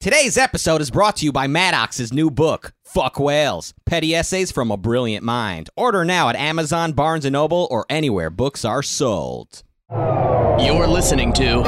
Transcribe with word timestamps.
Today's 0.00 0.38
episode 0.38 0.80
is 0.80 0.92
brought 0.92 1.16
to 1.16 1.24
you 1.24 1.32
by 1.32 1.48
Maddox's 1.48 2.12
new 2.12 2.30
book, 2.30 2.72
Fuck 2.84 3.18
Whales 3.18 3.74
Petty 3.84 4.14
Essays 4.14 4.52
from 4.52 4.70
a 4.70 4.76
Brilliant 4.76 5.24
Mind. 5.24 5.70
Order 5.76 6.04
now 6.04 6.28
at 6.28 6.36
Amazon, 6.36 6.92
Barnes 6.92 7.24
& 7.24 7.30
Noble, 7.30 7.66
or 7.68 7.84
anywhere 7.90 8.30
books 8.30 8.64
are 8.64 8.80
sold. 8.80 9.64
You're 9.90 10.86
listening 10.86 11.32
to 11.32 11.64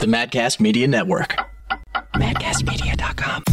the 0.00 0.06
Madcast 0.06 0.58
Media 0.58 0.88
Network. 0.88 1.36
MadcastMedia.com. 2.14 3.44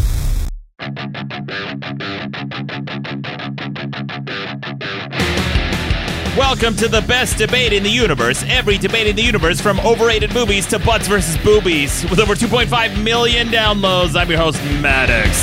Welcome 6.37 6.75
to 6.77 6.87
the 6.87 7.01
best 7.01 7.37
debate 7.37 7.73
in 7.73 7.83
the 7.83 7.91
universe. 7.91 8.43
Every 8.47 8.79
debate 8.79 9.05
in 9.05 9.15
the 9.15 9.21
universe, 9.21 9.61
from 9.61 9.79
overrated 9.81 10.33
movies 10.33 10.65
to 10.67 10.79
butts 10.79 11.07
versus 11.07 11.37
boobies. 11.43 12.09
With 12.09 12.19
over 12.19 12.33
2.5 12.33 13.03
million 13.03 13.49
downloads, 13.49 14.19
I'm 14.19 14.27
your 14.31 14.39
host, 14.39 14.59
Maddox. 14.81 15.39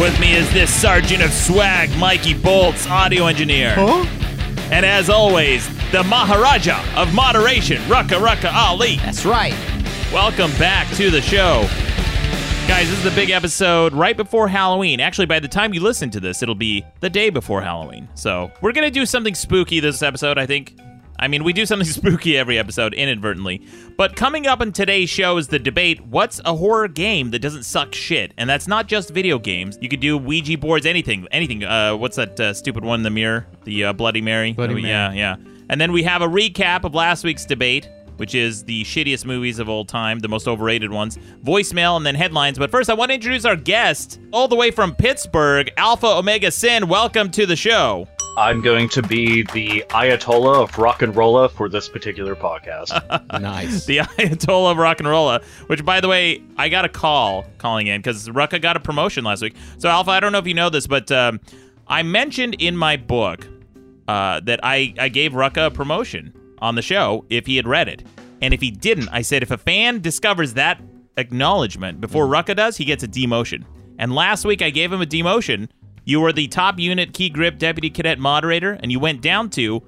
With 0.00 0.18
me 0.18 0.34
is 0.34 0.50
this 0.54 0.72
sergeant 0.72 1.22
of 1.22 1.30
swag, 1.30 1.94
Mikey 1.98 2.32
Bolts, 2.32 2.86
audio 2.86 3.26
engineer. 3.26 3.74
And 4.72 4.86
as 4.86 5.10
always, 5.10 5.68
the 5.92 6.02
Maharaja 6.04 6.82
of 6.98 7.12
moderation, 7.12 7.82
Rucka 7.82 8.26
Rucka 8.26 8.50
Ali. 8.50 8.96
That's 8.96 9.26
right. 9.26 9.52
Welcome 10.14 10.50
back 10.52 10.88
to 10.96 11.10
the 11.10 11.20
show. 11.20 11.68
Guys, 12.70 12.88
this 12.88 12.98
is 12.98 13.04
the 13.04 13.10
big 13.10 13.30
episode 13.30 13.92
right 13.94 14.16
before 14.16 14.46
Halloween. 14.46 15.00
Actually, 15.00 15.26
by 15.26 15.40
the 15.40 15.48
time 15.48 15.74
you 15.74 15.80
listen 15.80 16.08
to 16.10 16.20
this, 16.20 16.40
it'll 16.40 16.54
be 16.54 16.84
the 17.00 17.10
day 17.10 17.28
before 17.28 17.60
Halloween. 17.60 18.08
So, 18.14 18.48
we're 18.62 18.70
going 18.70 18.86
to 18.86 18.92
do 18.92 19.04
something 19.04 19.34
spooky 19.34 19.80
this 19.80 20.02
episode, 20.04 20.38
I 20.38 20.46
think. 20.46 20.78
I 21.18 21.26
mean, 21.26 21.42
we 21.42 21.52
do 21.52 21.66
something 21.66 21.86
spooky 21.88 22.38
every 22.38 22.60
episode 22.60 22.94
inadvertently. 22.94 23.66
But 23.98 24.14
coming 24.14 24.46
up 24.46 24.62
in 24.62 24.70
today's 24.70 25.10
show 25.10 25.36
is 25.36 25.48
the 25.48 25.58
debate 25.58 26.00
what's 26.06 26.40
a 26.44 26.54
horror 26.54 26.86
game 26.86 27.32
that 27.32 27.40
doesn't 27.40 27.64
suck 27.64 27.92
shit? 27.92 28.32
And 28.38 28.48
that's 28.48 28.68
not 28.68 28.86
just 28.86 29.10
video 29.10 29.40
games. 29.40 29.76
You 29.80 29.88
could 29.88 30.00
do 30.00 30.16
Ouija 30.16 30.56
boards, 30.56 30.86
anything. 30.86 31.26
Anything. 31.32 31.64
Uh, 31.64 31.96
what's 31.96 32.14
that 32.16 32.38
uh, 32.38 32.54
stupid 32.54 32.84
one 32.84 33.00
in 33.00 33.02
the 33.02 33.10
mirror? 33.10 33.48
The 33.64 33.86
uh, 33.86 33.92
Bloody 33.94 34.20
Mary? 34.20 34.52
Bloody 34.52 34.74
Oh, 34.74 34.76
Yeah, 34.76 35.12
yeah. 35.12 35.36
And 35.68 35.80
then 35.80 35.90
we 35.90 36.04
have 36.04 36.22
a 36.22 36.28
recap 36.28 36.84
of 36.84 36.94
last 36.94 37.24
week's 37.24 37.44
debate 37.44 37.88
which 38.20 38.34
is 38.34 38.64
the 38.64 38.84
shittiest 38.84 39.24
movies 39.24 39.58
of 39.58 39.70
all 39.70 39.82
time, 39.82 40.18
the 40.18 40.28
most 40.28 40.46
overrated 40.46 40.92
ones, 40.92 41.18
voicemail, 41.42 41.96
and 41.96 42.04
then 42.04 42.14
headlines. 42.14 42.58
But 42.58 42.70
first, 42.70 42.90
I 42.90 42.94
want 42.94 43.08
to 43.08 43.14
introduce 43.14 43.46
our 43.46 43.56
guest, 43.56 44.20
all 44.30 44.46
the 44.46 44.56
way 44.56 44.70
from 44.70 44.94
Pittsburgh, 44.94 45.70
Alpha 45.78 46.06
Omega 46.06 46.50
Sin. 46.50 46.86
Welcome 46.86 47.30
to 47.30 47.46
the 47.46 47.56
show. 47.56 48.06
I'm 48.36 48.60
going 48.60 48.90
to 48.90 49.00
be 49.00 49.44
the 49.54 49.86
Ayatollah 49.88 50.64
of 50.64 50.76
rock 50.76 51.00
and 51.00 51.16
rolla 51.16 51.48
for 51.48 51.70
this 51.70 51.88
particular 51.88 52.36
podcast. 52.36 52.90
Nice. 53.40 53.86
The 53.86 53.98
Ayatollah 53.98 54.72
of 54.72 54.76
Rock 54.76 55.00
and 55.00 55.08
Rolla, 55.08 55.40
which, 55.68 55.82
by 55.82 56.02
the 56.02 56.08
way, 56.08 56.42
I 56.58 56.68
got 56.68 56.84
a 56.84 56.90
call 56.90 57.46
calling 57.56 57.86
in 57.86 58.02
because 58.02 58.28
Rucka 58.28 58.60
got 58.60 58.76
a 58.76 58.80
promotion 58.80 59.24
last 59.24 59.40
week. 59.40 59.56
So, 59.78 59.88
Alpha, 59.88 60.10
I 60.10 60.20
don't 60.20 60.32
know 60.32 60.38
if 60.38 60.46
you 60.46 60.52
know 60.52 60.68
this, 60.68 60.86
but 60.86 61.10
um, 61.10 61.40
I 61.88 62.02
mentioned 62.02 62.56
in 62.58 62.76
my 62.76 62.98
book 62.98 63.48
uh, 64.08 64.40
that 64.40 64.60
I, 64.62 64.92
I 64.98 65.08
gave 65.08 65.32
Rucka 65.32 65.68
a 65.68 65.70
promotion 65.70 66.34
on 66.60 66.74
the 66.74 66.82
show 66.82 67.24
if 67.30 67.46
he 67.46 67.56
had 67.56 67.66
read 67.66 67.88
it. 67.88 68.04
And 68.42 68.54
if 68.54 68.60
he 68.60 68.70
didn't, 68.70 69.08
I 69.10 69.22
said 69.22 69.42
if 69.42 69.50
a 69.50 69.58
fan 69.58 70.00
discovers 70.00 70.54
that 70.54 70.80
acknowledgement 71.16 72.00
before 72.00 72.26
mm. 72.26 72.32
Rucka 72.32 72.56
does, 72.56 72.76
he 72.76 72.84
gets 72.84 73.02
a 73.02 73.08
demotion. 73.08 73.64
And 73.98 74.14
last 74.14 74.44
week 74.44 74.62
I 74.62 74.70
gave 74.70 74.92
him 74.92 75.02
a 75.02 75.06
demotion. 75.06 75.68
You 76.04 76.20
were 76.20 76.32
the 76.32 76.48
top 76.48 76.78
unit 76.78 77.12
key 77.12 77.28
grip 77.28 77.58
deputy 77.58 77.90
cadet 77.90 78.18
moderator, 78.18 78.78
and 78.80 78.90
you 78.90 78.98
went 78.98 79.20
down 79.20 79.50
to 79.50 79.82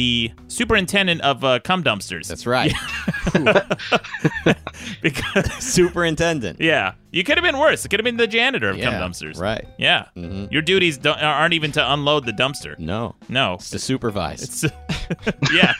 the 0.00 0.32
superintendent 0.48 1.20
of 1.20 1.44
uh, 1.44 1.58
cum 1.60 1.84
dumpsters. 1.84 2.26
That's 2.26 2.46
right. 2.46 2.72
because 5.02 5.52
Superintendent. 5.62 6.58
yeah, 6.58 6.94
you 7.10 7.22
could 7.22 7.36
have 7.36 7.44
been 7.44 7.58
worse. 7.58 7.84
It 7.84 7.88
could 7.90 8.00
have 8.00 8.04
been 8.04 8.16
the 8.16 8.26
janitor 8.26 8.70
of 8.70 8.76
cum 8.76 8.94
Yeah, 8.94 9.00
dumpsters. 9.00 9.38
right. 9.38 9.66
Yeah. 9.78 10.06
Mhm. 10.16 10.50
Your 10.50 10.62
duties 10.62 10.96
don't, 10.96 11.18
aren't 11.20 11.52
even 11.52 11.70
to 11.72 11.92
unload 11.92 12.24
the 12.24 12.32
dumpster. 12.32 12.78
No. 12.78 13.14
No. 13.28 13.54
It's 13.54 13.68
to 13.70 13.78
supervise. 13.78 14.42
It's 14.42 14.64
yeah. 15.52 15.74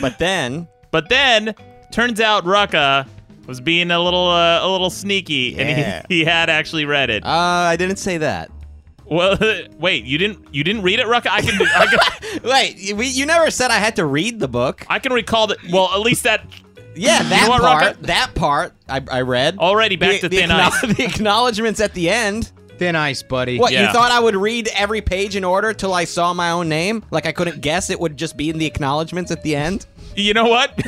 but 0.00 0.18
then, 0.20 0.68
But 0.92 1.08
then 1.08 1.54
turns 1.90 2.20
out 2.20 2.44
Rucka 2.44 3.08
was 3.46 3.60
being 3.60 3.90
a 3.90 3.98
little 4.00 4.28
uh, 4.28 4.64
a 4.64 4.68
little 4.70 4.90
sneaky, 4.90 5.54
Yeah. 5.56 5.62
and 5.62 6.06
he, 6.08 6.18
he 6.18 6.24
had 6.24 6.48
actually 6.48 6.84
read 6.84 7.10
it. 7.10 7.24
uh, 7.24 7.28
I 7.28 7.76
didn't 7.76 7.96
say 7.96 8.18
that. 8.18 8.50
Well, 9.04 9.36
wait, 9.78 10.04
you 10.04 10.18
didn't 10.18 10.54
you 10.54 10.64
didn't 10.64 10.82
read 10.82 10.98
it, 11.00 11.06
Rucka? 11.06 11.28
I 11.30 11.40
can 11.42 11.60
I 11.62 11.86
can, 11.86 12.42
Wait, 12.50 12.96
we, 12.96 13.06
you 13.08 13.26
never 13.26 13.50
said 13.50 13.70
I 13.70 13.78
had 13.78 13.96
to 13.96 14.06
read 14.06 14.40
the 14.40 14.48
book. 14.48 14.84
I 14.88 14.98
can 14.98 15.12
recall 15.12 15.46
that. 15.48 15.58
Well, 15.70 15.90
at 15.92 16.00
least 16.00 16.22
that 16.24 16.44
Yeah, 16.94 17.22
that 17.22 17.42
know 17.44 17.48
what, 17.50 17.60
part. 17.62 17.82
Rocket? 17.84 18.02
That 18.04 18.34
part 18.34 18.72
I, 18.88 19.02
I 19.10 19.20
read. 19.22 19.58
already 19.58 19.96
back 19.96 20.12
the, 20.12 20.18
to 20.20 20.28
the 20.28 20.36
thin 20.38 20.50
acknow- 20.50 20.70
ice. 20.84 20.96
The 20.96 21.04
acknowledgements 21.04 21.80
at 21.80 21.94
the 21.94 22.08
end. 22.10 22.52
Thin 22.78 22.96
ice, 22.96 23.22
buddy. 23.22 23.58
What, 23.58 23.70
Yeah. 23.72 23.86
you 23.86 23.92
thought 23.92 24.10
I 24.10 24.18
would 24.18 24.34
read 24.34 24.68
every 24.74 25.02
page 25.02 25.36
in 25.36 25.44
order 25.44 25.72
till 25.72 25.92
I 25.94 26.04
saw 26.04 26.32
my 26.32 26.50
own 26.50 26.68
name? 26.68 27.04
Like 27.10 27.26
I 27.26 27.32
couldn't 27.32 27.60
guess 27.60 27.90
it 27.90 28.00
would 28.00 28.16
just 28.16 28.36
be 28.36 28.50
in 28.50 28.58
the 28.58 28.66
acknowledgements 28.66 29.30
at 29.30 29.42
the 29.42 29.54
end? 29.54 29.86
You 30.16 30.34
know 30.34 30.46
what? 30.46 30.78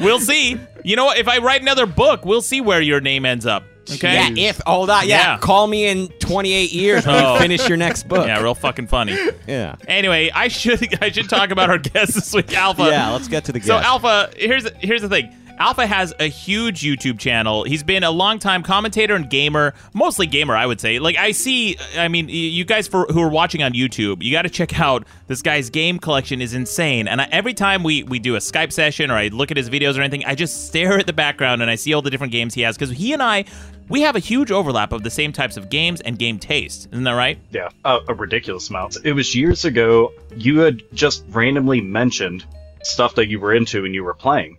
we'll 0.00 0.20
see. 0.20 0.58
You 0.84 0.96
know 0.96 1.04
what? 1.06 1.18
If 1.18 1.26
I 1.28 1.38
write 1.38 1.62
another 1.62 1.86
book, 1.86 2.24
we'll 2.24 2.42
see 2.42 2.60
where 2.60 2.80
your 2.80 3.00
name 3.00 3.24
ends 3.26 3.44
up. 3.46 3.64
Okay. 3.90 4.14
Yeah, 4.34 4.48
if 4.50 4.60
all 4.66 4.86
that. 4.86 5.06
yeah, 5.06 5.32
Yeah. 5.32 5.38
call 5.38 5.66
me 5.66 5.86
in 5.86 6.08
28 6.20 6.72
years 6.72 7.06
when 7.06 7.16
Oh. 7.24 7.34
you 7.34 7.40
finish 7.40 7.68
your 7.68 7.76
next 7.76 8.08
book. 8.08 8.26
Yeah, 8.26 8.40
real 8.42 8.54
fucking 8.54 8.86
funny. 8.88 9.16
yeah. 9.48 9.76
Anyway, 9.88 10.30
I 10.34 10.48
should 10.48 10.80
I 11.02 11.10
should 11.10 11.28
talk 11.28 11.50
about 11.50 11.70
our 11.70 11.78
guest 11.92 12.14
this 12.14 12.32
week, 12.34 12.52
Alpha. 12.56 12.84
Yeah, 12.84 13.10
let's 13.10 13.28
get 13.28 13.44
to 13.46 13.52
the 13.52 13.58
guest. 13.58 13.68
So 13.68 13.76
Alpha, 13.76 14.30
here's 14.36 14.68
here's 14.78 15.02
the 15.02 15.08
thing. 15.08 15.34
Alpha 15.60 15.86
has 15.86 16.14
a 16.18 16.24
huge 16.24 16.80
YouTube 16.80 17.18
channel. 17.18 17.64
He's 17.64 17.82
been 17.82 18.02
a 18.02 18.10
longtime 18.10 18.62
commentator 18.62 19.14
and 19.14 19.28
gamer, 19.28 19.74
mostly 19.92 20.26
gamer, 20.26 20.56
I 20.56 20.64
would 20.64 20.80
say. 20.80 20.98
Like 20.98 21.18
I 21.18 21.32
see, 21.32 21.76
I 21.98 22.08
mean, 22.08 22.30
you 22.30 22.64
guys 22.64 22.88
for 22.88 23.04
who 23.04 23.20
are 23.20 23.28
watching 23.28 23.62
on 23.62 23.74
YouTube, 23.74 24.22
you 24.22 24.32
got 24.32 24.42
to 24.42 24.48
check 24.48 24.80
out 24.80 25.06
this 25.26 25.42
guy's 25.42 25.68
game 25.68 25.98
collection 25.98 26.40
is 26.40 26.54
insane. 26.54 27.06
And 27.06 27.20
I, 27.20 27.28
every 27.30 27.52
time 27.52 27.82
we 27.82 28.04
we 28.04 28.18
do 28.18 28.36
a 28.36 28.38
Skype 28.38 28.72
session 28.72 29.10
or 29.10 29.16
I 29.16 29.28
look 29.28 29.50
at 29.50 29.58
his 29.58 29.68
videos 29.68 29.98
or 29.98 30.00
anything, 30.00 30.24
I 30.24 30.34
just 30.34 30.66
stare 30.66 30.98
at 30.98 31.06
the 31.06 31.12
background 31.12 31.60
and 31.60 31.70
I 31.70 31.74
see 31.74 31.92
all 31.92 32.00
the 32.00 32.10
different 32.10 32.32
games 32.32 32.54
he 32.54 32.62
has 32.62 32.78
because 32.78 32.96
he 32.96 33.12
and 33.12 33.22
I. 33.22 33.44
We 33.90 34.00
have 34.00 34.16
a 34.16 34.20
huge 34.20 34.50
overlap 34.50 34.92
of 34.92 35.02
the 35.02 35.10
same 35.10 35.30
types 35.30 35.58
of 35.58 35.68
games 35.68 36.00
and 36.00 36.18
game 36.18 36.38
taste. 36.38 36.88
Isn't 36.90 37.04
that 37.04 37.12
right? 37.12 37.38
yeah, 37.50 37.68
a, 37.84 37.98
a 38.08 38.14
ridiculous 38.14 38.70
amount. 38.70 38.96
It 39.04 39.12
was 39.12 39.34
years 39.34 39.66
ago, 39.66 40.12
you 40.34 40.60
had 40.60 40.80
just 40.94 41.22
randomly 41.28 41.82
mentioned 41.82 42.46
stuff 42.82 43.16
that 43.16 43.28
you 43.28 43.40
were 43.40 43.52
into 43.52 43.84
and 43.84 43.94
you 43.94 44.04
were 44.04 44.14
playing. 44.14 44.56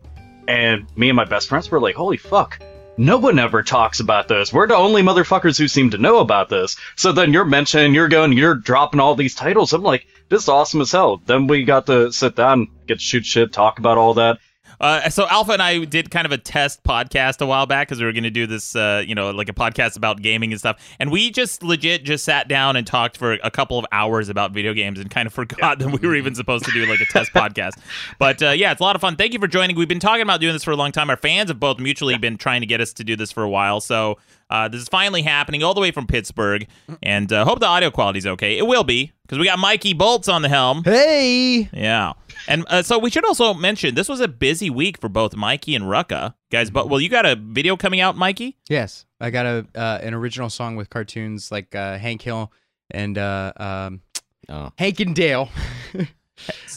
And 0.52 0.86
me 0.98 1.08
and 1.08 1.16
my 1.16 1.24
best 1.24 1.48
friends 1.48 1.72
were 1.72 1.80
like, 1.80 1.96
holy 1.96 2.18
fuck. 2.18 2.60
No 2.98 3.18
one 3.18 3.40
ever 3.40 3.64
talks 3.64 4.02
about 4.02 4.28
this. 4.28 4.52
We're 4.52 4.68
the 4.68 4.76
only 4.76 5.02
motherfuckers 5.02 5.58
who 5.58 5.70
seem 5.70 5.92
to 5.92 5.98
know 5.98 6.20
about 6.20 6.50
this. 6.50 6.76
So 6.98 7.14
then 7.14 7.32
you're 7.32 7.46
mentioning, 7.46 7.96
you're 7.96 8.10
going, 8.10 8.34
you're 8.34 8.56
dropping 8.56 9.00
all 9.00 9.16
these 9.16 9.34
titles. 9.34 9.72
I'm 9.72 9.82
like, 9.82 10.08
this 10.28 10.44
is 10.44 10.50
awesome 10.50 10.82
as 10.82 10.92
hell. 10.92 11.22
Then 11.26 11.48
we 11.48 11.64
got 11.64 11.86
to 11.86 12.12
sit 12.12 12.36
down, 12.36 12.68
get 12.86 12.96
to 12.96 13.00
shoot 13.00 13.26
shit, 13.26 13.54
talk 13.54 13.80
about 13.80 13.98
all 13.98 14.16
that. 14.16 14.40
Uh, 14.82 15.10
so 15.10 15.28
Alpha 15.30 15.52
and 15.52 15.62
I 15.62 15.86
did 15.86 16.10
kind 16.10 16.26
of 16.26 16.32
a 16.32 16.40
test 16.40 16.84
podcast 16.84 17.40
a 17.40 17.46
while 17.46 17.68
back 17.68 17.88
because 17.88 18.00
we 18.00 18.06
were 18.06 18.12
going 18.12 18.24
to 18.24 18.32
do 18.32 18.48
this, 18.48 18.76
uh, 18.76 19.04
you 19.06 19.14
know, 19.14 19.30
like 19.30 19.48
a 19.48 19.54
podcast 19.54 19.96
about 19.96 20.22
gaming 20.22 20.52
and 20.52 20.60
stuff. 20.60 20.82
And 21.00 21.12
we 21.12 21.30
just 21.30 21.62
legit 21.62 22.04
just 22.04 22.26
sat 22.26 22.48
down 22.48 22.76
and 22.76 22.86
talked 22.86 23.16
for 23.16 23.34
a 23.44 23.52
couple 23.52 23.78
of 23.78 23.86
hours 23.92 24.28
about 24.28 24.52
video 24.52 24.74
games 24.74 25.00
and 25.00 25.10
kind 25.12 25.28
of 25.28 25.34
forgot 25.42 25.78
that 25.80 26.02
we 26.02 26.08
were 26.08 26.16
even 26.16 26.34
supposed 26.34 26.66
to 26.66 26.72
do 26.72 26.86
like 26.88 27.00
a 27.00 27.06
test 27.06 27.32
podcast. 27.34 27.74
But 28.18 28.42
uh, 28.42 28.50
yeah, 28.50 28.72
it's 28.72 28.82
a 28.82 28.84
lot 28.84 28.96
of 28.96 29.02
fun. 29.02 29.16
Thank 29.16 29.34
you 29.34 29.40
for 29.40 29.48
joining. 29.48 29.76
We've 29.76 29.88
been 29.88 30.00
talking 30.00 30.24
about 30.24 30.42
doing 30.42 30.54
this 30.54 30.64
for 30.64 30.72
a 30.72 30.76
long 30.76 30.92
time. 30.92 31.10
Our 31.12 31.18
fans 31.18 31.52
have 31.52 31.60
both 31.60 31.80
mutually 31.80 32.18
been 32.18 32.38
trying 32.38 32.62
to 32.62 32.68
get 32.68 32.82
us 32.82 32.92
to 32.94 33.04
do 33.04 33.16
this 33.16 33.32
for 33.32 33.44
a 33.44 33.50
while. 33.50 33.82
So 33.82 34.18
uh, 34.52 34.68
this 34.68 34.82
is 34.82 34.88
finally 34.88 35.22
happening 35.24 35.64
all 35.64 35.74
the 35.74 35.82
way 35.82 35.92
from 35.92 36.06
Pittsburgh. 36.06 36.68
And 37.02 37.32
uh, 37.32 37.46
hope 37.46 37.60
the 37.60 37.66
audio 37.66 37.90
quality 37.90 38.20
is 38.20 38.28
okay. 38.28 38.58
It 38.58 38.68
will 38.68 38.84
be 38.84 39.12
because 39.24 39.40
we 39.40 39.46
got 39.46 39.58
Mikey 39.58 39.94
Bolts 39.94 40.28
on 40.28 40.42
the 40.44 40.50
helm. 40.50 40.84
Hey. 40.84 41.70
Yeah. 41.74 42.14
And 42.48 42.66
uh, 42.68 42.84
so 42.84 43.00
we 43.00 43.10
should 43.10 43.26
also 43.26 43.54
mention 43.54 43.96
this 43.96 44.10
was 44.10 44.20
a 44.20 44.28
busy 44.28 44.70
week 44.70 45.00
for 45.00 45.10
both 45.10 45.36
Mikey 45.36 45.74
and 45.76 45.86
Rucka. 45.86 46.34
Guys, 46.52 46.70
but 46.70 46.90
well, 46.90 47.00
you 47.00 47.10
got 47.10 47.26
a 47.26 47.36
video 47.36 47.78
coming 47.78 48.02
out, 48.02 48.18
Mikey? 48.18 48.58
Yes, 48.70 49.06
I 49.20 49.30
got 49.30 49.46
a 49.46 49.66
uh, 49.76 50.00
an 50.02 50.14
original 50.14 50.50
song 50.50 50.76
with 50.76 50.90
cartoons 50.90 51.52
like 51.52 51.74
uh, 51.74 51.98
Hank 51.98 52.22
Hill 52.22 52.52
and 52.92 53.18
uh, 53.18 53.54
um, 53.58 54.02
Oh. 54.50 54.72
Hank 54.78 55.00
and 55.00 55.16
Dale. 55.16 55.50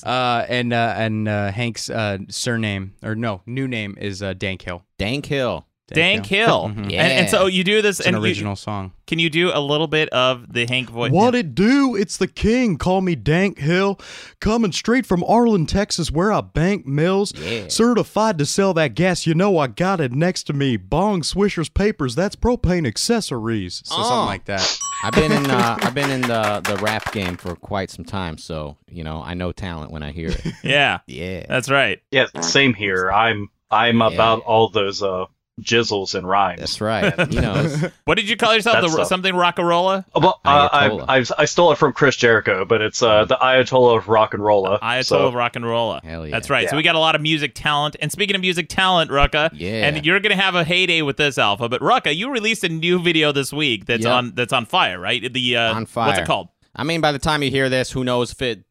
uh, 0.04 0.44
and 0.48 0.72
uh, 0.72 0.94
and 0.96 1.28
uh, 1.28 1.50
Hank's 1.50 1.90
uh, 1.90 2.18
surname 2.28 2.94
or 3.02 3.14
no 3.14 3.42
new 3.46 3.66
name 3.66 3.96
is 4.00 4.22
uh, 4.22 4.32
Dank 4.34 4.62
Hill. 4.62 4.84
Dank 4.98 5.26
Hill. 5.26 5.66
Dank 5.88 6.26
Hill. 6.26 6.68
Mhm. 6.74 6.84
And, 6.84 6.92
and 6.92 7.30
so 7.30 7.46
you 7.46 7.62
do 7.64 7.82
this 7.82 8.00
It's 8.00 8.08
an 8.08 8.14
and 8.14 8.24
you- 8.24 8.28
original 8.30 8.56
song. 8.56 8.92
can 9.06 9.18
you 9.18 9.28
do 9.28 9.50
a 9.52 9.60
little 9.60 9.86
bit 9.86 10.08
of 10.10 10.52
the 10.52 10.66
Hank 10.66 10.88
voice? 10.90 11.12
What 11.12 11.34
it 11.34 11.54
do? 11.54 11.94
It's 11.94 12.16
the 12.16 12.26
king. 12.26 12.78
Call 12.78 13.00
me 13.02 13.14
Dank 13.14 13.58
Hill. 13.58 14.00
Coming 14.40 14.72
straight 14.72 15.04
from 15.04 15.22
Arlen, 15.24 15.66
Texas, 15.66 16.10
where 16.10 16.32
I 16.32 16.40
bank 16.40 16.86
mills. 16.86 17.32
Yeah. 17.36 17.68
Certified 17.68 18.38
to 18.38 18.46
sell 18.46 18.72
that 18.74 18.94
gas. 18.94 19.26
You 19.26 19.34
know 19.34 19.58
I 19.58 19.66
got 19.66 20.00
it 20.00 20.12
next 20.12 20.44
to 20.44 20.52
me. 20.52 20.76
Bong 20.78 21.20
Swishers 21.22 21.72
papers. 21.72 22.14
That's 22.14 22.34
propane 22.36 22.86
accessories. 22.86 23.82
So 23.84 23.94
Oh. 23.98 24.02
something 24.08 24.26
like 24.26 24.44
that. 24.46 24.78
I've 25.02 25.12
been 25.14 25.32
in 25.32 25.50
uh, 25.50 25.76
I've 25.82 25.94
been 25.94 26.10
in 26.10 26.22
the 26.22 26.62
the 26.64 26.76
rap 26.82 27.12
game 27.12 27.36
for 27.36 27.54
quite 27.56 27.90
some 27.90 28.04
time, 28.06 28.38
so 28.38 28.78
you 28.90 29.04
know 29.04 29.22
I 29.22 29.34
know 29.34 29.52
talent 29.52 29.90
when 29.92 30.02
I 30.02 30.12
hear 30.12 30.28
it. 30.30 30.46
Yeah, 30.64 31.00
Yeah. 31.06 31.44
that's 31.46 31.70
right. 31.70 32.00
Yeah, 32.10 32.26
same 32.40 32.72
here. 32.72 33.10
I'm 33.12 33.50
I'm 33.70 33.98
Yeah. 33.98 34.08
about 34.08 34.40
all 34.44 34.68
those 34.70 35.02
uh 35.02 35.26
jizzles 35.60 36.14
and 36.14 36.28
rhymes. 36.28 36.58
That's 36.60 36.80
right. 36.80 37.28
He 37.30 37.38
knows. 37.40 37.84
What 38.04 38.16
did 38.16 38.28
you 38.28 38.36
call 38.36 38.54
yourself? 38.54 38.80
That's 38.80 38.92
The, 38.92 38.98
the- 38.98 39.04
something 39.04 39.34
Rockarola? 39.34 40.04
Well, 40.14 40.40
uh, 40.44 40.68
I, 40.72 41.18
I 41.18 41.24
I 41.38 41.44
stole 41.46 41.72
it 41.72 41.78
from 41.78 41.92
Chris 41.92 42.16
Jericho, 42.16 42.64
but 42.64 42.82
it's 42.82 43.02
uh, 43.02 43.24
the 43.24 43.36
Ayatollah 43.36 43.96
of 43.98 44.08
rock 44.08 44.34
and 44.34 44.44
rolla. 44.44 44.78
Ayatollah 44.80 45.04
So- 45.04 45.26
of 45.28 45.34
Rock 45.34 45.56
and 45.56 45.64
Rolla. 45.64 46.00
Hell 46.04 46.26
yeah. 46.26 46.32
That's 46.32 46.50
right. 46.50 46.68
So 46.68 46.76
we 46.76 46.82
got 46.82 46.96
a 46.96 46.98
lot 46.98 47.14
of 47.14 47.20
music 47.22 47.52
talent. 47.54 47.96
And 48.00 48.10
speaking 48.12 48.34
of 48.36 48.42
music 48.42 48.68
talent, 48.68 49.10
Rucka, 49.10 49.50
Yeah. 49.54 49.86
and 49.86 50.04
you're 50.04 50.20
gonna 50.20 50.36
have 50.36 50.54
a 50.54 50.64
heyday 50.64 51.02
with 51.02 51.16
this 51.16 51.38
alpha. 51.38 51.68
But 51.68 51.80
Rucka, 51.80 52.14
you 52.14 52.30
released 52.30 52.64
a 52.64 52.68
new 52.68 53.00
video 53.00 53.32
this 53.32 53.52
week 53.52 53.86
that's 53.86 54.04
Yep. 54.04 54.12
on 54.12 54.32
that's 54.34 54.52
on 54.52 54.66
fire, 54.66 54.98
right? 55.00 55.32
The 55.32 55.56
uh, 55.56 55.74
On 55.74 55.86
What's 55.86 56.18
it 56.18 56.26
called? 56.26 56.48
I 56.76 56.82
mean, 56.84 57.00
by 57.00 57.12
the 57.12 57.18
time 57.20 57.42
you 57.42 57.50
hear 57.50 57.68
this, 57.68 57.92
who 57.92 58.02
knows 58.02 58.32
if 58.32 58.42
it 58.42 58.64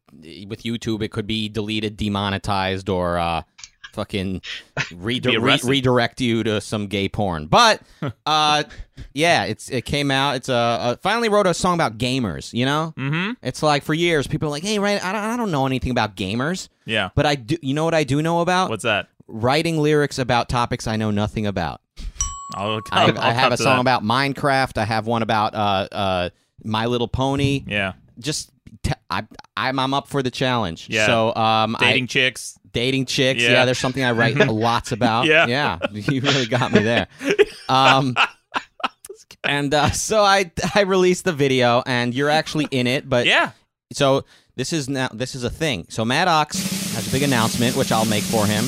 with 0.46 0.62
YouTube 0.62 1.02
it 1.02 1.08
could 1.10 1.26
be 1.26 1.48
deleted, 1.48 1.96
demonetized, 1.96 2.88
or 2.88 3.18
uh, 3.18 3.42
fucking 3.94 4.42
re- 4.94 5.20
re- 5.24 5.60
redirect 5.64 6.20
you 6.20 6.42
to 6.44 6.60
some 6.60 6.86
gay 6.88 7.08
porn. 7.08 7.46
But 7.46 7.80
uh, 8.26 8.64
yeah, 9.14 9.44
it's 9.44 9.70
it 9.70 9.86
came 9.86 10.10
out. 10.10 10.36
It's 10.36 10.48
uh, 10.48 10.54
uh 10.54 10.96
finally 10.96 11.28
wrote 11.28 11.46
a 11.46 11.54
song 11.54 11.74
about 11.74 11.96
gamers. 11.98 12.52
You 12.52 12.66
know, 12.66 12.92
Mm-hmm. 12.98 13.32
it's 13.42 13.62
like 13.62 13.82
for 13.84 13.94
years 13.94 14.26
people 14.26 14.48
are 14.48 14.50
like, 14.50 14.62
hey, 14.64 14.78
right, 14.78 15.02
I 15.02 15.12
don't, 15.12 15.22
I 15.22 15.36
don't 15.36 15.50
know 15.50 15.66
anything 15.66 15.90
about 15.90 16.16
gamers, 16.16 16.68
Yeah. 16.84 17.08
but 17.14 17.24
I 17.26 17.34
do. 17.36 17.56
You 17.62 17.74
know 17.74 17.84
what 17.84 17.94
I 17.94 18.04
do 18.04 18.20
know 18.20 18.40
about? 18.40 18.68
What's 18.70 18.84
that? 18.84 19.08
Writing 19.26 19.78
lyrics 19.78 20.18
about 20.18 20.48
topics 20.50 20.86
I 20.86 20.96
know 20.96 21.10
nothing 21.10 21.46
about. 21.46 21.80
I'll, 22.54 22.80
I, 22.92 23.06
I'll, 23.06 23.18
I 23.18 23.32
have 23.32 23.52
a 23.52 23.56
song 23.56 23.76
that. 23.76 23.80
about 23.80 24.02
Minecraft. 24.04 24.76
I 24.78 24.84
have 24.84 25.06
one 25.06 25.22
about 25.22 25.54
uh 25.54 25.88
uh 25.90 26.30
My 26.62 26.86
Little 26.86 27.08
Pony. 27.08 27.64
yeah 27.66 27.94
Just 28.18 28.50
t- 28.82 28.92
I 29.10 29.24
I'm 29.56 29.78
I'm 29.78 29.94
up 29.94 30.08
for 30.08 30.22
the 30.22 30.30
challenge. 30.30 30.88
Yeah. 30.90 31.06
So 31.06 31.34
um 31.34 31.76
dating 31.80 32.04
I, 32.04 32.06
chicks. 32.06 32.58
dating 32.72 33.06
chicks. 33.06 33.42
Yeah. 33.42 33.50
Yeah. 33.52 33.64
There's 33.64 33.78
something 33.78 34.02
I 34.04 34.12
write 34.12 34.36
lots 34.48 34.92
about. 34.92 35.26
Yeah. 35.26 35.46
Yeah. 35.46 35.78
You 35.92 36.20
really 36.20 36.46
got 36.46 36.72
me 36.72 36.80
there. 36.80 37.06
Um. 37.68 38.14
And 39.46 39.74
uh, 39.74 39.90
so 39.90 40.22
I 40.22 40.50
I 40.74 40.82
released 40.82 41.24
the 41.24 41.32
video, 41.32 41.82
and 41.86 42.14
you're 42.14 42.30
actually 42.30 42.66
in 42.70 42.86
it. 42.86 43.06
But 43.08 43.26
Yeah. 43.26 43.50
so 43.92 44.24
this 44.56 44.72
is 44.72 44.88
now 44.88 45.08
this 45.12 45.34
is 45.34 45.44
a 45.44 45.50
thing. 45.50 45.86
So 45.90 46.02
Maddox 46.04 46.56
has 46.94 47.06
a 47.06 47.10
big 47.10 47.22
announcement, 47.22 47.76
which 47.76 47.92
I'll 47.92 48.06
make 48.06 48.22
for 48.24 48.46
him. 48.46 48.64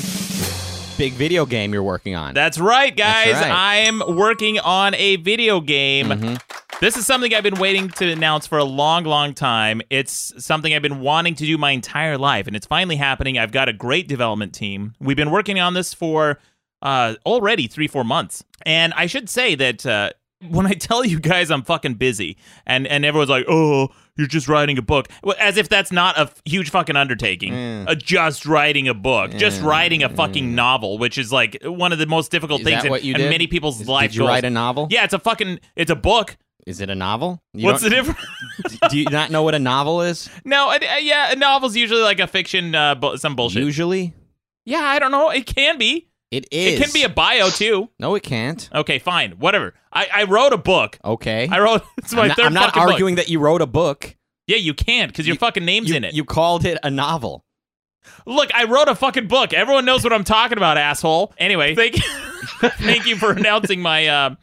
Big 0.97 1.13
video 1.13 1.45
game 1.45 1.73
you're 1.73 1.83
working 1.83 2.15
on. 2.15 2.33
That's 2.35 2.57
right, 2.59 2.95
guys. 2.95 3.33
That's 3.33 3.47
right. 3.47 3.85
I'm 3.85 4.15
working 4.15 4.59
on 4.59 4.93
a 4.95 5.15
video 5.17 5.61
game. 5.61 6.07
Mhm. 6.09 6.41
This 6.79 6.95
is 6.95 7.07
something 7.07 7.33
I've 7.33 7.41
been 7.41 7.59
waiting 7.59 7.89
to 7.89 8.11
announce 8.11 8.45
for 8.45 8.59
a 8.59 8.63
long, 8.63 9.03
long 9.03 9.33
time. 9.33 9.81
It's 9.89 10.31
something 10.37 10.75
I've 10.75 10.83
been 10.83 10.99
wanting 10.99 11.33
to 11.33 11.43
do 11.43 11.57
my 11.57 11.71
entire 11.71 12.19
life, 12.19 12.45
and 12.45 12.55
it's 12.55 12.67
finally 12.67 12.97
happening. 12.97 13.39
I've 13.39 13.51
got 13.51 13.67
a 13.67 13.73
great 13.73 14.07
development 14.07 14.53
team. 14.53 14.93
We've 14.99 15.17
been 15.17 15.31
working 15.31 15.59
on 15.59 15.73
this 15.73 15.95
for 15.95 16.37
uh, 16.83 17.15
already 17.25 17.65
three, 17.65 17.87
four 17.87 18.03
months. 18.03 18.43
And 18.63 18.93
I 18.93 19.07
should 19.07 19.27
say 19.27 19.55
that 19.55 19.87
uh, 19.87 20.11
when 20.47 20.67
I 20.67 20.73
tell 20.73 21.03
you 21.03 21.19
guys 21.19 21.49
I'm 21.49 21.63
fucking 21.63 21.95
busy, 21.95 22.37
and, 22.67 22.85
and 22.85 23.03
everyone's 23.05 23.31
like, 23.31 23.45
oh, 23.49 23.89
you're 24.15 24.27
just 24.27 24.47
writing 24.47 24.77
a 24.77 24.83
book, 24.83 25.07
well, 25.23 25.35
as 25.39 25.57
if 25.57 25.69
that's 25.69 25.91
not 25.91 26.15
a 26.15 26.21
f- 26.21 26.41
huge 26.45 26.69
fucking 26.69 26.95
undertaking. 26.95 27.53
Mm. 27.53 27.89
Uh, 27.89 27.95
just 27.95 28.45
writing 28.45 28.87
a 28.87 28.93
book, 28.93 29.31
just 29.31 29.63
writing 29.63 30.03
a 30.03 30.09
fucking 30.09 30.53
novel, 30.53 30.99
which 30.99 31.17
is 31.17 31.31
like 31.31 31.57
one 31.63 31.91
of 31.91 31.97
the 31.97 32.05
most 32.05 32.29
difficult 32.29 32.61
Is 32.61 32.67
things 32.67 32.85
in, 32.85 33.15
in 33.15 33.29
many 33.31 33.47
people's 33.47 33.87
lives. 33.87 34.13
Did 34.13 34.17
you 34.17 34.21
goals. 34.21 34.29
write 34.29 34.43
a 34.43 34.51
novel? 34.51 34.87
Yeah, 34.91 35.05
it's 35.05 35.13
a 35.15 35.19
fucking 35.19 35.59
it's 35.75 35.89
a 35.89 35.95
book. 35.95 36.37
Is 36.67 36.81
it 36.81 36.89
a 36.89 36.95
novel? 36.95 37.41
You 37.53 37.65
What's 37.65 37.81
the 37.81 37.89
difference? 37.89 38.19
Do 38.89 38.97
you 38.99 39.05
not 39.05 39.31
know 39.31 39.41
what 39.41 39.55
a 39.55 39.59
novel 39.59 40.01
is? 40.01 40.29
no, 40.43 40.69
uh, 40.69 40.79
yeah, 40.99 41.31
a 41.31 41.35
novel's 41.37 41.77
usually 41.77 42.01
like 42.01 42.19
a 42.19 42.27
fiction, 42.27 42.75
uh, 42.75 42.93
bu- 42.95 43.15
some 43.17 43.35
bullshit. 43.37 43.63
Usually, 43.63 44.13
yeah, 44.65 44.81
I 44.83 44.99
don't 44.99 45.11
know. 45.11 45.29
It 45.29 45.45
can 45.45 45.77
be. 45.77 46.09
it 46.29 46.45
is. 46.51 46.77
It 46.77 46.83
can 46.83 46.91
be 46.93 47.03
a 47.03 47.09
bio 47.09 47.49
too. 47.49 47.89
No, 47.99 48.15
it 48.15 48.23
can't. 48.23 48.69
Okay, 48.75 48.99
fine, 48.99 49.31
whatever. 49.39 49.75
I, 49.93 50.07
I 50.13 50.23
wrote 50.25 50.51
a 50.51 50.57
book. 50.57 50.99
Okay. 51.05 51.47
I 51.49 51.59
wrote. 51.59 51.83
It's 51.99 52.13
my 52.13 52.23
I'm 52.23 52.27
not, 52.27 52.35
third 52.37 52.45
I'm 52.47 52.53
not 52.53 52.65
fucking 52.65 52.81
book. 52.83 52.91
arguing 52.91 53.15
that 53.15 53.29
you 53.29 53.39
wrote 53.39 53.61
a 53.61 53.65
book. 53.65 54.15
Yeah, 54.47 54.57
you 54.57 54.73
can't 54.73 55.09
because 55.11 55.25
your 55.25 55.35
You- 55.35 55.39
fucking 55.39 55.63
name's 55.63 55.89
You, 55.89 55.95
in 55.95 56.03
it. 56.03 56.13
you 56.13 56.25
called 56.25 56.65
it 56.65 56.77
a 56.83 56.89
novel. 56.91 57.45
Look, 58.25 58.53
I 58.53 58.65
wrote 58.65 58.87
a 58.87 58.95
fucking 58.95 59.27
book. 59.27 59.53
Everyone 59.53 59.85
knows 59.85 60.03
what 60.03 60.13
I'm 60.13 60.23
talking 60.23 60.57
about, 60.57 60.77
asshole. 60.77 61.33
Anyway, 61.37 61.75
thank 61.75 61.95
thank 62.79 63.05
you 63.05 63.15
for 63.15 63.31
announcing 63.31 63.81
my 63.81 64.07
uh, 64.07 64.35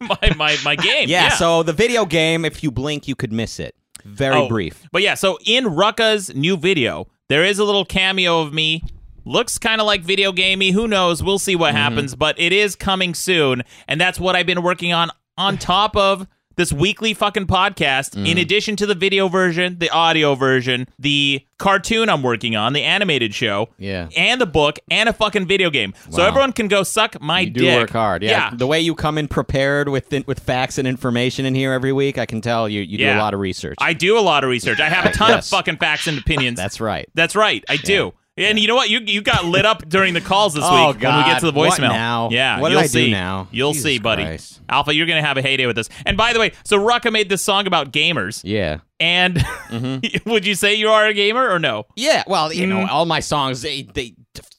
my 0.00 0.32
my 0.36 0.56
my 0.64 0.76
game. 0.76 1.08
Yeah, 1.08 1.30
So 1.30 1.62
the 1.62 1.72
video 1.72 2.04
game, 2.06 2.44
if 2.44 2.62
you 2.62 2.70
blink, 2.70 3.06
you 3.08 3.14
could 3.14 3.32
miss 3.32 3.60
it. 3.60 3.74
Very 4.04 4.36
Oh, 4.36 4.48
brief. 4.48 4.82
But 4.92 5.02
yeah, 5.02 5.14
so 5.14 5.38
in 5.46 5.64
Rucka's 5.64 6.34
new 6.34 6.56
video, 6.56 7.06
there 7.28 7.44
is 7.44 7.58
a 7.58 7.64
little 7.64 7.84
cameo 7.84 8.40
of 8.40 8.52
me. 8.52 8.82
Looks 9.24 9.58
kind 9.58 9.80
of 9.80 9.86
like 9.86 10.02
video 10.02 10.32
gamey. 10.32 10.72
Who 10.72 10.88
knows? 10.88 11.22
We'll 11.22 11.38
see 11.38 11.52
Mm-hmm. 11.52 11.60
what 11.60 11.74
happens. 11.74 12.14
But 12.16 12.40
it 12.40 12.52
is 12.52 12.74
coming 12.74 13.14
soon, 13.14 13.62
and 13.86 14.00
that's 14.00 14.18
what 14.18 14.34
I've 14.34 14.46
been 14.46 14.62
working 14.62 14.92
on 14.92 15.10
on 15.38 15.56
top 15.58 15.96
of 15.96 16.26
this 16.56 16.72
weekly 16.72 17.14
fucking 17.14 17.46
podcast. 17.46 18.16
Mm. 18.16 18.28
In 18.32 18.38
addition 18.38 18.76
to 18.76 18.86
the 18.86 18.94
video 18.94 19.28
version, 19.28 19.78
the 19.78 19.90
audio 19.90 20.34
version, 20.34 20.86
the 20.98 21.44
cartoon 21.58 22.08
I'm 22.08 22.22
working 22.22 22.56
on, 22.56 22.72
the 22.72 22.82
animated 22.82 23.34
show, 23.34 23.68
Yeah. 23.78 24.08
and 24.16 24.40
the 24.40 24.46
book, 24.46 24.78
and 24.90 25.08
a 25.08 25.12
fucking 25.12 25.46
video 25.46 25.70
game. 25.70 25.94
So 26.10 26.24
everyone 26.24 26.52
can 26.52 26.66
go 26.68 26.82
suck 26.82 27.20
my 27.20 27.40
You 27.40 27.50
do 27.50 27.60
dick. 27.60 27.78
work 27.78 27.90
hard. 27.90 28.22
Yeah. 28.22 28.30
yeah. 28.30 28.50
The 28.54 28.66
way 28.66 28.80
you 28.80 28.94
come 28.94 29.16
in 29.18 29.28
prepared 29.28 29.88
with 29.88 30.12
with 30.26 30.40
facts 30.40 30.78
and 30.78 30.86
information 30.88 31.46
in 31.46 31.54
here 31.54 31.72
every 31.72 31.92
week, 31.92 32.18
I 32.18 32.26
can 32.26 32.40
tell 32.40 32.68
you 32.68 32.80
you 32.80 32.98
do 32.98 33.08
a 33.10 33.16
lot 33.16 33.32
of 33.34 33.40
research. 33.40 33.76
I 33.80 33.92
do 33.92 34.18
a 34.18 34.20
lot 34.20 34.42
of 34.44 34.50
research. 34.50 34.80
I 34.80 34.88
have 34.88 35.06
a 35.06 35.12
ton 35.12 35.30
Yes. 35.30 35.46
of 35.50 35.56
fucking 35.56 35.76
facts 35.76 36.06
and 36.06 36.18
opinions. 36.24 36.56
That's 36.58 36.80
right. 36.80 37.08
That's 37.14 37.34
right. 37.36 37.64
I 37.68 37.76
do. 37.76 38.12
And 38.38 38.58
you 38.58 38.66
know 38.66 38.74
what? 38.74 38.88
You 38.88 39.00
you 39.00 39.20
got 39.20 39.44
lit 39.44 39.66
up 39.66 39.86
during 39.88 40.14
the 40.14 40.20
calls 40.22 40.54
this 40.54 40.64
Oh, 40.66 40.88
week 40.88 41.02
when 41.02 41.16
we 41.18 41.22
get 41.24 41.40
to 41.40 41.46
the 41.46 41.52
God. 41.52 41.58
What 41.58 41.72
voicemail. 41.78 41.88
now? 41.90 42.28
Yeah. 42.30 42.60
What 42.60 42.72
you'll 42.72 42.82
see. 42.84 43.10
now? 43.10 43.48
You'll 43.50 43.72
Jesus 43.72 43.84
see, 43.84 43.98
buddy. 43.98 44.24
Christ. 44.24 44.60
Alpha, 44.70 44.94
you're 44.94 45.06
gonna 45.06 45.20
have 45.20 45.36
a 45.36 45.42
heyday 45.42 45.66
with 45.66 45.76
this. 45.76 45.90
And 46.06 46.16
by 46.16 46.32
the 46.32 46.38
way, 46.40 46.52
so 46.64 46.78
Rucka 46.78 47.12
made 47.12 47.28
this 47.28 47.42
song 47.42 47.66
about 47.66 47.92
gamers. 47.92 48.40
Yeah. 48.44 48.78
And 48.98 49.36
Mm-hmm. 49.36 50.30
would 50.30 50.46
you 50.46 50.54
say 50.54 50.74
you 50.74 50.88
are 50.88 51.06
a 51.06 51.14
gamer 51.14 51.48
or 51.50 51.58
no? 51.58 51.84
Yeah, 51.96 52.22
well, 52.26 52.52
you 52.52 52.66
Mm. 52.66 52.68
know, 52.70 52.86
all 52.88 53.04
my 53.06 53.20
songs 53.20 53.60
they 53.62 53.82
they 53.82 54.14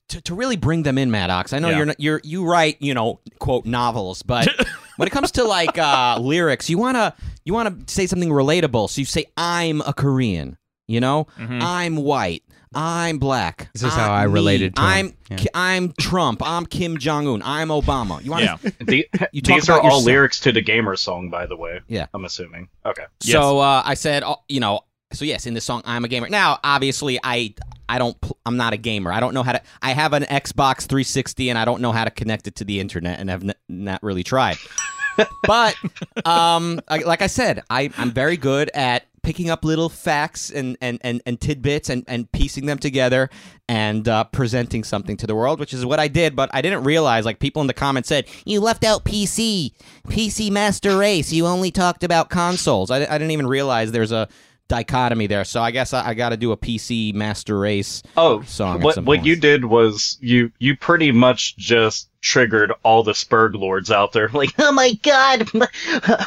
to, 0.10 0.22
to 0.22 0.36
really 0.36 0.58
bring 0.58 0.84
them 0.84 1.00
in, 1.00 1.10
Maddox. 1.10 1.54
I 1.54 1.60
know 1.60 1.70
Yeah. 1.70 1.78
you're 1.78 1.86
not, 1.88 2.00
you're 2.00 2.22
you 2.24 2.46
write 2.46 2.80
you 2.80 2.94
know 2.94 3.20
quote 3.40 3.66
novels, 3.66 4.22
but 4.22 4.48
when 4.98 5.08
it 5.08 5.12
comes 5.12 5.32
to 5.32 5.44
like 5.46 5.80
uh, 5.80 6.20
lyrics, 6.22 6.70
you 6.70 6.78
wanna 6.78 7.16
you 7.44 7.54
wanna 7.56 7.76
say 7.88 8.06
something 8.06 8.30
relatable. 8.30 8.88
So 8.92 9.02
you 9.02 9.06
say 9.06 9.26
I'm 9.36 9.82
a 9.82 9.94
Korean, 9.94 10.58
you 10.88 11.00
know, 11.00 11.26
Mm-hmm. 11.40 11.60
I'm 11.64 11.96
white. 11.96 12.44
I'm 12.76 13.18
black. 13.20 13.70
This 13.74 13.84
is 13.84 13.94
I'm 13.94 14.00
how 14.00 14.12
I 14.14 14.26
me. 14.26 14.34
related 14.34 14.76
to 14.76 14.82
him. 14.82 14.88
I'm 14.88 15.14
Yeah. 15.30 15.46
I'm 15.54 15.94
Trump. 16.00 16.42
I'm 16.44 16.66
Kim 16.66 16.98
Jong 16.98 17.28
Un. 17.28 17.42
I'm 17.44 17.70
Obama. 17.70 18.24
You 18.24 18.32
want 18.32 18.44
Yeah. 18.44 18.58
The, 18.80 19.08
You 19.32 19.42
these 19.42 19.70
are 19.70 19.80
all 19.80 19.86
yourself. 19.86 20.06
lyrics 20.06 20.40
to 20.42 20.52
the 20.52 20.62
gamer 20.62 20.96
song, 20.96 21.30
by 21.30 21.46
the 21.46 21.56
way. 21.58 21.82
Yeah. 21.88 22.08
I'm 22.14 22.26
assuming. 22.26 22.70
Okay. 22.86 23.06
So 23.22 23.60
uh, 23.60 23.82
I 23.86 23.94
said, 23.94 24.24
uh, 24.24 24.36
you 24.48 24.60
know, 24.60 24.82
so 25.14 25.26
yes, 25.26 25.46
in 25.46 25.54
this 25.54 25.64
song, 25.66 25.82
I'm 25.86 26.04
a 26.06 26.08
gamer. 26.08 26.28
Now, 26.30 26.60
obviously, 26.64 27.20
I 27.24 27.54
I 27.88 28.00
don't 28.00 28.18
I'm 28.46 28.58
not 28.58 28.74
a 28.74 28.78
gamer. 28.78 29.12
I 29.12 29.20
don't 29.20 29.34
know 29.36 29.44
how 29.44 29.52
to. 29.52 29.62
I 29.82 29.92
have 29.92 30.14
an 30.14 30.24
Xbox 30.24 30.88
360, 30.88 31.50
and 31.50 31.60
I 31.60 31.66
don't 31.66 31.82
know 31.82 31.92
how 31.92 32.04
to 32.04 32.10
connect 32.10 32.48
it 32.48 32.56
to 32.56 32.66
the 32.66 32.80
internet, 32.80 33.20
and 33.20 33.30
have 33.30 33.44
n- 33.44 33.54
not 33.70 34.02
really 34.02 34.24
tried. 34.24 34.58
but 35.44 35.76
um, 36.26 36.80
I, 36.88 37.00
like 37.00 37.22
I 37.22 37.28
said, 37.28 37.62
I 37.70 37.92
I'm 37.98 38.10
very 38.12 38.38
good 38.38 38.72
at 38.74 39.06
picking 39.24 39.50
up 39.50 39.66
little 39.66 39.90
facts 39.90 40.50
and 40.50 40.78
and 40.82 41.00
and, 41.02 41.22
and 41.26 41.40
tidbits 41.42 41.90
and 41.90 42.04
and 42.08 42.32
piecing 42.32 42.66
them 42.66 42.78
together 42.78 43.30
and 43.68 44.08
uh, 44.08 44.26
presenting 44.26 44.84
something 44.84 45.18
to 45.18 45.26
the 45.26 45.34
world, 45.36 45.60
which 45.60 45.74
is 45.74 45.86
what 45.86 46.00
I 46.00 46.08
did. 46.08 46.36
But 46.36 46.50
I 46.54 46.62
didn't 46.62 46.84
realize, 46.84 47.26
like 47.26 47.40
people 47.40 47.62
in 47.62 47.68
the 47.68 47.74
comments 47.74 48.10
said, 48.10 48.28
you 48.46 48.60
left 48.60 48.84
out 48.84 49.06
PC, 49.06 49.72
PC 50.08 50.52
Master 50.52 50.98
Race. 50.98 51.32
You 51.32 51.48
only 51.48 51.72
talked 51.72 52.04
about 52.04 52.30
consoles. 52.30 52.92
I, 52.92 52.98
I 52.98 53.18
didn't 53.18 53.32
even 53.32 53.48
realize 53.48 53.92
there's 53.92 54.12
a 54.12 54.28
dichotomy 54.68 55.28
there. 55.28 55.44
So 55.44 55.62
I 55.62 55.72
guess 55.72 55.94
I, 55.94 56.10
I 56.10 56.14
got 56.14 56.30
to 56.30 56.38
do 56.38 56.52
a 56.52 56.58
PC 56.58 57.14
Master 57.14 57.58
Race. 57.58 58.04
Oh, 58.18 58.42
song 58.44 58.82
what 58.82 58.98
what 58.98 59.06
point. 59.06 59.26
you 59.26 59.36
did 59.36 59.66
was 59.66 60.18
you 60.20 60.52
you 60.60 60.76
pretty 60.76 61.12
much 61.12 61.56
just 61.58 62.10
triggered 62.24 62.72
all 62.82 63.04
the 63.04 63.12
Spurg 63.12 63.54
lords 63.54 63.92
out 63.92 64.14
there. 64.14 64.24
Like, 64.34 64.54
Oh 64.58 64.72
my 64.72 64.94
god, 65.04 65.54
my, 65.54 65.68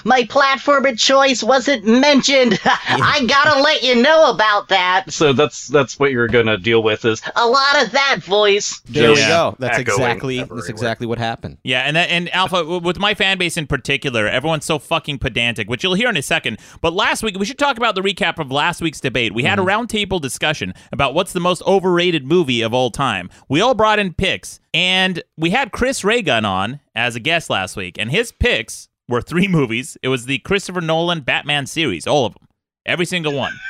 my 0.05 0.25
platform 0.29 0.87
of 0.87 0.97
choice 0.97 1.43
wasn't 1.43 1.85
mentioned. 1.85 2.59
I 2.65 3.25
gotta 3.27 3.61
let 3.63 3.83
you 3.83 4.01
know 4.01 4.31
about 4.31 4.69
that. 4.69 5.13
so 5.13 5.33
that's 5.33 5.67
that's 5.67 5.99
what 5.99 6.13
you're 6.13 6.29
gonna 6.29 6.57
deal 6.57 6.83
with 6.83 7.05
is 7.05 7.21
A 7.35 7.47
lot 7.47 7.83
of 7.83 7.91
that 7.93 8.19
voice. 8.23 8.81
There 8.85 9.11
we 9.11 9.17
go. 9.17 9.57
That's 9.59 9.79
Echoing 9.79 10.01
exactly 10.01 10.45
that's 10.45 10.69
exactly 10.69 11.07
what 11.07 11.19
happened. 11.19 11.59
Yeah, 11.65 11.81
and 11.81 11.97
that, 11.97 12.11
and 12.11 12.33
Alpha 12.33 12.79
with 12.79 12.99
my 12.99 13.15
fan 13.15 13.39
base 13.39 13.57
in 13.57 13.67
particular, 13.67 14.29
everyone's 14.29 14.65
so 14.65 14.79
fucking 14.79 15.19
pedantic, 15.19 15.69
which 15.69 15.83
you'll 15.83 15.95
hear 15.95 16.09
in 16.09 16.17
a 16.17 16.23
second. 16.23 16.59
But 16.81 16.93
last 16.93 17.23
week, 17.23 17.39
we 17.39 17.45
should 17.45 17.59
talk 17.59 17.77
about 17.77 17.95
the 17.95 18.03
recap 18.03 18.39
of 18.39 18.53
last 18.53 18.81
week's 18.81 19.01
debate. 19.01 19.35
We 19.35 19.43
had 19.43 19.59
a 19.59 19.63
mm-hmm. 19.63 19.87
roundtable 19.87 20.21
discussion 20.21 20.75
about 20.93 21.15
what's 21.15 21.33
the 21.33 21.41
most 21.41 21.63
overrated 21.67 22.25
movie 22.27 22.63
of 22.63 22.73
all 22.75 22.91
time. 22.91 23.31
We 23.49 23.61
all 23.61 23.75
brought 23.75 23.99
in 23.99 24.15
picks, 24.15 24.61
and 24.77 25.23
we 25.39 25.51
had 25.51 25.73
Chris 25.73 26.05
Raygun 26.05 26.45
on 26.45 26.81
as 26.95 27.17
a 27.17 27.21
guest 27.21 27.49
last 27.49 27.77
week, 27.77 27.97
and 27.99 28.11
his 28.11 28.31
picks 28.31 28.89
were 29.09 29.23
three 29.23 29.49
movies. 29.49 29.97
It 30.03 30.09
was 30.09 30.27
the 30.27 30.39
Christopher 30.41 30.81
Nolan 30.83 31.21
Batman 31.21 31.65
series, 31.67 32.07
all 32.07 32.27
of 32.27 32.35
them, 32.35 32.47
every 32.85 33.07
single 33.07 33.33
one. 33.33 33.53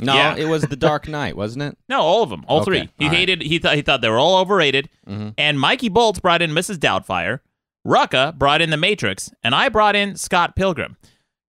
No, 0.00 0.14
Yeah. 0.14 0.36
it 0.36 0.44
was 0.48 0.62
The 0.62 0.76
Dark 0.76 1.08
Knight, 1.08 1.34
wasn't 1.34 1.62
it? 1.62 1.78
No, 1.88 2.00
all 2.00 2.22
of 2.22 2.28
them, 2.28 2.44
all 2.46 2.58
Okay, 2.60 2.64
three. 2.64 2.88
He 2.98 3.04
all 3.06 3.10
right. 3.10 3.18
hated. 3.18 3.40
He 3.42 3.58
thought 3.58 3.74
he 3.74 3.80
thought 3.82 4.02
they 4.02 4.08
were 4.10 4.18
all 4.18 4.36
overrated. 4.38 4.90
Mhm. 5.08 5.32
And 5.38 5.58
Mikey 5.58 5.88
Bolts 5.88 6.18
brought 6.20 6.42
in 6.42 6.50
Mrs. 6.50 6.76
Doubtfire. 6.76 7.40
Rucka 7.86 8.34
brought 8.36 8.60
in 8.60 8.68
The 8.68 8.76
Matrix, 8.76 9.30
and 9.42 9.54
I 9.54 9.70
brought 9.70 9.96
in 9.96 10.16
Scott 10.16 10.56
Pilgrim. 10.56 10.98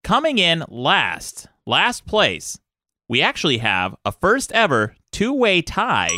Coming 0.05 0.37
in 0.39 0.65
last, 0.69 1.47
last 1.67 2.05
place, 2.07 2.59
we 3.09 3.23
actually 3.23 3.59
have 3.59 3.95
a 4.05 4.13
first 4.13 4.53
ever 4.53 4.95
two 5.11 5.33
way 5.33 5.63
tie. 5.63 6.11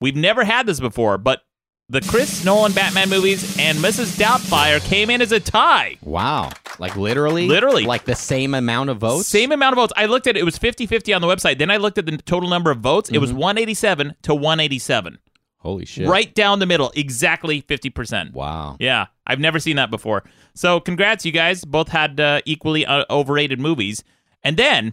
We've 0.00 0.16
never 0.16 0.44
had 0.44 0.66
this 0.66 0.80
before, 0.80 1.18
but 1.18 1.42
the 1.88 2.00
Chris 2.00 2.44
Nolan 2.44 2.72
Batman 2.72 3.08
movies 3.08 3.56
and 3.58 3.78
Mrs. 3.78 4.18
Doubtfire 4.18 4.84
came 4.84 5.08
in 5.08 5.22
as 5.22 5.30
a 5.30 5.38
tie. 5.38 5.96
Wow. 6.02 6.50
Like 6.80 6.96
literally? 6.96 7.46
Literally. 7.46 7.84
Like 7.84 8.04
the 8.04 8.16
same 8.16 8.54
amount 8.54 8.90
of 8.90 8.98
votes? 8.98 9.28
Same 9.28 9.52
amount 9.52 9.72
of 9.74 9.76
votes. 9.76 9.92
I 9.96 10.06
looked 10.06 10.26
at 10.26 10.36
it, 10.36 10.40
it 10.40 10.44
was 10.44 10.58
50 10.58 10.86
50 10.86 11.12
on 11.12 11.20
the 11.20 11.28
website. 11.28 11.58
Then 11.58 11.70
I 11.70 11.76
looked 11.76 11.96
at 11.98 12.06
the 12.06 12.16
total 12.18 12.48
number 12.48 12.70
of 12.70 12.78
votes. 12.78 13.08
It 13.10 13.18
was 13.18 13.32
187 13.32 14.16
to 14.22 14.34
187. 14.34 15.18
Holy 15.58 15.84
shit. 15.84 16.08
Right 16.08 16.32
down 16.34 16.58
the 16.58 16.66
middle, 16.66 16.92
exactly 16.94 17.62
50%. 17.62 18.32
Wow. 18.32 18.76
Yeah, 18.78 19.06
I've 19.26 19.40
never 19.40 19.58
seen 19.58 19.76
that 19.76 19.90
before. 19.90 20.22
So, 20.54 20.78
congrats, 20.78 21.24
you 21.24 21.32
guys. 21.32 21.64
Both 21.64 21.88
had 21.88 22.20
uh, 22.20 22.40
equally 22.44 22.86
uh, 22.86 23.04
overrated 23.10 23.58
movies. 23.58 24.04
And 24.44 24.56
then, 24.56 24.92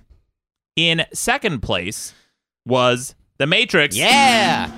in 0.76 1.06
second 1.14 1.62
place 1.62 2.16
was 2.66 3.14
The 3.38 3.46
Matrix. 3.46 3.96
Yeah. 3.96 4.72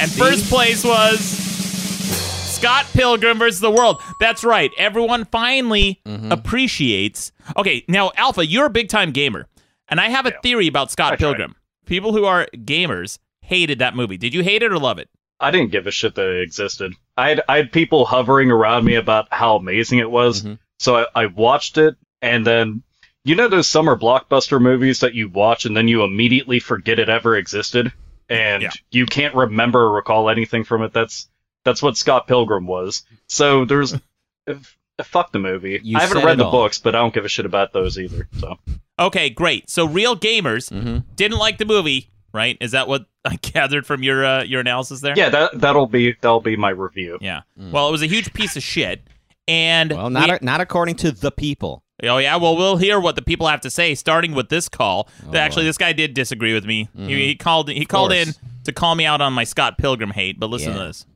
And 0.00 0.10
first 0.10 0.48
place 0.48 0.82
was 0.84 1.20
Scott 1.20 2.86
Pilgrim 2.94 3.38
versus 3.38 3.60
the 3.60 3.70
World. 3.70 4.00
That's 4.18 4.42
right. 4.44 4.70
Everyone 4.78 5.24
finally 5.26 6.00
Mm-hmm. 6.06 6.32
appreciates. 6.32 7.32
Okay, 7.56 7.84
now, 7.88 8.10
Alpha, 8.16 8.46
you're 8.46 8.66
a 8.66 8.70
big 8.70 8.88
time 8.88 9.10
gamer. 9.12 9.46
And 9.88 10.00
I 10.00 10.08
have 10.08 10.26
a 10.26 10.32
theory 10.42 10.66
about 10.68 10.90
Scott 10.90 11.12
I 11.14 11.16
tried. 11.16 11.28
Pilgrim. 11.28 11.54
People 11.86 12.12
who 12.12 12.24
are 12.24 12.46
gamers 12.54 13.18
hated 13.42 13.78
that 13.80 13.96
movie. 13.96 14.16
Did 14.16 14.32
you 14.34 14.42
hate 14.42 14.62
it 14.62 14.72
or 14.72 14.78
love 14.78 14.98
it? 14.98 15.08
I 15.40 15.50
didn't 15.50 15.72
give 15.72 15.86
a 15.86 15.90
shit 15.90 16.14
that 16.14 16.28
it 16.28 16.42
existed. 16.42 16.92
I 17.16 17.30
had 17.30 17.42
I 17.48 17.56
had 17.56 17.72
people 17.72 18.04
hovering 18.06 18.50
around 18.50 18.84
me 18.84 18.94
about 18.94 19.26
how 19.32 19.56
amazing 19.56 19.98
it 19.98 20.10
was, 20.10 20.42
Mhm. 20.42 20.58
so 20.78 20.96
I, 20.96 21.06
I 21.22 21.26
watched 21.26 21.76
it, 21.78 21.96
and 22.22 22.46
then 22.46 22.82
you 23.24 23.34
know 23.34 23.48
those 23.48 23.66
summer 23.66 23.96
blockbuster 23.98 24.60
movies 24.60 25.00
that 25.00 25.14
you 25.14 25.28
watch 25.28 25.64
and 25.64 25.76
then 25.76 25.88
you 25.88 26.02
immediately 26.04 26.60
forget 26.60 26.98
it 26.98 27.08
ever 27.08 27.36
existed, 27.36 27.92
and 28.30 28.62
Yeah. 28.62 28.70
you 28.90 29.04
can't 29.04 29.34
remember 29.34 29.80
or 29.80 29.92
recall 29.92 30.30
anything 30.30 30.64
from 30.64 30.82
it. 30.82 30.92
That's 30.94 31.28
that's 31.64 31.82
what 31.82 31.96
Scott 31.98 32.26
Pilgrim 32.26 32.66
was. 32.66 33.02
So 33.26 33.64
there's 33.66 33.94
f- 34.46 34.76
fuck 35.02 35.32
the 35.32 35.38
movie. 35.38 35.78
You 35.82 35.98
I 35.98 36.02
haven't 36.02 36.24
read 36.24 36.38
the 36.38 36.44
all. 36.46 36.50
books, 36.52 36.78
but 36.78 36.94
I 36.94 36.98
don't 36.98 37.12
give 37.12 37.24
a 37.24 37.28
shit 37.28 37.44
about 37.46 37.72
those 37.72 37.98
either. 37.98 38.28
So 38.38 38.56
Okay, 38.98 39.28
great. 39.30 39.68
So 39.68 39.86
real 39.86 40.16
gamers 40.16 40.70
Mm-hmm. 40.70 40.98
didn't 41.16 41.38
like 41.38 41.58
the 41.58 41.64
movie, 41.64 42.10
right? 42.32 42.56
Is 42.60 42.70
that 42.72 42.86
what 42.88 43.06
I 43.24 43.36
gathered 43.42 43.86
from 43.86 44.02
your 44.02 44.24
uh, 44.24 44.42
your 44.44 44.60
analysis 44.60 45.00
there? 45.00 45.14
yeah, 45.16 45.28
that 45.30 45.60
that'll 45.60 45.86
be 45.86 46.12
that'll 46.20 46.40
be 46.40 46.56
my 46.56 46.70
review. 46.70 47.18
Yeah. 47.20 47.42
Well, 47.56 47.88
it 47.88 47.92
was 47.92 48.02
a 48.02 48.06
huge 48.06 48.32
piece 48.32 48.56
of 48.56 48.62
shit. 48.62 49.02
And 49.48 49.90
Well, 49.90 50.10
not 50.10 50.28
we- 50.28 50.34
a, 50.36 50.38
not 50.42 50.60
according 50.60 50.94
to 50.96 51.12
the 51.12 51.30
people. 51.32 51.82
Oh 52.04 52.18
yeah, 52.18 52.36
well 52.36 52.56
we'll 52.56 52.76
hear 52.76 53.00
what 53.00 53.16
the 53.16 53.22
people 53.22 53.46
have 53.46 53.60
to 53.62 53.70
say, 53.70 53.94
starting 53.94 54.34
with 54.34 54.48
this 54.48 54.68
call. 54.68 55.08
Oh, 55.26 55.36
Actually, 55.36 55.62
boy. 55.62 55.66
this 55.66 55.78
guy 55.78 55.92
did 55.92 56.14
disagree 56.14 56.54
with 56.54 56.64
me. 56.64 56.88
He, 56.94 57.00
mm-hmm. 57.00 57.08
he 57.08 57.34
called 57.36 57.68
he 57.68 57.84
called 57.84 58.12
in 58.12 58.34
to 58.64 58.72
call 58.72 58.94
me 58.94 59.06
out 59.06 59.20
on 59.20 59.32
my 59.32 59.44
Scott 59.44 59.78
Pilgrim 59.78 60.10
hate. 60.10 60.38
But 60.38 60.50
listen 60.50 60.72
Yeah. 60.72 60.78
to 60.78 60.84
this. 60.86 61.06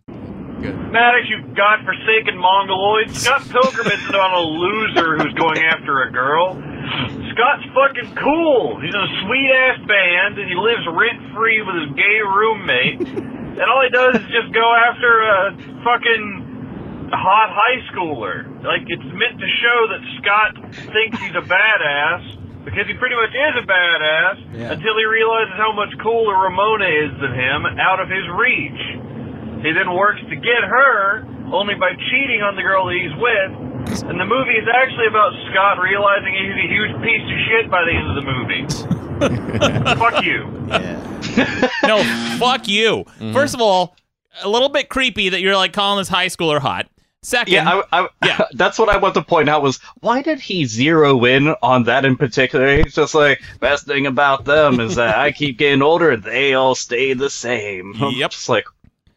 Maddox, 0.64 1.28
you 1.28 1.42
godforsaken 1.54 2.38
mongoloid. 2.38 3.10
Scott 3.14 3.42
Pilgrim 3.50 3.86
isn't 3.86 4.14
on 4.14 4.32
a 4.32 4.40
loser 4.40 5.18
who's 5.18 5.34
going 5.34 5.60
after 5.62 6.02
a 6.02 6.10
girl. 6.12 6.54
Scott's 7.34 7.66
fucking 7.74 8.16
cool. 8.16 8.80
He's 8.80 8.94
in 8.94 9.00
a 9.00 9.12
sweet 9.26 9.50
ass 9.52 9.78
band 9.84 10.38
and 10.38 10.48
he 10.48 10.54
lives 10.56 10.86
rent 10.88 11.20
free 11.34 11.60
with 11.60 11.74
his 11.84 11.90
gay 11.96 12.20
roommate. 12.24 13.00
And 13.54 13.62
all 13.62 13.82
he 13.84 13.90
does 13.90 14.16
is 14.16 14.26
just 14.32 14.54
go 14.54 14.64
after 14.88 15.10
a 15.20 15.52
fucking 15.84 16.43
hot 17.16 17.50
high 17.52 17.78
schooler. 17.92 18.44
Like 18.62 18.82
it's 18.86 19.04
meant 19.14 19.36
to 19.38 19.48
show 19.62 19.78
that 19.92 20.00
Scott 20.20 20.50
thinks 20.92 21.18
he's 21.20 21.36
a 21.36 21.44
badass 21.46 22.64
because 22.64 22.86
he 22.88 22.94
pretty 22.94 23.14
much 23.16 23.30
is 23.34 23.54
a 23.60 23.66
badass 23.66 24.36
Yeah. 24.56 24.72
until 24.72 24.96
he 24.96 25.04
realizes 25.04 25.54
how 25.56 25.72
much 25.72 25.92
cooler 26.02 26.36
Ramona 26.48 26.86
is 26.88 27.12
than 27.20 27.32
him 27.36 27.66
out 27.78 28.00
of 28.00 28.08
his 28.08 28.24
reach. 28.36 28.82
He 29.64 29.72
then 29.72 29.92
works 29.92 30.20
to 30.28 30.36
get 30.36 30.60
her, 30.64 31.24
only 31.52 31.74
by 31.74 31.92
cheating 32.10 32.40
on 32.44 32.56
the 32.56 32.62
girl 32.62 32.86
that 32.86 32.96
he's 33.00 33.16
with. 33.16 33.52
And 34.08 34.20
the 34.20 34.24
movie 34.24 34.56
is 34.56 34.68
actually 34.68 35.06
about 35.08 35.32
Scott 35.52 35.76
realizing 35.80 36.32
he's 36.36 36.56
a 36.56 36.68
huge 36.68 36.94
piece 37.04 37.24
of 37.24 37.38
shit 37.48 37.70
by 37.70 37.84
the 37.84 37.92
end 37.92 38.08
of 38.12 38.16
the 38.16 38.26
movie. 38.32 38.64
Fuck 40.00 40.24
you. 40.24 40.48
Yeah. 40.68 41.70
No, 41.84 42.02
fuck 42.38 42.68
you. 42.68 43.04
Mm-hmm. 43.04 43.32
First 43.32 43.54
of 43.54 43.60
all, 43.60 43.96
a 44.42 44.48
little 44.48 44.68
bit 44.68 44.88
creepy 44.88 45.30
that 45.30 45.40
you're 45.40 45.56
like 45.56 45.72
calling 45.72 45.98
this 45.98 46.08
high 46.08 46.26
schooler 46.26 46.58
hot. 46.60 46.88
Second, 47.24 47.54
Yeah, 47.54 47.80
I, 47.90 48.02
I, 48.02 48.08
Yeah. 48.24 48.44
that's 48.52 48.78
what 48.78 48.90
I 48.90 48.98
want 48.98 49.14
to 49.14 49.22
point 49.22 49.48
out 49.48 49.62
was 49.62 49.78
why 50.00 50.20
did 50.22 50.38
he 50.40 50.66
zero 50.66 51.24
in 51.24 51.48
on 51.62 51.84
that 51.84 52.04
in 52.04 52.16
particular? 52.16 52.76
He's 52.76 52.94
just 52.94 53.14
like 53.14 53.40
best 53.60 53.86
thing 53.86 54.06
about 54.06 54.44
them 54.44 54.78
is 54.78 54.94
that 54.96 55.16
I 55.16 55.32
keep 55.40 55.56
getting 55.58 55.80
older 55.82 56.10
and 56.10 56.22
they 56.22 56.52
all 56.54 56.74
stay 56.74 57.14
the 57.14 57.30
same. 57.30 57.94
I'm 58.02 58.12
Yep. 58.14 58.30
just 58.30 58.48
like 58.50 58.66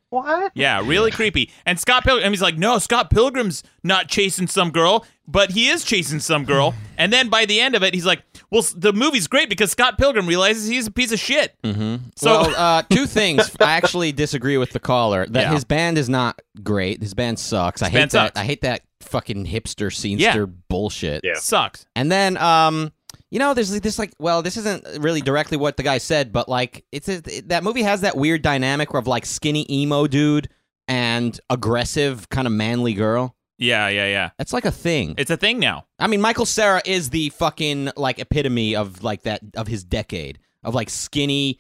what? 0.10 0.54
Yeah, 0.56 0.82
really 0.86 1.12
creepy. 1.20 1.52
And 1.66 1.78
Scott 1.78 2.04
Pilgrim, 2.06 2.24
and 2.26 2.34
he's 2.34 2.42
like, 2.42 2.58
no, 2.58 2.80
Scott 2.80 3.10
Pilgrim's 3.10 3.62
not 3.84 4.08
chasing 4.08 4.48
some 4.48 4.72
girl, 4.72 5.06
but 5.28 5.52
he 5.52 5.68
is 5.68 5.84
chasing 5.84 6.20
some 6.20 6.46
girl. 6.46 6.74
And 6.98 7.12
then 7.12 7.28
by 7.28 7.44
the 7.46 7.60
end 7.60 7.76
of 7.76 7.84
it, 7.84 7.94
he's 7.94 8.06
like, 8.06 8.24
well, 8.51 8.63
the 8.75 8.94
movie's 8.94 9.27
great 9.27 9.50
because 9.50 9.72
Scott 9.72 9.98
Pilgrim 9.98 10.25
realizes 10.27 10.68
he's 10.68 10.88
a 10.88 10.92
piece 10.92 11.12
of 11.12 11.20
shit. 11.20 11.56
Mm-hmm. 11.63 12.10
So- 12.16 12.42
well, 12.44 12.56
uh, 12.56 12.82
two 12.89 13.06
things. 13.06 13.56
I 13.60 13.74
actually 13.74 14.12
disagree 14.12 14.58
with 14.58 14.72
the 14.72 14.80
caller 14.80 15.25
that 15.27 15.42
Yeah. 15.42 15.54
his 15.54 15.63
band 15.66 15.98
is 15.98 16.10
not 16.10 16.42
great. 16.63 17.01
His 17.01 17.13
band 17.13 17.39
sucks. 17.39 17.82
I 17.82 17.89
hate 17.89 17.98
band 17.98 18.12
that. 18.12 18.27
sucks. 18.27 18.39
I 18.39 18.44
hate 18.44 18.62
that 18.62 18.82
fucking 19.01 19.46
hipster 19.46 19.88
scenester 19.92 20.20
Yeah. 20.20 20.46
bullshit. 20.70 21.22
Yeah. 21.24 21.34
Sucks. 21.36 21.86
And 21.96 22.12
then, 22.12 22.38
um, 22.38 22.92
you 23.30 23.39
know, 23.39 23.54
there's 23.54 23.77
this 23.82 24.00
like, 24.00 24.13
well, 24.20 24.42
this 24.42 24.56
isn't 24.58 24.86
really 25.01 25.22
directly 25.22 25.58
what 25.58 25.75
the 25.77 25.84
guy 25.84 25.98
said, 25.98 26.32
but 26.32 26.48
like, 26.48 26.86
it's 26.92 27.10
a, 27.10 27.20
that 27.48 27.63
movie 27.63 27.84
has 27.84 28.01
that 28.01 28.16
weird 28.18 28.42
dynamic 28.42 28.94
of 28.94 29.06
like 29.08 29.25
skinny 29.25 29.66
emo 29.70 30.08
dude 30.08 30.50
and 30.88 31.38
aggressive 31.50 32.30
kind 32.30 32.48
of 32.48 32.54
manly 32.54 32.94
girl. 32.94 33.36
Yeah, 33.60 33.88
yeah, 33.90 34.08
yeah. 34.08 34.30
That's 34.38 34.54
like 34.54 34.66
a 34.66 34.72
thing. 34.72 35.16
It's 35.18 35.32
a 35.32 35.38
thing 35.38 35.60
now. 35.60 35.86
I 36.00 36.08
mean, 36.08 36.22
Michael 36.22 36.46
Cera 36.46 36.82
is 36.86 37.10
the 37.10 37.30
fucking 37.30 37.92
like 37.98 38.20
epitome 38.20 38.76
of 38.76 39.04
like 39.04 39.24
that 39.24 39.42
of 39.56 39.68
his 39.68 39.84
decade 39.84 40.40
of 40.64 40.76
like 40.76 40.90
skinny, 40.90 41.60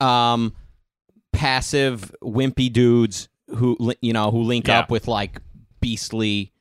um, 0.00 0.54
passive, 1.32 2.14
wimpy 2.22 2.72
dudes 2.72 3.28
who 3.54 3.76
you 4.00 4.12
know 4.12 4.30
who 4.30 4.42
link 4.42 4.66
Yeah. 4.68 4.80
up 4.80 4.90
with 4.90 5.06
like 5.08 5.40
beastly, 5.80 6.52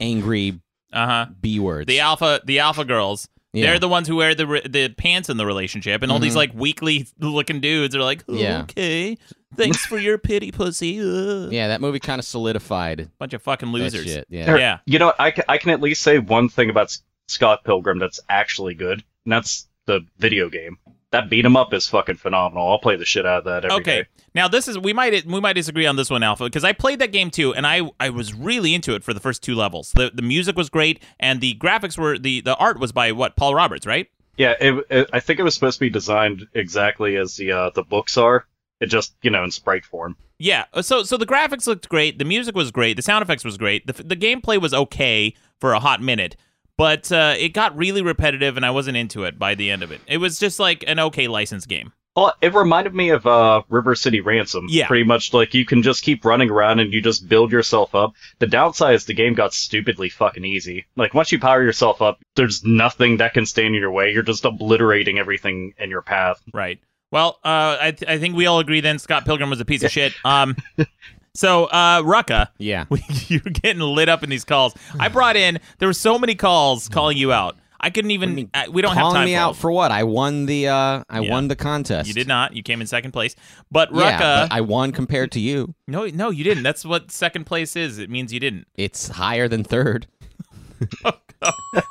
angry 0.00 0.60
Uh 0.92 1.06
huh. 1.06 1.26
b 1.40 1.60
words. 1.60 1.86
The 1.86 2.00
alpha, 2.00 2.40
the 2.44 2.58
alpha 2.58 2.84
girls. 2.84 3.28
Yeah. 3.52 3.66
They're 3.66 3.78
the 3.78 3.88
ones 3.88 4.08
who 4.08 4.16
wear 4.16 4.34
the 4.34 4.62
the 4.68 4.88
pants 4.88 5.28
in 5.28 5.36
the 5.36 5.46
relationship, 5.46 6.02
and 6.02 6.10
all 6.10 6.18
these 6.18 6.32
Mhm. 6.32 6.36
like 6.36 6.54
weakly 6.54 7.06
looking 7.20 7.60
dudes 7.60 7.94
are 7.94 8.02
like, 8.02 8.24
Yeah. 8.28 8.62
okay, 8.62 9.18
thanks 9.56 9.84
for 9.86 9.98
your 9.98 10.18
pity, 10.18 10.50
pussy. 10.52 11.00
Ugh. 11.00 11.52
yeah, 11.52 11.68
that 11.68 11.80
movie 11.80 11.98
kind 12.00 12.18
of 12.18 12.24
solidified 12.24 13.10
Bunch 13.18 13.32
of 13.34 13.42
fucking 13.42 13.68
losers. 13.70 14.04
shit. 14.04 14.26
Yeah. 14.28 14.52
Or, 14.52 14.58
Yeah. 14.58 14.78
You 14.86 14.98
know, 14.98 15.12
I 15.18 15.30
can, 15.30 15.44
I 15.48 15.58
can 15.58 15.70
at 15.70 15.80
least 15.80 16.02
say 16.02 16.18
one 16.18 16.48
thing 16.48 16.70
about 16.70 16.84
S- 16.86 17.02
Scott 17.28 17.64
Pilgrim 17.64 17.98
that's 17.98 18.20
actually 18.28 18.74
good, 18.74 19.02
and 19.24 19.32
that's 19.32 19.68
the 19.86 20.00
video 20.18 20.48
game. 20.48 20.78
That 21.10 21.28
beat 21.28 21.44
'em 21.44 21.56
up 21.56 21.74
is 21.74 21.86
fucking 21.88 22.16
phenomenal. 22.16 22.70
I'll 22.70 22.78
play 22.78 22.96
the 22.96 23.04
shit 23.04 23.26
out 23.26 23.40
of 23.40 23.44
that 23.44 23.64
every 23.66 23.82
day. 23.84 23.98
Okay. 24.00 24.08
Now 24.34 24.48
this 24.48 24.66
is 24.66 24.78
we 24.78 24.94
might 24.94 25.26
we 25.26 25.40
might 25.40 25.52
disagree 25.52 25.84
on 25.86 25.96
this 25.96 26.08
one, 26.08 26.22
Alpha, 26.22 26.44
because 26.44 26.64
I 26.64 26.72
played 26.72 27.00
that 27.00 27.12
game 27.12 27.30
too, 27.30 27.52
and 27.54 27.66
I 27.66 27.82
I 28.00 28.08
was 28.08 28.32
really 28.32 28.72
into 28.74 28.94
it 28.94 29.04
for 29.04 29.12
the 29.12 29.20
first 29.20 29.42
two 29.42 29.54
levels. 29.54 29.92
The 29.94 30.10
the 30.14 30.22
music 30.22 30.56
was 30.56 30.70
great, 30.70 31.02
and 31.20 31.42
the 31.42 31.54
graphics 31.56 31.98
were 31.98 32.18
the 32.18 32.40
the 32.40 32.56
art 32.56 32.78
was 32.80 32.92
by 32.92 33.12
what 33.12 33.36
Paul 33.36 33.54
Robertson, 33.54 33.90
right? 33.90 34.08
Yeah, 34.38 34.54
it, 34.58 34.86
it, 34.88 35.10
I 35.12 35.20
think 35.20 35.38
it 35.38 35.42
was 35.42 35.52
supposed 35.52 35.76
to 35.76 35.80
be 35.80 35.90
designed 35.90 36.46
exactly 36.54 37.16
as 37.16 37.36
the 37.36 37.52
uh, 37.52 37.70
the 37.74 37.82
books 37.82 38.16
are. 38.16 38.46
It 38.82 38.86
just 38.90 39.14
you 39.22 39.30
know 39.30 39.44
in 39.44 39.50
sprite 39.50 39.84
form. 39.84 40.16
Yeah. 40.38 40.64
uh, 40.74 40.82
So 40.82 41.04
so 41.04 41.16
the 41.16 41.26
graphics 41.26 41.66
looked 41.66 41.88
great, 41.88 42.18
the 42.18 42.24
music 42.24 42.54
was 42.54 42.70
great, 42.70 42.96
the 42.96 43.02
sound 43.02 43.22
effects 43.22 43.44
was 43.44 43.56
great, 43.56 43.86
the 43.86 43.94
the 44.02 44.16
gameplay 44.16 44.60
was 44.60 44.74
okay 44.74 45.34
for 45.60 45.72
a 45.72 45.80
hot 45.80 46.02
minute, 46.02 46.36
but 46.76 47.10
uh, 47.12 47.34
it 47.38 47.50
got 47.50 47.76
really 47.76 48.02
repetitive, 48.02 48.56
and 48.56 48.66
I 48.66 48.70
wasn't 48.72 48.96
into 48.96 49.22
it 49.24 49.38
by 49.38 49.54
the 49.54 49.70
end 49.70 49.82
of 49.82 49.92
it. 49.92 50.00
It 50.08 50.18
was 50.18 50.38
just 50.38 50.58
like 50.58 50.84
an 50.86 50.98
okay 50.98 51.28
license 51.28 51.64
game. 51.64 51.92
Well, 52.14 52.34
it 52.42 52.52
reminded 52.52 52.94
me 52.94 53.08
of 53.08 53.26
uh, 53.26 53.62
River 53.70 53.94
City 53.94 54.20
Ransom. 54.20 54.66
Yeah. 54.68 54.86
Pretty 54.86 55.04
much 55.04 55.32
like 55.32 55.54
you 55.54 55.64
can 55.64 55.82
just 55.82 56.02
keep 56.02 56.26
running 56.26 56.50
around 56.50 56.78
and 56.80 56.92
you 56.92 57.00
just 57.00 57.26
build 57.26 57.50
yourself 57.50 57.94
up. 57.94 58.12
The 58.38 58.46
downside 58.46 58.96
is 58.96 59.06
the 59.06 59.14
game 59.14 59.32
got 59.32 59.54
stupidly 59.54 60.10
fucking 60.10 60.44
easy. 60.44 60.84
Like 60.94 61.14
once 61.14 61.32
you 61.32 61.38
power 61.38 61.62
yourself 61.62 62.02
up, 62.02 62.18
there's 62.36 62.62
nothing 62.64 63.16
that 63.16 63.32
can 63.32 63.46
stand 63.46 63.68
in 63.74 63.80
your 63.80 63.92
way. 63.92 64.12
You're 64.12 64.22
just 64.22 64.44
obliterating 64.44 65.18
everything 65.18 65.72
in 65.78 65.88
your 65.88 66.02
path. 66.02 66.38
Right. 66.52 66.80
Well, 67.12 67.38
uh, 67.44 67.76
I 67.80 67.90
th- 67.92 68.10
I 68.10 68.18
think 68.18 68.34
we 68.34 68.46
all 68.46 68.58
agree 68.58 68.80
then 68.80 68.98
Scott 68.98 69.24
Pilgrim 69.24 69.50
was 69.50 69.60
a 69.60 69.64
piece 69.64 69.84
of 69.84 69.90
shit. 69.92 70.12
Um. 70.24 70.56
So, 71.34 71.64
uh, 71.64 72.02
Rucka, 72.02 72.48
Yeah. 72.58 72.84
you're 73.28 73.40
getting 73.40 73.80
lit 73.80 74.10
up 74.10 74.22
in 74.22 74.28
these 74.28 74.44
calls. 74.44 74.74
I 75.00 75.08
brought 75.08 75.34
in, 75.34 75.60
there 75.78 75.88
were 75.88 75.94
so 75.94 76.18
many 76.18 76.34
calls 76.34 76.90
calling 76.90 77.16
you 77.16 77.32
out. 77.32 77.56
I 77.80 77.88
couldn't 77.88 78.10
even. 78.10 78.28
I 78.28 78.32
mean, 78.34 78.50
uh, 78.52 78.64
we 78.70 78.82
don't 78.82 78.92
have 78.92 79.00
Calling 79.00 79.14
time 79.16 79.24
me 79.24 79.32
for 79.34 79.40
out 79.40 79.56
for 79.56 79.72
what? 79.72 79.90
I 79.90 80.04
won 80.04 80.44
the 80.44 80.68
uh 80.68 81.04
I 81.08 81.20
Yeah. 81.20 81.30
won 81.30 81.48
the 81.48 81.56
contest. 81.56 82.06
You 82.06 82.12
did 82.12 82.28
not. 82.28 82.54
You 82.54 82.62
came 82.62 82.82
in 82.82 82.86
second 82.86 83.12
place. 83.12 83.34
But 83.70 83.94
Yeah, 83.94 84.12
Rucka, 84.18 84.18
but 84.50 84.52
I 84.52 84.60
won 84.60 84.92
compared 84.92 85.32
to 85.32 85.40
you. 85.40 85.74
no, 85.88 86.04
no, 86.04 86.28
you 86.28 86.44
didn't. 86.44 86.64
That's 86.64 86.84
what 86.84 87.10
second 87.10 87.44
place 87.46 87.76
is. 87.76 87.96
It 87.98 88.10
means 88.10 88.30
you 88.30 88.38
didn't. 88.38 88.66
It's 88.74 89.08
higher 89.08 89.48
than 89.48 89.64
third. 89.64 90.06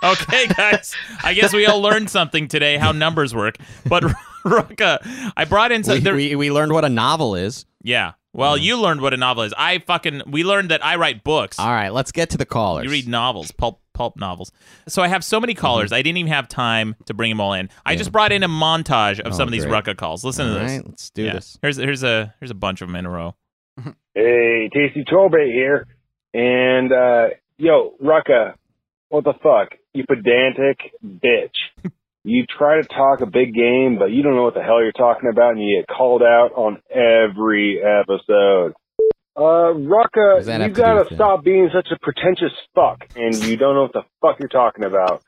Okay, 0.04 0.48
guys. 0.48 0.96
I 1.24 1.34
guess 1.34 1.52
we 1.54 1.66
all 1.66 1.82
learned 1.82 2.10
something 2.10 2.48
today 2.48 2.78
how 2.78 2.92
numbers 2.92 3.36
work. 3.36 3.58
But 3.86 4.04
Rucka, 4.44 5.32
I 5.38 5.46
brought 5.46 5.72
in 5.72 5.84
some. 5.84 5.96
We, 5.96 6.00
there- 6.02 6.16
we, 6.16 6.36
we 6.36 6.52
learned 6.52 6.72
what 6.74 6.86
a 6.86 6.90
novel 6.90 7.36
is. 7.36 7.66
yeah. 7.82 8.14
Well, 8.34 8.58
you 8.58 8.80
learned 8.80 9.02
what 9.02 9.14
a 9.14 9.18
novel 9.18 9.44
is. 9.44 9.54
I 9.58 9.80
fucking. 9.80 10.22
We 10.26 10.46
learned 10.46 10.72
that 10.72 10.86
I 10.86 10.96
write 10.96 11.22
books. 11.22 11.60
All 11.60 11.68
right, 11.68 11.90
let's 11.90 12.14
get 12.14 12.30
to 12.30 12.38
the 12.38 12.46
callers. 12.46 12.86
You 12.86 12.90
read 12.90 13.06
novels, 13.06 13.52
pulp 13.52 13.82
pulp 13.94 14.16
novels. 14.16 14.54
So 14.88 15.02
I 15.02 15.10
have 15.10 15.22
so 15.26 15.42
many 15.42 15.54
callers. 15.54 15.92
I 15.92 16.02
didn't 16.02 16.16
even 16.18 16.32
have 16.32 16.48
time 16.48 16.96
to 17.08 17.14
bring 17.14 17.30
them 17.30 17.42
all 17.42 17.52
in. 17.52 17.68
I 17.86 17.98
just 17.98 18.10
brought 18.14 18.32
in 18.32 18.42
a 18.42 18.48
montage 18.48 19.20
of 19.20 19.34
Oh, 19.34 19.36
some 19.36 19.50
of 19.50 19.52
these 19.52 19.66
great. 19.66 19.84
Rucka 19.84 19.98
calls. 19.98 20.24
Listen 20.24 20.48
All 20.48 20.54
to 20.54 20.60
this. 20.62 20.72
right, 20.72 20.88
let's 20.88 21.10
do 21.10 21.24
Yeah. 21.26 21.34
this. 21.34 21.58
Here's 21.62 21.76
here's 21.76 22.04
a 22.04 22.34
here's 22.40 22.52
a 22.52 22.56
bunch 22.56 22.82
of 22.82 22.88
them 22.88 22.96
in 22.96 23.06
a 23.06 23.10
row. 23.10 23.36
Hey, 24.16 24.70
Tasty 24.74 25.04
Trollbait 25.04 25.52
here. 25.54 25.88
And, 26.34 26.92
uh, 26.94 27.36
yo, 27.58 27.94
Rucka, 28.02 28.54
what 29.10 29.24
the 29.26 29.34
fuck? 29.44 29.78
You 29.94 30.06
pedantic 30.08 30.80
bitch. 31.04 31.56
you 32.24 32.46
try 32.58 32.82
to 32.82 32.88
talk 32.88 33.22
a 33.22 33.26
big 33.26 33.54
game, 33.54 33.98
but 33.98 34.12
you 34.12 34.22
don't 34.24 34.36
know 34.36 34.44
what 34.44 34.54
the 34.54 34.62
hell 34.62 34.82
you're 34.82 34.92
talking 34.92 35.30
about, 35.30 35.52
and 35.52 35.62
you 35.62 35.82
get 35.82 35.88
called 35.96 36.22
out 36.22 36.52
on 36.56 36.78
every 36.90 37.82
episode. 37.82 38.74
Uh, 39.36 39.74
Rucka, 39.74 40.38
Does 40.38 40.46
that 40.48 40.62
have 40.62 40.70
you 40.70 40.76
gotta 40.76 41.04
with 41.04 41.12
it? 41.14 41.16
stop 41.16 41.44
being 41.44 41.70
such 41.74 41.88
a 41.92 41.98
pretentious 42.02 42.52
fuck, 42.76 43.08
and 43.16 43.34
you 43.46 43.58
don't 43.58 43.76
know 43.76 43.84
what 43.84 43.94
the 43.94 44.04
fuck 44.22 44.38
you're 44.40 44.50
talking 44.50 44.84
about. 44.84 45.24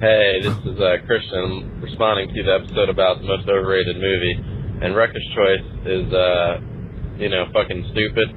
Hey, 0.00 0.40
this 0.42 0.52
is 0.66 0.78
uh, 0.78 0.96
Christian 1.06 1.80
responding 1.80 2.34
to 2.34 2.42
the 2.42 2.52
episode 2.52 2.90
about 2.90 3.20
the 3.22 3.28
most 3.28 3.48
overrated 3.48 3.96
movie. 3.96 4.34
And 4.82 4.92
Rucka's 4.94 5.24
choice 5.34 5.64
is, 5.86 6.12
uh, 6.12 6.60
you 7.16 7.30
know, 7.30 7.46
fucking 7.50 7.88
stupid 7.92 8.28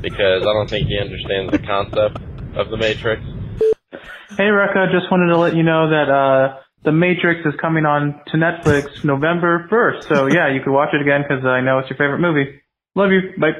because 0.00 0.42
I 0.42 0.52
don't 0.52 0.70
think 0.70 0.86
he 0.86 0.96
understands 0.96 1.50
the 1.50 1.58
concept 1.58 2.18
of 2.54 2.70
the 2.70 2.76
Matrix. 2.76 3.20
Hey, 4.36 4.44
Rucka, 4.54 4.92
just 4.92 5.10
wanted 5.10 5.32
to 5.32 5.38
let 5.38 5.56
you 5.56 5.64
know 5.64 5.90
that 5.90 6.08
uh, 6.08 6.60
The 6.84 6.92
Matrix 6.92 7.40
is 7.44 7.54
coming 7.60 7.84
on 7.84 8.20
to 8.28 8.36
Netflix 8.36 9.04
November 9.04 9.68
1st. 9.70 10.04
So, 10.08 10.26
yeah, 10.26 10.48
you 10.48 10.60
can 10.62 10.72
watch 10.72 10.90
it 10.94 11.00
again 11.02 11.22
because 11.28 11.44
I 11.44 11.60
know 11.60 11.78
it's 11.80 11.90
your 11.90 11.96
favorite 11.96 12.20
movie. 12.20 12.60
Love 12.94 13.10
you. 13.10 13.32
Bye. 13.38 13.52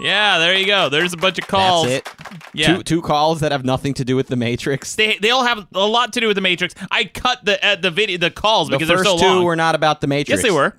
Yeah, 0.00 0.38
there 0.38 0.56
you 0.56 0.66
go. 0.66 0.88
There's 0.88 1.12
a 1.12 1.16
bunch 1.16 1.38
of 1.38 1.46
calls. 1.46 1.86
That's 1.86 2.08
it. 2.08 2.44
Yeah. 2.54 2.76
Two 2.76 2.82
two 2.82 3.02
calls 3.02 3.40
that 3.40 3.52
have 3.52 3.64
nothing 3.64 3.94
to 3.94 4.04
do 4.04 4.16
with 4.16 4.26
the 4.26 4.36
Matrix. 4.36 4.96
They 4.96 5.16
they 5.18 5.30
all 5.30 5.44
have 5.44 5.66
a 5.74 5.86
lot 5.86 6.14
to 6.14 6.20
do 6.20 6.26
with 6.26 6.34
the 6.34 6.40
Matrix. 6.40 6.74
I 6.90 7.04
cut 7.04 7.44
the 7.44 7.64
uh, 7.64 7.76
the 7.76 7.90
video 7.90 8.18
the 8.18 8.30
calls 8.30 8.68
The 8.68 8.78
because 8.78 8.88
first 8.88 9.04
they're 9.04 9.04
so 9.04 9.10
long. 9.10 9.18
The 9.18 9.24
first 9.24 9.40
two 9.40 9.44
were 9.44 9.56
not 9.56 9.74
about 9.76 10.00
the 10.00 10.08
Matrix. 10.08 10.42
yes, 10.42 10.42
they 10.42 10.50
were. 10.50 10.74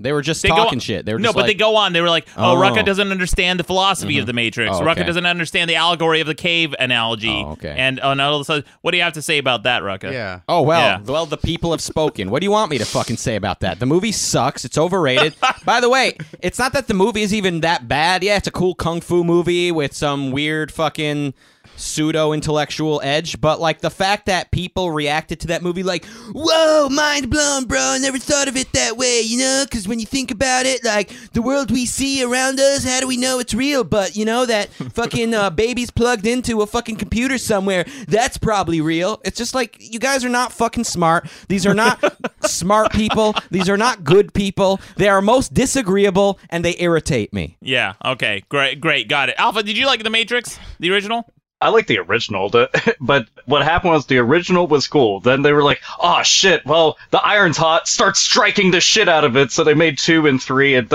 They 0.00 0.12
were 0.12 0.22
just 0.22 0.42
They 0.42 0.48
go 0.48 0.54
talking 0.54 0.78
shit. 0.78 1.04
They 1.04 1.12
were 1.12 1.18
no, 1.18 1.24
just 1.24 1.34
but 1.34 1.40
like, 1.42 1.48
they 1.48 1.54
go 1.54 1.74
on. 1.74 1.92
They 1.92 2.00
were 2.00 2.08
like, 2.08 2.28
"Oh, 2.36 2.52
Oh. 2.52 2.60
Rucka 2.60 2.84
doesn't 2.84 3.10
understand 3.10 3.58
the 3.58 3.64
philosophy 3.64 4.18
of 4.18 4.22
mm-hmm. 4.22 4.26
the 4.28 4.32
Matrix. 4.32 4.76
Oh, 4.76 4.82
Rucka 4.82 5.04
doesn't 5.04 5.26
understand 5.26 5.68
the 5.68 5.74
allegory 5.74 6.20
of 6.20 6.28
the 6.28 6.36
cave 6.36 6.72
analogy." 6.78 7.42
Oh, 7.44 7.52
okay. 7.52 7.74
And 7.76 7.98
oh, 8.00 8.12
and 8.12 8.20
all 8.20 8.36
of 8.36 8.40
a 8.40 8.44
sudden, 8.44 8.64
what 8.82 8.92
do 8.92 8.96
you 8.96 9.02
have 9.02 9.14
to 9.14 9.22
say 9.22 9.38
about 9.38 9.64
that, 9.64 9.82
Rucka? 9.82 10.12
Yeah. 10.12 10.40
Oh 10.48 10.62
well, 10.62 10.80
Yeah. 10.80 11.00
well 11.00 11.26
the 11.26 11.36
people 11.36 11.72
have 11.72 11.80
spoken. 11.80 12.30
What 12.30 12.40
do 12.40 12.44
you 12.44 12.52
want 12.52 12.70
me 12.70 12.78
to 12.78 12.84
fucking 12.84 13.16
say 13.16 13.34
about 13.34 13.58
that? 13.60 13.80
The 13.80 13.86
movie 13.86 14.12
sucks. 14.12 14.64
It's 14.64 14.78
overrated. 14.78 15.34
By 15.64 15.80
the 15.80 15.88
way, 15.88 16.16
it's 16.40 16.60
not 16.60 16.72
that 16.74 16.86
the 16.86 16.94
movie 16.94 17.22
is 17.22 17.34
even 17.34 17.60
that 17.62 17.88
bad. 17.88 18.22
Yeah, 18.22 18.36
it's 18.36 18.46
a 18.46 18.52
cool 18.52 18.76
kung 18.76 19.00
fu 19.00 19.24
movie 19.24 19.72
with 19.72 19.94
some 19.94 20.30
weird 20.30 20.70
fucking 20.70 21.34
pseudo 21.78 22.32
intellectual 22.32 23.00
edge, 23.02 23.40
but 23.40 23.60
like 23.60 23.80
the 23.80 23.90
fact 23.90 24.26
that 24.26 24.50
people 24.50 24.90
reacted 24.90 25.40
to 25.40 25.46
that 25.48 25.62
movie 25.62 25.82
like, 25.82 26.04
"Whoa, 26.32 26.88
mind 26.90 27.30
blown, 27.30 27.64
bro. 27.64 27.80
I 27.80 27.98
never 27.98 28.18
thought 28.18 28.48
of 28.48 28.56
it 28.56 28.72
that 28.72 28.96
way." 28.96 29.20
You 29.20 29.38
know, 29.38 29.64
because 29.68 29.86
when 29.88 30.00
you 30.00 30.06
think 30.06 30.30
about 30.30 30.66
it, 30.66 30.84
like 30.84 31.10
the 31.32 31.42
world 31.42 31.70
we 31.70 31.86
see 31.86 32.22
around 32.22 32.60
us, 32.60 32.84
how 32.84 33.00
do 33.00 33.06
we 33.06 33.16
know 33.16 33.38
it's 33.38 33.54
real? 33.54 33.84
But 33.84 34.16
you 34.16 34.24
know 34.24 34.46
that 34.46 34.68
fucking 34.92 35.34
uh, 35.34 35.50
baby's 35.50 35.90
plugged 35.90 36.26
into 36.26 36.62
a 36.62 36.66
fucking 36.66 36.96
computer 36.96 37.38
somewhere. 37.38 37.84
That's 38.06 38.38
probably 38.38 38.80
real. 38.80 39.20
It's 39.24 39.38
just 39.38 39.54
like 39.54 39.76
you 39.78 39.98
guys 39.98 40.24
are 40.24 40.28
not 40.28 40.52
fucking 40.52 40.84
smart. 40.84 41.28
These 41.48 41.66
are 41.66 41.74
not 41.74 42.02
smart 42.42 42.92
people. 42.92 43.34
These 43.50 43.68
are 43.68 43.76
not 43.76 44.04
good 44.04 44.34
people. 44.34 44.80
They 44.96 45.08
are 45.08 45.22
most 45.22 45.54
disagreeable 45.54 46.38
and 46.50 46.64
they 46.64 46.76
irritate 46.78 47.32
me. 47.32 47.56
Yeah. 47.60 47.94
Okay. 48.04 48.44
Great. 48.48 48.80
Great. 48.80 49.08
Got 49.08 49.28
it. 49.28 49.36
Alpha, 49.38 49.62
did 49.62 49.76
you 49.76 49.86
like 49.86 50.02
the 50.02 50.10
Matrix, 50.10 50.58
the 50.80 50.90
original? 50.90 51.30
I 51.60 51.70
like 51.70 51.88
the 51.88 51.98
original, 51.98 52.48
the- 52.48 52.70
but 53.00 53.26
what 53.46 53.62
happened 53.62 53.92
was 53.92 54.06
the 54.06 54.18
original 54.18 54.66
was 54.68 54.86
cool. 54.86 55.18
Then 55.20 55.42
they 55.42 55.52
were 55.52 55.64
like, 55.64 55.80
"Oh 55.98 56.22
shit! 56.22 56.64
Well, 56.64 56.96
the 57.10 57.20
iron's 57.20 57.56
hot. 57.56 57.88
Start 57.88 58.16
striking 58.16 58.70
the 58.70 58.80
shit 58.80 59.08
out 59.08 59.24
of 59.24 59.36
it." 59.36 59.50
So 59.50 59.64
they 59.64 59.74
made 59.74 59.98
two 59.98 60.26
and 60.28 60.40
three, 60.42 60.74
and 60.76 60.88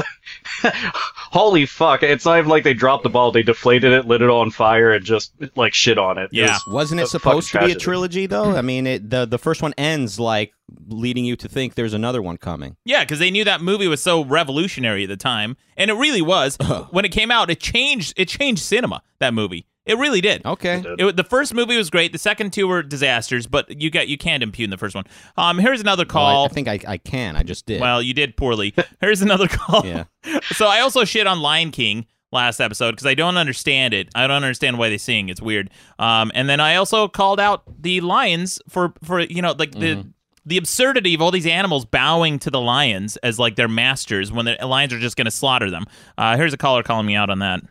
holy 0.63 1.65
fuck! 1.65 2.03
It's 2.03 2.25
not 2.25 2.37
even 2.37 2.49
like 2.49 2.63
they 2.63 2.73
dropped 2.73 3.03
the 3.03 3.09
ball. 3.09 3.31
They 3.31 3.43
deflated 3.43 3.91
it, 3.91 4.05
lit 4.05 4.21
it 4.21 4.29
on 4.29 4.51
fire, 4.51 4.91
and 4.91 5.03
just 5.03 5.33
like 5.55 5.73
shit 5.73 5.97
on 5.97 6.17
it. 6.17 6.25
It 6.25 6.33
Yeah. 6.33 6.53
was 6.65 6.73
Wasn't 6.73 7.01
it 7.01 7.07
supposed 7.07 7.51
to 7.51 7.59
be 7.65 7.71
a 7.71 7.75
trilogy 7.75 8.25
though? 8.25 8.55
I 8.55 8.61
mean, 8.61 8.87
it, 8.87 9.09
the 9.09 9.25
the 9.25 9.37
first 9.39 9.61
one 9.61 9.73
ends 9.77 10.19
like 10.19 10.53
leading 10.87 11.25
you 11.25 11.35
to 11.35 11.47
think 11.49 11.75
there's 11.75 11.93
another 11.93 12.21
one 12.21 12.37
coming. 12.37 12.77
Yeah, 12.85 13.03
because 13.03 13.19
they 13.19 13.31
knew 13.31 13.43
that 13.43 13.61
movie 13.61 13.87
was 13.87 14.01
so 14.01 14.23
revolutionary 14.23 15.03
at 15.03 15.09
the 15.09 15.17
time, 15.17 15.57
and 15.77 15.91
it 15.91 15.95
really 15.95 16.21
was. 16.21 16.57
when 16.91 17.05
it 17.05 17.11
came 17.11 17.31
out, 17.31 17.49
it 17.49 17.59
changed. 17.59 18.13
It 18.17 18.27
changed 18.29 18.61
cinema. 18.63 19.01
That 19.19 19.33
movie. 19.33 19.65
It 19.85 19.97
really 19.97 20.21
did. 20.21 20.45
Okay. 20.45 20.77
It 20.77 20.83
did. 20.83 21.01
It, 21.01 21.15
the 21.17 21.23
first 21.23 21.53
movie 21.53 21.75
was 21.75 21.89
great. 21.89 22.11
The 22.13 22.17
second 22.17 22.53
two 22.53 22.67
were 22.67 22.81
disasters, 22.83 23.47
but 23.47 23.81
you 23.81 23.89
got 23.89 24.07
you 24.07 24.17
can't 24.17 24.41
impugn 24.41 24.69
the 24.69 24.77
first 24.77 24.95
one. 24.95 25.03
Um, 25.35 25.59
here's 25.59 25.81
another 25.81 26.05
Well, 26.11 26.25
I- 26.25 26.31
call. 26.33 26.45
I, 26.45 26.47
think 26.49 26.67
I, 26.67 26.79
I 26.87 26.97
can. 26.97 27.35
I 27.35 27.43
just 27.43 27.65
did. 27.65 27.81
Well, 27.81 28.01
you 28.01 28.13
did 28.13 28.37
poorly. 28.37 28.73
Here's 29.01 29.21
another 29.21 29.47
call. 29.47 29.85
Yeah. 29.85 30.05
so 30.53 30.67
I 30.67 30.79
also 30.79 31.03
shit 31.03 31.27
on 31.27 31.41
Lion 31.41 31.71
King 31.71 32.05
last 32.31 32.59
episode 32.61 32.91
because 32.91 33.05
I 33.05 33.13
don't 33.13 33.37
understand 33.37 33.93
it. 33.93 34.07
I 34.15 34.25
don't 34.25 34.43
understand 34.43 34.77
why 34.77 34.89
they 34.89 34.97
sing. 34.97 35.29
It's 35.29 35.41
weird. 35.41 35.69
Um, 35.99 36.31
and 36.33 36.47
then 36.49 36.59
I 36.59 36.75
also 36.77 37.07
called 37.07 37.39
out 37.39 37.63
the 37.81 37.99
lions 38.01 38.59
for 38.69 38.93
for 39.03 39.19
you 39.19 39.41
know 39.41 39.53
like 39.57 39.71
the. 39.71 39.95
Mm-hmm. 39.97 40.09
The 40.45 40.57
absurdity 40.57 41.13
of 41.13 41.21
all 41.21 41.31
these 41.31 41.47
animals 41.47 41.85
bowing 41.85 42.37
to 42.39 42.51
the 42.51 42.59
lions 42.59 43.15
as 43.23 43.39
like 43.39 43.55
their 43.55 43.69
masters 43.69 44.29
when 44.29 44.43
the 44.43 44.57
lions 44.67 44.91
are 44.91 44.99
just 44.99 45.15
going 45.15 45.23
to 45.23 45.31
slaughter 45.31 45.69
them. 45.71 45.85
Uh, 46.17 46.35
here's 46.35 46.51
a 46.53 46.57
caller 46.57 46.83
calling 46.83 47.05
me 47.05 47.15
out 47.15 47.29
on 47.29 47.39
that. 47.39 47.61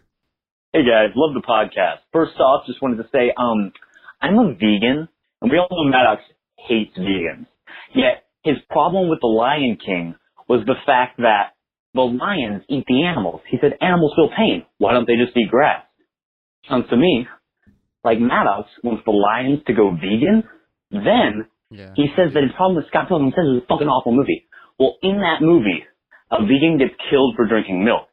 Hey 0.73 0.85
guys, 0.89 1.11
love 1.15 1.35
the 1.35 1.47
podcast. 1.47 2.01
First 2.13 2.39
off, 2.41 2.65
just 2.67 2.81
wanted 2.81 2.97
to 2.97 3.09
say, 3.13 3.31
um, 3.37 3.73
I'm 4.23 4.39
a 4.39 4.55
vegan, 4.55 5.07
and 5.43 5.51
we 5.51 5.59
all 5.59 5.69
know 5.71 5.91
Maddox 5.91 6.23
hates 6.57 6.97
vegans. 6.97 7.47
Yet, 7.95 8.25
his 8.43 8.57
problem 8.71 9.11
with 9.11 9.21
the 9.21 9.27
Lion 9.27 9.77
King 9.85 10.15
was 10.49 10.65
the 10.65 10.77
fact 10.87 11.19
that 11.19 11.53
the 11.93 12.01
lions 12.01 12.63
eat 12.71 12.85
the 12.89 13.05
animals. 13.05 13.43
He 13.51 13.59
said 13.61 13.73
animals 13.83 14.15
feel 14.17 14.31
pain. 14.35 14.65
Why 14.79 14.95
don't 14.95 15.07
they 15.07 15.17
just 15.23 15.37
eat 15.37 15.51
grass? 15.51 15.85
Sounds 16.71 16.89
to 16.89 16.97
me 16.97 17.27
like 18.03 18.19
Maddox 18.19 18.69
wants 18.83 19.03
the 19.05 19.13
lions 19.13 19.61
to 19.67 19.75
go 19.75 19.91
vegan. 19.91 20.45
Then 20.91 21.49
Yeah. 21.71 21.93
he 21.97 22.09
says 22.17 22.33
that 22.33 22.43
his 22.45 22.53
problem 22.53 22.77
with 22.77 22.89
Scott 22.89 23.09
Pilgrim 23.09 23.31
says 23.37 23.45
it's 23.61 23.65
a 23.65 23.69
fucking 23.69 23.89
awful 23.89 24.13
movie. 24.13 24.47
Well, 24.79 24.97
in 25.03 25.21
that 25.21 25.43
movie, 25.43 25.85
a 26.31 26.41
vegan 26.41 26.79
gets 26.79 26.95
killed 27.11 27.37
for 27.37 27.47
drinking 27.47 27.85
milk. 27.85 28.09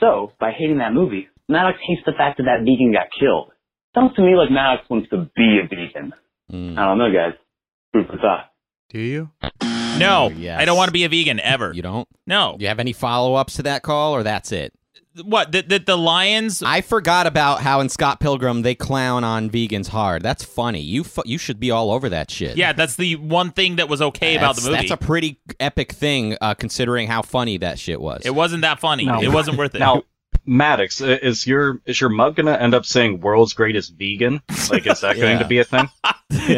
So, 0.00 0.32
by 0.40 0.50
hating 0.50 0.78
that 0.78 0.92
movie, 0.92 1.28
Maddox 1.52 1.78
hates 1.86 2.02
the 2.06 2.12
fact 2.12 2.38
that 2.38 2.44
that 2.44 2.60
vegan 2.60 2.92
got 2.92 3.06
killed. 3.18 3.50
Sounds 3.94 4.14
to 4.16 4.22
me 4.22 4.34
like 4.34 4.50
Maddox 4.50 4.88
wants 4.88 5.08
to 5.10 5.28
be 5.36 5.60
a 5.62 5.68
vegan. 5.68 6.12
Mm. 6.50 6.78
I 6.78 6.84
don't 6.86 6.98
know, 6.98 7.12
guys. 7.12 7.34
Food 7.92 8.06
for 8.08 8.16
thought. 8.16 8.50
Do 8.90 8.98
you? 8.98 9.30
No, 9.98 10.30
yes. 10.34 10.58
I 10.60 10.64
don't 10.64 10.76
want 10.76 10.88
to 10.88 10.92
be 10.92 11.04
a 11.04 11.08
vegan 11.08 11.38
ever. 11.40 11.72
You 11.72 11.82
don't? 11.82 12.08
No. 12.26 12.56
Do 12.58 12.62
you 12.62 12.68
have 12.68 12.80
any 12.80 12.92
follow 12.92 13.34
ups 13.34 13.56
to 13.56 13.62
that 13.64 13.82
call, 13.82 14.14
or 14.14 14.22
that's 14.22 14.52
it? 14.52 14.72
What? 15.22 15.52
That 15.52 15.68
the, 15.68 15.78
the 15.78 15.96
lions? 15.96 16.62
I 16.62 16.80
forgot 16.80 17.26
about 17.26 17.60
how 17.60 17.80
in 17.80 17.90
Scott 17.90 18.18
Pilgrim 18.18 18.62
they 18.62 18.74
clown 18.74 19.24
on 19.24 19.50
vegans 19.50 19.88
hard. 19.88 20.22
That's 20.22 20.42
funny. 20.42 20.80
You 20.80 21.04
fu- 21.04 21.22
you 21.26 21.36
should 21.36 21.60
be 21.60 21.70
all 21.70 21.90
over 21.90 22.08
that 22.08 22.30
shit. 22.30 22.56
Yeah, 22.56 22.72
that's 22.72 22.96
the 22.96 23.16
one 23.16 23.50
thing 23.52 23.76
that 23.76 23.90
was 23.90 24.00
okay 24.00 24.36
about 24.36 24.56
the 24.56 24.62
movie. 24.62 24.88
That's 24.88 24.90
a 24.90 24.96
pretty 24.96 25.38
epic 25.60 25.92
thing, 25.92 26.38
uh, 26.40 26.54
considering 26.54 27.08
how 27.08 27.20
funny 27.20 27.58
that 27.58 27.78
shit 27.78 28.00
was. 28.00 28.22
it 28.24 28.34
wasn't 28.34 28.62
that 28.62 28.80
funny. 28.80 29.04
No. 29.04 29.20
It 29.22 29.28
wasn't 29.28 29.58
worth 29.58 29.74
it. 29.74 29.80
Now, 29.80 30.02
Maddox, 30.44 31.00
is 31.00 31.46
your 31.46 31.80
is 31.86 32.00
your 32.00 32.10
mug 32.10 32.36
gonna 32.36 32.52
end 32.52 32.74
up 32.74 32.84
saying 32.84 33.20
"world's 33.20 33.54
greatest 33.54 33.94
vegan"? 33.96 34.42
Like, 34.70 34.86
is 34.86 35.00
that 35.00 35.16
going 35.16 35.38
to 35.38 35.44
be 35.48 35.58
a 35.58 35.64
thing? 35.64 35.88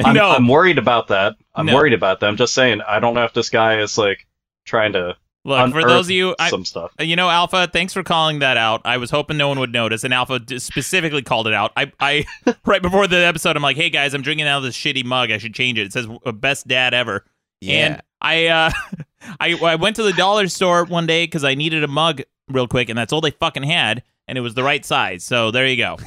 I'm, 0.04 0.14
No. 0.14 0.30
I'm 0.30 0.48
worried 0.48 0.78
about 0.78 1.08
that. 1.08 1.34
I'm 1.54 1.66
No. 1.66 1.74
worried 1.74 1.92
about 1.92 2.20
that. 2.20 2.26
I'm 2.26 2.36
just 2.36 2.54
saying. 2.54 2.80
I 2.86 3.00
don't 3.00 3.14
know 3.14 3.24
if 3.24 3.32
this 3.34 3.50
guy 3.50 3.80
is 3.80 3.98
like 3.98 4.26
trying 4.64 4.92
to 4.94 5.16
Look, 5.46 5.58
for 5.72 5.78
unearth 5.78 5.86
those 5.88 6.06
of 6.06 6.10
you, 6.12 6.34
I, 6.38 6.48
some 6.48 6.64
stuff. 6.64 6.92
you 6.98 7.16
know, 7.16 7.28
Alpha, 7.28 7.68
thanks 7.70 7.92
for 7.92 8.02
calling 8.02 8.38
that 8.38 8.56
out. 8.56 8.80
I 8.86 8.96
was 8.96 9.10
hoping 9.10 9.36
no 9.36 9.48
one 9.48 9.58
would 9.58 9.72
notice, 9.74 10.02
and 10.02 10.14
Alpha 10.14 10.40
specifically 10.58 11.20
called 11.20 11.46
it 11.46 11.52
out. 11.52 11.70
I, 11.76 11.92
I 12.00 12.24
right 12.64 12.80
before 12.80 13.06
the 13.06 13.18
episode, 13.18 13.54
I'm 13.54 13.62
like, 13.62 13.76
"Hey 13.76 13.90
guys, 13.90 14.14
I'm 14.14 14.22
drinking 14.22 14.46
out 14.46 14.58
of 14.58 14.62
this 14.64 14.76
shitty 14.76 15.04
mug. 15.04 15.30
I 15.30 15.36
should 15.38 15.52
change 15.54 15.78
it. 15.78 15.86
It 15.86 15.92
says 15.92 16.08
uh, 16.24 16.32
best 16.32 16.66
dad 16.66 16.94
ever." 16.94 17.26
Yeah. 17.60 17.74
And 17.86 18.02
I, 18.22 18.46
uh, 18.46 18.70
I, 19.40 19.54
I 19.62 19.74
went 19.76 19.96
to 19.96 20.02
the 20.02 20.12
dollar 20.14 20.48
store 20.48 20.84
one 20.84 21.06
day 21.06 21.24
because 21.24 21.44
I 21.44 21.54
needed 21.54 21.84
a 21.84 21.88
mug 21.88 22.22
real 22.48 22.68
quick, 22.68 22.88
and 22.88 22.98
that's 22.98 23.12
all 23.12 23.20
they 23.20 23.30
fucking 23.32 23.62
had, 23.62 24.02
and 24.28 24.36
it 24.38 24.40
was 24.40 24.54
the 24.54 24.62
right 24.62 24.84
size. 24.84 25.24
So 25.24 25.50
there 25.50 25.66
you 25.66 25.76
go. 25.76 25.96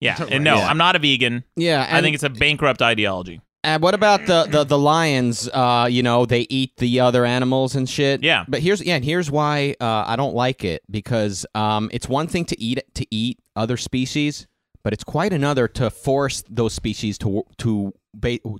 Yeah, 0.00 0.16
and 0.30 0.44
no, 0.44 0.54
Yeah. 0.58 0.68
I'm 0.68 0.78
not 0.78 0.94
a 0.94 1.00
vegan. 1.00 1.42
yeah, 1.56 1.84
I 1.90 2.00
think 2.02 2.14
it's 2.14 2.22
a 2.22 2.28
bankrupt 2.30 2.82
ideology. 2.82 3.40
And 3.64 3.82
what 3.82 3.94
about 3.94 4.26
the, 4.26 4.46
the, 4.48 4.62
the 4.62 4.78
lions? 4.78 5.48
Uh, 5.52 5.88
you 5.90 6.04
know, 6.04 6.24
they 6.24 6.46
eat 6.48 6.76
the 6.76 7.00
other 7.00 7.24
animals 7.24 7.74
and 7.74 7.88
shit. 7.90 8.22
Yeah. 8.22 8.44
But 8.46 8.60
here's 8.60 8.80
yeah, 8.80 8.94
and 8.94 9.04
here's 9.04 9.28
why 9.28 9.74
uh, 9.80 10.04
I 10.06 10.14
don't 10.14 10.36
like 10.36 10.62
it 10.62 10.82
because 10.88 11.44
um, 11.56 11.90
it's 11.92 12.08
one 12.08 12.28
thing 12.28 12.44
to 12.44 12.60
eat 12.60 12.78
to 12.94 13.04
eat 13.10 13.40
other 13.56 13.76
species, 13.76 14.46
but 14.84 14.92
it's 14.92 15.02
quite 15.02 15.32
another 15.32 15.66
to 15.66 15.90
force 15.90 16.44
those 16.48 16.74
species 16.74 17.18
to 17.18 17.42
to 17.58 17.92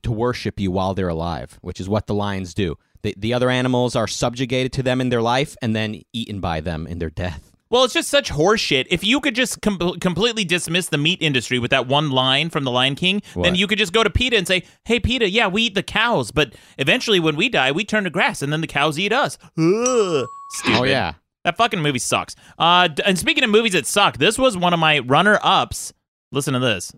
to 0.02 0.10
worship 0.10 0.58
you 0.58 0.72
while 0.72 0.92
they're 0.94 1.06
alive, 1.08 1.56
which 1.62 1.78
is 1.78 1.88
what 1.88 2.08
the 2.08 2.14
lions 2.14 2.52
do. 2.52 2.76
The, 3.02 3.14
the 3.16 3.34
other 3.34 3.50
animals 3.50 3.94
are 3.96 4.06
subjugated 4.06 4.72
to 4.74 4.82
them 4.82 5.00
in 5.00 5.08
their 5.08 5.22
life 5.22 5.56
and 5.62 5.74
then 5.76 6.02
eaten 6.12 6.40
by 6.40 6.60
them 6.60 6.86
in 6.86 6.98
their 6.98 7.10
death. 7.10 7.52
Well, 7.70 7.84
it's 7.84 7.92
just 7.92 8.08
such 8.08 8.30
horseshit. 8.30 8.86
If 8.88 9.04
you 9.04 9.20
could 9.20 9.34
just 9.34 9.60
com- 9.60 9.98
completely 10.00 10.42
dismiss 10.44 10.88
the 10.88 10.96
meat 10.96 11.20
industry 11.20 11.58
with 11.58 11.70
that 11.70 11.86
one 11.86 12.10
line 12.10 12.48
from 12.48 12.64
The 12.64 12.70
Lion 12.70 12.94
King, 12.94 13.20
then 13.34 13.54
you 13.56 13.66
could 13.66 13.76
just 13.76 13.92
go 13.92 14.02
to 14.02 14.08
PETA 14.08 14.38
and 14.38 14.46
say, 14.46 14.62
"Hey, 14.86 14.98
PETA, 14.98 15.28
yeah, 15.28 15.48
we 15.48 15.64
eat 15.64 15.74
the 15.74 15.82
cows, 15.82 16.30
but 16.30 16.54
eventually 16.78 17.20
when 17.20 17.36
we 17.36 17.50
die, 17.50 17.70
we 17.70 17.84
turn 17.84 18.04
to 18.04 18.10
grass, 18.10 18.40
and 18.40 18.50
then 18.50 18.62
the 18.62 18.66
cows 18.66 18.98
eat 18.98 19.12
us." 19.12 19.36
Ugh. 19.58 20.26
Stupid. 20.52 20.78
Oh 20.80 20.84
yeah. 20.84 21.12
That 21.44 21.58
fucking 21.58 21.80
movie 21.82 21.98
sucks. 21.98 22.34
Uh, 22.58 22.88
d- 22.88 23.02
and 23.04 23.18
speaking 23.18 23.44
of 23.44 23.50
movies 23.50 23.72
that 23.72 23.84
suck, 23.84 24.16
this 24.16 24.38
was 24.38 24.56
one 24.56 24.72
of 24.72 24.80
my 24.80 25.00
runner-ups. 25.00 25.92
Listen 26.32 26.54
to 26.54 26.60
this. 26.60 26.90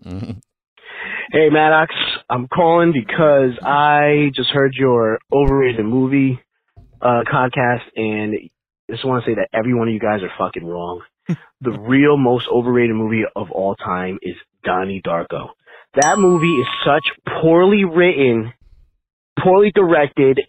Hey 1.33 1.49
Maddox, 1.49 1.93
I'm 2.31 2.47
calling 2.47 2.93
because 2.93 3.59
I 3.61 4.31
just 4.33 4.49
heard 4.51 4.73
your 4.73 5.19
overrated 5.33 5.85
movie 5.85 6.39
uh 7.01 7.23
podcast 7.29 7.81
and 7.97 8.33
I 8.89 8.93
just 8.93 9.03
want 9.03 9.25
to 9.25 9.29
say 9.31 9.35
that 9.35 9.49
every 9.53 9.73
one 9.73 9.89
of 9.89 9.93
you 9.93 9.99
guys 9.99 10.21
are 10.23 10.31
fucking 10.37 10.65
wrong. 10.65 11.01
the 11.27 11.71
real 11.71 12.15
most 12.15 12.47
overrated 12.49 12.95
movie 12.95 13.23
of 13.35 13.51
all 13.51 13.75
time 13.75 14.17
is 14.21 14.35
Donnie 14.63 15.01
Darko. 15.05 15.49
That 16.01 16.19
movie 16.19 16.55
is 16.55 16.67
such 16.85 17.03
poorly 17.41 17.83
written, 17.83 18.53
poorly 19.37 19.73
directed, 19.75 20.39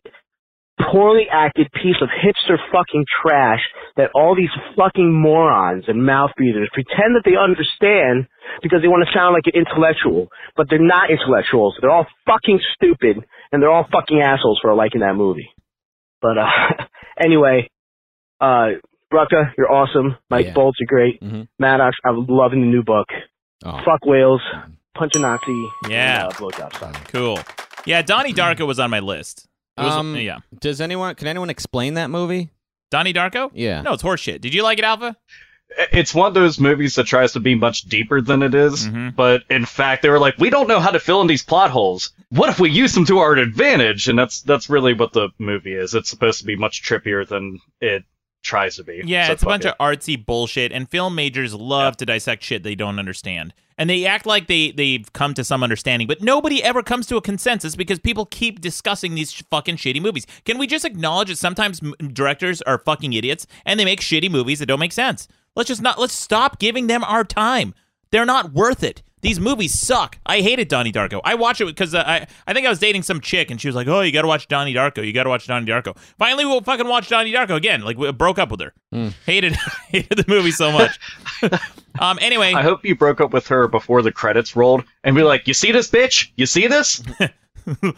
poorly 0.90 1.26
acted 1.30 1.70
piece 1.72 1.96
of 2.00 2.08
hipster 2.08 2.56
fucking 2.72 3.04
trash 3.22 3.60
that 3.96 4.10
all 4.14 4.34
these 4.34 4.50
fucking 4.76 5.12
morons 5.12 5.84
and 5.88 6.04
mouth 6.04 6.30
breathers 6.36 6.68
pretend 6.72 7.14
that 7.16 7.22
they 7.24 7.36
understand 7.36 8.26
because 8.62 8.80
they 8.82 8.88
want 8.88 9.06
to 9.06 9.12
sound 9.14 9.34
like 9.34 9.44
an 9.46 9.54
intellectual, 9.54 10.28
but 10.56 10.66
they're 10.70 10.78
not 10.82 11.10
intellectuals. 11.10 11.76
They're 11.80 11.90
all 11.90 12.06
fucking 12.26 12.60
stupid 12.74 13.18
and 13.52 13.62
they're 13.62 13.70
all 13.70 13.86
fucking 13.92 14.20
assholes 14.20 14.58
for 14.62 14.74
liking 14.74 15.00
that 15.00 15.14
movie. 15.14 15.50
But 16.20 16.38
uh 16.38 16.46
anyway, 17.22 17.68
uh 18.40 18.78
Rucka, 19.12 19.52
you're 19.58 19.70
awesome. 19.70 20.16
Mike 20.30 20.46
Yeah. 20.46 20.54
Bolts, 20.54 20.78
you're 20.80 20.86
great. 20.86 21.20
Mhm. 21.20 21.48
Maddox, 21.58 21.96
I'm 22.04 22.24
loving 22.28 22.62
the 22.62 22.66
new 22.66 22.82
book. 22.82 23.08
Oh. 23.64 23.78
Fuck 23.84 24.06
whales, 24.06 24.40
punch 24.94 25.12
a 25.16 25.18
Nazi, 25.18 25.66
Yeah. 25.90 26.24
and, 26.24 26.32
uh, 26.32 26.36
blowjob. 26.36 27.12
Cool. 27.12 27.38
Yeah, 27.84 28.00
Donnie 28.02 28.32
Darko 28.32 28.66
was 28.66 28.78
on 28.80 28.90
my 28.90 29.00
list. 29.00 29.48
It 29.78 29.82
was- 29.82 29.94
Um, 29.94 30.16
yeah. 30.16 30.38
Does 30.60 30.80
anyone 30.80 31.14
can 31.14 31.26
anyone 31.28 31.50
explain 31.50 31.94
that 31.94 32.10
movie? 32.10 32.50
Donnie 32.90 33.12
Darko? 33.14 33.50
Yeah. 33.54 33.80
No, 33.82 33.94
it's 33.94 34.02
horseshit. 34.02 34.40
Did 34.42 34.52
you 34.54 34.62
like 34.62 34.78
it, 34.78 34.84
Alpha? 34.84 35.16
It's 35.90 36.14
one 36.14 36.28
of 36.28 36.34
those 36.34 36.60
movies 36.60 36.96
that 36.96 37.04
tries 37.06 37.32
to 37.32 37.40
be 37.40 37.54
much 37.54 37.82
deeper 37.84 38.20
than 38.20 38.42
it 38.42 38.54
is, 38.54 38.86
Mm-hmm. 38.86 39.10
but 39.16 39.44
in 39.48 39.64
fact, 39.64 40.02
they 40.02 40.10
were 40.10 40.18
like, 40.18 40.36
we 40.36 40.50
don't 40.50 40.68
know 40.68 40.80
how 40.80 40.90
to 40.90 41.00
fill 41.00 41.22
in 41.22 41.26
these 41.26 41.42
plot 41.42 41.70
holes. 41.70 42.12
What 42.28 42.50
if 42.50 42.60
we 42.60 42.68
use 42.70 42.92
them 42.92 43.06
to 43.06 43.20
our 43.20 43.32
advantage? 43.36 44.06
And 44.08 44.18
that's 44.18 44.42
that's 44.42 44.68
really 44.68 44.92
what 44.92 45.14
the 45.14 45.30
movie 45.38 45.72
is. 45.72 45.94
It's 45.94 46.10
supposed 46.10 46.40
to 46.40 46.44
be 46.44 46.56
much 46.56 46.82
trippier 46.82 47.26
than 47.26 47.58
it 47.80 48.04
tries 48.42 48.76
to 48.76 48.84
be. 48.84 49.00
Yeah, 49.06 49.28
So 49.28 49.32
it's 49.32 49.42
a 49.42 49.46
bunch 49.46 49.64
it. 49.64 49.68
of 49.68 49.78
artsy 49.78 50.22
bullshit, 50.22 50.72
and 50.72 50.90
film 50.90 51.14
majors 51.14 51.54
love 51.54 51.96
to 51.98 52.04
dissect 52.04 52.42
shit 52.44 52.62
they 52.62 52.74
don't 52.74 52.98
understand. 52.98 53.54
And 53.82 53.90
they 53.90 54.06
act 54.06 54.26
like 54.26 54.46
they, 54.46 54.70
they've 54.70 55.12
come 55.12 55.34
to 55.34 55.42
some 55.42 55.64
understanding, 55.64 56.06
but 56.06 56.22
nobody 56.22 56.62
ever 56.62 56.84
comes 56.84 57.04
to 57.08 57.16
a 57.16 57.20
consensus 57.20 57.74
because 57.74 57.98
people 57.98 58.26
keep 58.26 58.60
discussing 58.60 59.16
these 59.16 59.32
sh- 59.32 59.42
fucking 59.50 59.74
shitty 59.74 60.00
movies. 60.00 60.24
Can 60.44 60.56
we 60.56 60.68
just 60.68 60.84
acknowledge 60.84 61.30
that 61.30 61.38
sometimes 61.38 61.82
m- 61.82 61.92
directors 62.12 62.62
are 62.62 62.78
fucking 62.78 63.12
idiots 63.12 63.44
and 63.66 63.80
they 63.80 63.84
make 63.84 63.98
shitty 63.98 64.30
movies 64.30 64.60
that 64.60 64.66
don't 64.66 64.78
make 64.78 64.92
sense? 64.92 65.26
Let's 65.56 65.66
just 65.66 65.82
not, 65.82 65.98
let's 65.98 66.12
stop 66.12 66.60
giving 66.60 66.86
them 66.86 67.02
our 67.02 67.24
time. 67.24 67.74
They're 68.12 68.24
not 68.24 68.52
worth 68.52 68.84
it. 68.84 69.02
These 69.22 69.38
movies 69.38 69.78
suck. 69.78 70.18
I 70.26 70.40
hated 70.40 70.66
Donnie 70.66 70.90
Darko. 70.90 71.20
I 71.24 71.36
watched 71.36 71.60
it 71.60 71.66
because 71.66 71.94
uh, 71.94 72.02
I 72.04 72.26
I 72.46 72.52
think 72.52 72.66
I 72.66 72.70
was 72.70 72.80
dating 72.80 73.04
some 73.04 73.20
chick 73.20 73.52
and 73.52 73.60
she 73.60 73.68
was 73.68 73.76
like, 73.76 73.86
"Oh, 73.86 74.00
you 74.00 74.10
got 74.10 74.22
to 74.22 74.28
watch 74.28 74.48
Donnie 74.48 74.74
Darko. 74.74 75.06
You 75.06 75.12
got 75.12 75.22
to 75.24 75.28
watch 75.28 75.46
Donnie 75.46 75.66
Darko." 75.66 75.96
Finally, 76.18 76.44
we'll 76.44 76.60
fucking 76.60 76.88
watch 76.88 77.08
Donnie 77.08 77.32
Darko 77.32 77.54
again. 77.54 77.82
Like 77.82 77.96
we 77.96 78.10
broke 78.10 78.40
up 78.40 78.50
with 78.50 78.60
her. 78.60 78.74
Hated 79.24 79.54
hated 79.88 80.18
the 80.18 80.24
movie 80.26 80.50
so 80.50 80.72
much. 80.72 80.98
um. 82.00 82.18
Anyway, 82.20 82.52
I 82.52 82.62
hope 82.62 82.84
you 82.84 82.96
broke 82.96 83.20
up 83.20 83.32
with 83.32 83.46
her 83.46 83.68
before 83.68 84.02
the 84.02 84.10
credits 84.10 84.56
rolled 84.56 84.82
and 85.04 85.14
be 85.14 85.22
like, 85.22 85.46
you 85.46 85.54
see 85.54 85.70
this 85.70 85.88
bitch? 85.88 86.30
You 86.36 86.46
see 86.46 86.66
this? 86.66 87.00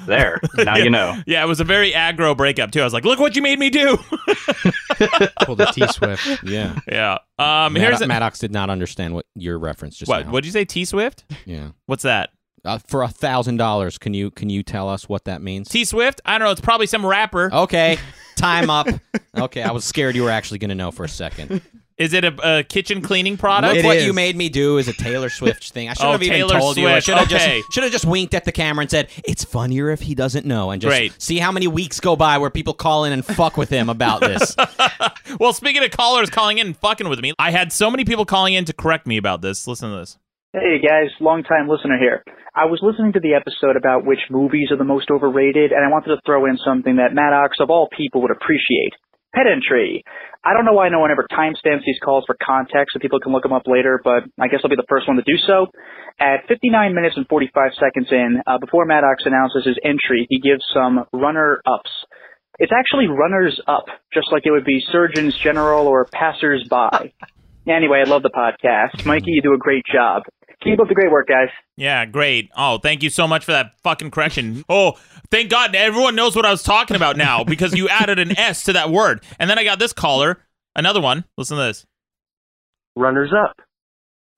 there. 0.07 0.41
Now 0.57 0.77
you 0.77 0.91
know. 0.91 1.21
yeah, 1.27 1.43
it 1.43 1.47
was 1.47 1.61
a 1.61 1.65
very 1.65 1.93
aggro 1.93 2.37
breakup 2.37 2.71
too. 2.71 2.81
I 2.81 2.85
was 2.85 2.93
like, 2.93 3.05
"Look 3.05 3.19
what 3.19 3.37
you 3.37 3.43
made 3.43 3.59
me 3.59 3.71
do." 3.71 3.97
Pulled 5.43 5.63
T 5.73 5.87
Swift. 5.89 6.43
Yeah. 6.45 6.79
yeah. 6.87 7.19
Um. 7.39 7.73
Mad- 7.75 7.81
Here's 7.81 8.01
a, 8.01 8.07
Maddox 8.07 8.39
did 8.39 8.53
not 8.53 8.71
understand 8.71 9.15
what 9.15 9.27
your 9.35 9.59
reference 9.59 9.97
just 9.97 10.09
what? 10.09 10.27
now. 10.27 10.33
What'd 10.33 10.47
you 10.47 10.53
say? 10.53 10.65
T 10.65 10.85
Swift? 10.85 11.25
Yeah. 11.45 11.71
What's 11.87 12.03
that? 12.03 12.31
Uh, 12.65 12.79
for 12.79 13.03
a 13.03 13.09
thousand 13.09 13.59
dollars, 13.59 13.99
can 13.99 14.15
you 14.15 14.31
can 14.31 14.49
you 14.49 14.63
tell 14.63 14.89
us 14.89 15.09
what 15.09 15.25
that 15.27 15.43
means? 15.43 15.69
T 15.69 15.85
Swift? 15.85 16.21
I 16.25 16.39
don't 16.39 16.47
know. 16.47 16.53
It's 16.53 16.61
probably 16.63 16.87
some 16.87 17.05
rapper. 17.05 17.53
Okay, 17.53 17.99
time 18.45 18.71
up. 18.71 18.87
Okay, 19.37 19.63
I 19.63 19.73
was 19.73 19.85
scared 19.85 20.15
you 20.17 20.23
were 20.25 20.31
actually 20.31 20.59
going 20.59 20.69
to 20.71 20.75
know 20.75 20.91
for 20.91 21.05
a 21.05 21.09
second. 21.09 21.61
Is 21.97 22.13
it 22.13 22.25
a, 22.25 22.59
a 22.59 22.63
kitchen 22.65 23.03
cleaning 23.03 23.37
product? 23.37 23.77
Look 23.77 23.85
what 23.85 24.03
you 24.03 24.13
made 24.13 24.35
me 24.35 24.49
do 24.49 24.79
is 24.79 24.89
a 24.89 24.93
Taylor 24.93 25.29
Swift 25.29 25.71
thing. 25.71 25.89
I 25.89 25.95
should 25.95 26.05
Oh, 26.05 26.11
have 26.13 26.23
even 26.25 26.35
Taylor 26.39 26.59
told 26.59 26.77
you. 26.77 26.89
I 26.89 26.95
Swift. 26.99 27.07
should 27.07 27.15
have 27.19 27.33
Okay. 27.33 27.59
just 27.61 27.73
should 27.73 27.83
have 27.85 27.93
just 27.93 28.05
winked 28.05 28.35
at 28.35 28.45
the 28.45 28.51
camera 28.51 28.83
and 28.83 28.91
said, 28.91 29.09
"It's 29.25 29.45
funnier 29.45 29.91
if 29.91 30.01
he 30.03 30.17
doesn't 30.17 30.45
know." 30.45 30.73
And 30.73 30.83
just 30.83 30.91
Great. 30.91 31.23
see 31.23 31.39
how 31.39 31.53
many 31.53 31.69
weeks 31.69 32.01
go 32.01 32.17
by 32.17 32.39
where 32.39 32.51
people 32.51 32.75
call 32.75 33.05
in 33.05 33.13
and 33.13 33.25
fuck 33.25 33.57
with 33.57 33.71
him 33.71 33.89
about 33.89 34.21
this. 34.21 34.57
Well, 35.41 35.53
speaking 35.53 35.83
of 35.83 35.91
callers 35.91 36.31
calling 36.31 36.59
in 36.59 36.67
and 36.69 36.77
fucking 36.77 37.09
with 37.09 37.19
me, 37.21 37.33
I 37.39 37.51
had 37.51 37.73
so 37.73 37.91
many 37.91 38.05
people 38.05 38.25
calling 38.25 38.55
in 38.55 38.65
to 38.67 38.73
correct 38.73 39.07
me 39.07 39.17
about 39.17 39.41
this. 39.41 39.67
Listen 39.67 39.91
to 39.91 39.97
this. 39.97 40.19
Hey 40.55 40.79
guys, 40.79 41.11
long 41.19 41.43
time 41.43 41.67
listener 41.67 41.99
here. 41.99 42.23
I 42.55 42.71
was 42.71 42.79
listening 42.79 43.11
to 43.15 43.19
the 43.19 43.35
episode 43.35 43.75
about 43.75 44.07
which 44.07 44.23
movies 44.31 44.71
are 44.71 44.79
the 44.79 44.87
most 44.87 45.11
overrated, 45.11 45.75
and 45.75 45.83
I 45.83 45.91
wanted 45.91 46.15
to 46.15 46.23
throw 46.23 46.47
in 46.47 46.63
something 46.63 47.03
that 47.03 47.11
Maddox, 47.11 47.59
of 47.59 47.75
all 47.75 47.91
people, 47.91 48.23
would 48.23 48.31
appreciate. 48.31 48.95
Pet 49.35 49.51
entry. 49.51 50.07
I 50.47 50.55
don't 50.55 50.63
know 50.63 50.79
why 50.79 50.95
no 50.95 51.01
one 51.03 51.11
ever 51.11 51.27
timestamps 51.27 51.83
these 51.83 51.99
calls 51.99 52.23
for 52.31 52.39
context 52.39 52.95
so 52.95 53.03
people 53.03 53.19
can 53.19 53.33
look 53.33 53.43
them 53.43 53.53
up 53.53 53.67
later, 53.67 53.99
but 53.99 54.31
I 54.39 54.47
guess 54.47 54.61
I'll 54.63 54.71
be 54.71 54.79
the 54.79 54.87
first 54.87 55.11
one 55.11 55.17
to 55.17 55.27
do 55.27 55.35
so. 55.43 55.75
At 56.23 56.47
59 56.47 56.71
minutes 56.95 57.17
and 57.19 57.27
45 57.27 57.75
seconds 57.75 58.07
in, 58.15 58.39
uh, 58.47 58.59
before 58.59 58.87
Maddox 58.87 59.27
announces 59.27 59.67
his 59.67 59.79
entry, 59.83 60.29
he 60.31 60.39
gives 60.39 60.63
some 60.71 61.03
runner-ups. 61.13 61.91
It's 62.63 62.71
actually 62.71 63.11
runners 63.11 63.61
up, 63.67 63.87
just 64.15 64.31
like 64.31 64.47
it 64.47 64.53
would 64.53 64.65
be 64.65 64.87
surgeons 64.93 65.35
general 65.35 65.89
or 65.89 66.07
passers 66.15 66.63
by. 66.71 67.11
anyway, 67.67 68.05
I 68.07 68.09
love 68.09 68.23
the 68.23 68.31
podcast. 68.31 69.05
Mikey, 69.05 69.33
you 69.33 69.43
do 69.43 69.55
a 69.55 69.59
great 69.59 69.83
job. 69.93 70.23
Keep 70.65 70.81
up 70.81 70.89
the 70.89 70.95
great 70.95 71.11
work, 71.13 71.29
guys. 71.29 71.49
Yeah, 71.77 72.07
great. 72.07 72.51
Oh, 72.57 72.79
thank 72.79 73.03
you 73.03 73.11
so 73.11 73.29
much 73.29 73.45
for 73.45 73.53
that 73.53 73.79
fucking 73.83 74.11
correction. 74.11 74.65
Oh, 74.69 74.99
thank 75.31 75.51
God 75.51 75.75
everyone 75.77 76.15
knows 76.17 76.35
what 76.35 76.47
I 76.47 76.51
was 76.51 76.63
talking 76.63 76.97
about 76.97 77.17
now 77.19 77.45
because 77.45 77.75
you 77.75 77.89
added 77.89 78.19
an 78.19 78.37
S 78.39 78.65
to 78.65 78.73
that 78.73 78.91
word. 78.91 79.23
And 79.39 79.51
then 79.51 79.59
I 79.59 79.65
got 79.65 79.79
this 79.79 79.93
caller, 79.93 80.39
another 80.75 81.03
one. 81.03 81.25
Listen 81.37 81.59
to 81.59 81.65
this. 81.65 81.85
Runners 82.97 83.31
up. 83.33 83.61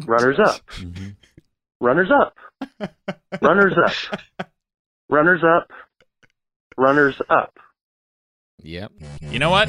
Runners 0.05 0.39
up. 0.45 0.61
Mm-hmm. 0.77 1.09
Runners 1.81 2.09
up. 2.11 2.37
Runners 3.43 3.75
up. 3.77 4.21
Runners 5.11 5.43
up. 5.45 5.71
Runners 6.79 7.21
up. 7.29 7.59
Yep. 8.63 8.93
You 9.21 9.39
know 9.39 9.51
what? 9.51 9.69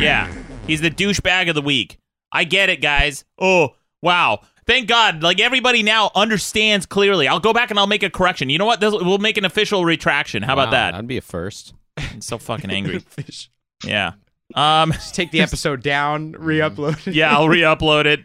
Yeah, 0.00 0.32
he's 0.66 0.80
the 0.80 0.90
douchebag 0.90 1.50
of 1.50 1.54
the 1.54 1.60
week. 1.62 1.98
I 2.34 2.44
get 2.44 2.68
it, 2.68 2.82
guys. 2.82 3.24
Oh, 3.38 3.74
wow. 4.02 4.40
Thank 4.66 4.88
God. 4.88 5.22
Like 5.22 5.40
everybody 5.40 5.82
now 5.82 6.10
understands 6.14 6.84
clearly. 6.86 7.28
I'll 7.28 7.40
go 7.40 7.52
back 7.52 7.70
and 7.70 7.78
I'll 7.78 7.86
make 7.86 8.02
a 8.02 8.10
correction. 8.10 8.50
You 8.50 8.58
know 8.58 8.64
what? 8.66 8.80
This, 8.80 8.92
we'll 8.92 9.18
make 9.18 9.36
an 9.38 9.44
official 9.44 9.84
retraction. 9.84 10.42
How 10.42 10.56
Wow, 10.56 10.62
about 10.64 10.70
that? 10.72 10.90
That'd 10.92 11.06
be 11.06 11.16
a 11.18 11.22
first. 11.22 11.72
I'm 11.96 12.20
so 12.20 12.36
fucking 12.38 12.70
angry. 12.70 13.02
yeah. 13.84 14.12
Um, 14.54 14.92
Just 14.92 15.14
take 15.14 15.30
the 15.30 15.40
episode 15.40 15.82
down, 15.82 16.32
re-upload 16.38 17.06
it. 17.06 17.14
yeah, 17.14 17.34
I'll 17.34 17.48
re-upload 17.48 18.04
it. 18.06 18.20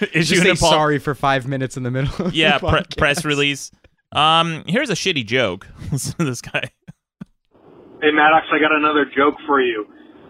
Issue 0.00 0.06
Just 0.36 0.42
say 0.42 0.50
apol- 0.50 0.70
sorry 0.70 0.98
for 0.98 1.14
five 1.14 1.46
minutes 1.46 1.76
in 1.76 1.82
the 1.82 1.90
middle. 1.90 2.26
Of 2.26 2.34
Yeah, 2.34 2.58
the 2.58 2.68
pre- 2.68 2.82
press 2.96 3.24
release. 3.24 3.70
Um, 4.12 4.64
here's 4.66 4.90
a 4.90 4.94
shitty 4.94 5.26
joke. 5.26 5.66
Listen 5.92 6.14
to 6.18 6.24
this 6.24 6.40
guy. 6.40 6.70
Hey 8.02 8.10
Maddox, 8.12 8.46
I 8.52 8.58
got 8.60 8.72
another 8.72 9.04
joke 9.16 9.34
for 9.46 9.60
you. 9.60 9.86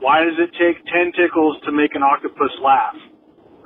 Why 0.07 0.23
does 0.23 0.39
it 0.39 0.53
take 0.53 0.85
ten 0.87 1.11
tickles 1.19 1.57
to 1.65 1.73
make 1.73 1.97
an 1.97 2.05
octopus 2.05 2.53
laugh? 2.63 2.95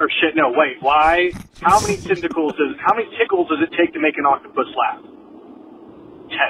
Or 0.01 0.09
shit, 0.09 0.35
no, 0.35 0.51
wait. 0.57 0.81
Why? 0.81 1.33
How 1.61 1.79
many 1.83 1.99
tentacles 1.99 2.53
does? 2.53 2.77
How 2.81 2.95
many 2.97 3.15
tickles 3.19 3.47
does 3.51 3.59
it 3.61 3.69
take 3.77 3.93
to 3.93 4.01
make 4.01 4.17
an 4.17 4.25
octopus 4.25 4.65
laugh? 4.75 5.03
Ten. 6.31 6.49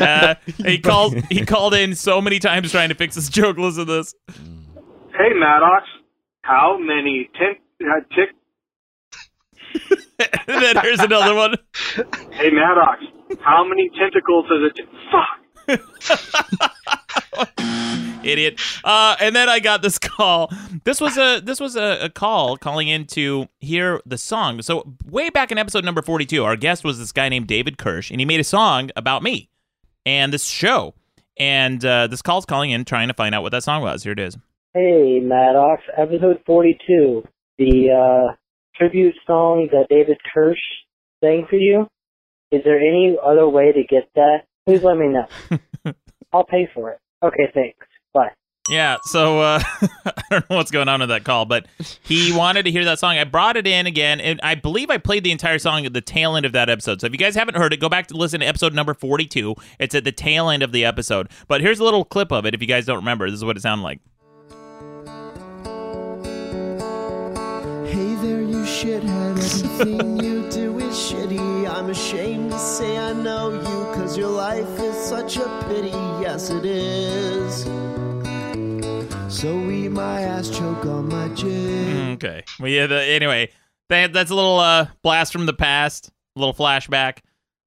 uh, 0.02 0.34
he 0.66 0.78
called. 0.78 1.14
He 1.30 1.46
called 1.46 1.74
in 1.74 1.94
so 1.94 2.20
many 2.20 2.40
times 2.40 2.72
trying 2.72 2.88
to 2.88 2.96
fix 2.96 3.14
this 3.14 3.28
joke. 3.28 3.56
Listen 3.56 3.86
to 3.86 3.92
this. 3.92 4.16
Hey 4.26 5.32
Maddox, 5.36 5.86
how 6.42 6.78
many 6.80 7.30
ten 7.38 7.54
uh, 7.80 8.00
tick? 8.12 8.34
then 10.48 10.78
here's 10.82 10.98
another 10.98 11.36
one. 11.36 11.54
Hey, 12.32 12.50
Maddox, 12.50 13.04
how 13.38 13.62
many 13.64 13.88
tentacles 13.96 14.46
does 14.48 14.72
it? 14.74 14.84
Fuck. 15.12 15.39
Idiot. 18.22 18.60
Uh, 18.84 19.16
and 19.20 19.34
then 19.34 19.48
I 19.48 19.60
got 19.60 19.82
this 19.82 19.98
call. 19.98 20.52
This 20.84 21.00
was 21.00 21.16
a 21.16 21.40
this 21.40 21.60
was 21.60 21.76
a, 21.76 21.98
a 22.02 22.10
call 22.10 22.56
calling 22.56 22.88
in 22.88 23.06
to 23.08 23.48
hear 23.60 24.00
the 24.04 24.18
song. 24.18 24.60
So 24.62 24.94
way 25.08 25.30
back 25.30 25.50
in 25.50 25.58
episode 25.58 25.84
number 25.84 26.02
forty 26.02 26.26
two, 26.26 26.44
our 26.44 26.56
guest 26.56 26.84
was 26.84 26.98
this 26.98 27.12
guy 27.12 27.28
named 27.28 27.46
David 27.46 27.78
Kirsch, 27.78 28.10
and 28.10 28.20
he 28.20 28.26
made 28.26 28.40
a 28.40 28.44
song 28.44 28.90
about 28.96 29.22
me 29.22 29.48
and 30.04 30.32
this 30.32 30.44
show. 30.44 30.94
And 31.38 31.82
uh, 31.84 32.06
this 32.06 32.20
call's 32.20 32.44
calling 32.44 32.70
in, 32.70 32.84
trying 32.84 33.08
to 33.08 33.14
find 33.14 33.34
out 33.34 33.42
what 33.42 33.52
that 33.52 33.62
song 33.62 33.82
was. 33.82 34.02
Here 34.02 34.12
it 34.12 34.18
is. 34.18 34.36
Hey, 34.74 35.20
Maddox, 35.20 35.82
episode 35.96 36.40
42, 36.46 37.24
the 37.58 37.90
uh, 37.90 38.34
tribute 38.76 39.14
song 39.26 39.68
that 39.72 39.86
David 39.88 40.18
Kirsch 40.32 40.58
sang 41.24 41.46
for 41.48 41.56
you. 41.56 41.88
Is 42.52 42.62
there 42.64 42.78
any 42.78 43.16
other 43.24 43.48
way 43.48 43.72
to 43.72 43.82
get 43.82 44.08
that? 44.14 44.42
Please 44.66 44.82
let 44.82 44.96
me 44.96 45.08
know. 45.08 45.26
I'll 46.32 46.44
pay 46.44 46.68
for 46.72 46.90
it. 46.90 46.98
Okay, 47.22 47.50
thanks. 47.52 47.86
Bye. 48.14 48.30
Yeah, 48.68 48.98
so 49.02 49.40
uh, 49.40 49.60
I 50.04 50.12
don't 50.30 50.48
know 50.48 50.56
what's 50.56 50.70
going 50.70 50.88
on 50.88 51.00
with 51.00 51.08
that 51.08 51.24
call, 51.24 51.44
but 51.44 51.66
he 52.02 52.32
wanted 52.32 52.64
to 52.64 52.70
hear 52.70 52.84
that 52.84 52.98
song. 52.98 53.18
I 53.18 53.24
brought 53.24 53.56
it 53.56 53.66
in 53.66 53.86
again, 53.86 54.20
and 54.20 54.38
I 54.42 54.54
believe 54.54 54.90
I 54.90 54.98
played 54.98 55.24
the 55.24 55.32
entire 55.32 55.58
song 55.58 55.86
at 55.86 55.92
the 55.92 56.00
tail 56.00 56.36
end 56.36 56.46
of 56.46 56.52
that 56.52 56.70
episode. 56.70 57.00
So 57.00 57.06
if 57.08 57.12
you 57.12 57.18
guys 57.18 57.34
haven't 57.34 57.56
heard 57.56 57.72
it, 57.72 57.80
go 57.80 57.88
back 57.88 58.06
to 58.08 58.16
listen 58.16 58.40
to 58.40 58.46
episode 58.46 58.72
number 58.72 58.94
42. 58.94 59.56
It's 59.80 59.94
at 59.94 60.04
the 60.04 60.12
tail 60.12 60.50
end 60.50 60.62
of 60.62 60.72
the 60.72 60.84
episode. 60.84 61.30
But 61.48 61.62
here's 61.62 61.80
a 61.80 61.84
little 61.84 62.04
clip 62.04 62.30
of 62.30 62.46
it 62.46 62.54
if 62.54 62.60
you 62.60 62.68
guys 62.68 62.86
don't 62.86 62.98
remember. 62.98 63.28
This 63.28 63.38
is 63.38 63.44
what 63.44 63.56
it 63.56 63.60
sounded 63.60 63.82
like. 63.82 64.00
Shithead. 68.80 69.36
Everything 69.36 70.20
you 70.20 70.50
do 70.50 70.78
is 70.78 70.94
shitty. 70.94 71.68
I'm 71.68 71.90
ashamed 71.90 72.50
to 72.52 72.58
say 72.58 72.96
I 72.98 73.12
know 73.12 73.52
you, 73.52 73.94
cause 73.94 74.16
your 74.16 74.28
life 74.28 74.78
is 74.78 74.96
such 74.96 75.36
a 75.36 75.64
pity. 75.68 75.90
Yes, 76.22 76.50
it 76.50 76.64
is. 76.64 77.64
So 79.28 79.70
eat 79.70 79.90
my 79.90 80.22
ass, 80.22 80.48
choke 80.48 80.86
on 80.86 81.08
my 81.08 81.28
jig. 81.28 82.14
Okay. 82.14 82.44
Well, 82.58 82.70
yeah. 82.70 82.86
The, 82.86 83.02
anyway, 83.02 83.50
that, 83.88 84.12
that's 84.12 84.30
a 84.30 84.34
little 84.34 84.58
uh, 84.58 84.86
blast 85.02 85.32
from 85.32 85.46
the 85.46 85.52
past, 85.52 86.10
a 86.36 86.40
little 86.40 86.54
flashback. 86.54 87.18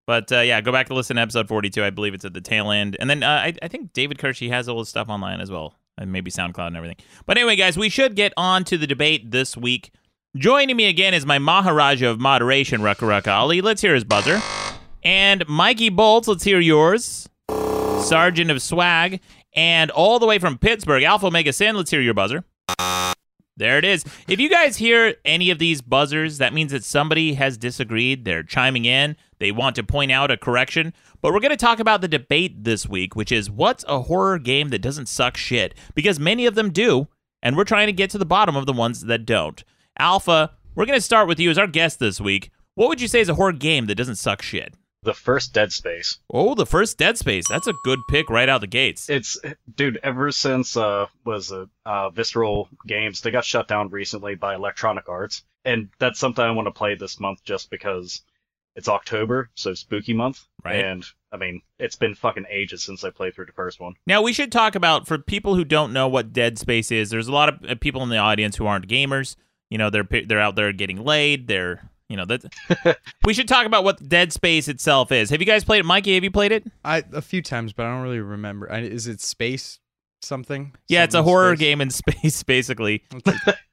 But 0.06 0.32
uh, 0.32 0.40
yeah, 0.42 0.60
go 0.62 0.72
back 0.72 0.88
to 0.88 0.94
listen 0.94 1.16
to 1.16 1.22
episode 1.22 1.48
42. 1.48 1.84
I 1.84 1.90
believe 1.90 2.14
it's 2.14 2.26
at 2.26 2.34
the 2.34 2.42
tail 2.42 2.72
end. 2.72 2.98
And 3.00 3.10
then 3.10 3.24
uh, 3.24 3.30
I, 3.30 3.54
I 3.62 3.68
think 3.68 3.94
David 3.94 4.18
Kirsch, 4.18 4.42
has 4.42 4.68
all 4.68 4.80
his 4.80 4.90
stuff 4.90 5.10
online 5.10 5.40
as 5.40 5.50
well, 5.50 5.76
and 5.98 6.12
maybe 6.12 6.30
SoundCloud 6.30 6.68
and 6.68 6.78
everything. 6.78 6.98
But 7.26 7.38
anyway, 7.38 7.56
guys, 7.56 7.78
we 7.78 7.90
should 7.90 8.16
get 8.16 8.34
on 8.36 8.64
to 8.66 8.78
the 8.78 8.88
debate 8.88 9.32
this 9.32 9.56
week. 9.56 9.92
Joining 10.36 10.76
me 10.76 10.86
again 10.86 11.14
is 11.14 11.28
my 11.28 11.38
Maharaja 11.38 12.10
of 12.10 12.20
moderation, 12.20 12.82
Rucka 12.82 13.08
Rucka 13.08 13.32
Ali. 13.32 13.62
Let's 13.62 13.84
hear 13.84 13.94
his 13.94 14.04
buzzer. 14.04 14.42
And 15.04 15.48
Mikey 15.48 15.90
Bolts, 15.90 16.28
let's 16.28 16.44
hear 16.44 16.60
yours. 16.60 17.30
Sergeant 18.02 18.50
of 18.50 18.60
Swag. 18.60 19.20
And 19.56 19.92
all 19.92 20.18
the 20.18 20.26
way 20.26 20.40
from 20.40 20.58
Pittsburgh, 20.58 21.04
Alpha 21.04 21.28
Omega 21.28 21.54
Sin, 21.54 21.76
let's 21.76 21.92
hear 21.92 22.02
your 22.02 22.16
buzzer. 22.16 22.44
There 23.56 23.78
it 23.78 23.86
is. 23.86 24.06
If 24.28 24.40
you 24.40 24.50
guys 24.50 24.78
hear 24.78 25.14
any 25.24 25.52
of 25.52 25.60
these 25.60 25.84
buzzers, 25.84 26.40
that 26.40 26.52
means 26.52 26.72
that 26.72 26.84
somebody 26.84 27.36
has 27.36 27.56
disagreed. 27.56 28.26
They're 28.26 28.42
chiming 28.42 28.86
in. 28.86 29.16
They 29.38 29.52
want 29.52 29.76
to 29.76 29.84
point 29.84 30.12
out 30.12 30.32
a 30.32 30.38
correction. 30.38 30.94
But 31.22 31.32
we're 31.32 31.42
going 31.42 31.52
to 31.52 31.58
talk 31.58 31.80
about 31.80 32.02
the 32.02 32.08
debate 32.08 32.64
this 32.64 32.90
week, 32.90 33.16
which 33.16 33.32
is 33.32 33.52
what's 33.52 33.86
a 33.88 34.00
horror 34.00 34.40
game 34.40 34.70
that 34.70 34.82
doesn't 34.82 35.10
suck 35.10 35.38
shit? 35.38 35.76
Because 35.94 36.20
many 36.20 36.48
of 36.48 36.56
them 36.56 36.72
do, 36.72 37.08
and 37.44 37.56
we're 37.56 37.66
trying 37.66 37.86
to 37.86 37.94
get 37.94 38.10
to 38.10 38.18
the 38.18 38.26
bottom 38.26 38.56
of 38.56 38.66
the 38.66 38.74
ones 38.74 39.02
that 39.02 39.28
don't. 39.28 39.64
Alpha, 39.98 40.52
we're 40.76 40.86
going 40.86 40.98
to 40.98 41.02
start 41.02 41.28
with 41.28 41.40
you 41.40 41.50
as 41.50 41.58
our 41.58 41.68
guest 41.68 42.00
this 42.00 42.20
week. 42.20 42.52
What 42.76 42.90
would 42.90 43.02
you 43.02 43.08
say 43.08 43.20
is 43.22 43.30
a 43.30 43.36
horror 43.36 43.52
game 43.52 43.86
that 43.86 43.96
doesn't 43.96 44.16
suck 44.16 44.42
shit? 44.42 44.74
The 45.04 45.14
first 45.14 45.54
Dead 45.54 45.72
Space. 45.72 46.20
Oh, 46.32 46.56
the 46.56 46.66
first 46.66 46.98
Dead 46.98 47.18
Space. 47.18 47.48
That's 47.50 47.68
a 47.68 47.74
good 47.84 48.00
pick 48.10 48.30
right 48.30 48.48
out 48.48 48.62
the 48.62 48.68
gates. 48.68 49.10
It's 49.10 49.38
dude. 49.76 50.00
Ever 50.02 50.32
since 50.32 50.78
uh 50.78 51.08
was 51.26 51.52
uh, 51.52 51.66
uh 51.86 52.10
Visceral 52.10 52.70
Games, 52.88 53.20
they 53.22 53.30
got 53.30 53.44
shut 53.44 53.68
down 53.68 53.90
recently 53.90 54.36
by 54.36 54.56
Electronic 54.56 55.10
Arts, 55.10 55.44
and 55.66 55.90
that's 56.00 56.20
something 56.20 56.44
I 56.44 56.52
want 56.52 56.68
to 56.68 56.72
play 56.72 56.96
this 56.96 57.20
month 57.20 57.44
just 57.44 57.70
because 57.70 58.22
it's 58.78 58.88
October, 58.88 59.50
so 59.56 59.74
spooky 59.74 60.14
month. 60.14 60.46
Right. 60.64 60.84
And 60.84 61.06
I 61.34 61.38
mean, 61.38 61.62
it's 61.80 61.98
been 61.98 62.16
fucking 62.16 62.46
ages 62.50 62.84
since 62.84 63.04
I 63.04 63.10
played 63.10 63.36
through 63.36 63.48
the 63.48 63.52
first 63.52 63.82
one. 63.82 63.96
Now 64.08 64.22
we 64.22 64.32
should 64.32 64.54
talk 64.54 64.74
about 64.74 65.06
for 65.06 65.18
people 65.18 65.56
who 65.56 65.66
don't 65.66 65.92
know 65.94 66.08
what 66.08 66.32
Dead 66.32 66.58
Space 66.58 66.92
is. 66.92 67.10
There's 67.10 67.28
a 67.28 67.34
lot 67.34 67.50
of 67.50 67.70
uh, 67.70 67.76
people 67.76 68.04
in 68.04 68.10
the 68.10 68.18
audience 68.18 68.56
who 68.56 68.68
aren't 68.68 68.88
gamers. 68.88 69.36
You 69.74 69.80
know, 69.80 69.90
they're 69.90 70.08
they're 70.28 70.40
out 70.40 70.56
there 70.56 70.72
getting 70.72 71.04
laid. 71.04 71.48
They're 71.48 71.90
you 72.08 72.16
know 72.16 72.26
that. 72.26 73.00
we 73.26 73.34
should 73.34 73.48
talk 73.48 73.66
about 73.66 73.84
what 73.84 74.08
Dead 74.08 74.32
Space 74.32 74.68
itself 74.68 75.12
is. 75.12 75.32
Have 75.32 75.42
you 75.42 75.48
guys 75.48 75.64
played 75.64 75.80
it, 75.80 75.86
Mikey? 75.86 76.14
Have 76.14 76.24
you 76.24 76.30
played 76.30 76.52
it? 76.52 76.64
I 76.86 77.04
a 77.12 77.24
few 77.24 77.42
times, 77.42 77.74
but 77.74 77.88
I 77.88 77.90
don't 77.90 78.04
really 78.04 78.20
remember. 78.20 78.72
I, 78.72 78.82
is 78.82 79.08
it 79.08 79.20
space 79.20 79.80
something? 80.24 80.74
Yeah, 80.88 81.04
it's 81.04 81.16
a 81.16 81.24
horror 81.24 81.56
space? 81.56 81.60
game 81.60 81.82
in 81.82 81.90
space, 81.92 82.44
basically. 82.44 83.04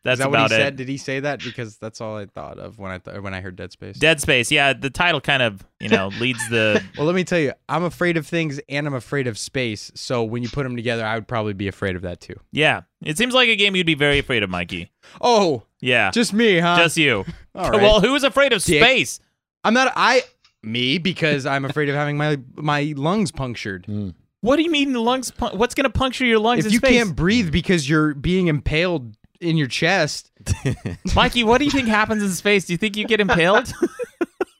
That's 0.03 0.15
Is 0.15 0.19
that 0.21 0.29
about 0.29 0.31
what 0.31 0.51
he 0.51 0.57
it. 0.57 0.59
said? 0.59 0.77
Did 0.77 0.89
he 0.89 0.97
say 0.97 1.21
that? 1.21 1.43
Because 1.45 1.77
that's 1.77 2.01
all 2.01 2.17
I 2.17 2.25
thought 2.25 2.59
of 2.59 2.79
when 2.79 2.91
I 2.91 2.97
th- 2.97 3.21
when 3.21 3.35
I 3.35 3.43
heard 3.43 3.57
Dead 3.57 3.71
Space. 3.71 3.99
Dead 3.99 4.19
Space. 4.19 4.51
Yeah, 4.51 4.73
the 4.73 4.89
title 4.89 5.21
kind 5.21 5.43
of 5.43 5.63
you 5.79 5.91
know 5.91 6.09
leads 6.19 6.41
the. 6.49 6.83
well, 6.97 7.07
let 7.07 7.15
me 7.15 7.23
tell 7.23 7.39
you, 7.39 7.53
I'm 7.69 7.85
afraid 7.85 8.17
of 8.17 8.27
things 8.27 8.59
and 8.71 8.87
I'm 8.87 8.95
afraid 8.95 9.27
of 9.27 9.37
space. 9.37 9.93
So 9.95 10.25
when 10.25 10.43
you 10.43 10.49
put 10.49 10.63
them 10.63 10.75
together, 10.75 11.05
I 11.05 11.17
would 11.17 11.29
probably 11.29 11.53
be 11.53 11.69
afraid 11.69 11.97
of 11.97 12.03
that 12.03 12.23
too. 12.23 12.37
Yeah, 12.51 12.81
it 13.03 13.19
seems 13.19 13.35
like 13.35 13.51
a 13.51 13.57
game 13.57 13.77
you'd 13.77 13.85
be 13.87 13.95
very 13.95 14.19
afraid 14.19 14.43
of, 14.43 14.49
Mikey. 14.49 14.91
Oh, 15.21 15.65
Yeah, 15.81 16.11
just 16.13 16.33
me, 16.33 16.59
huh? 16.61 16.79
just 16.79 16.97
you. 16.97 17.27
All 17.55 17.71
right. 17.71 17.83
Well, 17.83 18.01
who's 18.01 18.25
afraid 18.25 18.55
of 18.55 18.65
Dick. 18.65 18.83
space? 18.83 19.21
I'm 19.65 19.75
not. 19.75 19.93
I 19.97 20.23
me 20.63 20.97
because 20.97 21.45
I'm 21.45 21.67
afraid 21.67 21.91
of 21.91 21.95
having 21.95 22.17
my 22.17 22.39
my 22.57 22.95
lungs 22.97 23.31
punctured. 23.33 23.85
Mm. 23.87 24.15
What 24.43 24.57
do 24.57 24.63
you 24.63 24.71
mean 24.71 24.93
the 24.93 25.01
lungs? 25.01 25.31
Pu- 25.31 25.57
what's 25.57 25.75
going 25.75 25.85
to 25.85 25.91
puncture 25.91 26.25
your 26.25 26.39
lungs 26.39 26.65
If 26.67 26.73
you 26.73 26.79
space? 26.79 26.91
can't 26.93 27.15
breathe 27.17 27.51
because 27.53 27.89
you're 27.89 28.15
being 28.15 28.47
impaled 28.47 29.15
in 29.41 29.57
your 29.57 29.67
chest, 29.69 30.31
Mikey, 31.15 31.45
what 31.45 31.59
do 31.59 31.65
you 31.65 31.71
think 31.71 31.89
happens 31.89 32.23
in 32.23 32.31
space? 32.31 32.65
Do 32.67 32.73
you 32.73 32.77
think 32.79 32.97
you 32.97 33.07
get 33.07 33.21
impaled? 33.21 33.73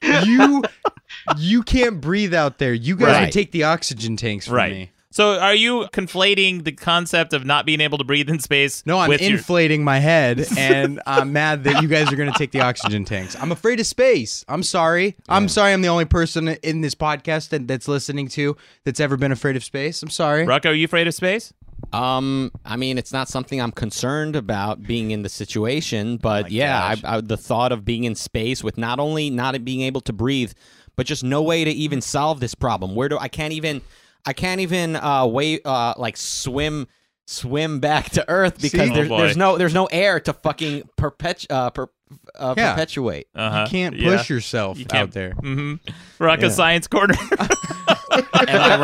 you 0.23 0.63
you 1.37 1.61
can't 1.63 2.01
breathe 2.01 2.33
out 2.33 2.57
there. 2.57 2.73
You 2.73 2.95
guys 2.95 3.07
Right. 3.07 3.21
would 3.21 3.31
take 3.31 3.51
the 3.51 3.63
oxygen 3.63 4.17
tanks 4.17 4.47
from 4.47 4.55
right. 4.55 4.71
me. 4.71 4.91
So, 5.13 5.37
are 5.39 5.53
you 5.53 5.87
conflating 5.91 6.63
the 6.63 6.71
concept 6.71 7.33
of 7.33 7.45
not 7.45 7.65
being 7.65 7.81
able 7.81 7.97
to 7.97 8.03
breathe 8.05 8.29
in 8.29 8.39
space? 8.39 8.81
No, 8.85 8.97
I'm 8.97 9.09
with 9.09 9.21
your- 9.21 9.31
inflating 9.31 9.83
my 9.83 9.99
head, 9.99 10.47
and 10.57 11.01
I'm 11.05 11.33
mad 11.33 11.65
that 11.65 11.81
you 11.81 11.89
guys 11.89 12.11
are 12.11 12.15
going 12.15 12.31
to 12.31 12.37
take 12.37 12.51
the 12.51 12.61
oxygen 12.61 13.03
tanks. 13.03 13.35
I'm 13.39 13.51
afraid 13.51 13.79
of 13.81 13.85
space. 13.85 14.45
I'm 14.47 14.63
sorry. 14.63 15.15
I'm 15.27 15.49
sorry. 15.49 15.73
I'm 15.73 15.81
the 15.81 15.89
only 15.89 16.05
person 16.05 16.47
in 16.47 16.79
this 16.81 16.95
podcast 16.95 17.49
that, 17.49 17.67
that's 17.67 17.87
listening 17.89 18.29
to 18.29 18.55
that's 18.85 19.01
ever 19.01 19.17
been 19.17 19.33
afraid 19.33 19.55
of 19.57 19.63
space. 19.63 20.01
I'm 20.01 20.09
sorry. 20.09 20.45
Rucka, 20.45 20.67
are 20.67 20.73
you 20.73 20.85
afraid 20.85 21.07
of 21.07 21.13
space? 21.13 21.53
Um, 21.93 22.51
I 22.63 22.77
mean, 22.77 22.97
it's 22.97 23.11
not 23.11 23.27
something 23.27 23.59
I'm 23.59 23.71
concerned 23.71 24.35
about 24.37 24.81
being 24.83 25.11
in 25.11 25.23
the 25.23 25.29
situation, 25.29 26.17
but 26.17 26.51
yeah, 26.51 26.95
I, 27.03 27.17
I, 27.17 27.21
the 27.21 27.37
thought 27.37 27.71
of 27.71 27.83
being 27.83 28.05
in 28.05 28.15
space 28.15 28.63
with 28.63 28.77
not 28.77 28.99
only 28.99 29.29
not 29.29 29.65
being 29.65 29.81
able 29.81 30.01
to 30.01 30.13
breathe, 30.13 30.53
but 30.95 31.05
just 31.05 31.23
no 31.23 31.41
way 31.41 31.65
to 31.65 31.71
even 31.71 31.99
solve 31.99 32.39
this 32.39 32.55
problem. 32.55 32.95
Where 32.95 33.09
do 33.09 33.17
I 33.17 33.27
can't 33.27 33.51
even, 33.53 33.81
I 34.25 34.33
can't 34.33 34.61
even 34.61 34.95
uh 34.95 35.25
wait 35.25 35.65
uh 35.65 35.93
like 35.97 36.17
swim 36.17 36.87
swim 37.27 37.79
back 37.79 38.09
to 38.11 38.27
Earth 38.29 38.61
because 38.61 38.89
See? 38.89 38.93
there's, 38.93 39.07
Oh, 39.07 39.09
boy. 39.09 39.17
there's 39.21 39.37
no 39.37 39.57
there's 39.57 39.73
no 39.73 39.85
air 39.85 40.19
to 40.19 40.33
fucking 40.33 40.89
perpetu- 40.99 41.47
uh, 41.49 41.69
per, 41.69 41.87
uh, 42.37 42.53
Yeah. 42.57 42.71
perpetuate. 42.73 43.27
Uh-huh. 43.33 43.61
You 43.61 43.67
can't 43.69 43.95
Yeah. 43.95 44.17
push 44.17 44.29
yourself 44.29 44.77
You 44.77 44.85
can't- 44.85 45.09
out 45.09 45.11
there. 45.13 45.31
Mm-hmm. 45.35 45.75
Rucka 46.23 46.41
Yeah. 46.41 46.49
Science 46.49 46.87
Corner. 46.87 47.15
Am 48.11 48.27
I 48.33 48.77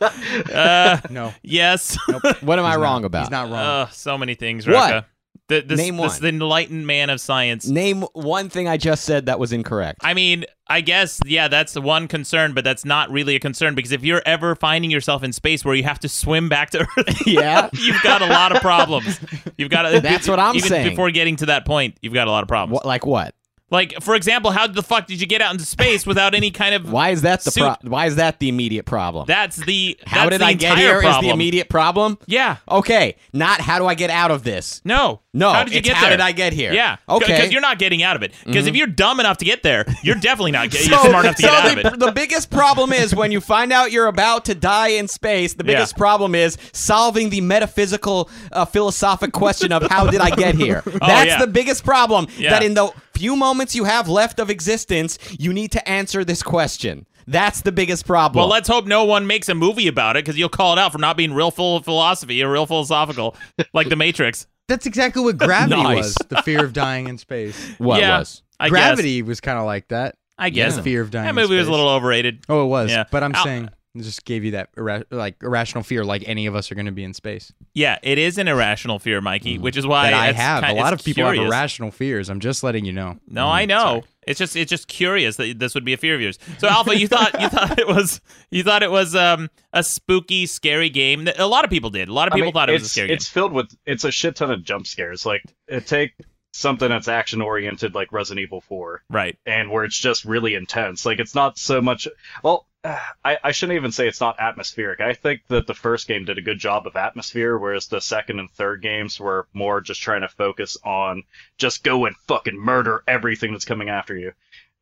wrong? 0.00 0.10
Uh, 0.52 0.98
No. 1.10 1.34
yes. 1.42 1.98
What 2.40 2.58
am 2.58 2.64
I 2.64 2.70
He's 2.70 2.76
not. 2.76 2.80
wrong 2.80 3.04
about? 3.04 3.20
He's 3.24 3.30
not 3.30 3.50
wrong. 3.50 3.58
Uh, 3.58 3.88
so 3.88 4.16
many 4.16 4.34
things, 4.34 4.66
What? 4.66 4.92
Rucka. 4.92 5.04
The, 5.50 5.62
this, 5.62 5.78
Name 5.78 5.96
this 5.96 6.12
one. 6.12 6.22
the 6.22 6.28
enlightened 6.28 6.86
man 6.86 7.10
of 7.10 7.20
science. 7.20 7.66
Name 7.66 8.02
one 8.12 8.48
thing 8.48 8.68
I 8.68 8.76
just 8.76 9.04
said 9.04 9.26
that 9.26 9.40
was 9.40 9.52
incorrect. 9.52 9.98
I 10.02 10.14
mean, 10.14 10.44
I 10.68 10.80
guess, 10.80 11.18
yeah, 11.26 11.48
that's 11.48 11.74
one 11.76 12.06
concern, 12.06 12.54
but 12.54 12.62
that's 12.62 12.84
not 12.84 13.10
really 13.10 13.34
a 13.34 13.40
concern 13.40 13.74
because 13.74 13.90
if 13.90 14.04
you're 14.04 14.22
ever 14.24 14.54
finding 14.54 14.92
yourself 14.92 15.24
in 15.24 15.32
space 15.32 15.64
where 15.64 15.74
you 15.74 15.82
have 15.82 15.98
to 16.00 16.08
swim 16.08 16.48
back 16.48 16.70
to 16.70 16.86
Earth, 16.96 17.22
Yeah. 17.26 17.68
you've 17.72 18.00
got 18.02 18.22
a 18.22 18.26
lot 18.26 18.54
of 18.54 18.62
problems. 18.62 19.18
You've 19.58 19.70
got 19.70 19.90
to, 19.90 20.00
That's 20.00 20.28
what 20.28 20.38
I'm 20.38 20.54
even 20.54 20.68
saying. 20.68 20.90
Before 20.90 21.10
getting 21.10 21.34
to 21.36 21.46
that 21.46 21.66
point, 21.66 21.98
you've 22.00 22.14
got 22.14 22.28
a 22.28 22.30
lot 22.30 22.42
of 22.44 22.48
problems. 22.48 22.72
What, 22.74 22.86
like 22.86 23.04
what? 23.04 23.34
Like, 23.70 24.00
for 24.02 24.14
example, 24.14 24.50
how 24.50 24.66
the 24.66 24.82
fuck 24.82 25.06
did 25.06 25.20
you 25.20 25.26
get 25.26 25.40
out 25.40 25.52
into 25.52 25.64
space 25.64 26.04
without 26.06 26.34
any 26.34 26.50
kind 26.50 26.74
of 26.74 26.90
Why 26.92 27.10
is 27.10 27.22
that 27.22 27.42
the 27.42 27.50
suit? 27.50 27.60
pro- 27.62 27.90
why 27.90 28.06
is 28.06 28.16
that 28.16 28.38
the 28.40 28.48
immediate 28.48 28.84
problem? 28.86 29.26
That's 29.26 29.56
the 29.56 29.96
how 30.06 30.24
that's 30.24 30.30
did 30.34 30.40
the 30.40 30.44
I 30.46 30.52
get 30.54 30.76
here? 30.78 30.96
Is 30.98 31.02
Problem. 31.02 31.24
the 31.24 31.30
immediate 31.30 31.68
problem? 31.68 32.18
Yeah. 32.26 32.56
Okay, 32.70 33.16
not 33.32 33.60
how 33.60 33.78
do 33.78 33.86
I 33.86 33.94
get 33.94 34.10
out 34.10 34.30
of 34.30 34.42
this? 34.42 34.80
No. 34.84 35.20
No, 35.32 35.52
How 35.52 35.62
did 35.62 35.72
you 35.74 35.80
get 35.80 35.94
how 35.94 36.08
there? 36.08 36.10
did 36.16 36.20
I 36.20 36.32
get 36.32 36.52
here? 36.52 36.72
Yeah. 36.72 36.96
Okay. 37.08 37.24
Mm-hmm. 37.24 37.32
Because 37.36 37.52
you're 37.52 37.60
not 37.60 37.78
getting 37.78 38.02
out 38.02 38.16
of 38.16 38.24
it. 38.24 38.32
Because 38.44 38.66
if 38.66 38.74
you're 38.74 38.88
dumb 38.88 39.20
enough 39.20 39.38
to 39.38 39.44
get 39.44 39.62
there, 39.62 39.84
you're 40.02 40.16
definitely 40.16 40.50
not 40.50 40.70
get, 40.70 40.80
So- 40.82 40.90
you're 40.90 41.04
smart 41.08 41.24
enough 41.24 41.36
to 41.36 41.42
get 41.42 41.52
out 41.52 41.62
the, 41.76 41.86
of 41.86 41.94
it. 41.94 42.00
the 42.00 42.10
biggest 42.10 42.50
problem 42.50 42.92
is 42.92 43.14
when 43.14 43.30
you 43.30 43.40
find 43.40 43.72
out 43.72 43.92
you're 43.92 44.08
about 44.08 44.46
to 44.46 44.56
die 44.56 44.88
in 44.88 45.06
space. 45.06 45.54
The 45.54 45.62
Yeah. 45.64 45.74
biggest 45.74 45.96
problem 45.96 46.34
is 46.34 46.58
solving 46.72 47.30
the 47.30 47.42
metaphysical, 47.42 48.28
uh, 48.50 48.64
philosophic 48.64 49.30
question 49.32 49.70
of 49.70 49.84
how 49.88 50.08
did 50.10 50.20
I 50.20 50.30
get 50.30 50.56
here. 50.56 50.82
That's 50.86 50.98
Oh, 51.00 51.22
yeah. 51.22 51.38
the 51.38 51.46
biggest 51.46 51.84
problem. 51.84 52.26
Yeah. 52.36 52.50
That 52.50 52.64
in 52.64 52.74
the 52.74 52.92
few 53.20 53.36
moments 53.36 53.74
you 53.74 53.84
have 53.84 54.08
left 54.08 54.40
of 54.40 54.48
existence, 54.48 55.18
you 55.38 55.52
need 55.52 55.72
to 55.72 55.86
answer 55.88 56.24
this 56.24 56.42
question. 56.42 57.06
That's 57.26 57.60
the 57.60 57.70
biggest 57.70 58.06
problem. 58.06 58.40
Well, 58.40 58.48
let's 58.48 58.66
hope 58.66 58.86
no 58.86 59.04
one 59.04 59.26
makes 59.26 59.48
a 59.50 59.54
movie 59.54 59.88
about 59.88 60.16
it 60.16 60.24
because 60.24 60.38
you'll 60.38 60.48
call 60.48 60.72
it 60.72 60.78
out 60.78 60.90
for 60.90 60.96
not 60.98 61.16
being 61.18 61.34
real 61.34 61.50
full 61.50 61.76
of 61.76 61.84
philosophy 61.84 62.42
or 62.42 62.50
real 62.50 62.64
philosophical, 62.66 63.36
like 63.74 63.90
The 63.90 63.96
Matrix. 63.96 64.46
That's 64.68 64.86
exactly 64.86 65.22
what 65.22 65.36
gravity 65.36 65.82
Nice. 65.82 65.96
was. 65.96 66.16
The 66.30 66.40
fear 66.42 66.64
of 66.64 66.72
dying 66.72 67.08
in 67.08 67.18
space. 67.18 67.56
what 67.78 68.00
Yeah. 68.00 68.20
was? 68.20 68.42
I 68.58 68.64
guess. 68.66 68.70
gravity 68.70 69.22
was 69.22 69.40
kind 69.40 69.58
of 69.58 69.66
like 69.66 69.88
that. 69.88 70.16
I 70.38 70.48
guess. 70.48 70.76
The 70.76 70.82
fear 70.82 71.02
of 71.02 71.10
dying. 71.10 71.24
That 71.24 71.30
in 71.30 71.36
movie 71.36 71.58
was 71.58 71.68
a 71.68 71.70
little 71.70 71.90
overrated. 71.90 72.44
Oh, 72.48 72.64
it 72.64 72.68
was. 72.68 72.90
Yeah. 72.90 73.04
But 73.10 73.22
I'm 73.22 73.34
Al- 73.34 73.44
saying 73.44 73.68
it 73.94 74.02
just 74.02 74.24
gave 74.24 74.44
you 74.44 74.52
that 74.52 74.68
ira- 74.78 75.04
like 75.10 75.42
irrational 75.42 75.82
fear, 75.82 76.04
like 76.04 76.22
any 76.26 76.46
of 76.46 76.54
us 76.54 76.70
are 76.70 76.74
going 76.74 76.86
to 76.86 76.92
be 76.92 77.02
in 77.04 77.12
space. 77.14 77.52
Yeah, 77.74 77.98
it 78.02 78.18
is 78.18 78.38
an 78.38 78.46
irrational 78.48 78.98
fear, 78.98 79.20
Mikey, 79.20 79.58
which 79.58 79.76
is 79.76 79.86
why 79.86 80.10
that 80.10 80.14
I 80.20 80.28
it's 80.28 80.38
have. 80.38 80.62
ki- 80.64 80.70
a 80.70 80.74
lot 80.74 80.92
of 80.92 81.00
people 81.04 81.24
curious. 81.24 81.40
have 81.42 81.48
irrational 81.48 81.90
fears. 81.90 82.30
I'm 82.30 82.40
just 82.40 82.62
letting 82.62 82.84
you 82.84 82.92
know. 82.92 83.18
No, 83.26 83.48
I 83.48 83.64
know. 83.64 83.78
sorry. 83.80 84.02
It's 84.26 84.38
just 84.38 84.54
it's 84.54 84.68
just 84.70 84.86
curious 84.86 85.36
that 85.36 85.58
this 85.58 85.74
would 85.74 85.84
be 85.84 85.92
a 85.92 85.96
fear 85.96 86.14
of 86.14 86.20
yours. 86.20 86.38
So 86.58 86.68
Alpha, 86.68 86.96
you 86.96 87.08
thought 87.08 87.40
you 87.40 87.48
thought 87.48 87.78
it 87.80 87.86
was 87.88 88.20
you 88.50 88.62
thought 88.62 88.82
it 88.82 88.90
was 88.90 89.14
um 89.16 89.48
a 89.72 89.82
spooky, 89.82 90.46
scary 90.46 90.90
game. 90.90 91.26
A 91.38 91.46
lot 91.46 91.64
of 91.64 91.70
people 91.70 91.90
did. 91.90 92.08
A 92.08 92.12
lot 92.12 92.28
of 92.28 92.32
I 92.34 92.36
people 92.36 92.46
mean, 92.48 92.52
thought 92.52 92.68
it 92.68 92.74
was 92.74 92.82
a 92.82 92.84
it's- 92.84 92.90
scary 92.92 93.10
It's 93.12 93.26
filled 93.26 93.52
with 93.52 93.74
it's 93.86 94.04
a 94.04 94.10
shit 94.12 94.36
ton 94.36 94.50
of 94.50 94.62
jump 94.62 94.86
scares. 94.86 95.24
Like 95.26 95.42
it 95.66 95.86
take 95.86 96.12
something 96.52 96.88
that's 96.88 97.08
action 97.08 97.40
oriented 97.40 97.94
like 97.94 98.12
Resident 98.12 98.42
Evil 98.42 98.60
4. 98.60 99.02
Right. 99.08 99.38
and 99.46 99.70
where 99.70 99.84
it's 99.84 99.98
just 99.98 100.24
really 100.24 100.54
intense. 100.54 101.06
Like 101.06 101.18
it's 101.18 101.34
not 101.34 101.58
so 101.58 101.80
much. 101.80 102.08
Well, 102.42 102.66
I, 102.84 103.38
I 103.42 103.52
shouldn't 103.52 103.76
even 103.76 103.92
say 103.92 104.08
it's 104.08 104.20
not 104.20 104.40
atmospheric. 104.40 105.00
I 105.00 105.14
think 105.14 105.42
that 105.48 105.66
the 105.66 105.74
first 105.74 106.08
game 106.08 106.24
did 106.24 106.38
a 106.38 106.42
good 106.42 106.58
job 106.58 106.86
of 106.86 106.96
atmosphere, 106.96 107.56
whereas 107.58 107.86
the 107.86 108.00
second 108.00 108.40
and 108.40 108.50
third 108.50 108.82
games 108.82 109.20
were 109.20 109.46
more 109.52 109.80
just 109.80 110.00
trying 110.00 110.22
to 110.22 110.28
focus 110.28 110.76
on 110.84 111.24
just 111.58 111.84
go 111.84 112.06
and 112.06 112.16
fucking 112.28 112.58
murder 112.58 113.02
everything 113.06 113.52
that's 113.52 113.64
coming 113.64 113.88
after 113.90 114.16
you. 114.16 114.32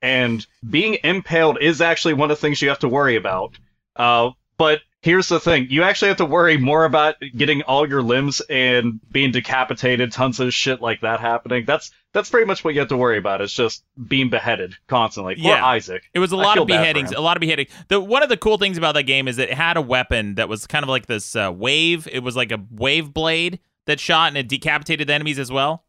And 0.01 0.47
being 0.69 0.99
impaled 1.03 1.59
is 1.61 1.81
actually 1.81 2.15
one 2.15 2.31
of 2.31 2.39
the 2.39 2.41
things 2.41 2.63
you 2.63 2.69
have 2.69 2.79
to 2.81 2.89
worry 2.89 3.17
about. 3.17 3.59
Uh, 3.97 4.31
but 4.57 4.81
here's 5.03 5.29
the 5.29 5.41
thing: 5.41 5.67
you 5.71 5.83
actually 5.83 6.09
have 6.09 6.17
to 6.19 6.25
worry 6.25 6.57
more 6.57 6.85
about 6.85 7.17
getting 7.37 7.63
all 7.63 7.89
your 7.89 8.03
limbs 8.03 8.41
and 8.49 9.01
being 9.11 9.31
decapitated, 9.31 10.13
tons 10.13 10.41
of 10.41 10.53
shit 10.53 10.81
like 10.81 11.01
that 11.01 11.21
happening. 11.21 11.65
That's 11.67 11.91
that's 12.13 12.31
pretty 12.31 12.47
much 12.47 12.65
what 12.65 12.75
you 12.75 12.81
have 12.81 12.89
to 12.89 12.97
worry 12.97 13.19
about. 13.19 13.41
It's 13.41 13.53
just 13.53 13.85
being 14.09 14.31
beheaded 14.31 14.75
constantly. 14.87 15.35
Poor 15.37 15.45
Yeah. 15.45 15.65
Isaac. 15.65 16.03
It 16.15 16.19
was 16.19 16.33
a 16.33 16.37
lot 16.37 16.59
of 16.59 16.67
beheadings. 16.67 17.13
A 17.13 17.21
lot 17.21 17.37
of 17.37 17.41
beheading. 17.41 17.67
The 17.89 18.01
one 18.01 18.23
of 18.23 18.29
the 18.29 18.37
cool 18.37 18.59
things 18.59 18.79
about 18.79 18.95
that 18.95 19.05
game 19.05 19.29
is 19.29 19.37
that 19.37 19.51
it 19.51 19.55
had 19.55 19.77
a 19.77 19.83
weapon 19.83 20.37
that 20.37 20.49
was 20.49 20.67
kind 20.67 20.83
of 20.83 20.89
like 20.89 21.07
this 21.07 21.37
uh, 21.37 21.53
wave. 21.55 22.09
It 22.11 22.21
was 22.21 22.37
like 22.37 22.53
a 22.53 22.59
wave 22.71 23.13
blade 23.13 23.61
that 23.87 24.01
shot 24.01 24.29
and 24.29 24.37
it 24.37 24.49
decapitated 24.49 25.09
the 25.09 25.15
enemies 25.15 25.39
as 25.39 25.51
well. 25.53 25.85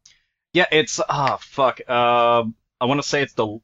Yeah, 0.53 0.65
it's 0.71 0.99
ah 1.09 1.37
fuck. 1.41 1.87
Um, 1.89 2.55
I 2.81 2.85
want 2.85 3.01
to 3.01 3.07
say 3.07 3.21
it's 3.21 3.33
the. 3.33 3.59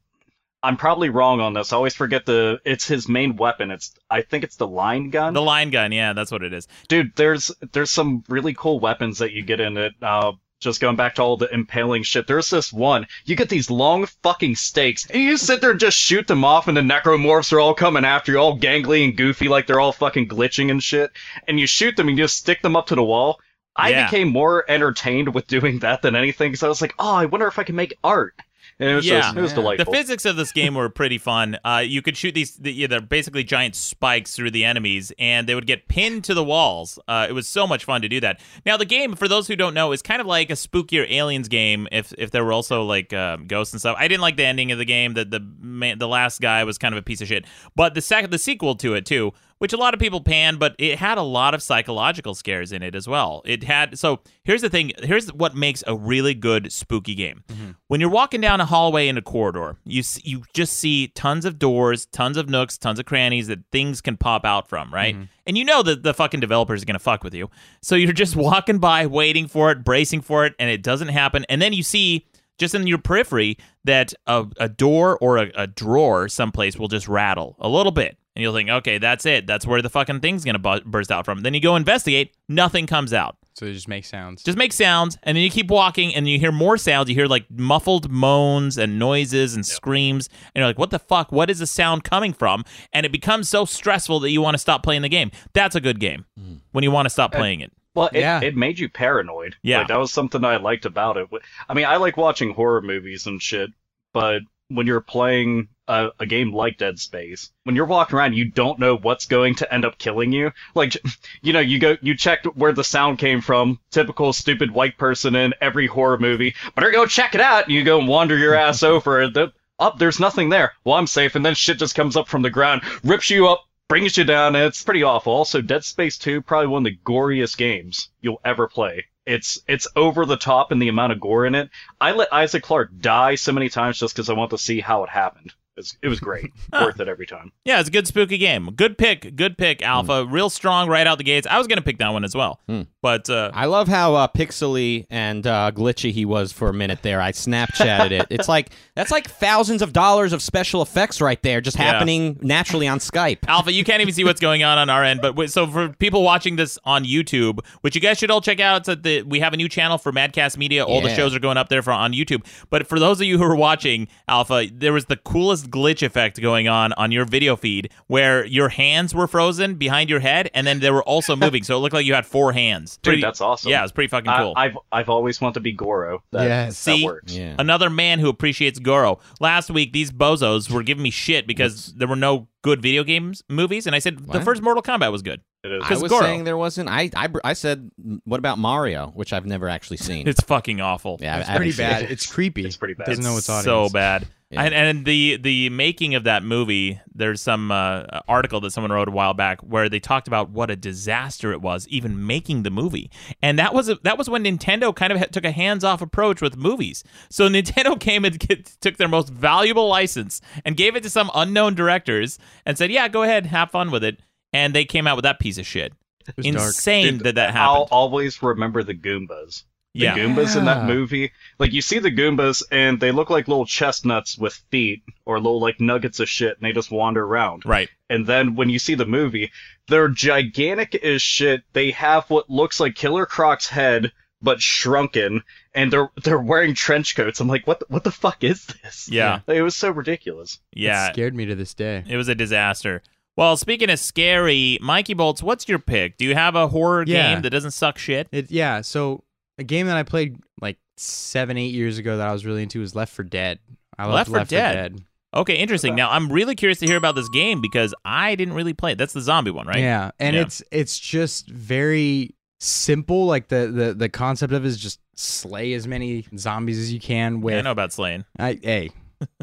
I'm 0.65 0.77
probably 0.77 1.09
wrong 1.09 1.39
on 1.39 1.53
this. 1.53 1.71
I 1.71 1.75
always 1.77 1.95
forget 1.95 2.25
the. 2.25 2.59
It's 2.65 2.87
his 2.87 3.07
main 3.07 3.35
weapon. 3.35 3.71
It's 3.71 3.93
I 4.09 4.21
think 4.21 4.43
it's 4.43 4.55
the 4.55 4.67
line 4.67 5.09
gun. 5.11 5.33
The 5.33 5.41
line 5.41 5.69
gun, 5.69 5.91
yeah, 5.91 6.13
that's 6.13 6.31
what 6.31 6.43
it 6.43 6.53
is. 6.53 6.67
Dude, 6.87 7.15
there's 7.15 7.51
there's 7.71 7.91
some 7.91 8.23
really 8.27 8.53
cool 8.53 8.79
weapons 8.79 9.19
that 9.19 9.31
you 9.31 9.43
get 9.43 9.59
in 9.59 9.77
it. 9.77 9.93
Uh, 10.01 10.33
just 10.61 10.81
going 10.81 10.95
back 10.95 11.15
to 11.15 11.21
all 11.21 11.37
the 11.37 11.53
impaling 11.53 12.01
shit. 12.03 12.25
There's 12.27 12.49
this 12.49 12.73
one. 12.73 13.05
You 13.25 13.35
get 13.35 13.49
these 13.49 13.69
long 13.69 14.05
fucking 14.23 14.55
stakes, 14.55 15.05
and 15.09 15.21
you 15.21 15.37
sit 15.37 15.61
there 15.61 15.71
and 15.71 15.79
just 15.79 15.97
shoot 15.97 16.27
them 16.27 16.43
off, 16.43 16.67
and 16.67 16.75
the 16.75 16.81
necromorphs 16.81 17.53
are 17.53 17.59
all 17.59 17.73
coming 17.75 18.05
after 18.05 18.31
you, 18.31 18.39
all 18.39 18.57
gangly 18.57 19.03
and 19.03 19.15
goofy, 19.15 19.47
like 19.47 19.67
they're 19.67 19.79
all 19.81 19.91
fucking 19.91 20.27
glitching 20.27 20.71
and 20.71 20.81
shit. 20.81 21.11
And 21.47 21.59
you 21.59 21.67
shoot 21.67 21.95
them, 21.95 22.07
and 22.07 22.17
you 22.17 22.23
just 22.23 22.37
stick 22.37 22.61
them 22.61 22.75
up 22.75 22.87
to 22.87 22.95
the 22.95 23.03
wall. 23.03 23.39
I 23.75 23.89
Yeah. 23.89 24.05
became 24.05 24.29
more 24.29 24.63
entertained 24.67 25.35
with 25.35 25.45
doing 25.47 25.79
that 25.79 26.01
than 26.01 26.15
anything, 26.15 26.51
because 26.51 26.63
I 26.63 26.69
was 26.69 26.81
like, 26.81 26.95
oh, 26.97 27.13
I 27.13 27.25
wonder 27.25 27.47
if 27.47 27.59
I 27.59 27.63
can 27.63 27.75
make 27.75 27.93
art. 28.03 28.33
And 28.77 28.89
it 28.89 28.95
was 28.95 29.05
yeah, 29.05 29.21
just, 29.21 29.37
it 29.37 29.41
was 29.41 29.53
delightful. 29.53 29.89
The 29.89 29.97
physics 29.97 30.25
of 30.25 30.35
this 30.35 30.51
game 30.51 30.75
were 30.75 30.89
pretty 30.89 31.17
fun. 31.17 31.57
Uh, 31.63 31.81
you 31.85 32.01
could 32.01 32.17
shoot 32.17 32.35
these, 32.35 32.57
the, 32.57 32.73
yeah, 32.73 32.87
they're 32.87 32.99
basically 32.99 33.45
giant 33.45 33.73
spikes 33.73 34.35
through 34.35 34.51
the 34.51 34.65
enemies, 34.65 35.13
and 35.17 35.47
they 35.47 35.55
would 35.55 35.65
get 35.65 35.87
pinned 35.87 36.25
to 36.25 36.33
the 36.33 36.43
walls. 36.43 36.99
Uh, 37.07 37.25
it 37.29 37.31
was 37.31 37.47
so 37.47 37.65
much 37.65 37.85
fun 37.85 38.01
to 38.01 38.09
do 38.09 38.19
that. 38.19 38.41
Now, 38.65 38.75
the 38.75 38.83
game, 38.83 39.15
for 39.15 39.29
those 39.29 39.47
who 39.47 39.55
don't 39.55 39.73
know, 39.73 39.93
is 39.93 40.01
kind 40.01 40.19
of 40.19 40.27
like 40.27 40.49
a 40.49 40.53
spookier 40.53 41.09
aliens 41.09 41.47
game. 41.47 41.87
If 41.89 42.13
if 42.17 42.31
there 42.31 42.43
were 42.43 42.51
also 42.51 42.83
like 42.83 43.13
um, 43.13 43.47
ghosts 43.47 43.73
and 43.73 43.79
stuff, 43.79 43.95
I 43.97 44.09
didn't 44.09 44.21
like 44.21 44.35
the 44.35 44.45
ending 44.45 44.73
of 44.73 44.77
the 44.77 44.85
game. 44.85 45.13
That 45.13 45.31
the 45.31 45.39
man, 45.39 45.97
the 45.97 46.07
last 46.09 46.41
guy 46.41 46.63
was 46.65 46.77
kind 46.77 46.93
of 46.93 46.99
a 46.99 47.01
piece 47.03 47.21
of 47.21 47.29
shit. 47.29 47.45
But 47.75 47.93
the 47.93 48.01
second, 48.01 48.31
the 48.31 48.37
sequel 48.37 48.75
to 48.75 48.93
it 48.95 49.05
too, 49.05 49.31
which 49.59 49.73
a 49.73 49.77
lot 49.77 49.93
of 49.93 49.99
people 49.99 50.21
pan, 50.21 50.57
but 50.57 50.75
it 50.77 50.99
had 50.99 51.17
a 51.17 51.23
lot 51.23 51.53
of 51.53 51.63
psychological 51.63 52.35
scares 52.35 52.71
in 52.71 52.83
it 52.83 52.95
as 52.95 53.07
well. 53.07 53.41
It 53.45 53.63
had 53.63 53.97
so 53.97 54.21
here's 54.43 54.61
the 54.61 54.69
thing. 54.69 54.91
Here's 55.01 55.31
what 55.33 55.55
makes 55.55 55.83
a 55.87 55.95
really 55.95 56.33
good 56.33 56.71
spooky 56.71 57.15
game. 57.15 57.43
Mm-hmm. 57.47 57.71
When 57.87 58.01
you're 58.01 58.09
walking 58.09 58.41
down 58.41 58.61
a 58.61 58.65
hallway 58.65 59.07
in 59.07 59.17
a 59.17 59.21
corridor, 59.21 59.77
you 59.85 60.03
you 60.23 60.43
just 60.53 60.73
see 60.73 61.07
tons 61.09 61.45
of 61.45 61.57
doors, 61.57 62.05
tons 62.07 62.37
of 62.37 62.49
nooks, 62.49 62.77
tons 62.77 62.99
of 62.99 63.05
crannies 63.05 63.47
that 63.47 63.59
things 63.71 64.01
can 64.01 64.17
pop 64.17 64.45
out 64.45 64.67
from, 64.67 64.93
right? 64.93 65.15
Mm-hmm. 65.15 65.23
And 65.47 65.57
you 65.57 65.63
know 65.63 65.83
that 65.83 66.03
the 66.03 66.13
fucking 66.13 66.39
developers 66.39 66.81
are 66.81 66.85
gonna 66.85 66.99
fuck 66.99 67.23
with 67.23 67.33
you. 67.33 67.49
So 67.81 67.95
you're 67.95 68.13
just 68.13 68.35
walking 68.35 68.79
by, 68.79 69.07
waiting 69.07 69.47
for 69.47 69.71
it, 69.71 69.83
bracing 69.83 70.21
for 70.21 70.45
it, 70.45 70.53
and 70.59 70.69
it 70.69 70.83
doesn't 70.83 71.09
happen. 71.09 71.45
And 71.49 71.61
then 71.61 71.73
you 71.73 71.83
see 71.83 72.25
just 72.57 72.75
in 72.75 72.87
your 72.87 72.97
periphery 72.97 73.57
that 73.83 74.13
a, 74.27 74.45
a 74.57 74.69
door 74.69 75.17
or 75.19 75.37
a, 75.37 75.51
a 75.55 75.67
drawer 75.67 76.29
someplace 76.29 76.77
will 76.77 76.87
just 76.87 77.07
rattle 77.07 77.55
a 77.59 77.69
little 77.69 77.91
bit. 77.91 78.17
And 78.35 78.43
you'll 78.43 78.53
think, 78.53 78.69
okay, 78.69 78.97
that's 78.97 79.25
it. 79.25 79.47
That's 79.47 79.65
where 79.65 79.81
the 79.81 79.89
fucking 79.89 80.19
thing's 80.19 80.43
going 80.43 80.55
to 80.55 80.59
bu- 80.59 80.81
burst 80.81 81.09
out 81.11 81.23
from. 81.23 81.41
Then 81.41 81.53
you 81.53 81.61
go 81.61 81.75
investigate, 81.77 82.35
nothing 82.49 82.85
comes 82.85 83.13
out. 83.13 83.37
So 83.53 83.65
they 83.65 83.71
just 83.71 83.87
make 83.87 84.03
sounds. 84.03 84.43
Just 84.43 84.57
make 84.57 84.73
sounds, 84.73 85.17
and 85.23 85.37
then 85.37 85.43
you 85.45 85.49
keep 85.49 85.69
walking, 85.69 86.13
and 86.13 86.27
you 86.27 86.37
hear 86.37 86.51
more 86.51 86.77
sounds. 86.77 87.07
You 87.07 87.15
hear 87.15 87.27
like 87.27 87.45
muffled 87.49 88.11
moans 88.11 88.77
and 88.77 88.99
noises 88.99 89.55
and 89.55 89.65
screams, 89.65 90.27
and 90.53 90.59
you're 90.59 90.67
like, 90.67 90.77
"What 90.77 90.89
the 90.89 90.99
fuck? 90.99 91.31
What 91.31 91.49
is 91.49 91.59
the 91.59 91.65
sound 91.67 92.03
coming 92.03 92.33
from?" 92.33 92.65
And 92.91 93.05
it 93.05 93.13
becomes 93.13 93.47
so 93.47 93.63
stressful 93.63 94.19
that 94.19 94.31
you 94.31 94.41
want 94.41 94.55
to 94.55 94.57
stop 94.57 94.83
playing 94.83 95.03
the 95.03 95.07
game. 95.09 95.31
That's 95.53 95.73
a 95.73 95.79
good 95.79 96.01
game 96.01 96.25
when 96.73 96.83
you 96.83 96.91
want 96.91 97.05
to 97.05 97.09
stop 97.09 97.33
Uh, 97.33 97.37
playing 97.37 97.61
it. 97.61 97.71
Well, 97.93 98.07
it, 98.11 98.19
Yeah. 98.19 98.41
it 98.41 98.57
made 98.57 98.77
you 98.77 98.89
paranoid. 98.89 99.55
Yeah. 99.63 99.77
Like, 99.79 99.87
that 99.87 99.99
was 99.99 100.11
something 100.11 100.43
I 100.43 100.57
liked 100.57 100.85
about 100.85 101.15
it. 101.15 101.29
I 101.69 101.73
mean, 101.73 101.85
I 101.85 101.95
like 101.95 102.17
watching 102.17 102.53
horror 102.53 102.81
movies 102.81 103.25
and 103.25 103.41
shit, 103.41 103.69
but 104.11 104.41
when 104.69 104.87
you're 104.87 105.01
playing 105.01 105.67
a, 105.87 106.09
a 106.19 106.25
game 106.25 106.53
like 106.53 106.77
Dead 106.77 106.99
Space, 106.99 107.51
when 107.63 107.75
you're 107.75 107.85
walking 107.85 108.17
around, 108.17 108.33
you 108.33 108.45
don't 108.45 108.79
know 108.79 108.97
what's 108.97 109.25
going 109.25 109.55
to 109.55 109.73
end 109.73 109.85
up 109.85 109.97
killing 109.97 110.31
you. 110.31 110.51
Like, 110.73 110.97
you 111.41 111.53
know, 111.53 111.59
you 111.59 111.79
go, 111.79 111.97
you 112.01 112.15
checked 112.15 112.45
where 112.55 112.73
the 112.73 112.83
sound 112.83 113.19
came 113.19 113.41
from. 113.41 113.79
Typical 113.91 114.33
stupid 114.33 114.71
white 114.71 114.97
person 114.97 115.35
in 115.35 115.53
every 115.61 115.87
horror 115.87 116.17
movie. 116.17 116.55
Better 116.75 116.91
go 116.91 117.05
check 117.05 117.35
it 117.35 117.41
out. 117.41 117.65
And 117.65 117.73
you 117.73 117.83
go 117.83 117.99
and 117.99 118.07
wander 118.07 118.37
your 118.37 118.55
ass 118.55 118.83
over. 118.83 119.21
and 119.21 119.33
The, 119.33 119.53
up, 119.79 119.99
there's 119.99 120.19
nothing 120.19 120.49
there. 120.49 120.73
Well, 120.83 120.95
I'm 120.95 121.07
safe. 121.07 121.35
And 121.35 121.45
then 121.45 121.55
shit 121.55 121.79
just 121.79 121.95
comes 121.95 122.15
up 122.15 122.27
from 122.27 122.41
the 122.41 122.49
ground, 122.49 122.81
rips 123.03 123.29
you 123.29 123.47
up, 123.47 123.65
brings 123.87 124.17
you 124.17 124.23
down, 124.23 124.55
and 124.55 124.65
it's 124.65 124.83
pretty 124.83 125.03
awful. 125.03 125.33
Also, 125.33 125.61
Dead 125.61 125.83
Space 125.83 126.17
2, 126.17 126.41
probably 126.41 126.67
one 126.67 126.85
of 126.85 126.91
the 126.91 126.99
goriest 127.05 127.57
games 127.57 128.09
you'll 128.21 128.41
ever 128.43 128.67
play. 128.67 129.05
It's 129.25 129.59
it's 129.67 129.87
over 129.95 130.25
the 130.25 130.37
top 130.37 130.71
in 130.71 130.79
the 130.79 130.89
amount 130.89 131.13
of 131.13 131.19
gore 131.19 131.45
in 131.45 131.55
it. 131.55 131.69
I 131.99 132.11
let 132.11 132.31
Isaac 132.31 132.63
Clarke 132.63 132.91
die 132.99 133.35
so 133.35 133.51
many 133.51 133.69
times 133.69 133.99
just 133.99 134.15
because 134.15 134.29
I 134.29 134.33
want 134.33 134.51
to 134.51 134.57
see 134.57 134.79
how 134.79 135.03
it 135.03 135.09
happened. 135.09 135.53
It's, 135.77 135.97
it 136.01 136.07
was 136.07 136.19
great, 136.19 136.51
worth 136.73 136.99
it 136.99 137.07
every 137.07 137.25
time. 137.25 137.51
Yeah, 137.65 137.79
it's 137.79 137.89
a 137.89 137.91
good 137.91 138.07
spooky 138.07 138.37
game. 138.37 138.71
Good 138.75 138.97
pick, 138.97 139.35
good 139.35 139.57
pick, 139.57 139.81
Alpha. 139.81 140.25
Real 140.25 140.49
strong 140.49 140.87
right 140.89 141.05
out 141.05 141.17
the 141.17 141.23
gates. 141.23 141.45
I 141.47 141.57
was 141.57 141.67
gonna 141.67 141.81
pick 141.81 141.97
that 141.97 142.09
one 142.09 142.23
as 142.23 142.33
well, 142.35 142.59
but 143.01 143.29
uh, 143.29 143.51
I 143.53 143.65
love 143.65 143.87
how 143.87 144.15
uh, 144.15 144.27
pixely 144.27 145.05
and 145.09 145.45
uh, 145.45 145.71
glitchy 145.75 146.11
he 146.11 146.23
was 146.25 146.51
for 146.51 146.69
a 146.69 146.73
minute 146.73 146.99
there. 147.01 147.21
I 147.21 147.31
Snapchatted 147.31 148.11
it. 148.11 148.27
It's 148.29 148.47
like 148.47 148.69
that's 148.95 149.11
like 149.11 149.29
thousands 149.29 149.81
of 149.81 149.91
dollars 149.93 150.33
of 150.33 150.41
special 150.41 150.81
effects 150.81 151.19
right 151.21 151.41
there, 151.43 151.61
just 151.61 151.77
Yeah. 151.77 151.91
happening 151.91 152.39
naturally 152.41 152.87
on 152.87 152.99
Skype. 152.99 153.39
Alpha, 153.47 153.71
you 153.71 153.83
can't 153.83 154.01
even 154.01 154.13
see 154.13 154.23
what's 154.23 154.39
going 154.41 154.63
on 154.63 154.77
on 154.77 154.89
our 154.89 155.03
end. 155.03 155.21
But 155.21 155.29
w- 155.31 155.47
so 155.49 155.67
for 155.67 155.89
people 155.89 156.23
watching 156.23 156.55
this 156.55 156.79
on 156.85 157.03
YouTube, 157.03 157.59
which 157.81 157.95
you 157.95 158.01
guys 158.01 158.17
should 158.17 158.31
all 158.31 158.41
check 158.41 158.59
out, 158.59 158.81
it's 158.81 158.89
at 158.89 159.03
the 159.03 159.23
we 159.23 159.39
have 159.41 159.53
a 159.53 159.57
new 159.57 159.67
channel 159.69 159.97
for 159.97 160.11
Madcast 160.11 160.57
Media. 160.57 160.83
All 160.85 161.01
the 161.01 161.13
shows 161.13 161.35
are 161.35 161.39
going 161.39 161.57
up 161.57 161.69
there 161.69 161.81
for 161.81 161.91
on 161.91 162.13
YouTube. 162.13 162.45
But 162.69 162.87
for 162.87 162.99
those 162.99 163.19
of 163.19 163.27
you 163.27 163.37
who 163.37 163.43
are 163.43 163.55
watching 163.55 164.07
Alpha, 164.27 164.67
there 164.71 164.93
was 164.93 165.05
the 165.05 165.17
coolest 165.17 165.64
glitch 165.67 166.01
effect 166.03 166.41
going 166.41 166.67
on 166.67 166.93
on 166.93 167.11
your 167.11 167.25
video 167.25 167.55
feed 167.55 167.91
where 168.07 168.45
your 168.45 168.69
hands 168.69 169.13
were 169.13 169.27
frozen 169.27 169.75
behind 169.75 170.09
your 170.09 170.19
head, 170.19 170.49
and 170.53 170.65
then 170.65 170.79
they 170.79 170.91
were 170.91 171.03
also 171.03 171.35
moving, 171.35 171.63
so 171.63 171.75
it 171.75 171.79
looked 171.79 171.93
like 171.93 172.05
you 172.05 172.13
had 172.13 172.25
four 172.25 172.51
hands. 172.53 172.97
Dude, 172.97 173.03
Pretty- 173.11 173.21
that's 173.21 173.41
awesome. 173.41 173.71
Yeah, 173.71 173.83
it's 173.83 173.91
pretty 173.91 174.07
fucking 174.09 174.31
cool. 174.31 174.53
I've 174.55 174.77
I've 174.91 175.09
always 175.09 175.39
wanted 175.41 175.55
to 175.55 175.59
be 175.61 175.71
Goro. 175.71 176.23
That, 176.31 176.47
that 176.47 176.73
See, 176.73 177.03
works. 177.05 177.35
another 177.35 177.89
man 177.89 178.19
who 178.19 178.29
appreciates 178.29 178.79
Goro. 178.79 179.19
Last 179.39 179.69
week, 179.69 179.93
these 179.93 180.11
bozos 180.11 180.69
were 180.69 180.83
giving 180.83 181.03
me 181.03 181.09
shit 181.11 181.47
because 181.47 181.93
there 181.95 182.07
were 182.07 182.15
no 182.15 182.47
good 182.61 182.81
video 182.81 183.03
games 183.03 183.43
movies, 183.49 183.85
and 183.85 183.95
I 183.95 183.99
said 183.99 184.17
the 184.27 184.41
first 184.41 184.61
Mortal 184.61 184.81
Kombat 184.83 185.11
was 185.11 185.21
good. 185.21 185.41
It 185.63 185.71
is. 185.71 185.83
I 185.83 185.93
was 185.95 186.11
Goro. 186.11 186.21
saying 186.23 186.43
there 186.43 186.57
wasn't. 186.57 186.89
I, 186.89 187.09
I 187.15 187.27
I 187.43 187.53
said 187.53 187.89
what 188.25 188.37
about 188.37 188.59
Mario, 188.59 189.07
which 189.15 189.33
I've 189.33 189.45
never 189.47 189.67
actually 189.67 189.97
seen. 189.97 190.27
It's 190.35 190.41
fucking 190.43 190.79
awful. 190.81 191.17
yeah, 191.21 191.39
It's 191.39 191.49
I 191.49 191.55
pretty 191.57 191.71
haven't 191.71 191.85
bad. 192.01 192.03
it. 192.03 192.11
It's 192.11 192.25
creepy. 192.25 192.65
It's 192.65 192.77
pretty 192.77 192.93
bad. 192.93 193.07
Doesn't 193.07 193.23
know 193.23 193.37
its 193.37 193.49
audience. 193.49 193.65
so 193.65 193.89
bad. 193.89 194.27
Yeah. 194.51 194.61
And, 194.61 194.75
and 194.75 195.05
the 195.05 195.37
the 195.37 195.69
making 195.69 196.13
of 196.13 196.23
that 196.25 196.43
movie, 196.43 197.01
there's 197.13 197.41
some 197.41 197.71
uh, 197.71 198.03
article 198.27 198.61
that 198.61 198.71
someone 198.71 198.91
wrote 198.91 199.07
a 199.07 199.11
while 199.11 199.33
back 199.33 199.59
where 199.61 199.89
they 199.89 199.99
talked 199.99 200.27
about 200.27 200.51
what 200.51 200.69
a 200.69 200.75
disaster 200.75 201.51
it 201.51 201.61
was 201.61 201.87
even 201.87 202.27
making 202.27 202.61
the 202.61 202.69
movie, 202.69 203.09
and 203.41 203.57
that 203.57 203.73
was 203.73 203.89
a, 203.89 203.95
that 204.03 204.19
was 204.19 204.29
when 204.29 204.43
Nintendo 204.43 204.95
kind 204.95 205.11
of 205.11 205.17
had, 205.17 205.33
took 205.33 205.45
a 205.45 205.51
hands 205.51 205.83
off 205.83 205.99
approach 205.99 206.41
with 206.41 206.57
movies. 206.57 207.03
So 207.31 207.49
Nintendo 207.49 207.99
came 207.99 208.23
and 208.23 208.37
get, 208.37 208.65
took 208.81 208.97
their 208.97 209.07
most 209.07 209.29
valuable 209.29 209.87
license 209.87 210.41
and 210.63 210.77
gave 210.77 210.95
it 210.95 211.01
to 211.03 211.09
some 211.09 211.31
unknown 211.33 211.73
directors 211.73 212.37
and 212.67 212.77
said, 212.77 212.91
"Yeah, 212.91 213.07
go 213.07 213.23
ahead, 213.23 213.47
have 213.47 213.71
fun 213.71 213.89
with 213.89 214.03
it." 214.03 214.19
And 214.53 214.75
they 214.75 214.85
came 214.85 215.07
out 215.07 215.15
with 215.15 215.23
that 215.23 215.39
piece 215.39 215.57
of 215.57 215.65
shit. 215.65 215.93
was. 216.37 216.45
Insane 216.45 217.17
Dude, 217.17 217.23
that 217.23 217.35
that 217.35 217.51
happened. 217.51 217.77
I'll 217.77 217.87
always 217.89 218.43
remember 218.43 218.83
the 218.83 218.93
Goombas. 218.93 219.63
The 219.95 220.01
Yeah. 220.05 220.17
Goombas 220.17 220.55
in 220.57 220.65
that 220.65 220.85
movie. 220.85 221.31
Like 221.57 221.71
you 221.73 221.81
see 221.81 221.99
the 221.99 222.11
Goombas 222.11 222.61
and 222.71 222.99
they 222.99 223.11
look 223.11 223.29
like 223.29 223.47
little 223.47 223.65
chestnuts 223.65 224.37
with 224.37 224.53
feet 224.69 225.03
or 225.25 225.37
little 225.39 225.61
like 225.61 225.79
nuggets 225.79 226.19
of 226.19 226.29
shit 226.29 226.57
and 226.57 226.65
they 226.67 226.73
just 226.73 226.91
wander 226.91 227.23
around. 227.23 227.63
Right. 227.65 227.89
And 228.09 228.27
then 228.27 228.55
when 228.55 228.69
you 228.69 228.77
see 228.77 228.93
the 228.95 229.05
movie, 229.05 229.51
they're 229.87 230.09
gigantic 230.09 230.95
as 230.95 231.21
shit. 231.21 231.61
They 231.73 231.91
have 231.91 232.29
what 232.29 232.49
looks 232.49 232.79
like 232.79 232.95
Killer 232.95 233.25
Croc's 233.25 233.67
head 233.69 234.11
but 234.41 234.61
shrunken 234.61 235.41
and 235.73 235.91
they're 235.91 236.09
they're 236.23 236.39
wearing 236.39 236.75
trench 236.75 237.15
coats. 237.15 237.39
I'm 237.39 237.47
like, 237.47 237.65
what 237.65 237.79
the, 237.79 237.85
what 237.87 238.03
the 238.03 238.11
fuck 238.11 238.43
is 238.43 238.65
this? 238.83 239.09
Yeah. 239.09 239.39
Like, 239.47 239.57
it 239.57 239.63
was 239.63 239.75
so 239.75 239.89
ridiculous. 239.91 240.59
Yeah. 240.73 241.07
It 241.07 241.13
scared 241.13 241.33
me 241.35 241.45
to 241.45 241.55
this 241.55 241.73
day. 241.73 242.03
It 242.07 242.17
was 242.17 242.27
a 242.27 242.35
disaster. 242.35 243.01
Well, 243.37 243.57
speaking 243.57 243.89
of 243.89 243.99
scary, 243.99 244.77
Mikey 244.81 245.13
Bolts, 245.13 245.41
what's 245.41 245.67
your 245.67 245.79
pick? 245.79 246.17
Do 246.17 246.25
you 246.25 246.35
have 246.35 246.55
a 246.55 246.67
horror 246.67 247.03
Yeah. 247.07 247.33
game 247.33 247.41
that 247.43 247.49
doesn't 247.49 247.71
suck 247.71 247.97
shit? 247.97 248.27
It 248.31 248.51
yeah. 248.51 248.81
So 248.81 249.23
a 249.57 249.63
game 249.63 249.87
that 249.87 249.97
I 249.97 250.03
played 250.03 250.37
like 250.61 250.77
seven, 250.97 251.57
eight 251.57 251.73
years 251.73 251.97
ago 251.97 252.17
that 252.17 252.27
I 252.27 252.31
was 252.33 252.45
really 252.45 252.63
into 252.63 252.79
was 252.79 252.95
Left 252.95 253.13
4 253.13 253.25
Dead. 253.25 253.59
I 253.97 254.03
Left 254.07 254.13
loved 254.13 254.29
4 254.29 254.37
Left 254.39 254.49
Dead. 254.49 254.73
4 254.73 254.89
Dead. 254.99 255.05
Okay, 255.33 255.55
interesting. 255.55 255.95
Now, 255.95 256.11
I'm 256.11 256.31
really 256.31 256.55
curious 256.55 256.79
to 256.79 256.85
hear 256.85 256.95
about 256.95 257.15
this 257.15 257.27
game 257.27 257.59
because 257.61 257.93
I 258.05 258.35
didn't 258.35 258.53
really 258.53 258.73
play 258.73 258.93
it. 258.93 258.97
That's 258.97 259.11
the 259.13 259.19
zombie 259.21 259.51
one, 259.51 259.67
right? 259.67 259.79
Yeah, 259.79 260.11
and 260.17 260.33
Yeah. 260.35 260.43
it's 260.43 260.63
it's 260.71 260.97
just 260.97 261.49
very 261.49 262.35
simple. 262.61 263.25
Like 263.25 263.49
the 263.49 263.67
the 263.67 263.93
the 263.93 264.07
concept 264.09 264.53
of 264.53 264.63
it 264.63 264.67
is 264.67 264.77
just 264.77 264.99
slay 265.15 265.73
as 265.73 265.87
many 265.87 266.25
zombies 266.37 266.79
as 266.79 266.93
you 266.93 267.01
can 267.01 267.41
with. 267.41 267.53
Yeah, 267.53 267.59
I 267.59 267.63
know 267.63 267.71
about 267.71 267.91
slaying. 267.91 268.23
I, 268.39 268.59
hey. 268.63 268.91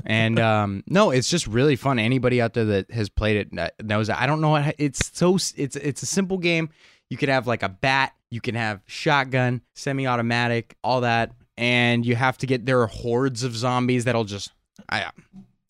and 0.04 0.38
um 0.50 0.84
no 0.86 1.10
it's 1.10 1.30
just 1.30 1.46
really 1.46 1.76
fun 1.76 1.98
anybody 1.98 2.42
out 2.42 2.52
there 2.52 2.66
that 2.66 2.90
has 2.90 3.08
played 3.08 3.36
it 3.56 3.72
knows 3.82 4.10
i 4.10 4.26
don't 4.26 4.42
know 4.42 4.54
it's 4.76 5.10
so 5.16 5.36
it's 5.56 5.76
it's 5.76 6.02
a 6.02 6.06
simple 6.06 6.36
game 6.36 6.68
you 7.08 7.16
could 7.16 7.30
have 7.30 7.46
like 7.46 7.62
a 7.62 7.70
bat 7.70 8.12
you 8.32 8.40
can 8.40 8.54
have 8.54 8.80
shotgun 8.86 9.60
semi-automatic 9.74 10.74
all 10.82 11.02
that 11.02 11.32
and 11.56 12.04
you 12.06 12.16
have 12.16 12.38
to 12.38 12.46
get 12.46 12.64
there 12.66 12.80
are 12.80 12.86
hordes 12.86 13.44
of 13.44 13.54
zombies 13.54 14.04
that'll 14.04 14.24
just 14.24 14.50
I, 14.88 15.10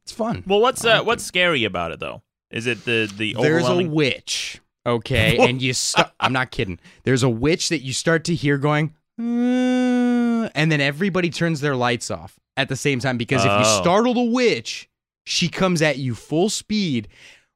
it's 0.05 0.13
fun 0.13 0.45
Well, 0.47 0.61
what's 0.61 0.85
uh, 0.85 1.03
what's 1.03 1.25
scary 1.25 1.65
about 1.65 1.91
it 1.93 2.01
though? 2.01 2.23
Is 2.51 2.67
it 2.67 2.85
the 2.85 3.11
the 3.15 3.35
there's 3.41 3.69
a 3.69 3.83
witch 3.89 4.61
okay 4.87 5.39
and 5.49 5.61
you 5.63 5.73
start 5.73 6.11
i'm 6.21 6.33
not 6.33 6.51
kidding 6.51 6.79
there's 7.05 7.23
a 7.23 7.29
witch 7.29 7.69
that 7.69 7.81
you 7.83 7.93
start 7.93 8.25
to 8.25 8.35
hear 8.35 8.59
going 8.59 8.95
"Uh," 9.19 10.49
and 10.55 10.71
then 10.73 10.81
everybody 10.81 11.31
turns 11.31 11.61
their 11.61 11.77
lights 11.77 12.11
off 12.11 12.39
at 12.57 12.69
the 12.69 12.77
same 12.77 12.99
time 13.01 13.17
because 13.17 13.45
if 13.45 13.51
you 13.51 13.59
Oh. 13.65 13.81
startle 13.81 14.15
the 14.15 14.23
witch 14.25 14.89
she 15.25 15.49
comes 15.49 15.83
at 15.83 15.99
you 15.99 16.15
full 16.15 16.49
speed 16.51 17.09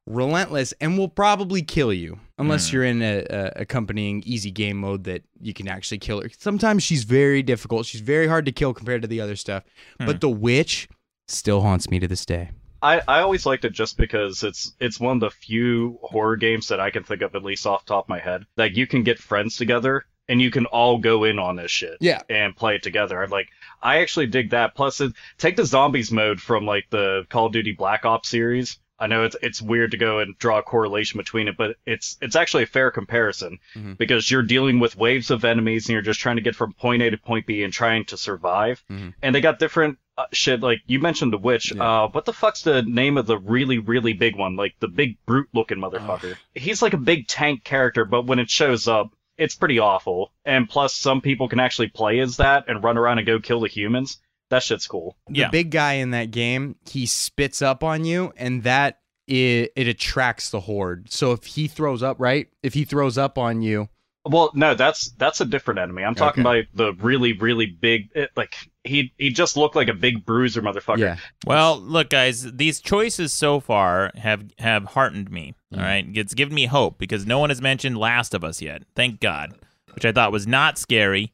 relentless 0.07 0.73
and 0.81 0.97
will 0.97 1.09
probably 1.09 1.61
kill 1.61 1.91
you 1.93 2.19
unless 2.39 2.69
Hmm. 2.69 2.75
you're 2.75 2.85
in 2.85 3.01
a, 3.01 3.25
a 3.29 3.51
accompanying 3.57 4.23
easy 4.25 4.51
game 4.51 4.77
mode 4.77 5.03
that 5.03 5.23
you 5.41 5.53
can 5.53 5.67
actually 5.67 5.97
kill 5.99 6.21
her 6.21 6.29
sometimes 6.37 6.81
she's 6.83 7.03
very 7.03 7.43
difficult 7.43 7.85
she's 7.85 8.01
very 8.01 8.27
hard 8.27 8.45
to 8.45 8.51
kill 8.51 8.73
compared 8.73 9.01
to 9.01 9.07
the 9.07 9.19
other 9.21 9.35
stuff 9.35 9.63
Hmm. 9.99 10.05
but 10.05 10.21
the 10.21 10.29
witch 10.29 10.87
still 11.27 11.61
haunts 11.61 11.89
me 11.89 11.99
to 11.99 12.07
this 12.07 12.25
day 12.25 12.51
I, 12.81 13.01
I 13.07 13.19
always 13.21 13.45
liked 13.45 13.65
it 13.65 13.73
just 13.73 13.97
because 13.97 14.43
it's 14.43 14.73
it's 14.79 14.99
one 14.99 15.17
of 15.17 15.19
the 15.21 15.31
few 15.31 15.97
horror 16.03 16.35
games 16.37 16.67
that 16.67 16.79
I 16.79 16.91
can 16.91 17.03
think 17.03 17.21
of 17.23 17.33
at 17.35 17.43
least 17.43 17.65
off 17.65 17.83
the 17.85 17.89
top 17.93 18.05
of 18.05 18.09
my 18.09 18.19
head 18.19 18.43
that 18.55 18.77
you 18.77 18.85
can 18.87 19.03
get 19.03 19.17
friends 19.17 19.57
together 19.57 20.05
and 20.29 20.39
you 20.41 20.51
can 20.51 20.67
all 20.67 20.99
go 20.99 21.23
in 21.23 21.39
on 21.39 21.55
this 21.55 21.71
shit 21.71 21.97
Yeah. 22.01 22.21
and 22.29 22.55
play 22.55 22.75
it 22.75 22.83
together. 22.83 23.21
I'm 23.23 23.31
like 23.31 23.49
I 23.81 23.97
actually 24.01 24.27
dig 24.27 24.51
that. 24.51 24.75
Plus, 24.75 25.01
it, 25.01 25.13
take 25.39 25.55
the 25.55 25.65
zombies 25.65 26.11
mode 26.11 26.39
from 26.39 26.65
like 26.67 26.85
the 26.91 27.25
Call 27.29 27.47
of 27.47 27.53
Duty 27.53 27.71
Black 27.71 28.05
Ops 28.05 28.29
series. 28.29 28.77
I 28.99 29.07
know 29.07 29.23
it's 29.23 29.35
it's 29.41 29.61
weird 29.61 29.91
to 29.91 29.97
go 29.97 30.19
and 30.19 30.37
draw 30.39 30.57
a 30.59 30.63
correlation 30.63 31.17
between 31.17 31.47
it, 31.47 31.55
but 31.57 31.75
it's 31.85 32.17
it's 32.21 32.35
actually 32.35 32.63
a 32.63 32.67
fair 32.67 32.89
comparison 32.91 33.59
Mhm. 33.75 33.97
because 33.97 34.29
you're 34.31 34.41
dealing 34.43 34.79
with 34.79 34.97
waves 34.97 35.29
of 35.31 35.45
enemies 35.45 35.85
and 35.87 35.93
you're 35.93 36.01
just 36.01 36.19
trying 36.19 36.37
to 36.37 36.41
get 36.41 36.55
from 36.55 36.73
point 36.73 37.01
A 37.03 37.09
to 37.11 37.17
point 37.17 37.45
B 37.45 37.63
and 37.63 37.71
trying 37.73 38.05
to 38.05 38.17
survive. 38.17 38.83
Mhm. 38.89 39.13
And 39.21 39.35
they 39.35 39.41
got 39.41 39.59
different 39.59 39.97
uh, 40.17 40.25
shit. 40.33 40.61
Like 40.61 40.81
you 40.87 40.99
mentioned 40.99 41.31
the 41.31 41.37
witch. 41.37 41.71
Uh, 41.75 42.07
what 42.07 42.25
the 42.25 42.33
fuck's 42.33 42.63
the 42.63 42.81
name 42.81 43.17
of 43.17 43.27
the 43.27 43.37
really 43.37 43.77
really 43.77 44.13
big 44.13 44.35
one? 44.35 44.55
Like 44.55 44.73
the 44.79 44.87
big 44.87 45.17
brute 45.27 45.49
looking 45.53 45.77
motherfucker. 45.77 46.35
He's 46.55 46.81
like 46.81 46.93
a 46.93 46.97
big 46.97 47.27
tank 47.27 47.63
character, 47.63 48.03
but 48.05 48.25
when 48.25 48.39
it 48.39 48.49
shows 48.49 48.87
up. 48.87 49.11
It's 49.39 49.53
pretty 49.53 49.77
awful. 49.77 50.31
And 50.45 50.67
plus, 50.67 50.95
some 50.95 51.21
people 51.21 51.47
can 51.47 51.59
actually 51.59 51.89
play 51.89 52.17
as 52.21 52.37
that 52.37 52.65
and 52.67 52.83
run 52.83 52.97
around 52.97 53.19
and 53.19 53.27
go 53.27 53.39
kill 53.39 53.59
the 53.59 53.67
humans. 53.67 54.19
That 54.49 54.63
shit's 54.63 54.87
cool. 54.87 55.17
the 55.27 55.47
big 55.51 55.71
guy 55.71 55.93
in 55.93 56.11
that 56.11 56.31
game, 56.31 56.75
he 56.89 57.05
spits 57.05 57.61
up 57.61 57.83
on 57.83 58.05
you, 58.05 58.31
and 58.37 58.63
that 58.63 58.99
it, 59.27 59.73
it 59.75 59.87
attracts 59.87 60.49
the 60.51 60.61
horde. 60.61 61.11
So 61.11 61.33
if 61.33 61.43
he 61.43 61.67
throws 61.67 62.01
up, 62.01 62.15
right? 62.19 62.47
If 62.63 62.73
he 62.73 62.85
throws 62.85 63.17
up 63.17 63.37
on 63.37 63.61
you, 63.61 63.89
Well, 64.25 64.51
no, 64.53 64.73
that's 64.73 65.11
that's 65.17 65.41
a 65.41 65.45
different 65.45 65.79
enemy. 65.81 66.03
I'm 66.03 66.15
talking 66.15 66.45
Okay. 66.45 66.59
about 66.61 66.65
the 66.73 66.93
really, 67.03 67.33
really 67.33 67.65
big. 67.65 68.09
It, 68.15 68.29
like 68.37 68.55
he 68.85 69.13
he 69.17 69.29
just 69.31 69.57
looked 69.57 69.75
like 69.75 69.89
a 69.89 69.93
big 69.93 70.25
bruiser 70.25 70.61
motherfucker. 70.61 70.99
Yeah. 70.99 71.17
Well, 71.45 71.77
look, 71.77 72.09
guys, 72.09 72.49
these 72.53 72.79
choices 72.79 73.33
so 73.33 73.59
far 73.59 74.11
have 74.15 74.45
have 74.59 74.85
heartened 74.85 75.29
me. 75.29 75.55
Mm. 75.73 75.77
All 75.77 75.83
right, 75.83 76.05
it's 76.13 76.33
given 76.33 76.55
me 76.55 76.65
hope 76.67 76.97
because 76.97 77.25
no 77.25 77.39
one 77.39 77.49
has 77.49 77.61
mentioned 77.61 77.97
Last 77.97 78.33
of 78.33 78.45
Us 78.45 78.61
yet. 78.61 78.83
Thank 78.95 79.19
God, 79.19 79.55
which 79.93 80.05
I 80.05 80.13
thought 80.13 80.31
was 80.31 80.47
not 80.47 80.77
scary 80.77 81.33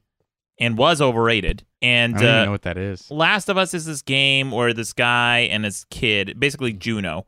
and 0.64 0.78
was 0.78 1.02
overrated. 1.02 1.64
And 1.82 2.16
I 2.16 2.20
don't 2.20 2.28
uh, 2.28 2.32
even 2.34 2.46
know 2.46 2.52
what 2.52 2.62
that 2.62 2.78
is. 2.78 3.12
Last 3.12 3.50
of 3.50 3.58
Us 3.58 3.74
is 3.74 3.86
this 3.86 4.02
game 4.02 4.52
where 4.52 4.74
this 4.74 4.94
guy 4.94 5.40
and 5.40 5.66
his 5.66 5.86
kid, 5.90 6.40
basically 6.40 6.72
Juno, 6.72 7.26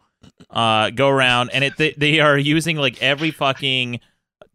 uh, 0.49 0.89
go 0.91 1.09
around 1.09 1.49
and 1.51 1.63
it 1.63 1.77
they, 1.77 1.93
they 1.97 2.19
are 2.19 2.37
using 2.37 2.77
like 2.77 3.01
every 3.03 3.31
fucking 3.31 3.99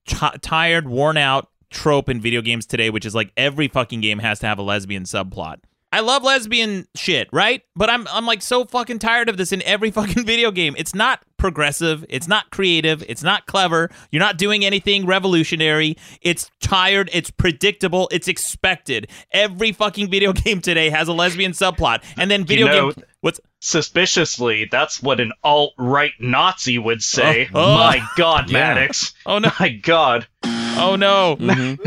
t- 0.06 0.38
tired, 0.40 0.88
worn 0.88 1.16
out 1.16 1.50
trope 1.68 2.08
in 2.08 2.20
video 2.20 2.40
games 2.40 2.66
today, 2.66 2.90
which 2.90 3.04
is 3.04 3.14
like 3.14 3.32
every 3.36 3.68
fucking 3.68 4.00
game 4.00 4.18
has 4.18 4.40
to 4.40 4.46
have 4.46 4.58
a 4.58 4.62
lesbian 4.62 5.04
subplot. 5.04 5.58
I 5.92 6.00
love 6.00 6.22
lesbian 6.22 6.86
shit, 6.94 7.28
right? 7.32 7.62
But 7.74 7.90
I'm 7.90 8.06
I'm 8.08 8.26
like 8.26 8.42
so 8.42 8.64
fucking 8.64 9.00
tired 9.00 9.28
of 9.28 9.36
this 9.36 9.52
in 9.52 9.62
every 9.62 9.90
fucking 9.92 10.24
video 10.24 10.50
game. 10.50 10.74
It's 10.78 10.94
not 10.94 11.22
progressive, 11.36 12.04
it's 12.08 12.28
not 12.28 12.50
creative, 12.50 13.02
it's 13.08 13.22
not 13.22 13.46
clever. 13.46 13.90
You're 14.10 14.20
not 14.20 14.36
doing 14.36 14.64
anything 14.64 15.06
revolutionary. 15.06 15.96
It's 16.20 16.50
tired, 16.60 17.10
it's 17.12 17.30
predictable, 17.30 18.08
it's 18.12 18.28
expected. 18.28 19.08
Every 19.32 19.72
fucking 19.72 20.10
video 20.10 20.32
game 20.34 20.60
today 20.60 20.90
has 20.90 21.08
a 21.08 21.12
lesbian 21.12 21.52
subplot. 21.52 22.04
And 22.16 22.30
then 22.30 22.44
video 22.44 22.66
you 22.66 22.72
know, 22.72 22.92
game 22.92 23.04
what's 23.22 23.40
suspiciously, 23.60 24.66
that's 24.70 25.02
what 25.02 25.18
an 25.18 25.32
alt 25.42 25.72
right 25.78 26.12
Nazi 26.20 26.78
would 26.78 27.02
say. 27.02 27.48
Oh, 27.52 27.60
oh. 27.72 27.74
My 27.76 28.06
God, 28.16 28.48
Yeah. 28.50 28.74
Maddox. 28.74 29.12
Oh 29.26 29.38
no. 29.38 29.50
My 29.58 29.70
God. 29.70 30.26
Oh 30.44 30.96
no. 30.96 31.36
Mm-hmm. 31.36 31.82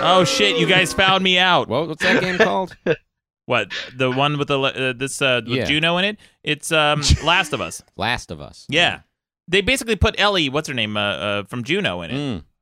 oh 0.02 0.24
shit, 0.24 0.58
you 0.58 0.66
guys 0.66 0.92
found 0.92 1.22
me 1.22 1.38
out. 1.38 1.68
What, 1.68 1.88
what's 1.88 2.02
that 2.02 2.20
game 2.20 2.36
called? 2.38 2.76
What? 3.46 3.72
The 3.96 4.10
one 4.10 4.38
with 4.38 4.48
the 4.48 4.58
uh, 4.60 4.92
this 4.92 5.20
uh 5.20 5.40
with 5.44 5.56
Yeah. 5.58 5.64
Juno 5.64 5.96
in 5.98 6.04
it? 6.04 6.18
It's 6.44 6.70
um 6.72 7.02
Last 7.24 7.52
of 7.52 7.60
Us. 7.60 7.82
Last 7.96 8.30
of 8.30 8.40
Us. 8.40 8.66
Yeah. 8.68 9.00
They 9.48 9.60
basically 9.60 9.96
put 9.96 10.14
Ellie, 10.18 10.48
what's 10.48 10.68
her 10.68 10.74
name, 10.74 10.96
uh, 10.96 11.00
uh 11.00 11.42
from 11.44 11.64
Juno 11.64 12.02
in 12.02 12.10
it. 12.10 12.14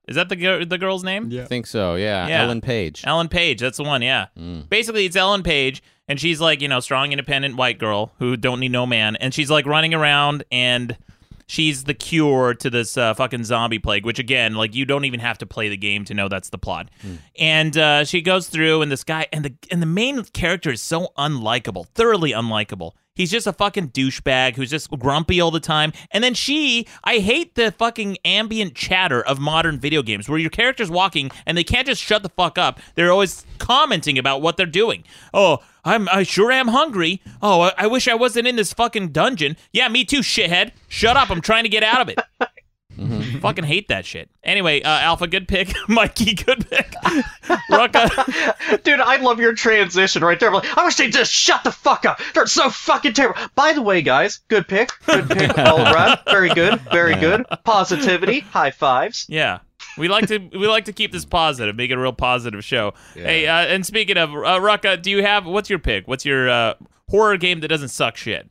Is 0.09 0.15
Mm. 0.15 0.15
that 0.17 0.29
the 0.31 0.37
gir- 0.37 0.65
the 0.65 0.79
girl's 0.79 1.05
name? 1.05 1.31
I 1.39 1.45
think 1.45 1.67
so. 1.67 1.95
Yeah. 1.97 2.27
Yeah. 2.27 2.43
Ellen 2.43 2.61
Page. 2.61 3.03
Ellen 3.07 3.29
Page, 3.29 3.61
that's 3.61 3.77
the 3.77 3.85
one, 3.85 4.03
yeah. 4.03 4.27
Mm. 4.39 4.69
Basically, 4.69 5.05
it's 5.05 5.15
Ellen 5.17 5.43
Page, 5.43 5.83
and 6.09 6.19
she's 6.19 6.41
like, 6.41 6.61
you 6.63 6.69
know, 6.69 6.81
strong, 6.81 7.13
independent 7.13 7.57
white 7.57 7.79
girl 7.79 8.13
who 8.19 8.37
don't 8.37 8.59
need 8.61 8.73
no 8.73 8.87
man, 8.87 9.17
and 9.17 9.33
she's 9.35 9.51
like 9.51 9.67
running 9.67 9.93
around, 9.95 10.43
and 10.51 10.97
she's 11.51 11.85
the 11.85 11.95
cure 11.95 12.55
to 12.55 12.71
this 12.71 12.97
uh, 12.97 13.13
fucking 13.15 13.45
zombie 13.45 13.79
plague. 13.79 14.07
Which 14.07 14.19
again, 14.19 14.55
like, 14.55 14.75
you 14.75 14.85
don't 14.85 15.05
even 15.05 15.21
have 15.21 15.39
to 15.39 15.47
play 15.47 15.69
the 15.69 15.77
game 15.77 16.05
to 16.07 16.15
know 16.15 16.29
that's 16.29 16.51
the 16.51 16.59
plot. 16.59 16.89
And 17.39 17.77
uh, 17.77 18.05
she 18.05 18.21
goes 18.23 18.49
through, 18.49 18.83
and 18.83 18.91
this 18.91 19.05
guy, 19.05 19.27
and 19.33 19.45
the 19.45 19.55
and 19.71 19.83
the 19.83 19.87
main 19.87 20.25
character 20.25 20.71
is 20.71 20.81
so 20.81 21.09
unlikable, 21.19 21.87
thoroughly 21.89 22.33
unlikable. 22.33 22.93
He's 23.17 23.31
just 23.31 23.47
a 23.47 23.53
fucking 23.53 23.91
douchebag 23.91 24.55
who's 24.55 24.71
just 24.71 24.89
grumpy 24.99 25.43
all 25.43 25.51
the 25.51 25.61
time. 25.61 25.93
And 26.11 26.25
then 26.25 26.33
she, 26.33 26.87
I 27.05 27.19
hate 27.19 27.55
the 27.55 27.71
fucking 27.73 28.17
ambient 28.25 28.75
chatter 28.75 29.21
of 29.21 29.39
modern 29.39 29.79
video 29.79 30.01
games 30.03 30.27
where 30.27 30.39
your 30.39 30.49
character's 30.49 30.91
walking 30.91 31.31
and 31.45 31.59
they 31.59 31.65
can't 31.65 31.87
just 31.87 32.01
shut 32.01 32.23
the 32.23 32.31
fuck 32.31 32.57
up. 32.57 32.81
They're 32.95 33.13
always 33.13 33.45
commenting 33.59 34.17
about 34.17 34.41
what 34.41 34.57
they're 34.57 34.65
doing. 34.65 35.05
Oh, 35.35 35.59
I'm 35.85 36.09
I 36.09 36.23
sure 36.23 36.51
am 36.53 36.69
hungry. 36.69 37.23
Oh, 37.43 37.63
I, 37.63 37.73
I 37.79 37.87
wish 37.87 38.09
I 38.09 38.15
wasn't 38.15 38.47
in 38.47 38.57
this 38.57 38.73
fucking 38.73 39.09
dungeon. 39.13 39.57
Yeah, 39.73 39.89
me 39.89 40.05
too, 40.05 40.21
shithead. 40.21 40.73
Shut 40.89 41.17
up. 41.17 41.31
I'm 41.31 41.41
trying 41.41 41.65
to 41.65 41.69
get 41.71 41.83
out 41.83 42.01
of 42.01 42.09
it. 42.09 42.19
Fucking 43.41 43.65
hate 43.65 43.89
that 43.89 44.05
shit. 44.05 44.29
Anyway, 44.45 44.83
uh, 44.83 44.89
Alpha, 44.89 45.27
good 45.27 45.49
pick. 45.49 45.73
Mikey, 45.89 46.35
good 46.35 46.69
pick. 46.69 46.91
Rucka. 47.71 48.83
Dude, 48.83 49.01
I 49.01 49.17
love 49.17 49.41
your 49.41 49.55
transition 49.55 50.23
right 50.23 50.39
there. 50.39 50.51
Like, 50.51 50.77
I 50.77 50.85
wish 50.85 50.97
they'd 50.97 51.13
just 51.13 51.33
shut 51.33 51.65
the 51.65 51.73
fuck 51.73 52.05
up. 52.05 52.21
They're 52.35 52.47
so 52.47 52.69
fucking 52.69 53.15
terrible. 53.15 53.41
By 53.55 53.73
the 53.73 53.81
way, 53.81 54.03
guys, 54.03 54.41
good 54.49 54.69
pick. 54.69 54.91
Good 55.07 55.31
pick 55.31 55.57
all 55.59 55.81
around. 55.81 56.19
Very 56.31 56.51
good. 56.51 56.79
Very 56.93 57.15
good. 57.15 57.47
Positivity. 57.65 58.41
High 58.41 58.71
fives. 58.73 59.25
Yeah. 59.31 59.61
We 59.99 60.09
like 60.09 60.27
to 60.29 60.39
we 60.39 60.67
like 60.67 60.85
to 60.87 60.93
keep 60.93 61.13
this 61.13 61.25
positive, 61.25 61.77
make 61.77 61.91
it 61.91 61.95
a 61.95 62.01
real 62.01 62.13
positive 62.13 62.65
show. 62.65 62.95
Hey, 63.15 63.47
uh, 63.47 63.67
and 63.67 63.85
speaking 63.85 64.17
of 64.17 64.31
uh, 64.31 64.59
Rucka, 64.61 65.01
do 65.01 65.11
you 65.11 65.23
have 65.23 65.47
what's 65.47 65.69
your 65.69 65.79
pick? 65.79 66.09
What's 66.09 66.25
your 66.25 66.49
uh, 66.49 66.75
horror 67.09 67.37
game 67.37 67.61
that 67.61 67.69
doesn't 67.69 67.89
suck 67.89 68.17
shit? 68.17 68.51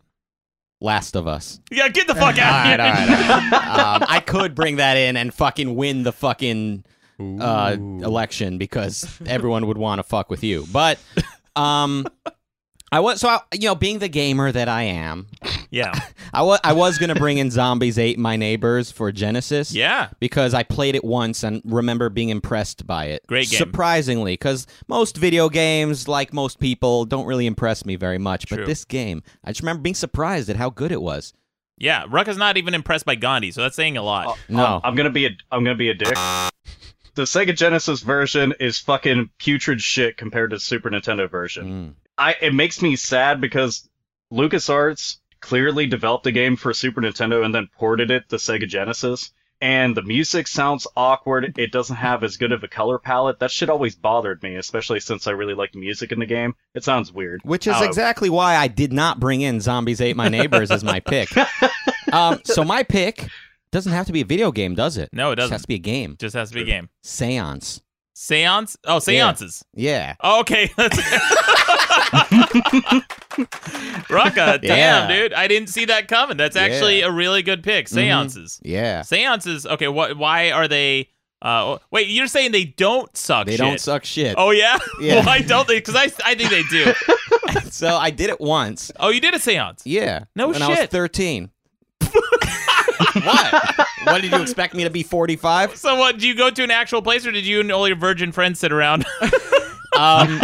Last 0.82 1.16
of 1.16 1.28
Us. 1.28 1.60
Yeah, 1.72 1.90
get 1.90 2.08
the 2.08 2.16
fuck 2.16 2.38
out. 2.38 2.54
all 2.54 2.64
right, 2.64 2.80
all 2.80 2.92
right, 2.92 3.10
all 3.10 3.60
right. 3.60 3.96
um, 4.02 4.06
I 4.08 4.22
could 4.22 4.56
bring 4.56 4.78
that 4.78 4.96
in 4.96 5.18
and 5.18 5.34
fucking 5.34 5.76
win 5.76 6.04
the 6.04 6.14
fucking 6.14 6.86
uh, 7.20 7.76
election 7.78 8.58
because 8.58 9.20
everyone 9.26 9.68
would 9.68 9.78
want 9.78 10.00
to 10.00 10.04
fuck 10.04 10.30
with 10.30 10.44
you. 10.44 10.66
But 10.72 11.00
um, 11.56 12.06
I 12.92 13.00
was 13.00 13.20
so 13.22 13.30
I, 13.30 13.40
you 13.54 13.68
know, 13.68 13.76
being 13.76 14.00
the 14.00 14.08
gamer 14.10 14.52
that 14.52 14.68
I 14.68 14.84
am, 14.84 15.28
Yeah. 15.70 15.94
I 16.34 16.42
was 16.44 16.60
I 16.64 16.74
was 16.74 16.98
gonna 16.98 17.16
bring 17.16 17.38
in 17.38 17.52
Zombies 17.52 17.98
Ate 18.00 18.18
My 18.20 18.36
Neighbors 18.36 18.92
for 18.92 19.12
Genesis. 19.12 19.74
Yeah. 19.74 20.10
because 20.20 20.54
I 20.54 20.64
played 20.64 20.96
it 20.96 21.04
once 21.04 21.44
and 21.44 21.62
remember 21.66 22.10
being 22.10 22.30
impressed 22.30 22.86
by 22.88 23.06
it. 23.06 23.26
Great 23.28 23.50
game. 23.50 23.58
surprisingly, 23.58 24.34
because 24.34 24.68
most 24.88 25.18
video 25.18 25.50
games, 25.50 26.08
like 26.08 26.34
most 26.34 26.60
people, 26.60 27.06
don't 27.06 27.26
really 27.26 27.46
impress 27.46 27.86
me 27.86 27.96
very 27.96 28.18
much. 28.18 28.46
True. 28.46 28.58
But 28.58 28.66
this 28.68 28.86
game, 28.86 29.24
I 29.44 29.52
just 29.52 29.62
remember 29.62 29.82
being 29.82 29.96
surprised 29.96 30.50
at 30.50 30.56
how 30.56 30.70
good 30.70 30.92
it 30.92 31.02
was. 31.02 31.34
Yeah, 31.78 32.06
Rucka's 32.08 32.38
not 32.38 32.58
even 32.58 32.74
impressed 32.74 33.06
by 33.06 33.16
Gandhi, 33.16 33.52
so 33.52 33.62
that's 33.62 33.76
saying 33.76 33.96
a 33.96 34.04
lot. 34.04 34.38
No. 34.50 34.66
Um, 34.66 34.82
I'm 34.84 34.96
gonna 34.96 35.10
be 35.10 35.26
a 35.28 35.30
I'm 35.52 35.64
gonna 35.64 35.76
be 35.76 35.90
a 35.90 35.94
dick. 35.94 36.14
The 37.16 37.24
Sega 37.24 37.56
Genesis 37.56 38.02
version 38.02 38.54
is 38.60 38.78
fucking 38.80 39.30
putrid 39.40 39.82
shit 39.82 40.16
compared 40.18 40.52
to 40.52 40.60
Super 40.60 40.90
Nintendo 40.90 41.30
version. 41.30 41.96
I 42.20 42.36
it 42.42 42.54
makes 42.54 42.82
me 42.82 42.96
sad 42.96 43.42
because 43.42 43.90
LucasArts 44.32 45.18
clearly 45.42 45.88
developed 45.88 46.28
a 46.28 46.32
game 46.32 46.56
for 46.56 46.74
Super 46.74 47.02
Nintendo 47.02 47.44
and 47.44 47.56
then 47.56 47.70
ported 47.78 48.12
it 48.12 48.30
to 48.30 48.36
Sega 48.36 48.68
Genesis. 48.68 49.32
And 49.62 49.96
the 49.96 50.04
music 50.04 50.48
sounds 50.48 50.88
awkward. 50.96 51.54
It 51.58 51.74
doesn't 51.74 51.98
have 51.98 52.24
as 52.24 52.38
good 52.38 52.54
of 52.54 52.64
a 52.64 52.68
color 52.70 52.98
palette. 52.98 53.40
That 53.40 53.52
shit 53.52 53.70
always 53.70 53.94
bothered 53.94 54.42
me, 54.42 54.56
especially 54.56 55.02
since 55.02 55.28
I 55.28 55.32
really 55.32 55.54
like 55.54 55.76
music 55.76 56.14
in 56.14 56.20
the 56.20 56.26
game. 56.26 56.56
It 56.76 56.86
sounds 56.86 57.12
weird. 57.12 57.42
Which 57.44 57.68
is 57.68 57.76
Uh, 57.76 57.84
exactly 57.84 58.30
why 58.30 58.56
I 58.56 58.70
did 58.70 58.94
not 58.94 59.20
bring 59.20 59.42
in 59.42 59.60
Zombies 59.60 60.00
Ate 60.00 60.16
My 60.16 60.30
Neighbors 60.30 60.72
as 60.72 60.82
my 60.84 61.00
pick. 61.06 61.30
Um, 62.14 62.40
so 62.46 62.64
my 62.64 62.84
pick 62.84 63.28
doesn't 63.72 63.92
have 63.92 64.06
to 64.06 64.14
be 64.14 64.22
a 64.22 64.26
video 64.26 64.54
game, 64.54 64.76
does 64.76 64.96
it? 64.96 65.10
No, 65.12 65.32
it 65.32 65.36
doesn't. 65.36 65.50
Just 65.50 65.52
has 65.52 65.62
to 65.64 65.68
be 65.68 65.76
a 65.76 65.80
game. 65.80 66.16
Just 66.18 66.36
has 66.36 66.50
to 66.52 66.56
be 66.56 66.62
a 66.62 66.66
game. 66.66 66.88
Seance. 67.04 67.82
Seance? 68.22 68.76
Oh, 68.84 69.00
seances. 69.00 69.64
Yeah. 69.74 70.16
Oh, 70.20 70.42
okay. 70.42 70.68
Rucka, 74.10 74.62
damn, 74.62 74.62
Yeah. 74.62 75.08
dude. 75.08 75.34
I 75.34 75.48
didn't 75.48 75.70
see 75.70 75.86
that 75.86 76.10
coming. 76.10 76.36
That's 76.36 76.58
actually 76.58 77.00
Yeah. 77.00 77.06
a 77.08 77.12
really 77.12 77.42
good 77.42 77.64
pick. 77.64 77.86
Mhm. 77.86 77.90
Seances. 77.94 78.60
Yeah. 78.62 79.04
Seances. 79.04 79.66
Okay, 79.66 79.88
what 79.88 80.18
why 80.18 80.52
are 80.52 80.68
they 80.68 81.08
uh 81.42 81.78
wait, 81.92 82.10
you're 82.10 82.28
saying 82.28 82.52
they 82.52 82.66
don't 82.66 83.16
suck 83.16 83.46
They 83.46 83.54
shit. 83.54 83.60
don't 83.62 83.80
suck 83.80 84.04
shit. 84.04 84.36
Oh 84.38 84.52
yeah? 84.52 84.78
Yeah. 85.02 85.26
Why 85.26 85.40
don't 85.40 85.66
they? 85.68 85.80
Cuz 85.80 85.96
I 85.96 86.12
I 86.26 86.36
think 86.36 86.50
they 86.50 86.64
do. 86.64 86.94
so 87.72 87.96
I 87.96 88.10
did 88.10 88.30
it 88.30 88.42
once. 88.42 88.92
Oh, 89.00 89.10
you 89.10 89.22
did 89.22 89.34
a 89.34 89.40
seance? 89.40 89.82
Yeah. 89.86 90.26
No 90.36 90.50
when 90.50 90.62
I 90.62 90.68
was 90.68 90.78
shit. 90.80 90.92
13. 90.92 91.52
what? 93.24 93.88
What 94.12 94.22
did 94.22 94.32
you 94.32 94.42
expect 94.42 94.74
me 94.74 94.84
to 94.84 94.90
be 94.90 95.04
45? 95.04 95.76
So 95.78 95.96
what, 95.96 96.14
did 96.16 96.24
you 96.24 96.36
go 96.36 96.50
to 96.50 96.64
an 96.64 96.72
actual 96.72 97.02
place 97.02 97.26
or 97.26 97.32
did 97.32 97.46
you 97.46 97.60
and 97.62 97.72
all 97.72 97.88
your 97.88 97.98
virgin 97.98 98.32
friends 98.32 98.60
sit 98.60 98.72
around? 98.72 99.06
Um, 99.98 100.40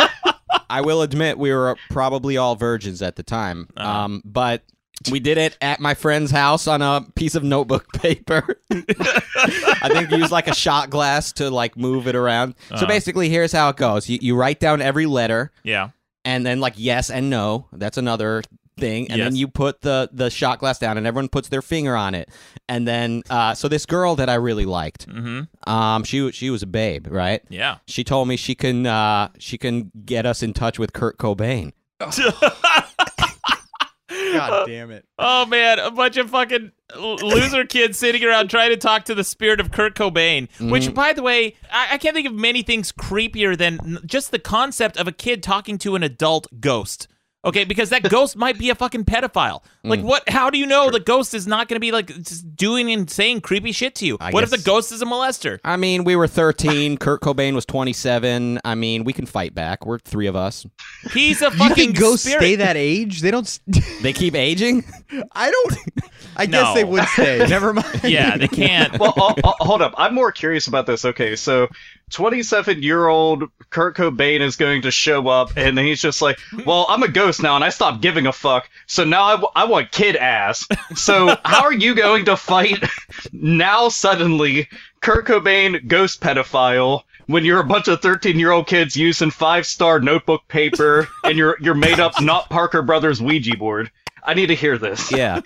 I 0.69 0.81
will 0.81 1.01
admit 1.01 1.37
we 1.37 1.53
were 1.53 1.77
probably 1.89 2.35
all 2.35 2.55
virgins 2.55 3.01
at 3.01 3.15
the 3.15 3.23
time. 3.23 3.69
Uh-huh. 3.77 3.89
Um, 3.89 4.21
but 4.25 4.63
we 5.09 5.21
did 5.21 5.37
it 5.37 5.57
at 5.61 5.79
my 5.79 5.93
friend's 5.93 6.29
house 6.31 6.67
on 6.67 6.81
a 6.81 7.05
piece 7.15 7.35
of 7.35 7.43
notebook 7.43 7.93
paper. 7.93 8.59
I 8.69 9.89
think 9.93 10.09
we 10.09 10.17
used 10.17 10.31
like 10.31 10.49
a 10.49 10.55
shot 10.55 10.89
glass 10.89 11.31
to 11.33 11.49
like 11.49 11.77
move 11.77 12.07
it 12.07 12.15
around. 12.15 12.55
So 12.69 12.75
Uh-huh. 12.75 12.85
basically, 12.87 13.29
here's 13.29 13.53
how 13.53 13.69
it 13.69 13.77
goes: 13.77 14.09
you, 14.09 14.17
you 14.21 14.35
write 14.35 14.59
down 14.59 14.81
every 14.81 15.05
letter, 15.05 15.51
yeah. 15.63 15.91
and 16.25 16.45
then 16.45 16.59
like 16.59 16.73
yes 16.75 17.09
and 17.09 17.29
no. 17.29 17.67
That's 17.71 17.97
another 17.97 18.43
thing, 18.77 19.09
and 19.11 19.21
then 19.21 19.35
you 19.35 19.47
put 19.47 19.81
the 19.81 20.09
the 20.11 20.29
shot 20.29 20.59
glass 20.59 20.79
down, 20.79 20.97
and 20.97 21.05
everyone 21.07 21.29
puts 21.29 21.49
their 21.49 21.61
finger 21.61 21.95
on 21.95 22.13
it, 22.15 22.29
and 22.67 22.87
then 22.87 23.23
uh, 23.29 23.53
so 23.53 23.67
this 23.67 23.85
girl 23.85 24.15
that 24.15 24.29
I 24.29 24.35
really 24.35 24.65
liked, 24.65 25.07
Mhm. 25.07 25.47
um, 25.67 26.03
she 26.03 26.31
she 26.31 26.49
was 26.49 26.61
a 26.63 26.67
babe, 26.67 27.07
right? 27.09 27.41
Yeah. 27.49 27.77
She 27.87 28.03
told 28.03 28.27
me 28.27 28.35
she 28.37 28.55
can 28.55 28.85
uh, 28.85 29.29
she 29.39 29.57
can 29.57 29.91
get 30.05 30.25
us 30.25 30.43
in 30.43 30.53
touch 30.53 30.77
with 30.79 30.93
Kurt 30.93 31.17
Cobain. 31.17 31.71
God 31.99 32.11
damn 34.67 34.91
it. 34.91 35.05
Oh 35.17 35.45
man, 35.45 35.79
a 35.79 35.89
bunch 35.91 36.17
of 36.17 36.29
fucking 36.29 36.71
loser 36.95 37.65
kids 37.65 37.97
sitting 37.97 38.23
around 38.23 38.49
trying 38.49 38.69
to 38.69 38.77
talk 38.77 39.05
to 39.05 39.15
the 39.15 39.23
spirit 39.23 39.59
of 39.59 39.71
Kurt 39.71 39.95
Cobain. 39.95 40.47
Which, 40.69 40.87
Mhm. 40.87 40.93
by 40.93 41.13
the 41.13 41.23
way, 41.23 41.55
I-, 41.71 41.93
I 41.93 41.97
can't 41.97 42.13
think 42.15 42.27
of 42.27 42.33
many 42.33 42.61
things 42.61 42.91
creepier 42.91 43.57
than 43.57 43.79
n- 43.83 43.99
just 44.05 44.31
the 44.31 44.39
concept 44.39 44.97
of 44.97 45.07
a 45.07 45.11
kid 45.11 45.41
talking 45.41 45.77
to 45.79 45.95
an 45.95 46.03
adult 46.03 46.47
ghost. 46.59 47.07
Okay, 47.45 47.63
because 47.63 47.89
that 47.91 48.03
ghost 48.09 48.35
might 48.45 48.57
be 48.57 48.69
a 48.71 48.75
fucking 48.75 49.05
pedophile. 49.05 49.61
Like, 49.83 49.99
Mm. 49.99 50.03
what? 50.03 50.27
How 50.29 50.49
do 50.49 50.57
you 50.57 50.65
know 50.65 50.89
the 50.89 50.99
ghost 50.99 51.33
is 51.35 51.45
not 51.45 51.67
going 51.67 51.75
to 51.75 51.79
be 51.79 51.91
like 51.91 52.07
just 52.07 52.55
doing 52.55 52.91
and 52.91 53.07
saying 53.09 53.41
creepy 53.41 53.71
shit 53.71 53.93
to 53.95 54.05
you? 54.07 54.17
I 54.19 54.31
what 54.31 54.43
if 54.43 54.49
guess- 54.49 54.59
the 54.63 54.65
ghost 54.65 54.91
is 54.91 55.01
a 55.01 55.05
molester? 55.05 55.59
I 55.63 55.77
mean, 55.77 56.03
we 56.03 56.15
were 56.15 56.27
13. 56.27 56.97
Kurt 57.05 57.21
Cobain 57.21 57.53
was 57.53 57.65
27. 57.65 58.59
I 58.65 58.73
mean, 58.75 59.03
we 59.03 59.13
can 59.13 59.25
fight 59.27 59.53
back. 59.53 59.85
We're 59.85 59.99
three 59.99 60.25
of 60.27 60.35
us. 60.35 60.65
He's 61.13 61.41
a 61.41 61.45
You 61.51 61.51
fucking 61.51 61.75
think 61.75 61.99
ghosts 61.99 62.25
spirit. 62.25 62.39
stay 62.41 62.55
that 62.55 62.77
age? 62.77 63.21
They 63.21 63.29
don't. 63.31 63.47
St- 63.47 63.83
They 64.01 64.11
keep 64.13 64.33
aging. 64.35 64.83
I 65.33 65.51
don't. 65.51 65.77
I 66.35 66.47
guess 66.47 66.73
they 66.73 66.83
No. 66.83 66.89
would 66.89 67.03
stay. 67.09 67.45
Never 67.47 67.73
mind. 67.73 68.01
Yeah, 68.03 68.37
they 68.37 68.47
can't. 68.47 68.97
well, 68.99 69.13
oh, 69.17 69.35
oh, 69.43 69.53
hold 69.59 69.81
up. 69.83 69.93
I'm 69.97 70.15
more 70.15 70.31
curious 70.31 70.67
about 70.67 70.87
this. 70.87 71.05
Okay, 71.05 71.35
so 71.35 71.67
27 72.11 72.81
year 72.83 73.07
old 73.07 73.43
Kurt 73.69 73.95
Cobain 73.95 74.41
is 74.41 74.55
going 74.55 74.81
to 74.83 74.91
show 74.91 75.27
up, 75.27 75.51
and 75.57 75.77
he's 75.77 76.01
just 76.01 76.21
like, 76.21 76.39
"Well, 76.65 76.85
I'm 76.89 77.03
a 77.03 77.07
ghost 77.07 77.34
now, 77.41 77.55
and 77.55 77.63
I 77.63 77.69
stopped 77.69 78.01
giving 78.01 78.27
a 78.27 78.31
fuck. 78.33 78.69
So 78.87 79.03
now 79.03 79.23
I, 79.23 79.31
w- 79.31 79.49
I 79.55 79.65
want 79.65 79.91
kid 79.91 80.15
ass. 80.15 80.65
So 80.95 81.35
how 81.45 81.63
are 81.63 81.73
you 81.73 81.95
going 81.95 82.25
to 82.25 82.35
fight 82.37 82.83
now? 83.31 83.89
Suddenly, 83.89 84.67
Kurt 85.01 85.25
Cobain, 85.27 85.87
ghost 85.87 86.21
pedophile." 86.21 87.01
When 87.27 87.43
you're 87.43 87.59
a 87.59 87.63
bunch 87.63 87.87
of 87.87 88.03
13 88.03 88.37
year 88.37 88.51
old 88.51 88.67
kids 88.67 88.95
using 88.95 89.31
five 89.31 89.65
star 89.65 89.99
notebook 89.99 90.47
paper 90.47 91.07
and 91.23 91.35
you're 91.35 91.57
you're 91.59 91.73
made 91.73 91.99
up 91.99 92.21
not 92.21 92.51
Parker 92.51 92.83
Brothers 92.83 93.19
Ouija 93.19 93.57
board, 93.57 93.89
I 94.23 94.35
need 94.35 94.45
to 94.47 94.55
hear 94.55 94.77
this. 94.77 95.11
Yeah. 95.11 95.41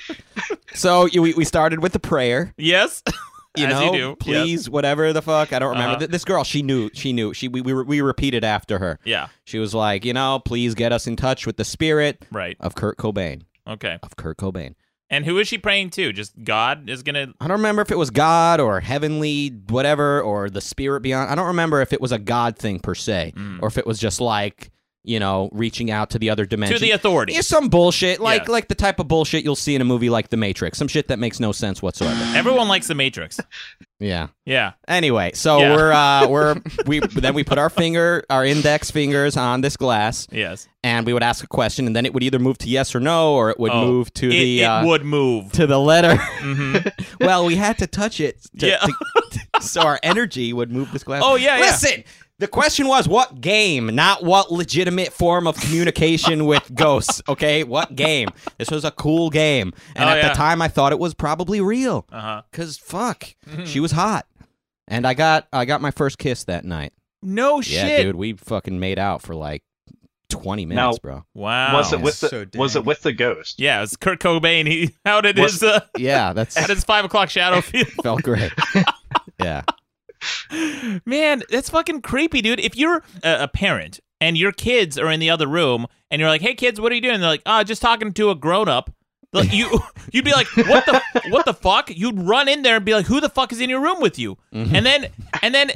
So 0.74 1.06
you- 1.06 1.22
we, 1.22 1.34
we 1.36 1.46
started 1.46 1.80
with 1.82 1.94
the 1.94 2.00
prayer. 2.00 2.54
Yes. 2.58 3.02
You 3.58 3.66
As 3.66 3.72
know, 3.74 3.86
you 3.86 3.92
do, 4.00 4.16
please, 4.16 4.70
whatever 4.70 5.12
the 5.12 5.22
fuck. 5.24 5.52
I 5.54 5.60
don't 5.60 5.72
remember. 5.72 5.98
Uh-huh. 5.98 6.08
This 6.10 6.24
girl, 6.24 6.44
she 6.44 6.62
knew. 6.62 6.90
She 6.94 7.14
knew. 7.14 7.34
She 7.34 7.48
we, 7.48 7.62
we 7.62 7.74
we 7.74 8.02
repeated 8.02 8.44
after 8.44 8.78
her. 8.80 9.00
Yeah. 9.04 9.30
She 9.46 9.58
was 9.58 9.74
like, 9.74 10.06
you 10.06 10.14
know, 10.14 10.40
please 10.46 10.76
get 10.76 10.92
us 10.92 11.08
in 11.08 11.16
touch 11.16 11.48
with 11.48 11.58
the 11.58 11.66
spirit 11.66 12.26
Right. 12.32 12.56
of 12.60 12.76
Kurt 12.76 12.98
Cobain. 12.98 13.42
Okay. 13.68 13.98
Of 14.04 14.16
Kurt 14.18 14.38
Cobain. 14.38 14.76
And 15.10 15.26
who 15.26 15.40
is 15.40 15.48
she 15.48 15.58
praying 15.58 15.90
to? 15.92 16.14
Just 16.14 16.44
God 16.44 16.88
is 16.92 17.02
gonna. 17.02 17.34
I 17.42 17.48
don't 17.48 17.58
remember 17.58 17.82
if 17.82 17.90
it 17.90 17.98
was 17.98 18.12
God 18.12 18.60
or 18.60 18.80
heavenly 18.82 19.50
whatever 19.68 20.22
or 20.22 20.52
the 20.52 20.62
spirit 20.62 21.02
beyond. 21.02 21.32
I 21.32 21.36
don't 21.36 21.48
remember 21.48 21.82
if 21.82 21.92
it 21.92 22.00
was 22.00 22.12
a 22.12 22.20
God 22.20 22.56
thing 22.56 22.80
per 22.80 22.94
se 22.94 23.34
Mm. 23.36 23.60
or 23.64 23.68
if 23.68 23.80
it 23.80 23.88
was 23.88 23.98
just 23.98 24.22
like 24.22 24.70
you 25.04 25.20
know 25.20 25.50
reaching 25.54 25.90
out 25.90 26.10
to 26.10 26.20
the 26.20 26.30
other 26.30 26.46
dimension 26.46 26.78
To 26.78 26.82
the 26.82 26.92
authorities. 26.92 27.36
Yeah, 27.36 27.42
some 27.42 27.70
bullshit 27.70 28.20
like 28.20 28.50
like 28.50 28.68
the 28.68 28.76
type 28.76 29.00
of 29.00 29.08
bullshit 29.08 29.44
you'll 29.44 29.56
see 29.56 29.74
in 29.76 29.82
a 29.82 29.86
movie 29.86 30.10
like 30.10 30.30
The 30.30 30.38
Matrix. 30.38 30.78
Some 30.78 30.88
shit 30.88 31.08
that 31.08 31.20
makes 31.20 31.40
no 31.40 31.52
sense 31.52 31.82
whatsoever. 31.82 32.20
Everyone 32.38 32.68
likes 32.68 32.88
the 32.88 32.96
Matrix. 32.96 33.40
Yeah. 34.00 34.28
Yeah. 34.46 34.74
Anyway, 34.88 35.32
so 35.34 35.60
Yeah. 35.60 35.76
we're 35.76 35.92
uh 35.94 36.28
we're 36.30 36.56
we 36.86 37.00
then 37.00 37.34
we 37.34 37.44
put 37.44 37.58
our 37.58 37.70
finger 37.70 38.24
our 38.30 38.46
index 38.46 38.92
fingers 38.92 39.38
on 39.38 39.62
this 39.62 39.78
glass. 39.78 40.28
Yes. 40.32 40.68
And 40.84 41.06
we 41.06 41.14
would 41.14 41.24
ask 41.24 41.44
a 41.44 41.48
question 41.48 41.88
and 41.88 41.96
then 41.96 42.06
it 42.06 42.14
would 42.14 42.24
either 42.24 42.40
move 42.40 42.58
to 42.60 42.70
yes 42.70 42.94
or 42.96 43.00
no 43.00 43.34
or 43.34 43.50
it 43.52 43.60
would 43.60 43.72
Oh, 43.72 43.86
move 43.86 44.14
to 44.16 44.28
it- 44.28 44.30
the 44.32 44.62
it 44.62 44.66
uh, 44.66 44.86
would 44.86 45.04
move. 45.06 45.52
to 45.54 45.66
the 45.68 45.80
letter. 45.80 46.16
Mhm. 46.16 46.92
well, 47.20 47.46
we 47.46 47.56
had 47.56 47.78
to 47.80 47.88
touch 47.88 48.20
it 48.20 48.42
to- 48.60 48.68
Yeah. 48.68 48.78
to- 48.78 48.94
so 49.62 49.82
our 49.82 50.00
energy 50.04 50.54
would 50.54 50.72
move 50.72 50.92
this 50.94 51.04
glass. 51.04 51.22
Oh, 51.26 51.36
yeah, 51.36 51.58
yeah. 51.60 51.72
Listen, 52.40 52.46
the 52.46 52.48
question 52.48 52.88
was 52.88 53.08
what 53.08 53.42
game, 53.42 53.94
not 53.96 54.24
what 54.24 54.52
legitimate 54.52 55.12
form 55.14 55.46
of 55.48 55.60
communication 55.60 56.46
with 56.46 56.70
ghosts. 56.76 57.22
Okay, 57.28 57.64
what 57.64 57.96
game? 57.96 58.30
This 58.58 58.72
was 58.72 58.86
a 58.86 58.92
cool 58.92 59.30
game, 59.30 59.74
and 59.96 60.06
Oh, 60.10 60.14
at 60.14 60.18
yeah. 60.24 60.30
the 60.30 60.34
time 60.36 60.62
I 60.62 60.68
thought 60.68 60.92
it 60.92 61.00
was 61.00 61.14
probably 61.14 61.62
real. 61.62 62.06
Uh 62.12 62.22
huh. 62.22 62.42
Cause 62.52 62.78
fuck, 62.78 63.26
Mhm. 63.50 63.68
she 63.68 63.80
was 63.80 63.92
hot, 63.92 64.26
and 64.88 65.06
I 65.06 65.14
got 65.14 65.48
I 65.54 65.66
got 65.66 65.82
my 65.82 65.92
first 65.92 66.18
kiss 66.18 66.44
that 66.46 66.64
night. 66.66 66.94
No 67.22 67.56
Yeah, 67.58 67.62
shit. 67.88 68.02
dude, 68.04 68.16
we 68.16 68.34
fucking 68.34 68.80
made 68.80 68.98
out 69.00 69.22
for 69.22 69.36
like 69.36 69.62
20 70.30 70.66
Now- 70.66 70.76
minutes, 70.76 71.00
bro. 71.00 71.26
Wow. 71.34 71.74
was 71.74 71.92
it 71.92 72.00
with 72.02 72.14
So 72.16 72.46
the 72.46 72.58
was 72.58 72.76
it 72.76 72.86
with 72.86 73.02
the 73.02 73.12
ghost? 73.12 73.60
Yeah, 73.60 73.80
it 73.80 73.82
was 73.82 73.98
Kurt 73.98 74.20
Cobain. 74.20 74.68
He 74.68 74.96
how 75.06 75.20
did 75.22 75.38
Was- 75.38 75.54
his 75.54 75.64
uh, 75.64 75.82
Yeah, 75.98 76.32
that's 76.34 76.56
how 76.60 76.68
did 76.68 76.76
his 76.78 76.86
five 76.86 77.04
o'clock 77.04 77.30
shadow 77.30 77.60
feel? 77.62 77.84
felt 78.04 78.24
great. 78.24 78.52
yeah. 79.42 79.64
Man, 81.06 81.44
that's 81.50 81.70
fucking 81.70 82.02
creepy, 82.02 82.42
dude. 82.42 82.60
If 82.60 82.76
you're 82.76 83.04
a, 83.24 83.44
a 83.44 83.48
parent 83.48 84.00
and 84.20 84.38
your 84.38 84.52
kids 84.52 84.98
are 84.98 85.12
in 85.12 85.20
the 85.20 85.30
other 85.30 85.48
room 85.48 85.88
and 86.12 86.20
you're 86.20 86.30
like, 86.30 86.42
"Hey, 86.42 86.56
kids, 86.56 86.80
what 86.80 86.92
are 86.92 86.96
you 86.96 87.02
doing?" 87.02 87.20
They're 87.20 87.30
like, 87.30 87.44
"Ah, 87.46 87.64
just 87.64 87.82
talking 87.82 88.14
to 88.14 88.30
a 88.30 88.36
grown 88.36 88.68
up." 88.68 88.94
Like 89.32 89.54
you, 89.54 89.80
you'd 90.12 90.26
be 90.26 90.32
like, 90.32 90.48
"What 90.56 90.86
the, 90.86 91.02
what 91.30 91.46
the 91.46 91.54
fuck?" 91.54 91.96
You'd 91.96 92.20
run 92.20 92.48
in 92.48 92.64
there 92.64 92.78
and 92.78 92.86
be 92.86 92.94
like, 92.94 93.06
"Who 93.06 93.22
the 93.22 93.30
fuck 93.30 93.52
is 93.52 93.62
in 93.62 93.70
your 93.70 93.82
room 93.82 94.02
with 94.02 94.18
you?" 94.18 94.38
Mm-hmm. 94.54 94.76
And 94.76 94.86
then, 94.86 95.08
and 95.42 95.54
then, 95.54 95.72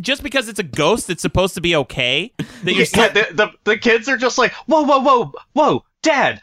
just 0.00 0.22
because 0.22 0.48
it's 0.48 0.58
a 0.58 0.64
ghost, 0.64 1.10
it's 1.10 1.22
supposed 1.22 1.54
to 1.54 1.60
be 1.60 1.76
okay. 1.76 2.32
That 2.38 2.72
you're 2.72 2.80
Yeah, 2.80 2.84
still, 2.84 3.10
the, 3.10 3.28
the 3.32 3.50
the 3.64 3.78
kids 3.78 4.08
are 4.08 4.16
just 4.16 4.38
like, 4.38 4.52
whoa, 4.66 4.82
whoa, 4.82 5.00
whoa, 5.00 5.32
whoa, 5.52 5.84
Dad, 6.02 6.40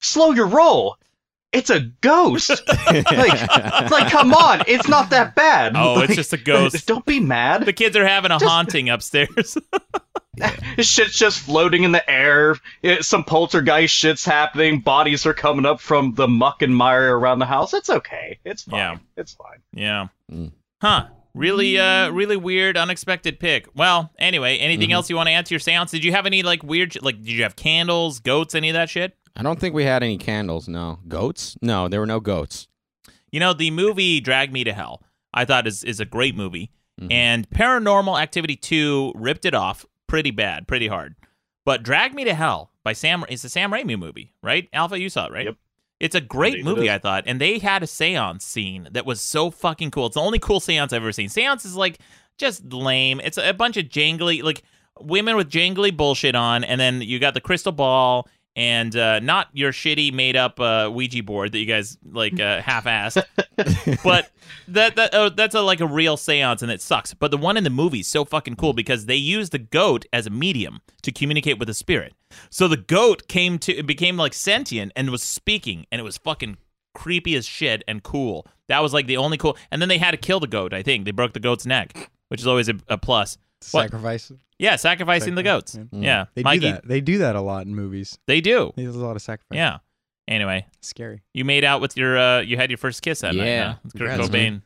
slow 0.00 0.32
your 0.32 0.46
roll. 0.46 0.96
It's 1.52 1.70
a 1.70 1.80
ghost. 2.02 2.50
like, 2.86 3.10
like, 3.90 4.10
come 4.10 4.34
on, 4.34 4.62
it's 4.66 4.86
not 4.88 5.10
that 5.10 5.34
bad. 5.34 5.76
oh, 5.76 5.94
Like, 5.94 6.10
it's 6.10 6.16
just 6.16 6.32
a 6.34 6.36
ghost. 6.36 6.86
Don't 6.86 7.06
be 7.06 7.20
mad. 7.20 7.64
The 7.64 7.72
kids 7.72 7.96
are 7.96 8.06
having 8.06 8.30
a 8.30 8.38
haunting 8.38 8.90
upstairs. 8.90 9.56
Shit's 10.78 11.18
just 11.18 11.40
floating 11.40 11.82
in 11.82 11.92
the 11.92 12.08
air. 12.08 12.56
It- 12.82 13.04
some 13.04 13.24
poltergeist 13.24 13.92
shit's 13.94 14.24
happening. 14.24 14.80
Bodies 14.80 15.26
are 15.26 15.34
coming 15.34 15.66
up 15.66 15.80
from 15.80 16.14
the 16.14 16.28
muck 16.28 16.62
and 16.62 16.76
mire 16.76 17.16
around 17.18 17.40
the 17.40 17.46
house. 17.46 17.74
It's 17.74 17.90
okay. 17.90 18.38
It's 18.44 18.62
fine. 18.62 18.78
Yeah. 18.78 18.96
It's 19.16 19.32
fine. 19.32 19.58
Yeah. 19.72 20.06
Mm. 20.30 20.52
Huh. 20.80 21.06
Really, 21.34 21.78
uh, 21.78 22.10
really 22.10 22.36
weird, 22.36 22.76
unexpected 22.76 23.38
pick. 23.40 23.68
Well, 23.74 24.10
anyway, 24.18 24.58
anything 24.58 24.90
Mhm. 24.90 24.94
else 24.94 25.10
you 25.10 25.16
want 25.16 25.28
to 25.28 25.32
add 25.32 25.46
to 25.46 25.54
your 25.54 25.60
seance? 25.60 25.90
Did 25.90 26.04
you 26.04 26.12
have 26.12 26.26
any 26.26 26.42
like 26.42 26.62
weird, 26.62 26.96
like, 27.02 27.16
did 27.18 27.28
you 27.30 27.42
have 27.42 27.54
candles, 27.56 28.18
goats, 28.20 28.54
any 28.54 28.68
of 28.70 28.74
that 28.74 28.90
shit? 28.90 29.16
I 29.36 29.42
don't 29.42 29.58
think 29.60 29.74
we 29.74 29.84
had 29.84 30.02
any 30.02 30.18
candles. 30.18 30.68
No 30.68 30.98
goats. 31.08 31.56
No, 31.62 31.88
there 31.88 32.00
were 32.00 32.06
no 32.06 32.20
goats. 32.20 32.68
You 33.30 33.40
know, 33.40 33.52
the 33.52 33.70
movie 33.70 34.20
Drag 34.20 34.52
Me 34.52 34.64
to 34.64 34.72
Hell, 34.72 35.02
I 35.34 35.44
thought 35.44 35.66
is 35.66 35.84
is 35.84 36.00
a 36.00 36.04
great 36.04 36.34
movie, 36.34 36.70
Mhm. 37.00 37.12
and 37.12 37.50
Paranormal 37.50 38.20
Activity 38.20 38.56
Two 38.56 39.12
ripped 39.14 39.44
it 39.44 39.54
off 39.54 39.84
pretty 40.06 40.30
bad, 40.30 40.66
pretty 40.66 40.88
hard. 40.88 41.14
But 41.64 41.82
Drag 41.82 42.14
Me 42.14 42.24
to 42.24 42.34
Hell 42.34 42.70
by 42.82 42.94
Sam, 42.94 43.24
it's 43.28 43.44
a 43.44 43.48
Sam 43.48 43.70
Raimi 43.70 43.98
movie, 43.98 44.32
right? 44.42 44.68
Alpha, 44.72 44.98
you 44.98 45.10
saw 45.10 45.26
it, 45.26 45.32
right? 45.32 45.44
Yep. 45.46 45.56
It's 46.00 46.14
a 46.14 46.20
great 46.20 46.54
Indeed 46.54 46.64
movie. 46.64 46.90
I 46.90 46.98
thought, 46.98 47.24
and 47.26 47.40
they 47.40 47.58
had 47.58 47.82
a 47.82 47.86
seance 47.86 48.44
scene 48.46 48.88
that 48.92 49.04
was 49.04 49.20
so 49.20 49.50
fucking 49.50 49.90
cool. 49.90 50.06
It's 50.06 50.14
the 50.14 50.20
only 50.22 50.38
cool 50.38 50.60
seance 50.60 50.92
I've 50.92 51.02
ever 51.02 51.12
seen. 51.12 51.28
Seance 51.28 51.64
is 51.64 51.74
like 51.76 51.98
just 52.38 52.72
lame. 52.72 53.20
It's 53.22 53.36
a 53.36 53.52
bunch 53.52 53.76
of 53.76 53.86
jangly, 53.86 54.42
like 54.42 54.62
women 55.00 55.36
with 55.36 55.50
jangly 55.50 55.94
bullshit 55.94 56.34
on, 56.36 56.62
and 56.64 56.80
then 56.80 57.02
you 57.02 57.18
got 57.18 57.34
the 57.34 57.40
crystal 57.40 57.72
ball 57.72 58.28
and 58.58 58.96
uh, 58.96 59.20
not 59.20 59.46
your 59.52 59.70
shitty 59.70 60.12
made 60.12 60.34
up 60.34 60.58
uh, 60.58 60.90
Ouija 60.92 61.22
board 61.22 61.52
that 61.52 61.60
you 61.60 61.64
guys 61.64 61.96
like 62.04 62.40
uh, 62.40 62.60
half 62.60 62.86
assed, 62.86 63.24
but 64.02 64.32
that 64.66 64.96
that 64.96 65.10
oh, 65.12 65.28
that's 65.28 65.54
a, 65.54 65.62
like 65.62 65.78
a 65.80 65.86
real 65.86 66.16
seance 66.16 66.60
and 66.60 66.72
it 66.72 66.82
sucks. 66.82 67.14
But 67.14 67.30
the 67.30 67.36
one 67.36 67.56
in 67.56 67.62
the 67.62 67.70
movie 67.70 68.00
is 68.00 68.08
so 68.08 68.24
fucking 68.24 68.56
cool 68.56 68.72
because 68.72 69.06
they 69.06 69.14
use 69.14 69.50
the 69.50 69.60
goat 69.60 70.06
as 70.12 70.26
a 70.26 70.30
medium 70.30 70.80
to 71.02 71.12
communicate 71.12 71.60
with 71.60 71.68
the 71.68 71.74
spirit. 71.74 72.14
So 72.50 72.66
the 72.66 72.76
goat 72.76 73.28
came 73.28 73.60
to 73.60 73.72
it 73.72 73.86
became 73.86 74.16
like 74.16 74.34
sentient 74.34 74.90
and 74.96 75.08
was 75.10 75.22
speaking, 75.22 75.86
and 75.92 76.00
it 76.00 76.04
was 76.04 76.18
fucking 76.18 76.56
creepy 76.96 77.36
as 77.36 77.46
shit 77.46 77.84
and 77.86 78.02
cool. 78.02 78.44
That 78.66 78.82
was 78.82 78.92
like 78.92 79.06
the 79.06 79.18
only 79.18 79.38
cool. 79.38 79.56
And 79.70 79.80
then 79.80 79.88
they 79.88 79.98
had 79.98 80.10
to 80.10 80.16
kill 80.16 80.40
the 80.40 80.48
goat. 80.48 80.74
I 80.74 80.82
think 80.82 81.04
they 81.04 81.12
broke 81.12 81.32
the 81.32 81.38
goat's 81.38 81.64
neck, 81.64 82.10
which 82.26 82.40
is 82.40 82.46
always 82.48 82.68
a, 82.68 82.74
a 82.88 82.98
plus. 82.98 83.38
What? 83.70 83.84
Sacrifice. 84.60 84.72
Yeah, 84.72 84.76
sacrificing 84.76 85.34
the 85.34 85.42
goats. 85.42 85.72
Sacrifice, 85.72 86.02
Yeah, 86.02 86.24
They 86.34 86.42
Mikey, 86.42 86.60
do 86.60 86.72
that. 86.72 86.88
They 86.88 87.00
do 87.00 87.18
that 87.18 87.36
a 87.36 87.40
lot 87.40 87.66
in 87.66 87.74
movies. 87.74 88.18
They 88.26 88.40
do. 88.40 88.72
There's 88.76 88.96
a 88.96 89.04
lot 89.04 89.16
of 89.16 89.22
sacrifice. 89.22 89.56
Yeah. 89.56 89.78
Anyway, 90.26 90.66
Scary. 90.82 91.22
you 91.32 91.44
made 91.44 91.64
out 91.64 91.80
with 91.80 91.96
your. 91.96 92.18
uh 92.18 92.40
You 92.40 92.56
had 92.56 92.70
your 92.70 92.76
first 92.78 93.00
kiss 93.02 93.20
that 93.20 93.34
night. 93.34 93.46
Yeah. 93.46 93.72
huh? 93.72 93.78
With 93.84 93.92
Kurt 93.94 94.08
Congrats, 94.10 94.28
Cobain. 94.30 94.32
man. 94.32 94.62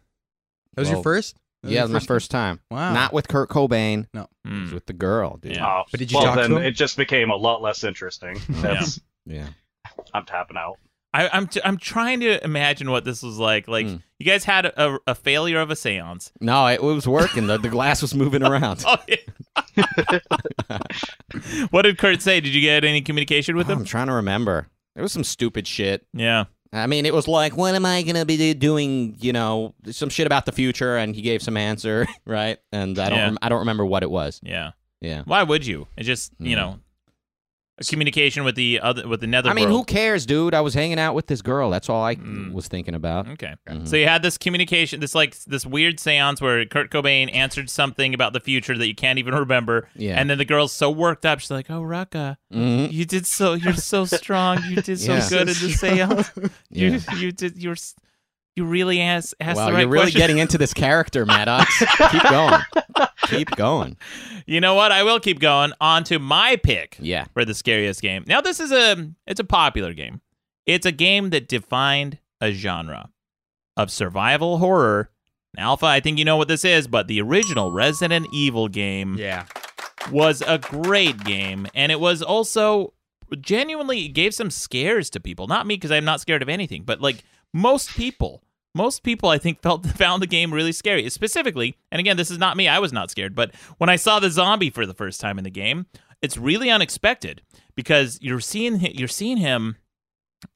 That 0.74 0.80
was 0.82 0.88
Whoa. 0.88 0.94
your 0.94 1.02
first? 1.02 1.36
That 1.62 1.70
Yeah, 1.70 1.82
was 1.82 1.92
my 1.92 1.98
first 2.00 2.30
time. 2.32 2.58
Wow. 2.70 2.92
Not 2.92 3.12
with 3.12 3.28
Kurt 3.28 3.48
Cobain. 3.48 4.06
No. 4.12 4.22
It 4.44 4.48
Hmm. 4.48 4.62
was 4.62 4.72
with 4.72 4.86
the 4.86 4.92
girl, 4.92 5.36
dude. 5.36 5.54
Yeah. 5.56 5.66
Oh, 5.66 5.82
But 5.90 6.00
did 6.00 6.10
you 6.10 6.18
well, 6.18 6.26
talk 6.26 6.34
to 6.36 6.42
then 6.42 6.52
him? 6.52 6.62
it 6.64 6.72
just 6.72 6.96
became 6.96 7.30
a 7.30 7.36
lot 7.36 7.62
less 7.62 7.84
interesting. 7.84 8.40
That's 8.48 9.00
Yeah. 9.26 9.46
I'm 10.14 10.24
tapping 10.24 10.56
out. 10.56 10.78
I, 11.14 11.28
I'm 11.28 11.46
t- 11.46 11.60
I'm 11.62 11.76
trying 11.76 12.20
to 12.20 12.42
imagine 12.42 12.90
what 12.90 13.04
this 13.04 13.22
was 13.22 13.38
like. 13.38 13.68
Like 13.68 13.86
Hmm. 13.86 13.96
you 14.18 14.26
guys 14.26 14.44
had 14.44 14.64
a, 14.66 14.98
a 15.06 15.14
failure 15.14 15.60
of 15.60 15.70
a 15.70 15.74
séance. 15.74 16.32
No, 16.40 16.66
it, 16.66 16.80
it 16.80 16.82
was 16.82 17.06
working. 17.06 17.46
the, 17.46 17.58
the 17.58 17.68
glass 17.68 18.00
was 18.02 18.14
moving 18.14 18.42
around. 18.48 18.82
Oh, 18.86 18.96
yeah. 19.06 19.16
what 21.70 21.82
did 21.82 21.98
Kurt 21.98 22.22
say? 22.22 22.40
Did 22.40 22.54
you 22.54 22.60
get 22.60 22.84
any 22.84 23.00
communication 23.02 23.56
with 23.56 23.68
him? 23.68 23.78
I'm 23.78 23.84
trying 23.84 24.06
to 24.08 24.12
remember. 24.14 24.68
It 24.96 25.02
was 25.02 25.12
some 25.12 25.24
stupid 25.24 25.66
shit. 25.66 26.06
Yeah. 26.12 26.44
I 26.72 26.86
mean, 26.86 27.04
it 27.04 27.12
was 27.14 27.28
like, 27.28 27.56
when 27.56 27.74
am 27.74 27.84
I 27.84 28.02
gonna 28.02 28.24
be 28.24 28.54
doing? 28.54 29.16
You 29.20 29.32
know, 29.32 29.74
some 29.90 30.08
shit 30.08 30.26
about 30.26 30.46
the 30.46 30.52
future, 30.52 30.96
and 30.96 31.14
he 31.14 31.20
gave 31.20 31.42
some 31.42 31.56
answer, 31.56 32.06
right? 32.26 32.58
And 32.72 32.98
I 32.98 33.08
don't, 33.10 33.18
Yeah. 33.18 33.24
rem- 33.24 33.38
I 33.42 33.48
don't 33.50 33.58
remember 33.60 33.84
what 33.84 34.02
it 34.02 34.10
was. 34.10 34.40
Yeah. 34.42 34.72
Yeah. 35.00 35.22
Why 35.26 35.42
would 35.42 35.66
you? 35.66 35.86
It 35.96 36.04
just 36.04 36.32
you 36.38 36.56
Hmm. 36.56 36.60
know, 36.60 36.78
communication 37.88 38.44
with 38.44 38.54
the 38.54 38.80
other 38.80 39.06
with 39.08 39.20
the 39.20 39.26
nether. 39.26 39.50
I 39.50 39.54
mean, 39.54 39.68
who 39.68 39.84
cares, 39.84 40.26
dude? 40.26 40.54
I 40.54 40.60
was 40.60 40.74
hanging 40.74 40.98
out 40.98 41.14
with 41.14 41.26
this 41.26 41.42
girl. 41.42 41.70
That's 41.70 41.88
all 41.88 42.02
I 42.02 42.16
Mm. 42.16 42.52
was 42.52 42.68
thinking 42.68 42.94
about. 42.94 43.28
Okay. 43.28 43.54
Mhm. 43.68 43.86
So 43.88 43.96
you 43.96 44.06
had 44.06 44.22
this 44.22 44.38
communication, 44.38 45.00
this 45.00 45.14
like 45.14 45.36
this 45.44 45.64
weird 45.66 45.98
seance 46.00 46.40
where 46.40 46.64
Kurt 46.66 46.90
Cobain 46.90 47.32
answered 47.34 47.68
something 47.70 48.14
about 48.14 48.32
the 48.32 48.40
future 48.40 48.76
that 48.76 48.86
you 48.86 48.94
can't 48.94 49.18
even 49.18 49.34
remember. 49.34 49.88
Yeah. 49.96 50.20
And 50.20 50.28
then 50.30 50.38
the 50.38 50.44
girl's 50.44 50.72
so 50.72 50.90
worked 50.90 51.24
up, 51.26 51.40
she's 51.40 51.50
like, 51.50 51.70
"Oh, 51.70 51.80
Rucka, 51.82 52.36
Mhm. 52.52 52.92
you 52.92 53.04
did 53.04 53.26
so. 53.26 53.54
You're 53.54 53.74
so 53.74 54.04
strong. 54.04 54.62
You 54.68 54.76
did 54.76 54.98
so 55.00 55.14
Yeah. 55.14 55.28
good 55.28 55.40
in 55.42 55.46
the 55.46 55.52
seance. 55.78 56.30
You 56.70 56.88
Yeah. 57.08 57.14
you 57.16 57.32
did. 57.32 57.56
You're 57.62 57.76
you 58.54 58.64
really 58.66 59.00
asked 59.00 59.34
asked 59.40 59.56
Wow, 59.56 59.66
the 59.68 59.72
right 59.72 59.80
you're 59.80 59.88
really 59.88 60.02
question. 60.04 60.18
getting 60.20 60.38
into 60.38 60.58
this 60.58 60.74
character, 60.74 61.24
Maddox. 61.24 61.78
Keep 62.10 62.22
going. 62.24 62.60
Keep 63.38 63.50
going. 63.56 63.96
You 64.44 64.60
know 64.60 64.74
what? 64.74 64.90
I 64.90 65.04
will 65.04 65.20
keep 65.20 65.38
going. 65.38 65.72
On 65.80 66.02
to 66.04 66.18
my 66.18 66.56
pick. 66.56 66.96
Yeah. 67.00 67.26
For 67.32 67.44
the 67.44 67.54
scariest 67.54 68.02
game. 68.02 68.24
Now 68.26 68.40
this 68.40 68.58
is 68.58 68.72
a 68.72 69.10
it's 69.26 69.38
a 69.38 69.44
popular 69.44 69.94
game. 69.94 70.20
It's 70.66 70.84
a 70.84 70.90
game 70.90 71.30
that 71.30 71.46
defined 71.46 72.18
a 72.40 72.50
genre 72.50 73.10
of 73.76 73.90
survival 73.92 74.58
horror. 74.58 75.10
Alpha, 75.56 75.86
I 75.86 76.00
think 76.00 76.18
you 76.18 76.24
know 76.24 76.36
what 76.36 76.48
this 76.48 76.64
is, 76.64 76.88
but 76.88 77.06
the 77.06 77.20
original 77.20 77.70
Resident 77.70 78.26
Evil 78.32 78.66
game 78.68 79.16
Yeah. 79.16 79.44
was 80.10 80.42
a 80.44 80.58
great 80.58 81.22
game, 81.24 81.68
and 81.74 81.92
it 81.92 82.00
was 82.00 82.20
also 82.20 82.94
genuinely 83.40 84.08
gave 84.08 84.34
some 84.34 84.50
scares 84.50 85.08
to 85.10 85.20
people. 85.20 85.46
Not 85.46 85.66
me 85.66 85.76
because 85.76 85.92
I'm 85.92 86.04
not 86.04 86.20
scared 86.20 86.42
of 86.42 86.48
anything, 86.48 86.82
but 86.82 87.00
like 87.00 87.22
most 87.54 87.90
people, 87.90 88.42
most 88.74 89.02
people 89.02 89.28
I 89.28 89.38
think 89.38 89.60
felt 89.62 89.86
found 89.86 90.22
the 90.22 90.26
game 90.26 90.52
really 90.52 90.72
scary. 90.72 91.08
Specifically, 91.10 91.76
and 91.90 92.00
again, 92.00 92.16
this 92.16 92.30
is 92.30 92.38
not 92.38 92.56
me. 92.56 92.68
I 92.68 92.78
was 92.78 92.92
not 92.92 93.10
scared, 93.10 93.34
but 93.34 93.54
when 93.78 93.90
I 93.90 93.96
saw 93.96 94.18
the 94.18 94.30
zombie 94.30 94.70
for 94.70 94.86
the 94.86 94.94
first 94.94 95.20
time 95.20 95.38
in 95.38 95.44
the 95.44 95.50
game, 95.50 95.86
it's 96.20 96.36
really 96.36 96.70
unexpected 96.70 97.42
because 97.74 98.18
you're 98.22 98.40
seeing 98.40 98.80
you're 98.80 99.08
seeing 99.08 99.36
him 99.38 99.76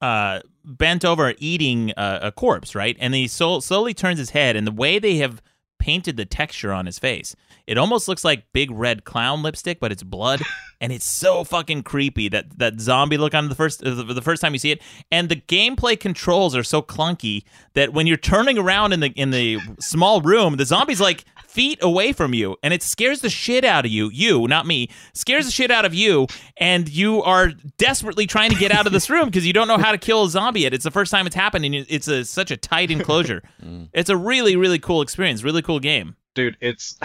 uh, 0.01 0.41
bent 0.65 1.05
over 1.05 1.35
eating 1.39 1.93
uh, 1.97 2.19
a 2.23 2.33
corpse, 2.33 2.75
right? 2.75 2.97
And 3.01 3.15
he 3.15 3.29
so- 3.29 3.61
slowly 3.61 3.95
turns 3.95 4.19
his 4.19 4.31
head, 4.31 4.57
and 4.57 4.67
the 4.67 4.73
way 4.73 4.99
they 4.99 5.17
have 5.17 5.43
painted 5.79 6.17
the 6.17 6.25
texture 6.25 6.73
on 6.73 6.87
his 6.87 6.99
face, 6.99 7.37
it 7.67 7.79
almost 7.79 8.09
looks 8.09 8.25
like 8.25 8.53
big 8.53 8.71
red 8.71 9.05
clown 9.05 9.43
lipstick, 9.43 9.81
but 9.81 9.93
it's 9.93 10.03
blood, 10.03 10.41
and 10.81 10.93
it's 10.93 11.07
so 11.07 11.45
fucking 11.45 11.83
creepy 11.83 12.29
that 12.29 12.59
that 12.59 12.81
zombie 12.81 13.17
look 13.17 13.35
on 13.35 13.49
the 13.49 13.55
first 13.55 13.83
uh, 13.85 13.95
the, 13.95 14.05
the 14.05 14.23
first 14.23 14.41
time 14.41 14.53
you 14.53 14.59
see 14.59 14.71
it, 14.71 14.83
and 15.11 15.29
the 15.29 15.37
gameplay 15.37 15.99
controls 15.99 16.55
are 16.55 16.65
so 16.65 16.83
clunky 16.83 17.45
that 17.75 17.93
when 17.93 18.07
you're 18.07 18.17
turning 18.17 18.59
around 18.59 18.93
in 18.93 19.01
the 19.01 19.09
in 19.11 19.31
the 19.31 19.59
small 19.81 20.21
room, 20.21 20.57
the 20.57 20.67
zombie's 20.67 21.01
like 21.01 21.25
feet 21.57 21.79
away 21.81 22.13
from 22.13 22.35
you 22.35 22.55
and 22.63 22.75
it 22.75 22.83
scares 22.83 23.21
the 23.23 23.31
shit 23.31 23.65
out 23.65 23.87
of 23.87 23.91
you 23.91 24.11
you 24.13 24.47
not 24.47 24.67
me 24.67 24.91
scares 25.15 25.47
the 25.47 25.51
shit 25.51 25.71
out 25.71 25.87
of 25.87 25.95
you 25.95 26.27
and 26.59 26.87
you 26.91 27.23
are 27.23 27.49
desperately 27.79 28.27
trying 28.27 28.51
to 28.51 28.59
get 28.59 28.71
out 28.71 28.87
of 28.87 28.93
this 28.93 29.09
room 29.09 29.25
because 29.25 29.47
you 29.47 29.55
don't 29.55 29.67
know 29.67 29.79
how 29.79 29.91
to 29.91 29.97
kill 29.97 30.25
a 30.25 30.29
zombie 30.29 30.61
yet. 30.61 30.75
It's 30.75 30.85
the 30.85 30.91
first 30.91 31.11
time 31.11 31.27
it's 31.27 31.35
happened 31.35 31.65
and 31.65 31.75
it's 31.75 32.09
a, 32.09 32.27
such 32.27 32.51
a 32.51 32.59
tight 32.59 32.91
enclosure. 32.91 33.43
It's 33.95 34.11
a 34.11 34.17
really 34.17 34.55
really 34.57 34.79
cool 34.79 35.01
experience 35.01 35.43
really 35.43 35.63
cool 35.63 35.81
game. 35.81 36.17
Dude 36.35 36.59
it's 36.61 36.99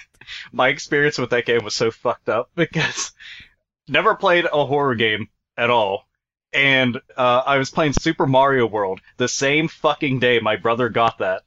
my 0.52 0.68
experience 0.68 1.18
with 1.18 1.28
that 1.30 1.44
game 1.44 1.62
was 1.62 1.74
so 1.74 1.90
fucked 1.90 2.30
up 2.30 2.50
because 2.54 3.12
never 3.88 4.14
played 4.14 4.46
a 4.50 4.64
horror 4.64 4.94
game 4.94 5.28
at 5.58 5.68
all 5.68 6.08
and 6.54 6.96
uh, 7.16 7.42
i 7.44 7.58
was 7.58 7.70
playing 7.70 7.92
super 7.92 8.26
mario 8.26 8.66
world 8.66 9.00
the 9.18 9.28
same 9.28 9.68
fucking 9.68 10.18
day 10.18 10.40
my 10.40 10.56
brother 10.56 10.88
got 10.88 11.18
that 11.18 11.42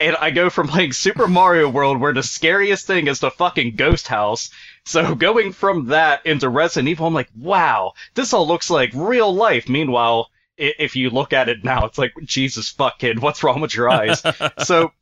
and 0.00 0.16
i 0.16 0.30
go 0.30 0.50
from 0.50 0.68
playing 0.68 0.92
super 0.92 1.26
mario 1.28 1.68
world 1.68 2.00
where 2.00 2.12
the 2.12 2.22
scariest 2.22 2.86
thing 2.86 3.06
is 3.06 3.20
the 3.20 3.30
fucking 3.30 3.76
ghost 3.76 4.08
house. 4.08 4.50
So 4.84 5.14
going 5.14 5.52
from 5.52 5.86
that 5.86 6.26
into 6.26 6.48
resident 6.48 6.88
evil 6.88 7.06
i'm 7.06 7.14
like 7.14 7.30
wow 7.38 7.92
this 8.14 8.32
all 8.32 8.46
looks 8.46 8.70
like 8.70 8.90
real 8.94 9.34
life. 9.34 9.68
Meanwhile 9.68 10.30
if 10.56 10.94
you 10.94 11.10
look 11.10 11.32
at 11.32 11.48
it 11.48 11.64
now 11.64 11.84
it's 11.86 11.98
like 11.98 12.12
jesus 12.24 12.70
fuck 12.70 12.98
kid 12.98 13.20
what's 13.20 13.42
wrong 13.42 13.60
with 13.60 13.74
your 13.74 13.88
eyes? 13.90 14.22
So 14.58 14.92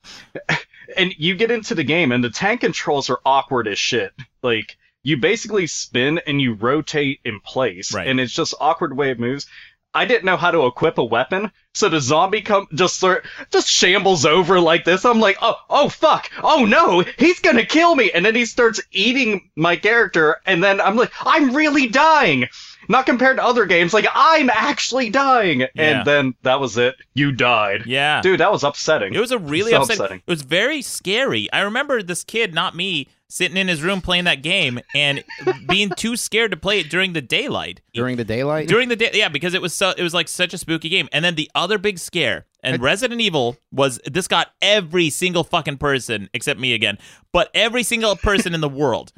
and 0.96 1.14
you 1.18 1.34
get 1.36 1.50
into 1.50 1.74
the 1.74 1.84
game 1.84 2.12
and 2.12 2.22
the 2.22 2.30
tank 2.30 2.60
controls 2.60 3.08
are 3.10 3.20
awkward 3.24 3.66
as 3.68 3.78
shit. 3.78 4.12
Like 4.42 4.76
you 5.02 5.16
basically 5.16 5.66
spin 5.66 6.20
and 6.26 6.40
you 6.40 6.54
rotate 6.54 7.20
in 7.24 7.40
place, 7.40 7.92
Right. 7.92 8.06
and 8.06 8.20
it's 8.20 8.32
just 8.32 8.54
awkward 8.60 8.96
way 8.96 9.10
it 9.10 9.18
moves. 9.18 9.46
I 9.94 10.04
didn't 10.06 10.24
know 10.24 10.36
how 10.38 10.50
to 10.50 10.64
equip 10.66 10.96
a 10.98 11.04
weapon, 11.04 11.50
so 11.74 11.88
the 11.88 12.00
zombie 12.00 12.40
come 12.40 12.66
just 12.74 12.96
sort 12.98 13.26
just 13.50 13.68
shambles 13.68 14.24
over 14.24 14.58
like 14.60 14.84
this. 14.84 15.04
I'm 15.04 15.20
like, 15.20 15.36
oh, 15.42 15.56
oh 15.68 15.88
fuck, 15.90 16.30
oh 16.42 16.64
no, 16.64 17.04
he's 17.18 17.40
gonna 17.40 17.66
kill 17.66 17.94
me, 17.94 18.10
and 18.12 18.24
then 18.24 18.34
he 18.34 18.46
starts 18.46 18.80
eating 18.92 19.50
my 19.56 19.76
character, 19.76 20.36
and 20.46 20.62
then 20.64 20.80
I'm 20.80 20.96
like, 20.96 21.12
I'm 21.20 21.54
really 21.54 21.88
dying. 21.88 22.46
Not 22.88 23.06
compared 23.06 23.36
to 23.36 23.44
other 23.44 23.64
games, 23.64 23.94
like 23.94 24.06
I'm 24.12 24.50
actually 24.50 25.08
dying, 25.10 25.60
Yeah. 25.60 25.68
and 25.74 26.06
then 26.06 26.34
that 26.42 26.58
was 26.58 26.76
it. 26.78 26.96
You 27.14 27.30
died. 27.30 27.84
Yeah. 27.86 28.20
dude, 28.22 28.40
that 28.40 28.50
was 28.50 28.64
upsetting. 28.64 29.14
It 29.14 29.20
was 29.20 29.30
a 29.30 29.38
really 29.38 29.70
So 29.70 29.82
upsetting. 29.82 30.00
upsetting. 30.02 30.22
It 30.26 30.30
was 30.30 30.42
very 30.42 30.82
scary. 30.82 31.48
I 31.52 31.60
remember 31.60 32.02
this 32.02 32.24
kid, 32.24 32.52
not 32.54 32.74
me, 32.74 33.06
sitting 33.32 33.56
in 33.56 33.68
his 33.68 33.82
room 33.82 34.00
playing 34.00 34.24
that 34.24 34.42
game 34.42 34.78
and 34.94 35.24
being 35.66 35.90
too 35.90 36.16
scared 36.16 36.50
to 36.50 36.56
play 36.56 36.80
it 36.80 36.90
during 36.90 37.12
the 37.14 37.22
daylight. 37.22 37.80
During 37.94 38.16
the 38.16 38.24
daylight? 38.24 38.68
During 38.68 38.88
the 38.88 38.96
day, 38.96 39.10
yeah, 39.14 39.28
because 39.28 39.54
it 39.54 39.62
was 39.62 39.74
so 39.74 39.94
it 39.96 40.02
was 40.02 40.14
like 40.14 40.28
such 40.28 40.52
a 40.54 40.58
spooky 40.58 40.88
game. 40.88 41.08
And 41.12 41.24
then 41.24 41.34
the 41.34 41.50
other 41.54 41.78
big 41.78 41.98
scare, 41.98 42.46
and 42.62 42.82
Resident 42.82 43.20
Evil 43.20 43.56
was 43.72 43.98
this 44.04 44.28
got 44.28 44.48
every 44.60 45.10
single 45.10 45.44
fucking 45.44 45.78
person 45.78 46.28
except 46.34 46.60
me 46.60 46.74
again, 46.74 46.98
but 47.32 47.50
every 47.54 47.82
single 47.82 48.16
person 48.16 48.54
in 48.54 48.60
the 48.60 48.68
world 48.68 49.12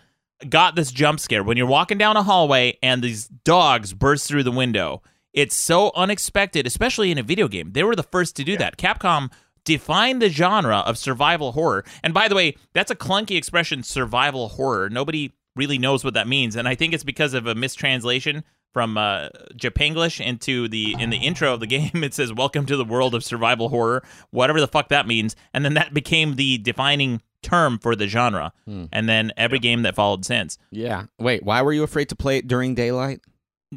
got 0.49 0.77
this 0.77 0.91
jump 0.91 1.21
scare 1.21 1.43
when 1.43 1.57
you're 1.57 1.67
walking 1.67 1.99
down 1.99 2.17
a 2.17 2.23
hallway 2.23 2.79
and 2.83 3.03
these 3.03 3.27
dogs 3.27 3.93
burst 3.95 4.29
through 4.29 4.43
the 4.43 4.53
window. 4.53 5.03
It's 5.33 5.57
so 5.57 5.91
unexpected, 5.97 6.65
especially 6.65 7.11
in 7.11 7.19
a 7.19 7.23
video 7.23 7.49
game. 7.49 7.73
They 7.73 7.83
were 7.83 7.97
the 7.97 8.05
first 8.05 8.37
to 8.37 8.45
do 8.45 8.57
that. 8.59 8.77
Capcom 8.77 9.33
defined 9.65 10.21
the 10.23 10.29
genre 10.29 10.79
of 10.79 10.99
survival 10.99 11.53
horror. 11.53 11.85
And 12.03 12.15
by 12.15 12.29
the 12.29 12.35
way, 12.35 12.57
that's 12.73 12.91
a 12.91 12.97
clunky 12.97 13.37
expression, 13.37 13.83
survival 13.83 14.51
horror. 14.51 14.89
Nobody 14.91 15.33
really 15.57 15.79
knows 15.79 16.05
what 16.05 16.15
that 16.15 16.29
means, 16.29 16.57
and 16.57 16.67
I 16.69 16.75
think 16.75 16.93
it's 16.95 17.05
because 17.05 17.35
of 17.35 17.47
a 17.47 17.55
mistranslation 17.55 18.45
from 18.73 18.99
uh, 18.99 19.29
Japanglish 19.55 20.25
into 20.25 20.67
the 20.69 20.97
in 20.99 21.11
the 21.11 21.19
intro 21.19 21.55
of 21.55 21.61
the 21.61 21.67
game. 21.69 22.03
It 22.03 22.12
says 22.12 22.33
"Welcome 22.33 22.67
to 22.67 22.77
the 22.77 22.85
world 22.85 23.15
of 23.15 23.25
survival 23.25 23.69
horror," 23.69 24.03
whatever 24.31 24.61
the 24.61 24.69
fuck 24.69 24.89
that 24.89 25.07
means, 25.07 25.37
and 25.55 25.65
then 25.65 25.75
that 25.75 25.95
became 25.95 26.37
the 26.37 26.59
defining 26.59 27.23
term 27.43 27.79
for 27.79 27.95
the 27.95 28.09
genre. 28.09 28.53
Hmm. 28.65 28.87
And 28.91 29.09
then 29.09 29.33
every 29.37 29.59
game 29.61 29.83
that 29.83 29.95
followed 29.95 30.25
since. 30.25 30.59
Yeah. 30.71 31.05
Wait, 31.19 31.43
why 31.45 31.62
were 31.62 31.73
you 31.73 31.83
afraid 31.85 32.09
to 32.09 32.17
play 32.17 32.39
it 32.39 32.49
during 32.49 32.75
daylight? 32.75 33.21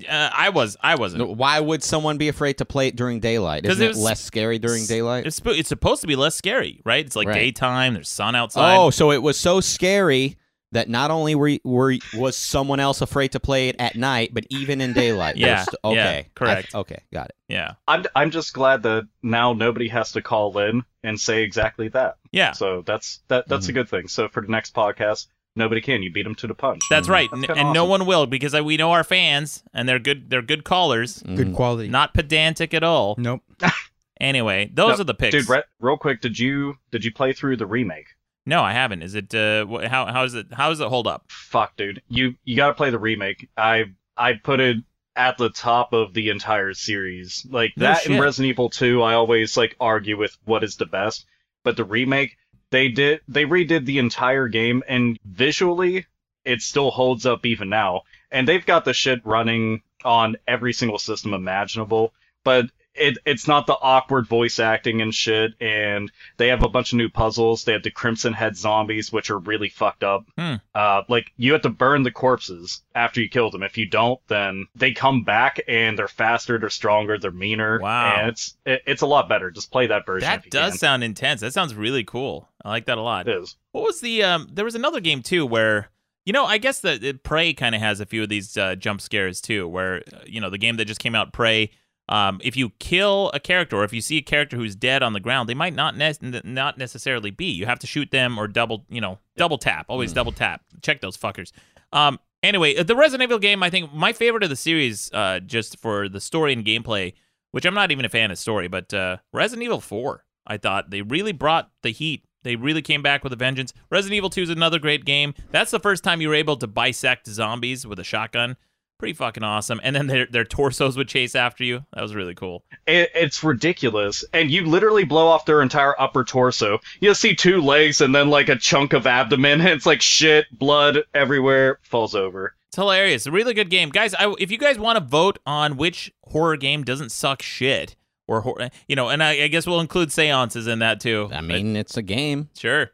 Uh, 0.07 0.29
I 0.33 0.49
was. 0.49 0.75
I 0.81 0.95
wasn't. 0.95 1.23
No, 1.27 1.33
Why 1.33 1.59
would 1.59 1.83
someone 1.83 2.17
be 2.17 2.27
afraid 2.29 2.57
to 2.59 2.65
play 2.65 2.87
it 2.87 2.95
during 2.95 3.19
daylight? 3.19 3.65
Isn't 3.65 3.83
it 3.83 3.91
it, 3.91 3.97
less 3.97 4.21
scary 4.21 4.59
during 4.59 4.85
daylight? 4.85 5.25
It's, 5.25 5.41
it's 5.45 5.69
supposed 5.69 6.01
to 6.01 6.07
be 6.07 6.15
less 6.15 6.35
scary, 6.35 6.81
right? 6.85 7.05
It's 7.05 7.15
like 7.15 7.27
Right. 7.27 7.35
daytime. 7.35 7.93
There's 7.93 8.09
sun 8.09 8.35
outside. 8.35 8.75
Oh, 8.77 8.89
so 8.89 9.11
it 9.11 9.21
was 9.21 9.37
so 9.37 9.61
scary 9.61 10.37
that 10.73 10.89
not 10.89 11.11
only 11.11 11.33
were, 11.33 11.57
were 11.63 11.95
was 12.13 12.35
someone 12.35 12.81
else 12.81 12.99
afraid 13.01 13.31
to 13.31 13.39
play 13.39 13.69
it 13.69 13.77
at 13.79 13.95
night, 13.95 14.33
but 14.33 14.45
even 14.49 14.81
in 14.81 14.91
daylight. 14.91 15.37
Yeah, 15.37 15.47
There's- 15.63 15.67
yeah, 15.83 15.89
okay. 15.89 16.27
correct. 16.35 16.75
I- 16.75 16.79
okay, 16.79 16.99
got 17.13 17.27
it. 17.27 17.35
Yeah. 17.47 17.73
I'm 17.87 18.03
I'm 18.15 18.31
just 18.31 18.53
glad 18.53 18.83
that 18.83 19.07
now 19.23 19.53
nobody 19.53 19.87
has 19.87 20.11
to 20.11 20.21
call 20.21 20.57
in 20.59 20.83
and 21.03 21.17
say 21.17 21.43
exactly 21.43 21.87
that. 21.89 22.17
Yeah. 22.33 22.51
So 22.51 22.81
that's 22.85 23.19
that 23.29 23.47
that's 23.47 23.69
a 23.69 23.73
good 23.73 23.87
thing. 23.87 24.09
So 24.09 24.27
for 24.27 24.41
the 24.41 24.49
next 24.51 24.73
podcast, 24.73 25.27
nobody 25.57 25.81
can. 25.81 26.01
You 26.03 26.11
beat 26.11 26.23
them 26.23 26.35
to 26.35 26.47
the 26.47 26.53
punch. 26.53 26.81
That's 26.89 27.09
right, 27.09 27.27
That's 27.31 27.43
N- 27.43 27.47
kinda 27.47 27.61
and 27.61 27.73
no 27.73 27.85
one 27.85 28.05
will 28.05 28.25
because 28.27 28.53
we 28.53 28.77
know 28.77 28.91
our 28.91 29.03
fans, 29.03 29.63
and 29.73 29.89
they're 29.89 29.99
good. 29.99 30.29
They're 30.29 30.41
good 30.41 30.63
callers. 30.63 31.21
Good 31.23 31.53
quality. 31.53 31.89
Not 31.89 32.13
pedantic 32.13 32.73
at 32.73 32.83
all. 32.83 33.15
Nope. 33.17 33.41
Anyway, 34.19 34.69
those 34.73 34.97
No, 34.97 35.01
are 35.01 35.03
the 35.05 35.13
picks. 35.13 35.31
Dude, 35.31 35.47
re- 35.47 35.63
real 35.79 35.97
quick, 35.97 36.21
did 36.21 36.39
you 36.39 36.75
did 36.91 37.05
you 37.05 37.11
play 37.11 37.33
through 37.33 37.57
the 37.57 37.67
remake? 37.67 38.07
no, 38.47 38.61
I 38.63 38.71
haven't. 38.73 39.03
Is 39.03 39.13
it? 39.13 39.35
Uh, 39.35 39.67
how 39.87 40.07
how 40.07 40.23
is 40.23 40.33
it? 40.33 40.47
How 40.53 40.69
does 40.69 40.79
it 40.79 40.87
hold 40.87 41.05
up? 41.05 41.25
Fuck, 41.29 41.75
dude. 41.77 42.01
You 42.09 42.33
you 42.43 42.55
got 42.55 42.69
to 42.69 42.73
play 42.73 42.89
the 42.89 42.97
remake. 42.97 43.47
I 43.55 43.85
I 44.17 44.33
put 44.33 44.59
it 44.59 44.77
at 45.15 45.37
the 45.37 45.49
top 45.49 45.93
of 45.93 46.13
the 46.15 46.29
entire 46.29 46.73
series. 46.73 47.45
Like 47.49 47.73
No 47.77 47.85
that 47.87 48.05
and 48.05 48.15
shit. 48.15 48.21
Resident 48.21 48.49
Evil 48.49 48.69
2, 48.71 49.01
I 49.03 49.13
always 49.13 49.55
like 49.57 49.75
argue 49.79 50.17
with 50.17 50.35
what 50.45 50.63
is 50.63 50.77
the 50.77 50.85
best, 50.87 51.25
but 51.63 51.75
the 51.77 51.83
remake 51.85 52.37
they 52.71 52.89
did 52.89 53.21
they 53.27 53.45
redid 53.45 53.85
the 53.85 53.99
entire 53.99 54.47
game 54.47 54.83
and 54.87 55.17
visually 55.25 56.05
it 56.47 56.61
still 56.61 56.91
holds 56.91 57.25
up 57.25 57.45
even 57.45 57.69
now. 57.69 58.03
And 58.31 58.47
they've 58.47 58.65
got 58.65 58.85
the 58.85 58.93
shit 58.93 59.19
running 59.25 59.81
on 60.05 60.37
every 60.47 60.71
single 60.71 60.97
system 60.97 61.33
imaginable, 61.33 62.13
but 62.43 62.67
it 62.97 63.17
it's 63.25 63.47
not 63.47 63.67
the 63.67 63.77
awkward 63.81 64.27
voice 64.27 64.59
acting 64.59 65.01
and 65.01 65.13
shit 65.13 65.53
and 65.61 66.11
they 66.37 66.47
have 66.47 66.63
a 66.63 66.69
bunch 66.69 66.93
of 66.93 66.97
new 66.97 67.09
puzzles. 67.09 67.63
They 67.63 67.73
have 67.73 67.83
the 67.83 67.91
Crimson 67.91 68.33
Head 68.33 68.57
zombies 68.57 69.11
which 69.11 69.29
are 69.29 69.39
really 69.39 69.69
fucked 69.69 70.03
up. 70.03 70.25
Hmm. 70.37 70.55
Uh, 70.73 71.03
like 71.07 71.31
you 71.37 71.53
have 71.53 71.61
to 71.63 71.69
burn 71.69 72.03
the 72.03 72.11
corpses 72.11 72.81
after 72.95 73.21
you 73.21 73.29
kill 73.29 73.51
them. 73.51 73.63
If 73.63 73.77
you 73.77 73.85
don't, 73.85 74.19
then 74.27 74.67
they 74.75 74.91
come 74.91 75.23
back 75.23 75.59
and 75.67 75.97
they're 75.97 76.07
faster, 76.07 76.57
they're 76.57 76.69
stronger, 76.69 77.17
they're 77.17 77.31
meaner. 77.31 77.79
Wow. 77.79 78.15
and 78.17 78.29
it's 78.29 78.55
it, 78.65 78.81
it's 78.85 79.01
a 79.01 79.07
lot 79.07 79.29
better. 79.29 79.51
Just 79.51 79.71
play 79.71 79.87
that 79.87 80.05
version. 80.05 80.27
That 80.27 80.49
does 80.49 80.73
can. 80.73 80.79
sound 80.79 81.03
intense. 81.03 81.41
That 81.41 81.53
sounds 81.53 81.75
really 81.75 82.03
cool. 82.03 82.49
I 82.63 82.69
like 82.69 82.85
that 82.85 82.97
a 82.97 83.01
lot. 83.01 83.27
It 83.27 83.41
is. 83.41 83.55
What 83.71 83.83
was 83.83 84.01
the? 84.01 84.23
Um, 84.23 84.49
there 84.51 84.65
was 84.65 84.75
another 84.75 84.99
game 84.99 85.21
too 85.21 85.45
where. 85.45 85.89
You 86.25 86.33
know, 86.33 86.43
I 86.43 86.57
guess 86.57 86.81
the, 86.81 86.97
the 86.97 87.13
Prey 87.13 87.53
kind 87.53 87.73
of 87.73 87.79
has 87.79 88.01
a 88.01 88.05
few 88.05 88.21
of 88.21 88.27
these 88.27 88.57
uh, 88.57 88.75
jump 88.75 88.99
scares 88.99 89.39
too, 89.39 89.65
where 89.65 90.03
uh, 90.11 90.17
you 90.25 90.41
know 90.41 90.49
the 90.49 90.57
game 90.57 90.75
that 90.75 90.83
just 90.83 90.99
came 90.99 91.15
out, 91.15 91.31
Prey. 91.31 91.71
Um, 92.09 92.39
if 92.43 92.55
you 92.55 92.69
kill 92.79 93.31
a 93.33 93.39
character, 93.39 93.77
or 93.77 93.83
if 93.83 93.91
you 93.91 94.01
see 94.01 94.17
a 94.17 94.21
character 94.21 94.55
who's 94.55 94.75
dead 94.75 95.03
on 95.03 95.13
the 95.13 95.19
ground, 95.19 95.49
they 95.49 95.53
might 95.53 95.73
not 95.75 95.97
ne- 95.97 96.41
not 96.43 96.77
necessarily 96.77 97.31
be. 97.31 97.45
You 97.45 97.65
have 97.65 97.79
to 97.79 97.87
shoot 97.87 98.11
them 98.11 98.37
or 98.37 98.47
double, 98.47 98.85
you 98.89 99.01
know, 99.01 99.19
double 99.35 99.57
tap. 99.57 99.87
Always 99.89 100.13
double 100.13 100.31
tap. 100.31 100.61
Check 100.81 101.01
those 101.01 101.17
fuckers. 101.17 101.51
Um, 101.91 102.19
anyway, 102.43 102.81
the 102.81 102.95
Resident 102.95 103.27
Evil 103.27 103.39
game, 103.39 103.61
I 103.61 103.69
think 103.69 103.93
my 103.93 104.13
favorite 104.13 104.43
of 104.43 104.49
the 104.49 104.55
series, 104.55 105.11
uh, 105.13 105.39
just 105.39 105.79
for 105.79 106.07
the 106.07 106.21
story 106.21 106.53
and 106.53 106.65
gameplay, 106.65 107.13
which 107.51 107.65
I'm 107.65 107.73
not 107.73 107.91
even 107.91 108.05
a 108.05 108.09
fan 108.09 108.31
of 108.31 108.37
story, 108.37 108.67
but 108.67 108.93
uh, 108.93 109.17
Resident 109.33 109.63
Evil 109.63 109.81
4, 109.81 110.23
I 110.45 110.57
thought 110.57 110.89
they 110.89 111.01
really 111.01 111.33
brought 111.33 111.71
the 111.83 111.89
heat. 111.91 112.23
They 112.43 112.55
really 112.55 112.81
came 112.81 113.01
back 113.01 113.23
with 113.23 113.33
a 113.33 113.37
vengeance. 113.37 113.73
Resident 113.89 114.15
Evil 114.15 114.29
2 114.29 114.43
is 114.43 114.49
another 114.49 114.79
great 114.79 115.03
game. 115.03 115.33
That's 115.51 115.71
the 115.71 115.79
first 115.79 116.03
time 116.03 116.21
you 116.21 116.29
were 116.29 116.35
able 116.35 116.55
to 116.57 116.67
bisect 116.67 117.27
zombies 117.27 117.85
with 117.85 117.99
a 117.99 118.03
shotgun. 118.03 118.55
Pretty 118.99 119.13
fucking 119.13 119.43
awesome. 119.43 119.79
And 119.83 119.95
then 119.95 120.07
their 120.07 120.25
their 120.25 120.43
torsos 120.43 120.97
would 120.97 121.07
chase 121.07 121.35
after 121.35 121.63
you. 121.63 121.85
That 121.93 122.01
was 122.01 122.15
really 122.15 122.33
cool. 122.33 122.63
It, 122.87 123.11
it's 123.13 123.43
ridiculous, 123.43 124.25
and 124.33 124.49
you 124.49 124.65
literally 124.65 125.03
blow 125.03 125.27
off 125.27 125.45
their 125.45 125.61
entire 125.61 125.99
upper 126.01 126.23
torso. 126.23 126.79
You 126.99 127.13
see 127.13 127.35
two 127.35 127.61
legs 127.61 128.01
and 128.01 128.15
then 128.15 128.29
like 128.29 128.49
a 128.49 128.55
chunk 128.55 128.93
of 128.93 129.05
abdomen. 129.05 129.61
And 129.61 129.69
it's 129.69 129.85
like 129.85 130.01
shit, 130.01 130.45
blood 130.51 131.03
everywhere, 131.13 131.79
falls 131.83 132.15
over. 132.15 132.55
It's 132.69 132.75
hilarious. 132.75 133.25
A 133.27 133.31
really 133.31 133.53
good 133.53 133.69
game, 133.69 133.89
guys. 133.89 134.13
I, 134.15 134.33
if 134.39 134.51
you 134.51 134.57
guys 134.57 134.79
want 134.79 134.97
to 134.97 135.03
vote 135.03 135.39
on 135.45 135.77
which 135.77 136.11
horror 136.25 136.57
game 136.57 136.83
doesn't 136.83 137.11
suck 137.11 137.41
shit, 137.41 137.95
or 138.27 138.69
you 138.87 138.95
know, 138.95 139.09
and 139.09 139.23
I, 139.23 139.43
I 139.43 139.47
guess 139.47 139.65
we'll 139.65 139.79
include 139.79 140.11
seances 140.11 140.67
in 140.67 140.79
that 140.79 140.99
too. 140.99 141.29
I 141.31 141.41
mean, 141.41 141.75
it's 141.75 141.97
a 141.97 142.01
game. 142.01 142.49
Sure, 142.57 142.91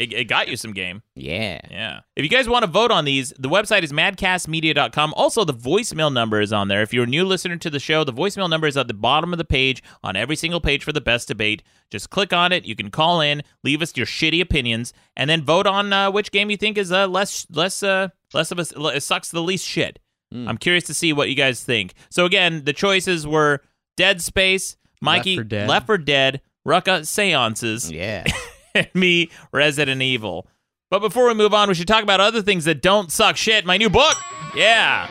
it, 0.00 0.12
it 0.12 0.24
got 0.24 0.48
you 0.48 0.56
some 0.56 0.72
game. 0.72 1.02
Yeah. 1.14 1.60
Yeah. 1.70 2.00
If 2.16 2.24
you 2.24 2.30
guys 2.30 2.48
want 2.48 2.64
to 2.64 2.70
vote 2.70 2.90
on 2.90 3.04
these, 3.04 3.32
the 3.38 3.48
website 3.48 3.82
is 3.82 3.92
madcastmedia.com. 3.92 5.12
Also, 5.14 5.44
the 5.44 5.54
voicemail 5.54 6.12
number 6.12 6.40
is 6.40 6.52
on 6.52 6.68
there. 6.68 6.82
If 6.82 6.92
you're 6.92 7.04
a 7.04 7.08
new 7.08 7.24
listener 7.24 7.56
to 7.56 7.70
the 7.70 7.78
show, 7.78 8.04
the 8.04 8.12
voicemail 8.12 8.48
number 8.48 8.66
is 8.66 8.76
at 8.76 8.88
the 8.88 8.94
bottom 8.94 9.32
of 9.32 9.38
the 9.38 9.44
page 9.44 9.82
on 10.02 10.16
every 10.16 10.36
single 10.36 10.60
page 10.60 10.84
for 10.84 10.92
the 10.92 11.00
best 11.00 11.28
debate. 11.28 11.62
Just 11.90 12.10
click 12.10 12.32
on 12.32 12.52
it. 12.52 12.64
You 12.64 12.74
can 12.74 12.90
call 12.90 13.20
in, 13.20 13.42
leave 13.62 13.82
us 13.82 13.96
your 13.96 14.06
shitty 14.06 14.40
opinions, 14.40 14.92
and 15.16 15.28
then 15.28 15.42
vote 15.42 15.66
on 15.66 15.92
uh, 15.92 16.10
which 16.10 16.30
game 16.30 16.50
you 16.50 16.56
think 16.56 16.78
is 16.78 16.90
uh, 16.92 17.06
less 17.06 17.46
less 17.50 17.82
uh, 17.82 18.08
less 18.32 18.50
of 18.50 18.58
a 18.58 18.64
it 18.96 19.02
sucks 19.02 19.30
the 19.30 19.42
least 19.42 19.66
shit. 19.66 19.98
I'm 20.32 20.58
curious 20.58 20.84
to 20.84 20.94
see 20.94 21.12
what 21.12 21.28
you 21.28 21.34
guys 21.34 21.64
think. 21.64 21.92
So 22.08 22.24
again, 22.24 22.62
the 22.64 22.72
choices 22.72 23.26
were 23.26 23.62
Dead 23.96 24.22
Space, 24.22 24.76
Mikey, 25.02 25.34
4 25.34 25.42
Dead. 25.44 25.68
Left 25.68 25.86
4 25.86 25.98
Dead, 25.98 26.40
Rucka, 26.64 27.04
Seances, 27.04 27.90
Yeah. 27.90 28.24
and 28.74 28.88
me, 28.94 29.30
Resident 29.52 30.02
Evil. 30.02 30.46
But 30.90 31.00
before 31.00 31.28
we 31.28 31.34
move 31.34 31.54
on, 31.54 31.68
we 31.68 31.74
should 31.74 31.86
talk 31.86 32.02
about 32.02 32.20
other 32.20 32.42
things 32.42 32.64
that 32.64 32.82
don't 32.82 33.12
suck 33.12 33.36
shit. 33.36 33.64
My 33.64 33.76
new 33.76 33.88
book. 33.88 34.16
Yeah. 34.56 35.08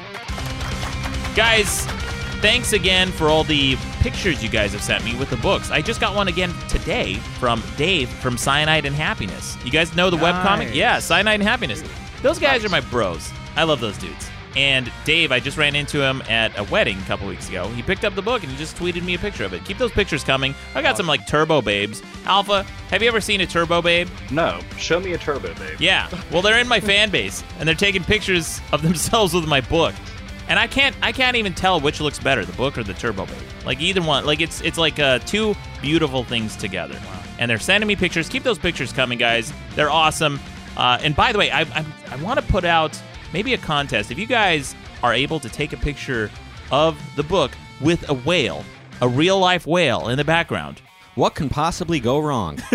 Guys, 1.35 1.85
thanks 2.41 2.73
again 2.73 3.11
for 3.11 3.27
all 3.27 3.45
the 3.45 3.77
pictures 4.01 4.43
you 4.43 4.49
guys 4.49 4.73
have 4.73 4.83
sent 4.83 5.05
me 5.05 5.15
with 5.15 5.29
the 5.29 5.37
books. 5.37 5.71
I 5.71 5.81
just 5.81 6.01
got 6.01 6.15
one 6.15 6.27
again 6.27 6.53
today 6.67 7.15
from 7.39 7.63
Dave 7.77 8.09
from 8.09 8.37
Cyanide 8.37 8.85
and 8.85 8.95
Happiness. 8.95 9.57
You 9.63 9.71
guys 9.71 9.95
know 9.95 10.09
the 10.09 10.17
webcomic? 10.17 10.67
Nice. 10.67 10.75
Yeah, 10.75 10.99
Cyanide 10.99 11.35
and 11.39 11.43
Happiness. 11.43 11.81
Those 12.21 12.39
guys 12.39 12.65
are 12.65 12.69
my 12.69 12.81
bros. 12.81 13.31
I 13.55 13.63
love 13.63 13.79
those 13.79 13.97
dudes. 13.97 14.29
And 14.55 14.91
Dave, 15.05 15.31
I 15.31 15.39
just 15.39 15.57
ran 15.57 15.75
into 15.75 16.01
him 16.01 16.23
at 16.27 16.57
a 16.57 16.63
wedding 16.65 16.97
a 16.97 17.03
couple 17.03 17.27
weeks 17.27 17.49
ago. 17.49 17.67
He 17.69 17.83
picked 17.83 18.03
up 18.03 18.15
the 18.15 18.21
book 18.21 18.41
and 18.41 18.51
he 18.51 18.57
just 18.57 18.75
tweeted 18.75 19.03
me 19.03 19.13
a 19.13 19.19
picture 19.19 19.43
of 19.45 19.53
it. 19.53 19.63
Keep 19.65 19.77
those 19.77 19.91
pictures 19.91 20.23
coming. 20.23 20.55
I 20.73 20.81
got 20.81 20.97
some 20.97 21.07
like 21.07 21.27
turbo 21.27 21.61
babes. 21.61 22.01
Alpha, 22.25 22.63
have 22.89 23.01
you 23.01 23.07
ever 23.07 23.21
seen 23.21 23.41
a 23.41 23.45
turbo 23.45 23.81
babe? 23.81 24.07
No, 24.31 24.59
show 24.77 24.99
me 24.99 25.13
a 25.13 25.17
turbo, 25.17 25.53
babe. 25.53 25.79
Yeah. 25.79 26.09
Well, 26.31 26.41
they're 26.41 26.59
in 26.59 26.67
my 26.67 26.79
fan 26.79 27.09
base, 27.09 27.43
and 27.59 27.67
they're 27.67 27.75
taking 27.75 28.03
pictures 28.03 28.59
of 28.71 28.81
themselves 28.83 29.33
with 29.33 29.47
my 29.47 29.61
book. 29.61 29.93
And 30.47 30.57
I 30.57 30.65
can't, 30.65 30.95
I 31.03 31.11
can't 31.11 31.37
even 31.37 31.53
tell 31.53 31.79
which 31.79 32.01
looks 32.01 32.17
better, 32.17 32.43
the 32.43 32.53
book 32.53 32.75
or 32.75 32.83
the 32.83 32.95
Turbo 32.95 33.27
Babe. 33.27 33.37
Like 33.65 33.79
either 33.81 34.01
one, 34.01 34.25
like 34.25 34.41
it's, 34.41 34.61
it's 34.61 34.79
like 34.79 34.97
uh, 34.97 35.19
two 35.19 35.55
beautiful 35.79 36.23
things 36.23 36.55
together. 36.55 36.99
And 37.37 37.51
they're 37.51 37.59
sending 37.59 37.87
me 37.87 37.95
pictures. 37.95 38.27
Keep 38.27 38.41
those 38.41 38.57
pictures 38.57 38.91
coming, 38.91 39.19
guys. 39.19 39.53
They're 39.75 39.91
awesome. 39.91 40.39
Uh, 40.75 40.97
and 41.03 41.15
by 41.15 41.31
the 41.31 41.37
way, 41.37 41.51
I, 41.51 41.61
I, 41.61 41.85
I 42.09 42.15
want 42.17 42.39
to 42.39 42.45
put 42.47 42.65
out 42.65 42.99
maybe 43.33 43.53
a 43.53 43.57
contest. 43.57 44.11
If 44.11 44.17
you 44.19 44.25
guys 44.27 44.75
are 45.03 45.13
able 45.13 45.39
to 45.39 45.49
take 45.49 45.73
a 45.73 45.77
picture 45.77 46.29
of 46.71 46.97
the 47.15 47.23
book 47.23 47.51
with 47.81 48.09
a 48.09 48.13
whale, 48.13 48.63
a 49.01 49.07
real 49.07 49.39
life 49.39 49.65
whale 49.65 50.09
in 50.09 50.17
the 50.17 50.23
background, 50.25 50.81
What 51.15 51.35
can 51.35 51.49
possibly 51.49 51.99
go 51.99 52.19
wrong? 52.19 52.59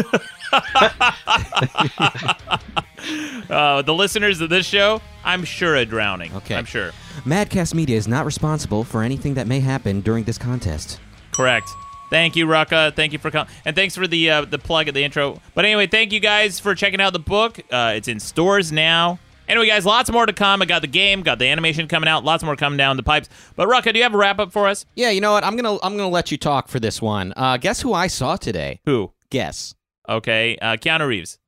uh, 3.48 3.82
the 3.82 3.94
listeners 3.94 4.40
of 4.40 4.50
this 4.50 4.66
show, 4.66 5.00
I'm 5.24 5.44
sure 5.44 5.76
are 5.76 5.84
drowning. 5.84 6.34
Okay. 6.34 6.54
I'm 6.54 6.64
sure. 6.64 6.92
Madcast 7.24 7.74
Media 7.74 7.96
is 7.96 8.08
not 8.08 8.26
responsible 8.26 8.84
for 8.84 9.02
anything 9.02 9.34
that 9.34 9.46
may 9.46 9.60
happen 9.60 10.00
during 10.00 10.24
this 10.24 10.38
contest. 10.38 11.00
Correct. 11.32 11.68
Thank 12.10 12.36
you, 12.36 12.46
Rucka. 12.46 12.94
Thank 12.94 13.12
you 13.12 13.18
for 13.18 13.30
coming, 13.30 13.52
and 13.64 13.74
thanks 13.74 13.96
for 13.96 14.06
the 14.06 14.30
uh, 14.30 14.44
the 14.44 14.58
plug 14.58 14.88
at 14.88 14.94
the 14.94 15.02
intro. 15.02 15.40
But 15.54 15.64
anyway, 15.64 15.86
thank 15.86 16.12
you 16.12 16.20
guys 16.20 16.60
for 16.60 16.74
checking 16.74 17.00
out 17.00 17.12
the 17.12 17.18
book. 17.18 17.58
Uh, 17.72 17.94
it's 17.96 18.08
in 18.08 18.20
stores 18.20 18.70
now. 18.70 19.18
Anyway, 19.48 19.66
guys, 19.66 19.84
lots 19.84 20.10
more 20.10 20.24
to 20.26 20.32
come. 20.32 20.62
I 20.62 20.64
got 20.64 20.80
the 20.82 20.88
game, 20.88 21.22
got 21.22 21.38
the 21.38 21.46
animation 21.46 21.86
coming 21.88 22.08
out, 22.08 22.24
lots 22.24 22.42
more 22.42 22.56
coming 22.56 22.76
down 22.76 22.96
the 22.96 23.02
pipes. 23.02 23.28
But 23.56 23.68
Rucka, 23.68 23.92
do 23.92 23.98
you 23.98 24.02
have 24.02 24.14
a 24.14 24.16
wrap 24.16 24.38
up 24.38 24.52
for 24.52 24.66
us? 24.66 24.86
Yeah, 24.94 25.10
you 25.10 25.20
know 25.20 25.32
what? 25.32 25.44
I'm 25.44 25.56
gonna 25.56 25.74
I'm 25.82 25.96
gonna 25.96 26.08
let 26.08 26.30
you 26.30 26.38
talk 26.38 26.68
for 26.68 26.80
this 26.80 27.02
one. 27.02 27.32
Uh, 27.36 27.56
guess 27.58 27.80
who 27.82 27.92
I 27.92 28.06
saw 28.06 28.36
today? 28.36 28.80
Who? 28.86 29.12
Guess. 29.30 29.74
Okay, 30.08 30.56
uh, 30.60 30.76
Keanu 30.76 31.06
Reeves. 31.08 31.38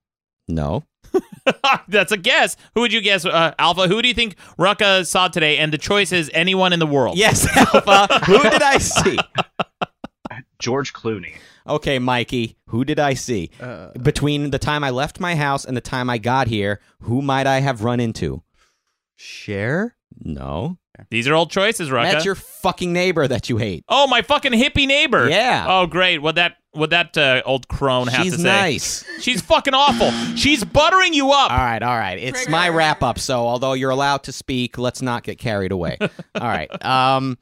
No. 0.48 0.84
That's 1.88 2.12
a 2.12 2.16
guess. 2.16 2.56
Who 2.74 2.80
would 2.82 2.92
you 2.92 3.00
guess, 3.00 3.24
uh, 3.24 3.54
Alpha? 3.58 3.88
Who 3.88 4.02
do 4.02 4.08
you 4.08 4.14
think 4.14 4.36
Rucka 4.58 5.06
saw 5.06 5.28
today? 5.28 5.58
And 5.58 5.72
the 5.72 5.78
choice 5.78 6.12
is 6.12 6.30
anyone 6.34 6.72
in 6.72 6.78
the 6.78 6.86
world. 6.86 7.16
Yes, 7.16 7.46
Alpha. 7.74 8.20
who 8.26 8.42
did 8.42 8.62
I 8.62 8.78
see? 8.78 9.18
George 10.58 10.92
Clooney. 10.92 11.34
Okay, 11.66 11.98
Mikey. 11.98 12.56
Who 12.68 12.84
did 12.84 12.98
I 12.98 13.14
see 13.14 13.50
Uh, 13.60 13.88
between 14.02 14.50
the 14.50 14.58
time 14.58 14.84
I 14.84 14.90
left 14.90 15.20
my 15.20 15.34
house 15.34 15.64
and 15.64 15.76
the 15.76 15.80
time 15.80 16.08
I 16.10 16.18
got 16.18 16.46
here? 16.48 16.80
Who 17.02 17.22
might 17.22 17.46
I 17.46 17.60
have 17.60 17.82
run 17.82 18.00
into? 18.00 18.42
Cher? 19.16 19.96
No. 20.22 20.78
These 21.10 21.28
are 21.28 21.34
old 21.34 21.50
choices, 21.50 21.90
Rucka. 21.90 22.10
That's 22.12 22.24
your 22.24 22.34
fucking 22.34 22.92
neighbor 22.92 23.28
that 23.28 23.50
you 23.50 23.58
hate. 23.58 23.84
Oh, 23.88 24.06
my 24.06 24.22
fucking 24.22 24.52
hippie 24.52 24.86
neighbor. 24.86 25.28
Yeah. 25.28 25.66
Oh, 25.68 25.86
great. 25.86 26.22
What 26.22 26.36
that 26.36 26.56
what 26.72 26.90
that 26.90 27.16
uh, 27.16 27.42
old 27.46 27.68
crone 27.68 28.06
have 28.06 28.22
She's 28.22 28.32
to 28.32 28.38
say? 28.38 28.44
nice. 28.44 29.04
She's 29.20 29.40
fucking 29.40 29.74
awful. 29.74 30.10
She's 30.36 30.62
buttering 30.64 31.14
you 31.14 31.30
up. 31.32 31.50
All 31.50 31.56
right, 31.56 31.82
all 31.82 31.96
right. 31.96 32.18
It's 32.18 32.48
my 32.48 32.68
wrap 32.68 33.02
up. 33.02 33.18
So, 33.18 33.46
although 33.46 33.72
you're 33.72 33.90
allowed 33.90 34.24
to 34.24 34.32
speak, 34.32 34.76
let's 34.78 35.00
not 35.02 35.22
get 35.22 35.38
carried 35.38 35.72
away. 35.72 35.96
all 36.00 36.10
right. 36.34 36.84
Um, 36.84 37.38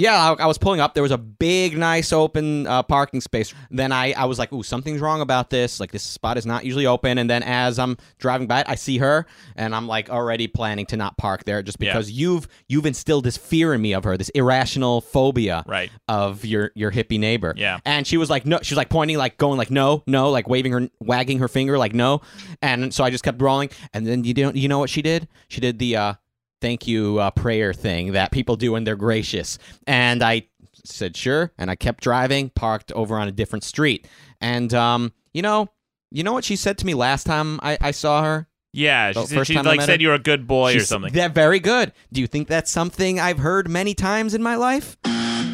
yeah, 0.00 0.32
I, 0.38 0.44
I 0.44 0.46
was 0.46 0.58
pulling 0.58 0.80
up. 0.80 0.94
There 0.94 1.02
was 1.02 1.12
a 1.12 1.18
big, 1.18 1.76
nice 1.78 2.12
open 2.12 2.66
uh, 2.66 2.82
parking 2.82 3.20
space. 3.20 3.54
Then 3.70 3.92
I, 3.92 4.12
I 4.12 4.24
was 4.24 4.38
like, 4.38 4.52
"Ooh, 4.52 4.62
something's 4.62 5.00
wrong 5.00 5.20
about 5.20 5.50
this. 5.50 5.78
Like 5.80 5.92
this 5.92 6.02
spot 6.02 6.36
is 6.38 6.46
not 6.46 6.64
usually 6.64 6.86
open." 6.86 7.18
And 7.18 7.28
then 7.28 7.42
as 7.42 7.78
I'm 7.78 7.96
driving 8.18 8.46
by 8.46 8.60
it, 8.60 8.66
I 8.68 8.74
see 8.74 8.98
her, 8.98 9.26
and 9.56 9.74
I'm 9.74 9.86
like 9.86 10.10
already 10.10 10.46
planning 10.46 10.86
to 10.86 10.96
not 10.96 11.16
park 11.18 11.44
there 11.44 11.62
just 11.62 11.76
Yeah. 11.80 11.92
because 11.92 12.10
you've 12.10 12.48
you've 12.68 12.86
instilled 12.86 13.24
this 13.24 13.36
fear 13.36 13.74
in 13.74 13.82
me 13.82 13.92
of 13.92 14.04
her, 14.04 14.16
this 14.16 14.30
irrational 14.30 15.00
phobia 15.00 15.62
Right. 15.66 15.90
of 16.08 16.44
your 16.44 16.70
your 16.74 16.90
hippie 16.90 17.18
neighbor. 17.18 17.54
Yeah. 17.56 17.78
And 17.84 18.06
she 18.06 18.16
was 18.16 18.30
like, 18.30 18.46
no, 18.46 18.58
she 18.62 18.74
was 18.74 18.78
like 18.78 18.88
pointing, 18.88 19.18
like 19.18 19.36
going, 19.36 19.58
like 19.58 19.70
no, 19.70 20.02
no, 20.06 20.30
like 20.30 20.48
waving 20.48 20.72
her, 20.72 20.88
wagging 21.00 21.38
her 21.40 21.48
finger, 21.48 21.76
like 21.78 21.94
no. 21.94 22.20
And 22.62 22.92
so 22.94 23.04
I 23.04 23.10
just 23.10 23.24
kept 23.24 23.40
rolling. 23.42 23.70
And 23.92 24.06
then 24.06 24.24
you 24.24 24.34
don't, 24.34 24.56
you 24.56 24.68
know 24.68 24.78
what 24.78 24.90
she 24.90 25.02
did? 25.02 25.28
She 25.48 25.60
did 25.60 25.78
the 25.78 25.96
uh, 25.96 26.14
thank 26.60 26.86
you 26.86 27.18
uh, 27.18 27.30
prayer 27.30 27.72
thing 27.72 28.12
that 28.12 28.30
people 28.30 28.56
do 28.56 28.72
when 28.72 28.84
they're 28.84 28.96
gracious. 28.96 29.58
And 29.86 30.22
I 30.22 30.44
said 30.84 31.16
sure, 31.16 31.52
and 31.58 31.70
I 31.70 31.74
kept 31.76 32.02
driving, 32.02 32.50
parked 32.50 32.92
over 32.92 33.16
on 33.16 33.28
a 33.28 33.32
different 33.32 33.64
street. 33.64 34.06
And 34.40 34.72
um, 34.74 35.12
you 35.34 35.42
know, 35.42 35.68
you 36.10 36.22
know 36.22 36.32
what 36.32 36.44
she 36.44 36.56
said 36.56 36.78
to 36.78 36.86
me 36.86 36.94
last 36.94 37.24
time 37.24 37.60
I, 37.62 37.78
I 37.80 37.90
saw 37.90 38.22
her. 38.22 38.46
Yeah, 38.72 39.12
The 39.12 39.26
she, 39.26 39.34
first 39.34 39.50
she 39.50 39.58
like 39.58 39.80
said 39.80 40.00
you're 40.00 40.14
a 40.14 40.18
good 40.18 40.46
boy 40.46 40.76
or 40.76 40.80
something. 40.80 41.12
That 41.14 41.34
very 41.34 41.58
good. 41.58 41.92
Do 42.12 42.20
you 42.20 42.28
think 42.28 42.46
that's 42.46 42.70
something 42.70 43.18
I've 43.18 43.38
heard 43.38 43.68
many 43.68 43.94
times 43.94 44.32
in 44.32 44.42
my 44.42 44.54
life? 44.54 44.96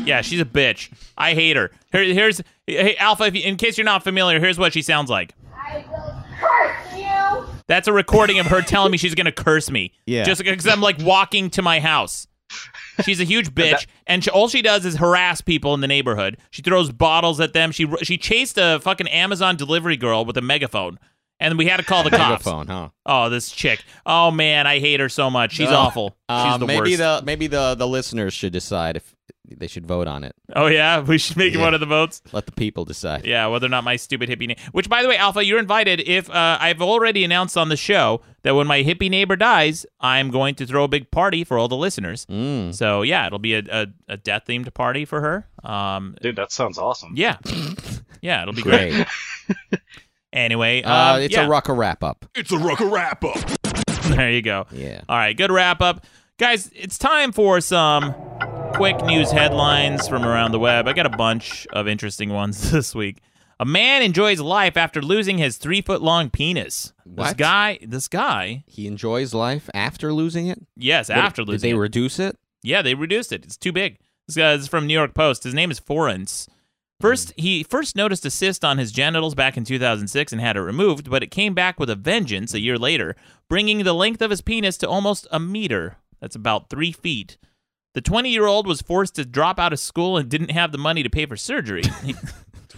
Yeah, 0.05 0.21
she's 0.21 0.41
a 0.41 0.45
bitch. 0.45 0.93
I 1.17 1.33
hate 1.33 1.57
her. 1.57 1.71
Here, 1.93 2.05
here's 2.05 2.43
hey 2.67 2.95
Alpha. 2.97 3.25
If 3.25 3.35
you, 3.35 3.43
in 3.43 3.57
case 3.57 3.79
you're 3.79 3.87
not 3.87 4.05
familiar, 4.05 4.39
here's 4.39 4.59
what 4.59 4.73
she 4.73 4.83
sounds 4.83 5.09
like. 5.11 5.35
That's 7.69 7.89
a 7.89 7.93
recording 7.93 8.39
of 8.39 8.47
her 8.47 8.63
telling 8.63 8.93
me 8.93 8.99
she's 8.99 9.15
gonna 9.15 9.33
curse 9.33 9.71
me. 9.71 9.93
Yeah. 10.07 10.25
Just 10.25 10.43
because 10.45 10.67
I'm 10.69 10.81
like 10.81 10.99
walking 11.01 11.51
to 11.51 11.63
my 11.63 11.81
house. 11.81 12.27
She's 13.05 13.19
a 13.21 13.25
huge 13.25 13.53
bitch, 13.55 13.87
and 14.07 14.23
she, 14.23 14.31
all 14.31 14.47
she 14.49 14.63
does 14.63 14.85
is 14.87 14.95
harass 14.97 15.41
people 15.41 15.75
in 15.75 15.81
the 15.81 15.89
neighborhood. 15.89 16.37
She 16.51 16.63
throws 16.63 16.93
bottles 16.93 17.41
at 17.41 17.53
them. 17.55 17.73
She 17.73 17.89
she 18.05 18.17
chased 18.17 18.57
a 18.57 18.79
fucking 18.81 19.09
Amazon 19.09 19.57
delivery 19.57 19.97
girl 19.97 20.25
with 20.25 20.37
a 20.37 20.41
megaphone, 20.41 21.01
and 21.41 21.59
we 21.59 21.67
had 21.67 21.79
to 21.79 21.83
call 21.83 22.05
the 22.05 22.11
cops. 22.11 22.47
Megaphone, 22.47 22.69
huh? 22.69 22.89
Oh, 23.05 23.29
this 23.31 23.51
chick. 23.51 23.85
Oh 24.07 24.31
man, 24.31 24.69
I 24.69 24.79
hate 24.79 25.01
her 25.01 25.09
so 25.09 25.29
much. 25.29 25.55
She's 25.55 25.69
Uh, 25.69 25.77
awful. 25.77 26.11
She's 26.11 26.17
uh, 26.29 26.59
the 26.59 26.67
maybe 26.67 26.91
worst. 26.93 26.99
the 26.99 27.23
maybe 27.25 27.49
the 27.49 27.75
the 27.75 27.89
listeners 27.89 28.33
should 28.33 28.53
decide 28.53 28.97
if 28.97 29.13
they 29.49 29.67
should 29.69 29.87
vote 29.87 30.09
on 30.09 30.25
it. 30.25 30.35
oh 30.55 30.67
yeah, 30.67 31.01
we 31.07 31.19
should 31.19 31.37
make 31.37 31.55
it 31.55 31.59
Yeah. 31.59 31.65
one 31.65 31.75
of 31.75 31.81
the 31.81 31.87
votes. 31.87 32.21
Let 32.33 32.47
the 32.47 32.53
people 32.53 32.85
decide. 32.85 33.25
Yeah, 33.27 33.47
whether 33.47 33.67
or 33.67 33.69
not 33.71 33.85
my 33.85 33.97
stupid 33.97 34.29
hippie 34.29 34.49
neighbor. 34.49 34.61
Which, 34.73 34.89
by 34.89 35.03
the 35.03 35.09
way, 35.09 35.17
Alpha, 35.17 35.45
you're 35.45 35.59
invited. 35.59 36.01
If 36.01 36.29
uh, 36.31 36.59
I've 36.61 36.83
already 36.83 37.25
announced 37.25 37.57
on 37.57 37.69
the 37.69 37.77
show 37.77 38.23
that 38.43 38.55
when 38.55 38.67
my 38.67 38.83
hippie 38.83 39.09
neighbor 39.11 39.37
dies, 39.37 39.87
I'm 40.01 40.31
going 40.31 40.55
to 40.57 40.67
throw 40.67 40.85
a 40.85 40.89
big 40.89 41.11
party 41.11 41.45
for 41.45 41.59
all 41.59 41.69
the 41.69 41.77
listeners. 41.77 42.27
Mm. 42.27 42.75
So 42.75 43.03
yeah, 43.03 43.27
it'll 43.27 43.39
be 43.39 43.55
a, 43.55 43.63
a, 43.71 43.87
a 44.09 44.17
death 44.17 44.45
themed 44.49 44.73
party 44.75 45.05
for 45.05 45.21
her. 45.21 45.49
Um, 45.69 46.17
Dude, 46.21 46.37
that 46.37 46.51
sounds 46.53 46.79
awesome. 46.79 47.13
yeah, 47.17 47.37
yeah, 48.21 48.43
it'll 48.43 48.55
be 48.55 48.63
great. 48.63 48.93
Great. 48.93 49.81
anyway, 50.33 50.83
Uh, 50.83 51.15
um, 51.17 51.21
it's 51.23 51.35
yeah. 51.35 51.47
a 51.47 51.49
Rucka 51.49 51.77
wrap 51.77 52.03
up. 52.03 52.25
It's 52.35 52.53
a 52.53 52.57
Rucka 52.57 52.91
wrap 52.91 53.25
up. 53.25 53.39
There 54.07 54.31
you 54.31 54.41
go. 54.41 54.67
Yeah. 54.71 55.01
All 55.09 55.17
right, 55.17 55.37
good 55.37 55.51
wrap 55.51 55.81
up. 55.83 56.07
Guys, 56.39 56.71
it's 56.77 56.97
time 56.97 57.33
for 57.33 57.61
some 57.61 58.15
quick 58.75 59.03
news 59.05 59.31
headlines 59.31 60.07
from 60.07 60.25
around 60.25 60.53
the 60.53 60.59
web. 60.59 60.87
I 60.87 60.93
got 60.93 61.07
a 61.07 61.17
bunch 61.17 61.67
of 61.73 61.89
interesting 61.89 62.31
ones 62.33 62.71
this 62.73 62.95
week. 62.95 63.19
A 63.59 63.65
man 63.65 64.03
enjoys 64.03 64.39
life 64.41 64.77
after 64.77 65.01
losing 65.01 65.39
his 65.39 65.57
three 65.57 65.81
foot 65.81 66.03
long 66.03 66.29
penis. 66.29 66.93
This 67.07 67.17
What? 67.17 67.37
guy, 67.39 67.79
this 67.83 68.07
guy, 68.09 68.65
He 68.67 68.87
enjoys 68.87 69.33
life 69.33 69.71
after 69.73 70.13
losing 70.13 70.49
it. 70.49 70.61
yes, 70.77 71.09
What- 71.09 71.19
after 71.19 71.43
did 71.43 71.49
losing 71.53 71.71
they 71.71 71.77
it. 71.77 71.81
reduce 71.81 72.19
it? 72.19 72.37
Yeah, 72.63 72.83
they 72.83 72.95
reduced 72.95 73.33
it. 73.33 73.45
It's 73.45 73.57
too 73.57 73.73
big. 73.73 73.99
This 74.27 74.37
guy 74.37 74.53
is 74.53 74.69
from 74.69 74.87
New 74.87 74.95
York 74.95 75.15
Post. 75.15 75.45
His 75.45 75.55
name 75.55 75.71
is 75.71 75.79
Forens. 75.79 76.49
First, 77.01 77.33
he 77.37 77.63
first 77.63 77.95
noticed 77.97 78.25
a 78.27 78.31
cyst 78.31 78.65
on 78.65 78.79
his 78.79 78.91
genitals 78.93 79.35
back 79.35 79.57
in 79.57 79.65
2006 79.65 80.33
and 80.33 80.41
had 80.41 80.57
it 80.57 80.61
removed, 80.63 81.09
but 81.11 81.23
it 81.23 81.31
came 81.31 81.55
back 81.55 81.79
with 81.79 81.91
a 81.91 81.95
vengeance 81.95 82.53
a 82.55 82.61
year 82.61 82.79
later, 82.79 83.15
bringing 83.49 83.85
the 83.85 83.93
length 83.95 84.23
of 84.23 84.31
his 84.31 84.41
penis 84.41 84.77
to 84.79 84.89
almost 84.89 85.27
a 85.31 85.39
meter. 85.39 85.97
That's 86.21 86.37
about 86.37 86.71
three 86.71 86.93
feet. 86.93 87.37
The 87.97 88.03
20 88.03 88.29
year 88.29 88.45
old 88.45 88.67
was 88.67 88.83
forced 88.83 89.15
to 89.15 89.25
drop 89.25 89.59
out 89.59 89.73
of 89.73 89.81
school 89.81 90.19
and 90.19 90.29
didn't 90.29 90.51
have 90.51 90.71
the 90.71 90.77
money 90.77 91.03
to 91.03 91.09
pay 91.09 91.25
for 91.25 91.35
surgery. 91.35 91.83
He- 92.05 92.15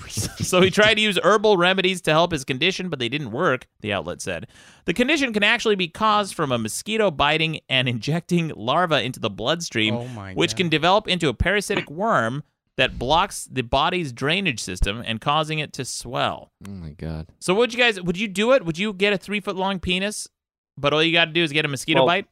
so 0.08 0.60
he 0.60 0.70
tried 0.70 0.94
to 0.94 1.00
use 1.00 1.18
herbal 1.24 1.56
remedies 1.56 2.00
to 2.02 2.12
help 2.12 2.30
his 2.30 2.44
condition, 2.44 2.88
but 2.88 3.00
they 3.00 3.08
didn't 3.08 3.32
work, 3.32 3.66
the 3.80 3.92
outlet 3.92 4.22
said. 4.22 4.46
The 4.84 4.94
condition 4.94 5.32
can 5.32 5.42
actually 5.42 5.74
be 5.74 5.88
caused 5.88 6.34
from 6.36 6.52
a 6.52 6.58
mosquito 6.58 7.10
biting 7.10 7.58
and 7.68 7.88
injecting 7.88 8.52
larvae 8.54 9.04
into 9.04 9.18
the 9.18 9.28
bloodstream, 9.28 9.96
Oh 9.96 10.06
my 10.06 10.34
which 10.34 10.54
can 10.54 10.68
develop 10.68 11.08
into 11.08 11.28
a 11.28 11.34
parasitic 11.34 11.90
worm 11.90 12.44
that 12.76 12.96
blocks 12.96 13.48
the 13.50 13.62
body's 13.62 14.12
drainage 14.12 14.60
system 14.60 15.02
and 15.04 15.20
causing 15.20 15.58
it 15.58 15.72
to 15.72 15.84
swell. 15.84 16.52
Oh 16.64 16.70
my 16.70 16.90
god. 16.90 17.26
So 17.40 17.54
would 17.54 17.72
you 17.74 17.78
guys 17.80 18.00
would 18.00 18.16
you 18.16 18.28
do 18.28 18.52
it? 18.52 18.64
Would 18.64 18.78
you 18.78 18.92
get 18.92 19.12
a 19.12 19.18
three 19.18 19.40
foot 19.40 19.56
long 19.56 19.80
penis, 19.80 20.28
but 20.76 20.92
all 20.94 21.02
you 21.02 21.10
got 21.12 21.24
to 21.24 21.32
do 21.32 21.42
is 21.42 21.50
get 21.50 21.64
a 21.64 21.68
mosquito 21.68 22.02
Well, 22.02 22.06
bite? 22.06 22.26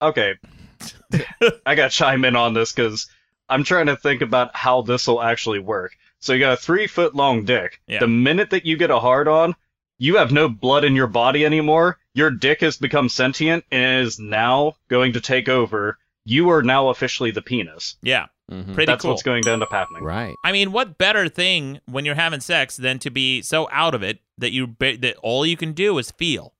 Okay. 0.00 0.34
I 1.66 1.74
got 1.74 1.90
to 1.90 1.96
chime 1.96 2.24
in 2.24 2.36
on 2.36 2.54
this 2.54 2.72
because 2.72 3.06
I'm 3.48 3.64
trying 3.64 3.86
to 3.86 3.96
think 3.96 4.20
about 4.22 4.54
how 4.56 4.82
this 4.82 5.06
will 5.06 5.22
actually 5.22 5.58
work. 5.58 5.92
So 6.20 6.32
you 6.32 6.40
got 6.40 6.52
a 6.54 6.56
three 6.56 6.86
foot 6.86 7.14
long 7.14 7.44
dick. 7.44 7.80
Yeah. 7.86 8.00
The 8.00 8.08
minute 8.08 8.50
that 8.50 8.66
you 8.66 8.76
get 8.76 8.90
a 8.90 8.98
hard 9.00 9.28
on, 9.28 9.54
you 9.98 10.16
have 10.16 10.32
no 10.32 10.48
blood 10.48 10.84
in 10.84 10.94
your 10.94 11.06
body 11.06 11.44
anymore. 11.44 11.98
Your 12.14 12.30
dick 12.30 12.60
has 12.60 12.76
become 12.76 13.08
sentient 13.08 13.64
and 13.70 14.06
is 14.06 14.18
now 14.18 14.74
going 14.88 15.12
to 15.14 15.20
take 15.20 15.48
over. 15.48 15.98
You 16.24 16.50
are 16.50 16.62
now 16.62 16.88
officially 16.88 17.30
the 17.30 17.40
penis. 17.42 17.96
Yeah, 18.02 18.26
Mhm. 18.50 18.74
pretty 18.74 18.86
That's 18.90 19.02
cool. 19.02 19.12
what's 19.12 19.22
going 19.22 19.42
to 19.44 19.50
end 19.52 19.62
up 19.62 19.70
happening. 19.72 20.04
Right. 20.04 20.34
I 20.44 20.52
mean, 20.52 20.72
what 20.72 20.98
better 20.98 21.28
thing 21.28 21.80
when 21.86 22.04
you're 22.04 22.14
having 22.16 22.40
sex 22.40 22.76
than 22.76 22.98
to 23.00 23.10
be 23.10 23.40
so 23.42 23.68
out 23.72 23.94
of 23.94 24.02
it 24.02 24.18
that 24.36 24.52
you 24.52 24.66
ba- 24.66 24.98
that 24.98 25.16
all 25.22 25.46
you 25.46 25.56
can 25.56 25.72
do 25.72 25.96
is 25.98 26.10
feel, 26.10 26.54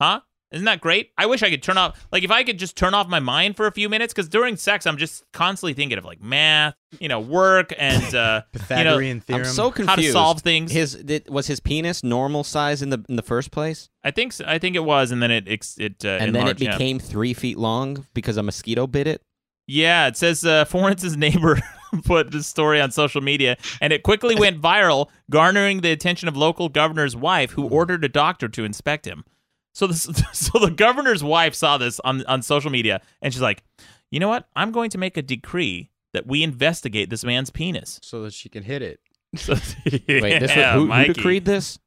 huh? 0.00 0.20
Isn't 0.52 0.64
that 0.64 0.80
great? 0.80 1.10
I 1.16 1.26
wish 1.26 1.44
I 1.44 1.50
could 1.50 1.62
turn 1.62 1.78
off, 1.78 2.08
like, 2.10 2.24
if 2.24 2.30
I 2.30 2.42
could 2.42 2.58
just 2.58 2.76
turn 2.76 2.92
off 2.92 3.06
my 3.06 3.20
mind 3.20 3.56
for 3.56 3.66
a 3.66 3.72
few 3.72 3.88
minutes, 3.88 4.12
because 4.12 4.28
during 4.28 4.56
sex 4.56 4.84
I'm 4.84 4.96
just 4.96 5.24
constantly 5.32 5.74
thinking 5.74 5.96
of 5.96 6.04
like 6.04 6.20
math, 6.20 6.74
you 6.98 7.08
know, 7.08 7.20
work, 7.20 7.72
and 7.78 8.02
uh, 8.14 8.42
you 8.52 8.60
know, 8.60 8.66
Pythagorean 8.66 9.20
theorem. 9.20 9.46
I'm 9.46 9.52
so 9.52 9.70
confused. 9.70 9.88
how 9.88 9.96
to 9.96 10.12
solve 10.12 10.40
things. 10.40 10.72
His 10.72 10.94
did, 10.94 11.28
was 11.28 11.46
his 11.46 11.60
penis 11.60 12.02
normal 12.02 12.42
size 12.42 12.82
in 12.82 12.90
the 12.90 13.04
in 13.08 13.16
the 13.16 13.22
first 13.22 13.52
place, 13.52 13.90
I 14.02 14.10
think 14.10 14.32
so, 14.32 14.44
I 14.46 14.58
think 14.58 14.76
it 14.76 14.84
was, 14.84 15.12
and 15.12 15.22
then 15.22 15.30
it 15.30 15.44
ex- 15.46 15.78
it 15.78 16.04
uh, 16.04 16.08
and 16.08 16.34
then 16.34 16.36
it 16.36 16.38
enlarged, 16.38 16.62
yeah. 16.62 16.72
became 16.72 16.98
three 16.98 17.34
feet 17.34 17.58
long 17.58 18.06
because 18.14 18.36
a 18.36 18.42
mosquito 18.42 18.86
bit 18.86 19.06
it. 19.06 19.22
Yeah, 19.66 20.08
it 20.08 20.16
says 20.16 20.44
uh, 20.44 20.64
Florence's 20.64 21.16
neighbor 21.16 21.60
put 22.04 22.32
this 22.32 22.46
story 22.46 22.80
on 22.80 22.90
social 22.90 23.20
media, 23.20 23.56
and 23.80 23.92
it 23.92 24.02
quickly 24.02 24.34
went 24.34 24.60
viral, 24.60 25.08
garnering 25.30 25.82
the 25.82 25.92
attention 25.92 26.28
of 26.28 26.36
local 26.36 26.68
governor's 26.68 27.14
wife, 27.14 27.52
who 27.52 27.68
ordered 27.68 28.04
a 28.04 28.08
doctor 28.08 28.48
to 28.48 28.64
inspect 28.64 29.06
him. 29.06 29.24
So 29.72 29.86
this, 29.86 30.02
so 30.32 30.58
the 30.58 30.70
governor's 30.70 31.22
wife 31.24 31.54
saw 31.54 31.78
this 31.78 32.00
on 32.00 32.24
on 32.26 32.42
social 32.42 32.70
media, 32.70 33.00
and 33.22 33.32
she's 33.32 33.42
like, 33.42 33.62
"You 34.10 34.20
know 34.20 34.28
what? 34.28 34.48
I'm 34.56 34.72
going 34.72 34.90
to 34.90 34.98
make 34.98 35.16
a 35.16 35.22
decree 35.22 35.90
that 36.12 36.26
we 36.26 36.42
investigate 36.42 37.10
this 37.10 37.24
man's 37.24 37.50
penis." 37.50 37.98
So 38.02 38.22
that 38.24 38.32
she 38.32 38.48
can 38.48 38.62
hit 38.62 38.82
it. 38.82 39.00
So, 39.36 39.54
Wait, 39.54 40.40
this 40.40 40.56
was, 40.56 40.74
who, 40.74 40.92
who 40.92 41.12
decreed 41.12 41.44
this? 41.44 41.78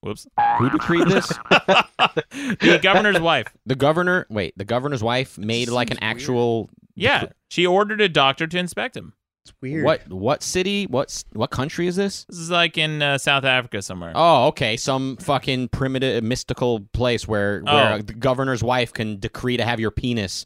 Whoops. 0.00 0.26
Who 0.58 0.70
decreed 0.70 1.08
this? 1.08 1.26
the 1.50 2.78
governor's 2.82 3.20
wife. 3.20 3.46
The 3.64 3.74
governor. 3.74 4.26
Wait, 4.28 4.52
the 4.56 4.66
governor's 4.66 5.02
wife 5.02 5.38
made 5.38 5.70
like 5.70 5.90
an 5.90 5.98
actual. 6.02 6.68
Yeah, 6.94 7.26
she 7.48 7.66
ordered 7.66 8.00
a 8.00 8.08
doctor 8.08 8.46
to 8.46 8.58
inspect 8.58 8.96
him. 8.96 9.14
It's 9.44 9.52
weird. 9.62 9.84
What 9.84 10.08
what 10.08 10.42
city? 10.42 10.86
What 10.86 11.24
what 11.32 11.50
country 11.50 11.86
is 11.86 11.96
this? 11.96 12.24
This 12.28 12.38
is 12.38 12.50
like 12.50 12.76
in 12.76 13.00
uh, 13.02 13.16
South 13.18 13.44
Africa 13.44 13.80
somewhere. 13.80 14.12
Oh, 14.14 14.48
okay. 14.48 14.76
Some 14.76 15.16
fucking 15.16 15.68
primitive 15.68 16.22
mystical 16.22 16.80
place 16.92 17.26
where 17.26 17.62
Oh. 17.66 17.74
where 17.74 18.02
the 18.02 18.12
governor's 18.12 18.62
wife 18.62 18.92
can 18.92 19.18
decree 19.18 19.56
to 19.56 19.64
have 19.64 19.80
your 19.80 19.90
penis 19.90 20.44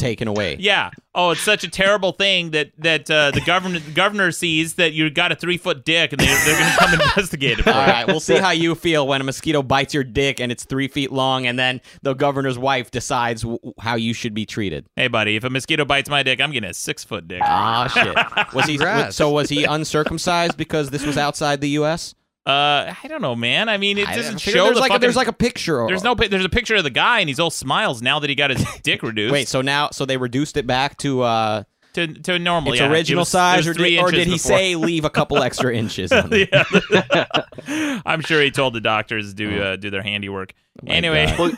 taken 0.00 0.26
away. 0.26 0.56
Yeah. 0.58 0.90
Oh, 1.14 1.30
it's 1.30 1.40
such 1.40 1.62
a 1.64 1.68
terrible 1.68 2.12
thing 2.12 2.50
that 2.52 2.70
that 2.78 3.10
uh, 3.10 3.30
the 3.32 3.40
governor 3.40 3.80
governor 3.94 4.30
sees 4.32 4.74
that 4.74 4.92
you 4.92 5.08
got 5.10 5.30
a 5.32 5.36
three 5.36 5.56
foot 5.58 5.84
dick 5.84 6.12
and 6.12 6.20
they, 6.20 6.26
they're 6.26 6.58
going 6.58 6.72
to 6.72 6.78
come 6.78 6.92
investigate 6.94 7.58
it. 7.58 7.62
For 7.62 7.70
All 7.70 7.84
you. 7.86 7.92
right, 7.92 8.06
we'll 8.06 8.20
see 8.20 8.36
how 8.38 8.50
you 8.50 8.74
feel 8.74 9.06
when 9.06 9.20
a 9.20 9.24
mosquito 9.24 9.62
bites 9.62 9.92
your 9.94 10.04
dick 10.04 10.40
and 10.40 10.50
it's 10.52 10.64
three 10.64 10.88
feet 10.88 11.12
long, 11.12 11.46
and 11.46 11.58
then 11.58 11.80
the 12.02 12.14
governor's 12.14 12.58
wife 12.58 12.90
decides 12.90 13.42
w- 13.42 13.58
how 13.80 13.96
you 13.96 14.12
should 14.14 14.34
be 14.34 14.46
treated. 14.46 14.86
Hey, 14.96 15.08
buddy, 15.08 15.36
if 15.36 15.44
a 15.44 15.50
mosquito 15.50 15.84
bites 15.84 16.08
my 16.08 16.22
dick, 16.22 16.40
I'm 16.40 16.52
getting 16.52 16.70
a 16.70 16.74
six 16.74 17.02
foot 17.04 17.26
dick. 17.28 17.42
Ah, 17.44 17.86
shit. 17.88 18.54
Was 18.54 18.66
he 18.66 18.72
Congrats. 18.78 19.16
so? 19.16 19.30
Was 19.30 19.48
he 19.48 19.64
uncircumcised 19.64 20.56
because 20.56 20.90
this 20.90 21.04
was 21.04 21.16
outside 21.18 21.60
the 21.60 21.70
U.S.? 21.70 22.14
Uh, 22.50 22.94
I 23.02 23.08
don't 23.08 23.22
know, 23.22 23.36
man. 23.36 23.68
I 23.68 23.76
mean, 23.76 23.98
it 23.98 24.08
I 24.08 24.16
doesn't 24.16 24.40
figure 24.40 24.58
show 24.60 24.64
there's 24.64 24.76
the 24.76 24.80
like 24.80 24.92
a, 24.94 24.98
there's 24.98 25.16
like 25.16 25.28
a 25.28 25.32
picture. 25.32 25.84
There's 25.86 26.02
no. 26.04 26.14
There's 26.14 26.44
a 26.44 26.48
picture 26.50 26.74
of 26.76 26.84
the 26.84 26.90
guy, 26.90 27.20
and 27.20 27.28
he's 27.28 27.40
all 27.40 27.50
smiles 27.50 28.02
now 28.02 28.18
that 28.18 28.28
he 28.30 28.34
got 28.36 28.50
his 28.50 28.64
dick 28.82 29.02
reduced. 29.02 29.32
Wait, 29.32 29.48
so 29.48 29.60
now 29.62 29.90
so 29.90 30.04
they 30.04 30.16
reduced 30.16 30.56
it 30.56 30.66
back 30.66 30.96
to 30.98 31.22
uh 31.22 31.62
to 31.94 32.06
to 32.06 32.38
normal. 32.38 32.72
its 32.72 32.80
yeah. 32.80 32.86
It 32.86 32.92
original 32.92 33.20
was- 33.22 33.28
size, 33.28 33.66
was 33.66 33.76
or 33.76 33.82
did, 33.82 33.98
or 34.00 34.10
did 34.10 34.26
he 34.26 34.34
before. 34.34 34.38
say 34.58 34.74
leave 34.76 35.04
a 35.04 35.10
couple 35.10 35.42
extra 35.42 35.74
inches? 35.76 36.12
On 36.12 36.28
it? 36.32 36.48
I'm 38.06 38.20
sure 38.20 38.40
he 38.42 38.50
told 38.50 38.74
the 38.74 38.80
doctors 38.80 39.34
do 39.34 39.62
uh, 39.62 39.76
do 39.76 39.90
their 39.90 40.02
handiwork. 40.02 40.52
anyway, 40.86 41.34
Well, 41.38 41.52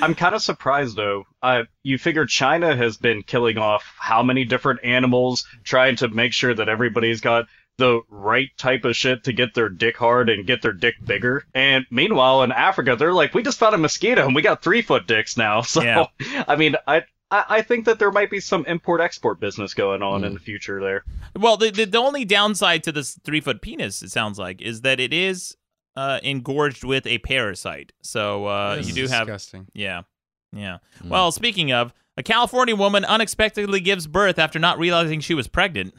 I'm 0.00 0.14
kind 0.14 0.34
of 0.34 0.42
surprised 0.42 0.96
though. 0.96 1.24
Uh, 1.42 1.62
you 1.82 1.98
figure 1.98 2.26
China 2.26 2.76
has 2.76 2.96
been 2.96 3.22
killing 3.22 3.58
off 3.58 3.84
how 3.98 4.22
many 4.22 4.44
different 4.44 4.80
animals, 4.84 5.46
trying 5.64 5.96
to 5.96 6.08
make 6.08 6.32
sure 6.32 6.54
that 6.54 6.68
everybody's 6.68 7.20
got 7.20 7.46
the 7.78 8.00
right 8.08 8.48
type 8.58 8.84
of 8.84 8.94
shit 8.94 9.24
to 9.24 9.32
get 9.32 9.54
their 9.54 9.68
dick 9.68 9.96
hard 9.96 10.28
and 10.28 10.46
get 10.46 10.62
their 10.62 10.72
dick 10.72 10.94
bigger. 11.04 11.44
And 11.54 11.84
meanwhile, 11.90 12.42
in 12.42 12.52
Africa, 12.52 12.96
they're 12.96 13.14
like, 13.14 13.34
we 13.34 13.42
just 13.42 13.58
found 13.58 13.74
a 13.74 13.78
mosquito 13.78 14.24
and 14.26 14.34
we 14.34 14.42
got 14.42 14.62
three 14.62 14.82
foot 14.82 15.06
dicks 15.06 15.36
now. 15.36 15.62
So, 15.72 15.82
Yeah. 15.82 16.04
I 16.46 16.56
mean, 16.56 16.76
I. 16.86 16.98
I 17.30 17.44
I 17.48 17.62
think 17.62 17.86
that 17.86 17.98
there 17.98 18.10
might 18.10 18.30
be 18.30 18.40
some 18.40 18.66
import-export 18.66 19.40
business 19.40 19.72
going 19.72 20.02
on 20.02 20.22
in 20.22 20.34
the 20.34 20.38
future 20.38 20.80
there. 20.82 21.02
well, 21.34 21.56
the, 21.56 21.70
the 21.70 21.86
the 21.86 21.96
only 21.98 22.26
downside 22.26 22.84
to 22.84 22.92
this 22.92 23.18
three 23.24 23.40
foot 23.40 23.62
penis, 23.62 24.02
it 24.02 24.10
sounds 24.10 24.38
like, 24.38 24.60
is 24.60 24.82
that 24.82 25.00
it 25.00 25.14
is 25.14 25.56
uh, 25.96 26.20
engorged 26.22 26.84
with 26.84 27.06
a 27.06 27.16
parasite. 27.18 27.92
So 28.02 28.44
uh, 28.48 28.74
you 28.74 28.88
is 28.88 28.94
do 28.94 29.06
have 29.06 29.26
disgusting. 29.26 29.66
Yeah. 29.72 30.02
Yeah. 30.52 30.78
Hmm. 31.00 31.08
Well, 31.08 31.32
speaking 31.32 31.72
of, 31.72 31.94
a 32.18 32.22
California 32.22 32.76
woman 32.76 33.02
unexpectedly 33.06 33.80
gives 33.80 34.06
birth 34.06 34.38
after 34.38 34.58
not 34.58 34.78
realizing 34.78 35.20
she 35.20 35.32
was 35.34 35.48
pregnant. 35.48 35.94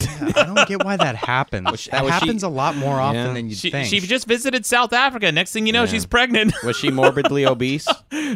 I 0.00 0.44
don't 0.54 0.68
get 0.68 0.84
why 0.84 0.96
that 0.96 1.14
happens. 1.14 1.64
that 1.86 1.90
That 1.90 2.04
was 2.04 2.12
she- 2.14 2.20
happens 2.20 2.42
a 2.42 2.48
lot 2.48 2.76
more 2.76 3.00
often 3.00 3.26
Yeah. 3.26 3.32
than 3.32 3.48
you 3.48 3.54
She, 3.54 3.70
think. 3.70 3.88
she 3.88 4.00
just 4.00 4.26
visited 4.26 4.66
South 4.66 4.92
Africa. 4.92 5.30
Next 5.30 5.52
thing 5.52 5.66
you 5.66 5.72
know, 5.72 5.82
Yeah. 5.82 5.90
she's 5.90 6.06
pregnant. 6.06 6.52
Was 6.64 6.76
she 6.76 6.90
morbidly 6.90 7.46
obese? 7.46 7.86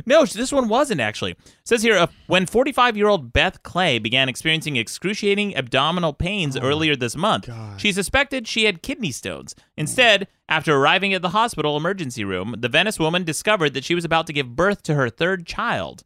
no, 0.07 0.25
this 0.25 0.53
one 0.53 0.69
wasn't 0.69 1.01
actually. 1.01 1.33
It 1.33 1.39
says 1.65 1.83
here 1.83 1.97
uh, 1.99 2.07
when 2.29 2.47
45 2.47 2.97
year 2.97 3.09
old 3.09 3.33
Beth 3.33 3.63
Clay 3.63 3.99
began 3.99 4.29
experiencing 4.29 4.77
excruciating 4.77 5.57
abdominal 5.57 6.13
pains 6.13 6.57
Oh 6.57 6.61
earlier 6.61 6.95
this 6.95 7.17
month, 7.17 7.49
she 7.79 7.93
suspected 7.93 8.47
she 8.47 8.65
had 8.65 8.83
kidney 8.83 9.11
stones. 9.11 9.55
Instead, 9.77 10.29
after 10.49 10.77
arriving 10.77 11.13
at 11.15 11.23
the 11.23 11.31
hospital 11.31 11.77
emergency 11.77 12.25
room, 12.25 12.55
the 12.59 12.69
Venice 12.69 12.99
woman 12.99 13.25
discovered 13.25 13.75
that 13.75 13.85
she 13.85 13.95
was 13.95 14.05
about 14.05 14.27
to 14.29 14.33
give 14.33 14.55
birth 14.57 14.83
to 14.85 14.95
her 14.95 15.11
third 15.11 15.47
child. 15.47 16.05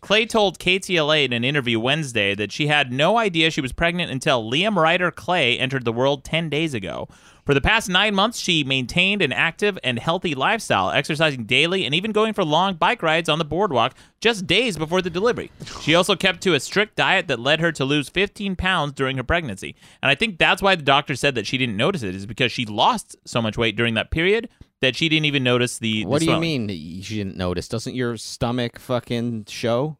Clay 0.00 0.26
told 0.26 0.58
KTLA 0.58 1.24
in 1.24 1.32
an 1.32 1.44
interview 1.44 1.80
Wednesday 1.80 2.34
that 2.34 2.52
she 2.52 2.66
had 2.66 2.92
no 2.92 3.18
idea 3.18 3.50
she 3.50 3.60
was 3.60 3.72
pregnant 3.72 4.10
until 4.10 4.48
Liam 4.48 4.76
Ryder 4.76 5.10
Clay 5.10 5.58
entered 5.58 5.84
the 5.84 5.92
world 5.92 6.24
10 6.24 6.48
days 6.48 6.74
ago. 6.74 7.08
For 7.44 7.54
the 7.54 7.60
past 7.60 7.88
nine 7.88 8.12
months, 8.12 8.40
she 8.40 8.64
maintained 8.64 9.22
an 9.22 9.32
active 9.32 9.78
and 9.84 10.00
healthy 10.00 10.34
lifestyle, 10.34 10.90
exercising 10.90 11.44
daily 11.44 11.84
and 11.84 11.94
even 11.94 12.10
going 12.10 12.32
for 12.32 12.44
long 12.44 12.74
bike 12.74 13.04
rides 13.04 13.28
on 13.28 13.38
the 13.38 13.44
boardwalk 13.44 13.94
just 14.20 14.48
days 14.48 14.76
before 14.76 15.00
the 15.00 15.10
delivery. 15.10 15.52
She 15.80 15.94
also 15.94 16.16
kept 16.16 16.40
to 16.42 16.54
a 16.54 16.60
strict 16.60 16.96
diet 16.96 17.28
that 17.28 17.38
led 17.38 17.60
her 17.60 17.70
to 17.70 17.84
lose 17.84 18.08
15 18.08 18.56
pounds 18.56 18.94
during 18.94 19.16
her 19.16 19.22
pregnancy. 19.22 19.76
And 20.02 20.10
I 20.10 20.16
think 20.16 20.38
that's 20.38 20.60
why 20.60 20.74
the 20.74 20.82
doctor 20.82 21.14
said 21.14 21.36
that 21.36 21.46
she 21.46 21.56
didn't 21.56 21.76
notice 21.76 22.02
it, 22.02 22.16
is 22.16 22.26
because 22.26 22.50
she 22.50 22.66
lost 22.66 23.14
so 23.24 23.40
much 23.40 23.56
weight 23.56 23.76
during 23.76 23.94
that 23.94 24.10
period 24.10 24.48
that 24.80 24.96
she 24.96 25.08
didn't 25.08 25.26
even 25.26 25.42
notice 25.42 25.78
the. 25.78 26.04
the 26.04 26.06
What 26.06 26.20
do 26.20 26.26
you 26.26 26.38
mean 26.38 26.68
she 26.68 27.16
didn't 27.16 27.36
notice? 27.36 27.68
Doesn't 27.68 27.94
your 27.94 28.16
stomach 28.16 28.78
fucking 28.78 29.46
show? 29.48 29.98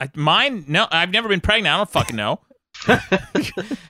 I, 0.00 0.10
mine? 0.14 0.64
No, 0.68 0.86
I've 0.90 1.10
never 1.10 1.28
been 1.28 1.40
pregnant. 1.40 1.72
I 1.72 1.76
don't 1.78 1.90
fucking 1.90 2.16
know. 2.16 2.40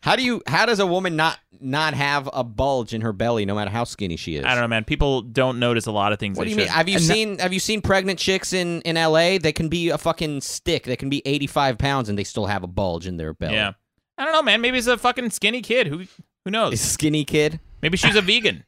How 0.02 0.14
do 0.14 0.22
you? 0.22 0.42
How 0.46 0.66
does 0.66 0.78
a 0.78 0.86
woman 0.86 1.16
not 1.16 1.38
not 1.60 1.94
have 1.94 2.28
a 2.32 2.44
bulge 2.44 2.94
in 2.94 3.00
her 3.00 3.12
belly, 3.12 3.44
no 3.44 3.54
matter 3.54 3.70
how 3.70 3.84
skinny 3.84 4.16
she 4.16 4.36
is? 4.36 4.44
I 4.44 4.50
don't 4.50 4.60
know, 4.60 4.68
man. 4.68 4.84
People 4.84 5.22
don't 5.22 5.58
notice 5.58 5.86
a 5.86 5.92
lot 5.92 6.12
of 6.12 6.18
things. 6.18 6.38
What 6.38 6.44
do 6.44 6.50
you 6.50 6.56
mean? 6.56 6.68
Have 6.68 6.88
you 6.88 6.98
seen 6.98 7.38
Have 7.38 7.52
you 7.52 7.58
seen 7.58 7.80
pregnant 7.80 8.18
chicks 8.18 8.52
in 8.52 8.82
in 8.82 8.96
L.A.? 8.96 9.38
They 9.38 9.52
can 9.52 9.68
be 9.68 9.88
a 9.88 9.98
fucking 9.98 10.40
stick. 10.42 10.84
They 10.84 10.96
can 10.96 11.08
be 11.08 11.20
eighty 11.26 11.46
five 11.46 11.78
pounds 11.78 12.08
and 12.08 12.16
they 12.16 12.24
still 12.24 12.46
have 12.46 12.62
a 12.62 12.68
bulge 12.68 13.06
in 13.06 13.16
their 13.16 13.34
belly. 13.34 13.54
Yeah. 13.54 13.72
I 14.18 14.24
don't 14.24 14.32
know, 14.32 14.42
man. 14.42 14.60
Maybe 14.60 14.78
it's 14.78 14.86
a 14.86 14.96
fucking 14.96 15.30
skinny 15.30 15.62
kid. 15.62 15.88
Who 15.88 16.04
who 16.44 16.50
knows? 16.50 16.74
A 16.74 16.76
skinny 16.76 17.24
kid. 17.24 17.58
Maybe 17.82 17.96
she's 17.96 18.16
a 18.16 18.22
vegan. 18.22 18.64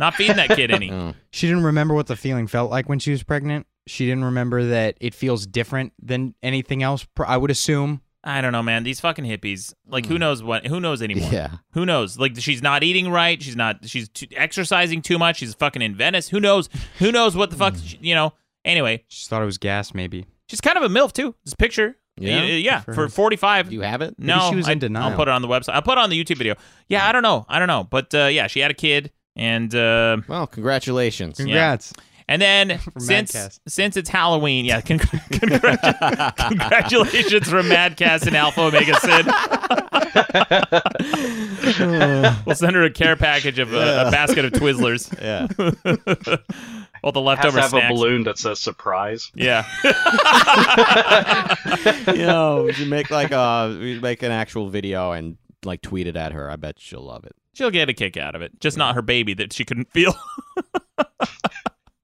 Not 0.00 0.14
feeding 0.16 0.36
that 0.36 0.48
kid 0.50 0.70
any. 0.72 0.90
Oh. 0.92 1.14
She 1.30 1.46
didn't 1.46 1.62
remember 1.64 1.94
what 1.94 2.08
the 2.08 2.16
feeling 2.16 2.46
felt 2.48 2.70
like 2.70 2.88
when 2.88 2.98
she 2.98 3.12
was 3.12 3.22
pregnant. 3.22 3.66
She 3.86 4.06
didn't 4.06 4.24
remember 4.24 4.64
that 4.66 4.96
it 5.00 5.14
feels 5.14 5.46
different 5.46 5.92
than 6.02 6.34
anything 6.42 6.82
else. 6.82 7.06
I 7.24 7.36
would 7.36 7.50
assume. 7.52 8.00
I 8.24 8.40
don't 8.40 8.52
know, 8.52 8.62
man. 8.62 8.82
These 8.82 9.00
fucking 9.00 9.24
hippies. 9.24 9.72
Like, 9.86 10.04
who 10.06 10.18
knows 10.18 10.42
what? 10.42 10.66
Who 10.66 10.78
knows 10.80 11.00
anymore? 11.00 11.30
Yeah. 11.32 11.50
Who 11.72 11.86
knows? 11.86 12.18
Like, 12.18 12.36
she's 12.38 12.60
not 12.62 12.82
eating 12.82 13.10
right. 13.10 13.40
She's 13.42 13.56
not. 13.56 13.88
She's 13.88 14.08
too, 14.10 14.26
exercising 14.36 15.00
too 15.02 15.18
much. 15.18 15.36
She's 15.38 15.54
fucking 15.54 15.80
in 15.80 15.94
Venice. 15.94 16.28
Who 16.28 16.40
knows? 16.40 16.68
Who 16.98 17.12
knows 17.12 17.34
what 17.36 17.50
the 17.50 17.56
fuck? 17.56 17.74
Hmm. 17.76 17.80
she- 17.84 17.98
You 18.02 18.14
know. 18.14 18.32
Anyway, 18.64 19.04
She 19.08 19.26
thought 19.26 19.40
it 19.42 19.46
was 19.46 19.56
gas, 19.58 19.94
maybe. 19.94 20.26
she's 20.48 20.60
kind 20.60 20.76
of 20.76 20.82
a 20.82 20.88
milf 20.88 21.12
too. 21.12 21.34
This 21.44 21.54
picture. 21.54 21.96
Yeah? 22.18 22.40
Y- 22.42 22.46
yeah. 22.56 22.80
For 22.80 22.92
For 22.92 23.00
her. 23.02 23.08
forty 23.08 23.36
five. 23.36 23.70
Do 23.70 23.74
you 23.74 23.80
have 23.80 24.02
it? 24.02 24.16
No, 24.18 24.50
she 24.50 24.56
was 24.56 24.68
I, 24.68 24.72
in 24.72 24.80
denial. 24.80 25.10
I'll 25.10 25.16
put 25.16 25.28
it 25.28 25.30
on 25.30 25.40
the 25.40 25.48
website. 25.48 25.72
I'll 25.72 25.80
put 25.82 25.92
it 25.92 25.98
on 26.02 26.10
the 26.10 26.22
YouTube 26.22 26.36
video. 26.36 26.56
Yeah, 26.88 27.06
I 27.08 27.12
don't 27.12 27.22
know. 27.22 27.46
I 27.48 27.58
don't 27.58 27.68
know. 27.68 27.84
But 27.84 28.14
uh, 28.14 28.26
yeah, 28.26 28.48
she 28.48 28.60
had 28.60 28.70
a 28.70 28.74
kid, 28.74 29.12
and 29.36 29.74
uh, 29.74 30.18
Well, 30.28 30.46
congratulations. 30.46 31.36
Congrats. 31.38 31.92
and 32.28 32.40
then 32.42 32.78
since 32.98 33.32
Madcast. 33.32 33.60
since 33.68 33.96
it's 33.96 34.08
Halloween, 34.08 34.64
yeah, 34.64 34.80
con- 34.80 34.98
congratu- 35.00 36.36
congratulations 36.48 37.48
from 37.48 37.66
Madcast 37.68 38.26
and 38.26 38.36
Alpha 38.36 38.60
Omega 38.62 38.94
Sin. 39.00 39.26
we'll 42.46 42.54
send 42.56 42.76
her 42.76 42.84
a 42.84 42.90
care 42.90 43.16
package 43.16 43.58
of 43.58 43.72
uh, 43.74 44.04
a 44.06 44.10
basket 44.10 44.44
of 44.44 44.52
Twizzlers. 44.52 45.10
Yeah. 45.20 45.46
All 47.02 47.12
the 47.12 47.20
Has 47.20 47.26
leftover 47.26 47.56
to 47.56 47.62
have 47.62 47.70
snacks. 47.70 47.86
a 47.86 47.94
balloon 47.94 48.24
that 48.24 48.36
says 48.38 48.58
surprise. 48.58 49.30
Yeah. 49.34 49.64
you 52.08 52.26
know, 52.26 52.64
we 52.66 52.72
should 52.74 52.88
make 52.88 53.10
like 53.10 53.30
a 53.32 53.74
we 53.80 53.94
should 53.94 54.02
make 54.02 54.22
an 54.22 54.32
actual 54.32 54.68
video 54.68 55.12
and 55.12 55.38
like 55.64 55.80
tweet 55.82 56.06
it 56.06 56.16
at 56.16 56.32
her. 56.32 56.50
I 56.50 56.56
bet 56.56 56.78
she'll 56.78 57.02
love 57.04 57.24
it. 57.24 57.34
She'll 57.54 57.70
get 57.70 57.88
a 57.88 57.92
kick 57.92 58.16
out 58.16 58.34
of 58.34 58.42
it. 58.42 58.60
Just 58.60 58.76
not 58.76 58.94
her 58.94 59.02
baby 59.02 59.34
that 59.34 59.52
she 59.52 59.64
couldn't 59.64 59.90
feel. 59.92 60.14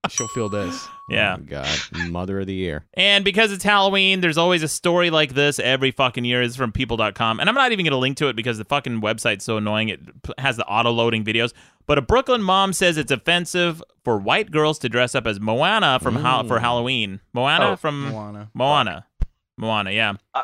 She'll 0.08 0.28
feel 0.28 0.48
this. 0.48 0.72
Oh 0.86 0.90
yeah. 1.10 1.36
Oh, 1.38 1.42
God, 1.42 1.68
Mother 2.10 2.38
of 2.38 2.46
the 2.46 2.54
Year. 2.54 2.84
And 2.94 3.24
because 3.24 3.50
it's 3.50 3.64
Halloween, 3.64 4.20
there's 4.20 4.38
always 4.38 4.62
a 4.62 4.68
story 4.68 5.10
like 5.10 5.34
this 5.34 5.58
every 5.58 5.90
fucking 5.90 6.24
year. 6.24 6.42
It's 6.42 6.54
from 6.54 6.70
people.com. 6.70 7.40
And 7.40 7.48
I'm 7.48 7.56
not 7.56 7.72
even 7.72 7.84
going 7.84 7.90
to 7.92 7.96
link 7.98 8.16
to 8.18 8.28
it 8.28 8.36
because 8.36 8.56
the 8.56 8.64
fucking 8.64 9.00
website's 9.00 9.44
so 9.44 9.56
annoying. 9.56 9.88
It 9.88 10.00
has 10.38 10.56
the 10.56 10.64
auto 10.66 10.90
loading 10.92 11.24
videos. 11.24 11.52
But 11.86 11.98
a 11.98 12.02
Brooklyn 12.02 12.40
mom 12.42 12.72
says 12.72 12.96
it's 12.98 13.10
offensive 13.10 13.82
for 14.04 14.16
white 14.16 14.52
girls 14.52 14.78
to 14.80 14.88
dress 14.88 15.16
up 15.16 15.26
as 15.26 15.40
Moana 15.40 15.98
from 16.00 16.14
ha- 16.16 16.44
for 16.44 16.60
Halloween. 16.60 17.20
Moana 17.32 17.70
Oh, 17.72 17.76
from 17.76 18.08
Moana. 18.10 18.50
Moana. 18.54 19.06
Moana, 19.58 19.90
yeah. 19.90 20.12
Uh, 20.34 20.42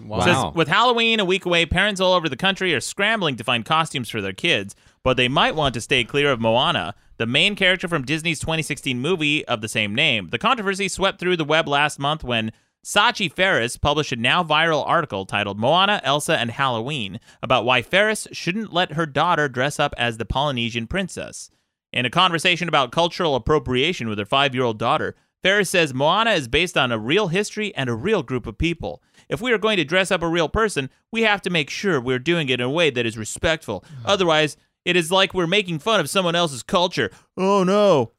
Wow. 0.00 0.20
Says, 0.20 0.54
with 0.54 0.68
Halloween 0.68 1.20
a 1.20 1.24
week 1.24 1.44
away, 1.46 1.66
parents 1.66 2.00
all 2.00 2.12
over 2.12 2.28
the 2.28 2.36
country 2.36 2.74
are 2.74 2.80
scrambling 2.80 3.36
to 3.36 3.44
find 3.44 3.64
costumes 3.64 4.08
for 4.08 4.20
their 4.20 4.32
kids, 4.32 4.74
but 5.02 5.16
they 5.16 5.28
might 5.28 5.54
want 5.54 5.74
to 5.74 5.80
stay 5.80 6.04
clear 6.04 6.30
of 6.30 6.40
Moana, 6.40 6.94
the 7.16 7.26
main 7.26 7.54
character 7.56 7.88
from 7.88 8.04
Disney's 8.04 8.40
2016 8.40 8.98
movie 8.98 9.44
of 9.46 9.60
the 9.60 9.68
same 9.68 9.94
name. 9.94 10.28
The 10.30 10.38
controversy 10.38 10.88
swept 10.88 11.20
through 11.20 11.36
the 11.36 11.44
web 11.44 11.68
last 11.68 11.98
month 11.98 12.24
when 12.24 12.52
Sachi 12.84 13.32
Feris 13.32 13.80
published 13.80 14.12
a 14.12 14.16
now 14.16 14.44
viral 14.44 14.86
article 14.86 15.24
titled 15.24 15.58
Moana, 15.58 16.00
Elsa, 16.04 16.36
and 16.36 16.50
Halloween 16.50 17.18
about 17.42 17.64
why 17.64 17.80
Feris 17.80 18.28
shouldn't 18.32 18.74
let 18.74 18.92
her 18.92 19.06
daughter 19.06 19.48
dress 19.48 19.80
up 19.80 19.94
as 19.96 20.18
the 20.18 20.26
Polynesian 20.26 20.86
princess. 20.86 21.50
In 21.94 22.04
a 22.04 22.10
conversation 22.10 22.68
about 22.68 22.92
cultural 22.92 23.36
appropriation 23.36 24.08
with 24.08 24.18
her 24.18 24.26
five 24.26 24.54
year 24.54 24.64
old 24.64 24.78
daughter, 24.78 25.14
Feris 25.44 25.68
says 25.68 25.94
Moana 25.94 26.32
is 26.32 26.48
based 26.48 26.76
on 26.76 26.90
a 26.90 26.98
real 26.98 27.28
history 27.28 27.74
and 27.74 27.88
a 27.88 27.94
real 27.94 28.22
group 28.22 28.46
of 28.46 28.58
people. 28.58 29.02
If 29.28 29.40
we 29.40 29.52
are 29.52 29.58
going 29.58 29.76
to 29.78 29.84
dress 29.84 30.10
up 30.10 30.22
a 30.22 30.28
real 30.28 30.48
person, 30.48 30.90
we 31.12 31.22
have 31.22 31.42
to 31.42 31.50
make 31.50 31.70
sure 31.70 32.00
we're 32.00 32.18
doing 32.18 32.48
it 32.48 32.60
in 32.60 32.66
a 32.66 32.70
way 32.70 32.90
that 32.90 33.06
is 33.06 33.16
respectful. 33.18 33.80
Mm. 33.82 34.02
Otherwise, 34.06 34.56
it 34.84 34.96
is 34.96 35.10
like 35.10 35.32
we're 35.34 35.46
making 35.46 35.78
fun 35.78 36.00
of 36.00 36.10
someone 36.10 36.34
else's 36.34 36.62
culture. 36.62 37.10
Oh 37.36 37.64
no. 37.64 38.12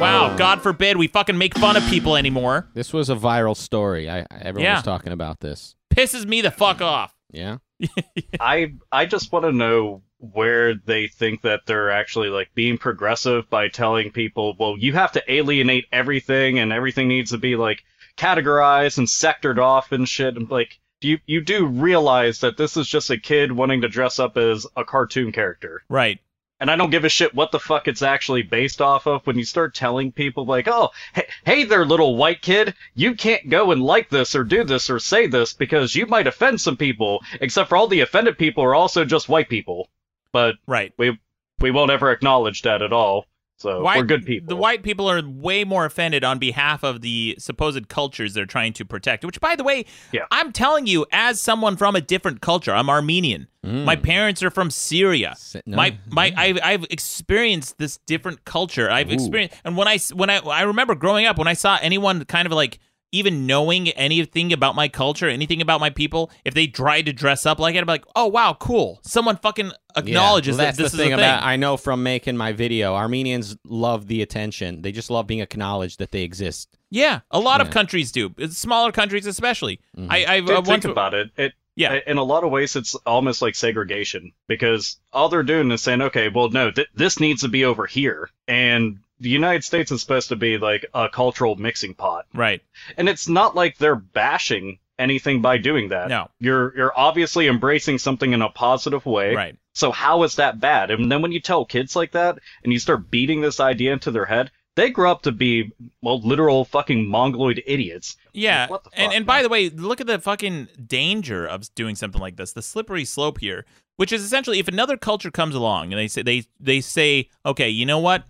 Wow, 0.00 0.30
oh. 0.32 0.36
God 0.38 0.62
forbid 0.62 0.96
we 0.96 1.06
fucking 1.06 1.38
make 1.38 1.56
fun 1.56 1.76
of 1.76 1.84
people 1.86 2.16
anymore. 2.16 2.68
This 2.74 2.92
was 2.92 3.08
a 3.10 3.14
viral 3.14 3.56
story. 3.56 4.10
I, 4.10 4.26
everyone 4.30 4.64
Yeah. 4.64 4.74
was 4.76 4.82
talking 4.84 5.12
about 5.12 5.40
this. 5.40 5.76
Pisses 5.94 6.26
me 6.26 6.40
the 6.40 6.50
fuck 6.50 6.80
off. 6.80 7.14
Yeah. 7.30 7.58
I 8.40 8.74
I 8.90 9.06
just 9.06 9.32
want 9.32 9.44
to 9.44 9.52
know 9.52 10.02
where 10.18 10.74
they 10.74 11.08
think 11.08 11.42
that 11.42 11.60
they're 11.66 11.90
actually 11.90 12.28
like 12.28 12.48
being 12.54 12.78
progressive 12.78 13.48
by 13.50 13.68
telling 13.68 14.10
people, 14.10 14.54
well, 14.58 14.76
you 14.78 14.92
have 14.92 15.12
to 15.12 15.32
alienate 15.32 15.86
everything 15.92 16.58
and 16.58 16.72
everything 16.72 17.08
needs 17.08 17.30
to 17.32 17.38
be 17.38 17.56
like 17.56 17.84
categorized 18.16 18.98
and 18.98 19.06
sectored 19.06 19.58
off 19.58 19.92
and 19.92 20.08
shit. 20.08 20.36
And 20.36 20.50
like, 20.50 20.78
you 21.00 21.18
you 21.26 21.40
do 21.40 21.66
realize 21.66 22.40
that 22.40 22.56
this 22.56 22.76
is 22.76 22.88
just 22.88 23.10
a 23.10 23.18
kid 23.18 23.52
wanting 23.52 23.80
to 23.82 23.88
dress 23.88 24.18
up 24.18 24.36
as 24.36 24.66
a 24.76 24.84
cartoon 24.84 25.32
character. 25.32 25.82
Right. 25.88 26.20
And 26.60 26.70
I 26.70 26.76
don't 26.76 26.90
give 26.90 27.04
a 27.04 27.08
shit 27.08 27.34
what 27.34 27.50
the 27.50 27.58
fuck 27.58 27.88
it's 27.88 28.02
actually 28.02 28.42
based 28.42 28.80
off 28.80 29.08
of 29.08 29.26
when 29.26 29.36
you 29.36 29.44
start 29.44 29.74
telling 29.74 30.12
people 30.12 30.46
like, 30.46 30.68
oh, 30.68 30.90
hey, 31.12 31.26
hey 31.44 31.64
there, 31.64 31.84
little 31.84 32.14
white 32.14 32.40
kid, 32.40 32.74
you 32.94 33.16
can't 33.16 33.48
go 33.48 33.72
and 33.72 33.82
like 33.82 34.10
this 34.10 34.36
or 34.36 34.44
do 34.44 34.62
this 34.62 34.88
or 34.88 35.00
say 35.00 35.26
this 35.26 35.54
because 35.54 35.96
you 35.96 36.06
might 36.06 36.28
offend 36.28 36.60
some 36.60 36.76
people, 36.76 37.20
except 37.40 37.68
for 37.68 37.76
all 37.76 37.88
the 37.88 37.98
offended 37.98 38.38
people 38.38 38.62
are 38.62 38.76
also 38.76 39.04
just 39.04 39.28
white 39.28 39.48
people. 39.48 39.90
But 40.30 40.54
right. 40.68 40.92
we 40.96 41.18
we 41.58 41.72
won't 41.72 41.90
ever 41.90 42.12
acknowledge 42.12 42.62
that 42.62 42.80
at 42.80 42.92
all. 42.92 43.26
So 43.58 43.80
White- 43.82 43.98
we're 43.98 44.04
good 44.06 44.26
people. 44.26 44.48
The 44.48 44.56
white 44.56 44.82
people 44.82 45.08
are 45.08 45.22
way 45.24 45.62
more 45.62 45.84
offended 45.84 46.24
on 46.24 46.40
behalf 46.40 46.82
of 46.82 47.00
the 47.00 47.36
supposed 47.38 47.88
cultures 47.88 48.34
they're 48.34 48.44
trying 48.46 48.72
to 48.72 48.84
protect. 48.84 49.24
Which, 49.24 49.40
by 49.40 49.54
the 49.54 49.62
way, 49.62 49.84
Yeah. 50.10 50.22
I'm 50.32 50.50
telling 50.50 50.88
you, 50.88 51.06
as 51.12 51.40
someone 51.40 51.76
from 51.76 51.94
a 51.94 52.00
different 52.00 52.40
culture, 52.40 52.72
I'm 52.74 52.90
Armenian. 52.90 53.46
Mm. 53.64 53.84
My 53.84 53.94
parents 53.94 54.42
are 54.42 54.50
from 54.50 54.70
Syria. 54.72 55.36
no. 55.66 55.76
My 55.76 55.96
my 56.10 56.32
I've, 56.36 56.58
I've 56.62 56.84
experienced 56.90 57.78
this 57.78 57.98
different 58.06 58.44
culture. 58.44 58.90
I've 58.90 59.10
Ooh. 59.10 59.14
experienced, 59.14 59.54
and 59.64 59.76
when 59.76 59.86
I 59.86 59.94
s- 59.94 60.12
when 60.12 60.28
I 60.30 60.38
I 60.38 60.62
remember 60.62 60.96
growing 60.96 61.26
up 61.26 61.38
when 61.38 61.46
I 61.46 61.52
saw 61.54 61.78
anyone 61.80 62.24
kind 62.24 62.46
of 62.46 62.52
like 62.52 62.80
even 63.12 63.46
knowing 63.46 63.88
anything 63.90 64.52
about 64.52 64.74
my 64.74 64.88
culture, 64.88 65.28
anything 65.28 65.60
about 65.60 65.80
my 65.80 65.90
people, 65.90 66.30
if 66.44 66.54
they 66.54 66.66
tried 66.66 67.02
to 67.02 67.12
dress 67.12 67.46
up 67.46 67.58
like 67.58 67.74
it, 67.74 67.78
I'd 67.78 67.86
be 67.86 67.92
like, 67.92 68.04
oh 68.16 68.26
wow, 68.26 68.56
cool. 68.58 69.00
Someone 69.04 69.36
fucking 69.36 69.70
acknowledges 69.96 70.56
yeah, 70.56 70.64
that 70.64 70.76
that's 70.76 70.78
this 70.78 70.92
the 70.92 70.96
is 70.98 71.02
thing 71.04 71.12
a 71.12 71.16
thing. 71.16 71.24
about 71.24 71.42
I 71.44 71.56
know 71.56 71.76
from 71.76 72.02
making 72.02 72.36
my 72.36 72.52
video. 72.52 72.94
Armenians 72.94 73.56
love 73.64 74.08
the 74.08 74.22
attention. 74.22 74.82
They 74.82 74.92
just 74.92 75.10
love 75.10 75.26
being 75.26 75.40
acknowledged 75.40 75.98
that 75.98 76.10
they 76.10 76.22
exist. 76.22 76.76
Yeah, 76.90 77.20
a 77.30 77.38
lot 77.40 77.60
of 77.60 77.70
countries 77.70 78.12
do. 78.12 78.34
Smaller 78.50 78.92
countries, 78.92 79.26
especially. 79.26 79.80
Mhm. 79.96 80.08
I, 80.10 80.24
I, 80.24 80.36
I 80.36 80.40
think 80.44 80.66
went 80.66 80.82
to, 80.82 80.90
about 80.90 81.14
it. 81.14 81.30
It 81.36 81.52
Yeah. 81.74 82.00
In 82.06 82.18
a 82.18 82.22
lot 82.22 82.44
of 82.44 82.50
ways, 82.50 82.76
it's 82.76 82.94
almost 83.06 83.40
like 83.40 83.54
segregation 83.54 84.32
because 84.46 84.98
all 85.12 85.28
they're 85.30 85.42
doing 85.42 85.70
is 85.70 85.80
saying, 85.82 86.02
okay, 86.02 86.28
well, 86.28 86.50
no, 86.50 86.70
th- 86.70 86.88
this 86.94 87.18
needs 87.20 87.42
to 87.42 87.48
be 87.48 87.64
over 87.64 87.86
here, 87.86 88.28
and 88.46 88.98
the 89.20 89.28
United 89.28 89.64
States 89.64 89.92
is 89.92 90.00
supposed 90.00 90.28
to 90.30 90.36
be 90.36 90.58
like 90.58 90.86
a 90.94 91.08
cultural 91.08 91.56
mixing 91.56 91.94
pot, 91.94 92.26
right? 92.34 92.62
And 92.96 93.08
it's 93.08 93.28
not 93.28 93.54
like 93.54 93.78
they're 93.78 93.94
bashing 93.96 94.78
anything 94.98 95.42
by 95.42 95.58
doing 95.58 95.88
that. 95.88 96.08
No. 96.08 96.28
you're 96.38 96.76
you're 96.76 96.98
obviously 96.98 97.48
embracing 97.48 97.98
something 97.98 98.32
in 98.32 98.42
a 98.42 98.48
positive 98.50 99.04
way, 99.06 99.34
Right. 99.34 99.56
So 99.74 99.90
how 99.90 100.22
is 100.22 100.36
that 100.36 100.60
bad? 100.60 100.90
And 100.90 101.10
then 101.10 101.22
when 101.22 101.32
you 101.32 101.40
tell 101.40 101.64
kids 101.64 101.96
like 101.96 102.12
that, 102.12 102.38
and 102.62 102.72
you 102.72 102.78
start 102.78 103.10
beating 103.10 103.40
this 103.40 103.58
idea 103.60 103.92
into 103.92 104.10
their 104.10 104.26
head. 104.26 104.50
They 104.74 104.88
grow 104.88 105.10
up 105.10 105.22
to 105.22 105.32
be, 105.32 105.70
well, 106.00 106.18
literal 106.20 106.64
fucking 106.64 107.06
mongoloid 107.06 107.62
idiots. 107.66 108.16
Yeah, 108.32 108.68
What 108.68 108.84
the 108.84 108.90
and 108.98 109.12
and 109.12 109.26
by 109.26 109.42
the 109.42 109.50
way, 109.50 109.68
look 109.68 110.00
at 110.00 110.06
the 110.06 110.18
fucking 110.18 110.68
danger 110.86 111.46
of 111.46 111.74
doing 111.74 111.94
something 111.94 112.20
like 112.22 112.36
this. 112.36 112.52
The 112.54 112.62
slippery 112.62 113.04
slope 113.04 113.40
here, 113.40 113.66
which 113.96 114.12
is 114.12 114.24
essentially 114.24 114.58
if 114.58 114.68
another 114.68 114.96
culture 114.96 115.30
comes 115.30 115.54
along 115.54 115.92
and 115.92 115.98
they 116.00 116.08
say 116.08 116.22
they 116.22 116.44
they 116.58 116.80
say, 116.80 117.28
okay, 117.44 117.68
you 117.68 117.84
know 117.84 117.98
what, 117.98 118.24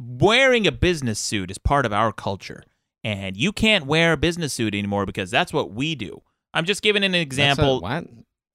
wearing 0.00 0.66
a 0.66 0.72
business 0.72 1.18
suit 1.18 1.50
is 1.50 1.58
part 1.58 1.86
of 1.86 1.92
our 1.92 2.12
culture, 2.12 2.62
and 3.02 3.36
you 3.36 3.52
can't 3.52 3.86
wear 3.86 4.12
a 4.12 4.16
business 4.16 4.52
suit 4.52 4.74
anymore 4.74 5.06
because 5.06 5.30
that's 5.30 5.52
what 5.52 5.72
we 5.72 5.94
do. 5.94 6.22
I'm 6.52 6.64
just 6.64 6.82
giving 6.82 7.04
an 7.04 7.12
That's 7.12 7.20
a- 7.20 7.22
example. 7.22 7.80
what? 7.80 8.06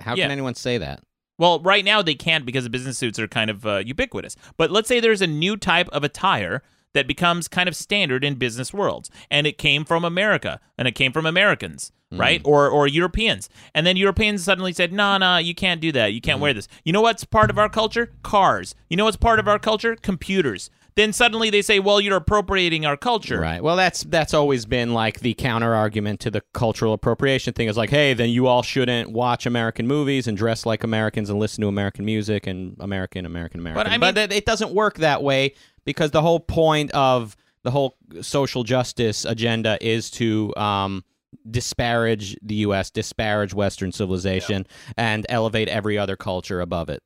How 0.01 0.15
Yeah. 0.15 0.25
can 0.25 0.31
anyone 0.31 0.55
say 0.55 0.77
that? 0.77 1.01
Well, 1.37 1.59
right 1.61 1.85
now 1.85 2.01
they 2.01 2.15
can't 2.15 2.45
because 2.45 2.65
the 2.65 2.69
business 2.69 2.97
suits 2.97 3.17
are 3.19 3.27
kind 3.27 3.49
of 3.49 3.65
uh, 3.65 3.77
ubiquitous. 3.85 4.35
But 4.57 4.71
let's 4.71 4.87
say 4.89 4.99
there's 4.99 5.21
a 5.21 5.27
new 5.27 5.55
type 5.55 5.87
of 5.89 6.03
attire 6.03 6.61
that 6.93 7.07
becomes 7.07 7.47
kind 7.47 7.69
of 7.69 7.75
standard 7.75 8.23
in 8.25 8.35
business 8.35 8.73
worlds, 8.73 9.09
and 9.29 9.45
it 9.47 9.57
came 9.57 9.85
from 9.85 10.03
America, 10.03 10.59
and 10.77 10.87
it 10.87 10.95
came 10.95 11.11
from 11.13 11.25
Americans, 11.25 11.91
right, 12.11 12.41
or 12.43 12.67
or 12.69 12.87
Europeans, 12.87 13.47
and 13.75 13.85
then 13.85 13.95
Europeans 13.95 14.43
suddenly 14.43 14.73
said, 14.73 14.91
"No, 14.91 15.17
no, 15.17 15.37
you 15.37 15.53
can't 15.53 15.79
do 15.79 15.91
that. 15.91 16.13
You 16.13 16.19
can't 16.19 16.39
wear 16.41 16.53
this." 16.53 16.67
You 16.83 16.91
know 16.91 17.01
what's 17.01 17.23
part 17.25 17.49
of 17.51 17.59
our 17.59 17.69
culture? 17.69 18.11
Cars. 18.23 18.73
You 18.89 18.97
know 18.97 19.05
what's 19.05 19.17
part 19.17 19.39
of 19.39 19.47
our 19.47 19.59
culture? 19.59 19.95
Computers. 19.95 20.69
Then 20.99 21.13
suddenly 21.13 21.49
they 21.49 21.61
say, 21.61 21.79
"Well, 21.79 22.01
you're 22.01 22.17
appropriating 22.17 22.85
our 22.85 22.97
culture." 22.97 23.39
Right. 23.39 23.63
Well, 23.63 23.77
that's 23.77 24.03
that's 24.03 24.33
always 24.33 24.65
been 24.65 24.93
like 24.93 25.21
the 25.21 25.33
counter 25.33 25.73
argument 25.73 26.19
to 26.21 26.29
the 26.29 26.41
cultural 26.53 26.91
appropriation 26.91 27.53
thing. 27.53 27.69
Is 27.69 27.77
like, 27.77 27.89
hey, 27.89 28.13
then 28.13 28.29
you 28.29 28.47
all 28.47 28.63
shouldn't 28.63 29.09
watch 29.09 29.45
American 29.45 29.87
movies 29.87 30.27
and 30.27 30.37
dress 30.37 30.65
like 30.65 30.83
Americans 30.83 31.29
and 31.29 31.39
listen 31.39 31.61
to 31.61 31.69
American 31.69 32.03
music 32.03 32.47
and 32.47 32.75
American, 32.81 33.25
American, 33.25 33.61
American. 33.61 33.81
But, 33.81 33.87
I 33.89 33.97
mean- 33.97 34.17
it, 34.17 34.33
it 34.33 34.45
doesn't 34.45 34.73
work 34.73 34.97
that 34.97 35.23
way 35.23 35.53
because 35.85 36.11
the 36.11 36.21
whole 36.21 36.41
point 36.41 36.91
of 36.91 37.37
the 37.63 37.71
whole 37.71 37.95
social 38.19 38.65
justice 38.65 39.23
agenda 39.23 39.77
is 39.79 40.11
to 40.11 40.53
um, 40.57 41.05
disparage 41.49 42.35
the 42.41 42.55
U.S., 42.55 42.89
disparage 42.91 43.53
Western 43.53 43.93
civilization, 43.93 44.67
and 44.97 45.25
elevate 45.29 45.69
every 45.69 45.97
other 45.97 46.17
culture 46.17 46.59
above 46.59 46.89
it. 46.89 47.01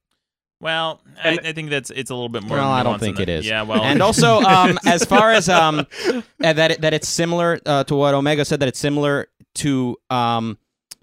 Well, 0.64 1.02
I, 1.22 1.38
I 1.44 1.52
think 1.52 1.70
that's 1.70 1.90
it's 1.90 2.10
a 2.10 2.16
little 2.16 2.30
bit 2.30 2.44
more. 2.44 2.58
Well, 2.58 2.72
I 2.72 2.82
don't 2.84 3.00
think 3.00 3.18
than 3.18 3.24
it 3.24 3.26
that. 3.28 3.40
is. 3.40 3.46
Yeah. 3.48 3.64
Well, 3.64 3.84
and 3.84 4.02
also, 4.02 4.40
um, 4.42 4.80
as 4.86 5.04
far 5.06 5.32
as 5.32 5.50
um, 5.50 5.86
uh, 6.42 6.54
that 6.54 6.72
it, 6.72 6.82
that 6.82 6.94
it's 6.94 7.10
similar 7.10 7.60
uh, 7.66 7.84
to 7.84 7.96
what 7.96 8.14
Omega 8.14 8.46
said, 8.46 8.60
that 8.62 8.70
it's 8.70 8.80
similar 8.80 9.28
to 9.56 9.98
um, 10.10 10.58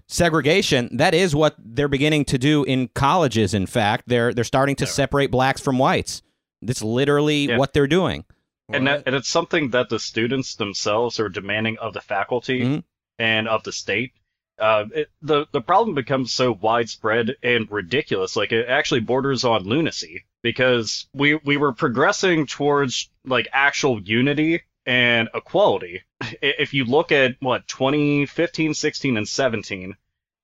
segregation. 0.07 0.89
That 0.97 1.13
is 1.13 1.35
what 1.35 1.55
they're 1.59 1.87
beginning 1.87 2.25
to 2.25 2.37
do 2.37 2.63
in 2.63 2.89
colleges. 2.89 3.53
In 3.53 3.65
fact, 3.65 4.05
they're 4.07 4.33
they're 4.33 4.43
starting 4.43 4.75
to 4.77 4.85
separate 4.87 5.31
blacks 5.31 5.61
from 5.61 5.77
whites. 5.77 6.21
That's 6.61 6.81
literally 6.83 7.47
Yeah. 7.47 7.57
what 7.57 7.73
they're 7.73 7.87
doing. 7.87 8.25
and, 8.73 8.87
that, 8.87 9.03
and 9.05 9.15
it's 9.15 9.27
something 9.27 9.71
that 9.71 9.89
the 9.89 9.99
students 9.99 10.55
themselves 10.55 11.19
are 11.19 11.27
demanding 11.27 11.77
of 11.79 11.93
the 11.93 11.99
faculty 12.01 12.61
Mhm. 12.61 12.83
and 13.19 13.47
of 13.49 13.63
the 13.63 13.71
state. 13.73 14.13
Uh, 14.61 14.85
the 15.23 15.47
the 15.51 15.61
problem 15.61 15.95
becomes 15.95 16.31
so 16.31 16.51
widespread 16.51 17.35
and 17.41 17.69
ridiculous, 17.71 18.35
like 18.35 18.51
it 18.51 18.69
actually 18.69 18.99
borders 18.99 19.43
on 19.43 19.63
lunacy 19.63 20.25
because 20.43 21.07
we 21.13 21.35
we 21.35 21.57
were 21.57 21.73
progressing 21.73 22.45
towards 22.45 23.09
like 23.25 23.47
actual 23.51 23.99
unity 24.01 24.61
and 24.85 25.29
equality. 25.33 26.03
If 26.41 26.75
you 26.75 26.85
look 26.85 27.11
at 27.11 27.37
what 27.39 27.67
2015, 27.67 28.75
16, 28.75 29.17
and 29.17 29.27
17, 29.27 29.95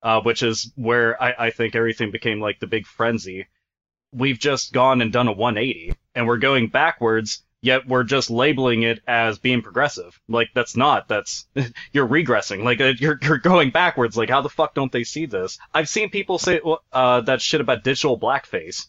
uh, 0.01 0.21
which 0.21 0.41
is 0.41 0.71
where 0.75 1.21
I, 1.21 1.35
I 1.37 1.49
think 1.51 1.75
everything 1.75 2.09
became 2.09 2.39
like 2.39 2.59
the 2.59 2.67
big 2.67 2.87
frenzy, 2.87 3.47
we've 4.11 4.39
just 4.39 4.73
gone 4.73 5.01
and 5.01 5.13
done 5.13 5.27
a 5.27 5.31
180 5.31 5.93
and 6.15 6.27
we're 6.27 6.37
going 6.37 6.67
backwards 6.67 7.43
yet 7.67 7.87
we're 7.87 8.03
just 8.03 8.29
labeling 8.31 8.81
it 8.83 8.99
as 9.07 9.37
being 9.37 9.61
progressive 9.61 10.19
like 10.27 10.49
that's 10.55 10.75
not 10.75 11.07
that's 11.07 11.45
you're 11.93 12.07
regressing 12.07 12.63
like 12.63 12.81
uh, 12.81 12.93
you're 12.97 13.19
you're 13.21 13.37
going 13.37 13.69
backwards 13.69 14.17
like 14.17 14.29
how 14.29 14.41
the 14.41 14.49
fuck 14.49 14.73
don't 14.73 14.91
they 14.91 15.03
see 15.03 15.25
this 15.27 15.59
i've 15.73 15.89
seen 15.89 16.09
people 16.09 16.37
say 16.39 16.59
uh 16.93 17.21
that 17.21 17.41
shit 17.41 17.61
about 17.61 17.83
digital 17.83 18.19
blackface 18.19 18.87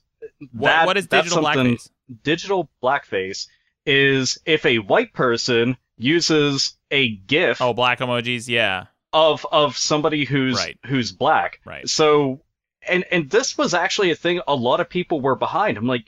What- 0.52 0.68
That- 0.70 0.86
what 0.86 0.96
is 0.96 1.06
digital 1.06 1.42
blackface? 1.42 1.88
digital 2.22 2.70
blackface 2.82 3.46
is 3.84 4.38
if 4.46 4.64
a 4.66 4.78
white 4.78 5.12
person 5.12 5.76
uses 5.96 6.76
a 6.90 7.08
gif 7.16 7.60
oh 7.60 7.74
black 7.74 7.98
emojis 8.00 8.48
yeah 8.48 8.86
of 9.12 9.44
of 9.50 9.76
somebody 9.76 10.24
who's 10.24 10.56
Right. 10.56 10.78
who's 10.86 11.12
black. 11.12 11.60
Right. 11.64 11.88
So 11.88 12.42
and 12.86 13.04
and 13.10 13.30
this 13.30 13.56
was 13.56 13.72
actually 13.74 14.10
a 14.10 14.14
thing 14.14 14.40
a 14.46 14.54
lot 14.54 14.80
of 14.80 14.88
people 14.90 15.20
were 15.22 15.34
behind. 15.34 15.78
I'm 15.78 15.86
like, 15.86 16.04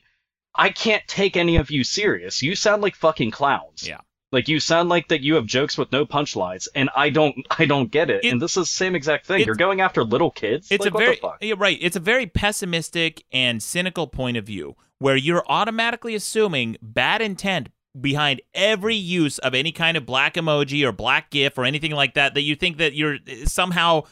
I 0.60 0.68
can't 0.68 1.06
take 1.08 1.38
any 1.38 1.56
of 1.56 1.70
you 1.70 1.84
serious. 1.84 2.42
You 2.42 2.54
sound 2.54 2.82
like 2.82 2.94
fucking 2.94 3.30
clowns. 3.30 3.88
Yeah. 3.88 4.00
Like 4.30 4.46
you 4.46 4.60
sound 4.60 4.90
like 4.90 5.08
that 5.08 5.22
you 5.22 5.36
have 5.36 5.46
jokes 5.46 5.78
with 5.78 5.90
no 5.90 6.04
punchlines, 6.04 6.68
and 6.74 6.90
I 6.94 7.08
don't 7.08 7.34
I 7.58 7.64
don't 7.64 7.90
get 7.90 8.10
it. 8.10 8.24
and 8.24 8.40
this 8.40 8.56
is 8.56 8.64
the 8.64 8.74
same 8.74 8.94
exact 8.94 9.26
thing. 9.26 9.44
You're 9.44 9.54
going 9.54 9.80
after 9.80 10.04
little 10.04 10.30
kids. 10.30 10.68
It's 10.70 10.84
like, 10.84 10.94
a 10.94 10.98
very 10.98 11.20
yeah, 11.40 11.54
right. 11.56 11.78
It's 11.80 11.96
a 11.96 12.00
very 12.00 12.26
pessimistic 12.26 13.24
and 13.32 13.62
cynical 13.62 14.06
point 14.06 14.36
of 14.36 14.44
view 14.44 14.76
where 14.98 15.16
you're 15.16 15.44
automatically 15.48 16.14
assuming 16.14 16.76
bad 16.82 17.22
intent 17.22 17.70
behind 17.98 18.42
every 18.54 18.94
use 18.94 19.38
of 19.38 19.54
any 19.54 19.72
kind 19.72 19.96
of 19.96 20.06
black 20.06 20.34
emoji 20.34 20.86
or 20.86 20.92
black 20.92 21.30
gif 21.30 21.58
or 21.58 21.64
anything 21.64 21.92
like 21.92 22.14
that 22.14 22.34
that 22.34 22.42
you 22.42 22.54
think 22.54 22.76
that 22.76 22.94
you're 22.94 23.16
somehow 23.46 24.02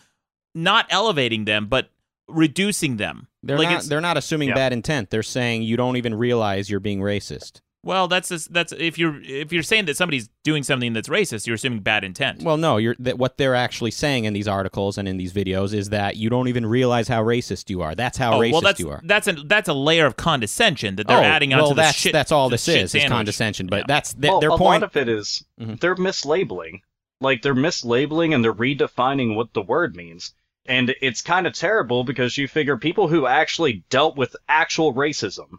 not 0.54 0.86
elevating 0.90 1.44
them 1.44 1.66
but 1.66 1.90
reducing 2.28 2.96
them. 2.96 3.28
They're 3.42 3.58
like 3.58 3.70
not. 3.70 3.82
They're 3.84 4.00
not 4.00 4.16
assuming 4.16 4.48
Yeah. 4.50 4.54
bad 4.54 4.72
intent. 4.72 5.10
They're 5.10 5.22
saying 5.22 5.62
you 5.62 5.76
don't 5.76 5.96
even 5.96 6.14
realize 6.14 6.68
you're 6.70 6.80
being 6.80 7.00
racist. 7.00 7.60
Well, 7.84 8.08
that's 8.08 8.28
just, 8.28 8.52
that's 8.52 8.72
if 8.72 8.98
you're 8.98 9.20
if 9.22 9.52
you're 9.52 9.62
saying 9.62 9.84
that 9.86 9.96
somebody's 9.96 10.28
doing 10.42 10.64
something 10.64 10.92
that's 10.94 11.08
racist, 11.08 11.46
you're 11.46 11.54
assuming 11.54 11.78
bad 11.80 12.02
intent. 12.02 12.42
Well, 12.42 12.56
no. 12.56 12.76
You're 12.76 12.96
that 12.98 13.18
what 13.18 13.38
they're 13.38 13.54
actually 13.54 13.92
saying 13.92 14.24
in 14.24 14.32
these 14.32 14.48
articles 14.48 14.98
and 14.98 15.06
in 15.08 15.16
these 15.16 15.32
videos 15.32 15.72
is 15.72 15.90
that 15.90 16.16
you 16.16 16.28
don't 16.28 16.48
even 16.48 16.66
realize 16.66 17.06
how 17.06 17.22
racist 17.22 17.70
you 17.70 17.80
are. 17.82 17.94
That's 17.94 18.18
how 18.18 18.34
oh, 18.36 18.40
racist 18.40 18.52
well, 18.52 18.60
that's 18.62 18.80
you 18.80 18.90
are. 18.90 19.00
that's 19.04 19.28
a 19.28 19.32
that's 19.32 19.68
a 19.68 19.74
layer 19.74 20.06
of 20.06 20.16
condescension 20.16 20.96
that 20.96 21.06
they're 21.06 21.18
oh, 21.18 21.22
adding 21.22 21.50
well, 21.50 21.66
onto 21.66 21.76
the 21.76 21.82
that's 21.82 21.96
shit. 21.96 22.12
that's 22.12 22.32
all 22.32 22.48
this 22.50 22.64
shit 22.64 22.82
is 22.82 22.94
is 22.94 23.04
condescension. 23.04 23.68
But 23.68 23.86
that's 23.86 24.12
th- 24.12 24.28
well, 24.28 24.40
their 24.40 24.50
a 24.50 24.58
point. 24.58 24.82
lot 24.82 24.82
of 24.82 24.96
it 24.96 25.08
is 25.08 25.44
Mm-hmm. 25.60 25.74
they're 25.76 25.94
mislabeling. 25.94 26.80
Like 27.20 27.42
they're 27.42 27.54
mislabeling 27.54 28.34
and 28.34 28.44
they're 28.44 28.52
redefining 28.52 29.34
what 29.36 29.52
the 29.54 29.62
word 29.62 29.96
means. 29.96 30.34
And 30.68 30.94
it's 31.00 31.22
kind 31.22 31.46
of 31.46 31.54
terrible 31.54 32.04
because 32.04 32.36
you 32.36 32.46
figure 32.46 32.76
people 32.76 33.08
who 33.08 33.26
actually 33.26 33.84
dealt 33.88 34.16
with 34.16 34.36
actual 34.48 34.92
racism 34.92 35.58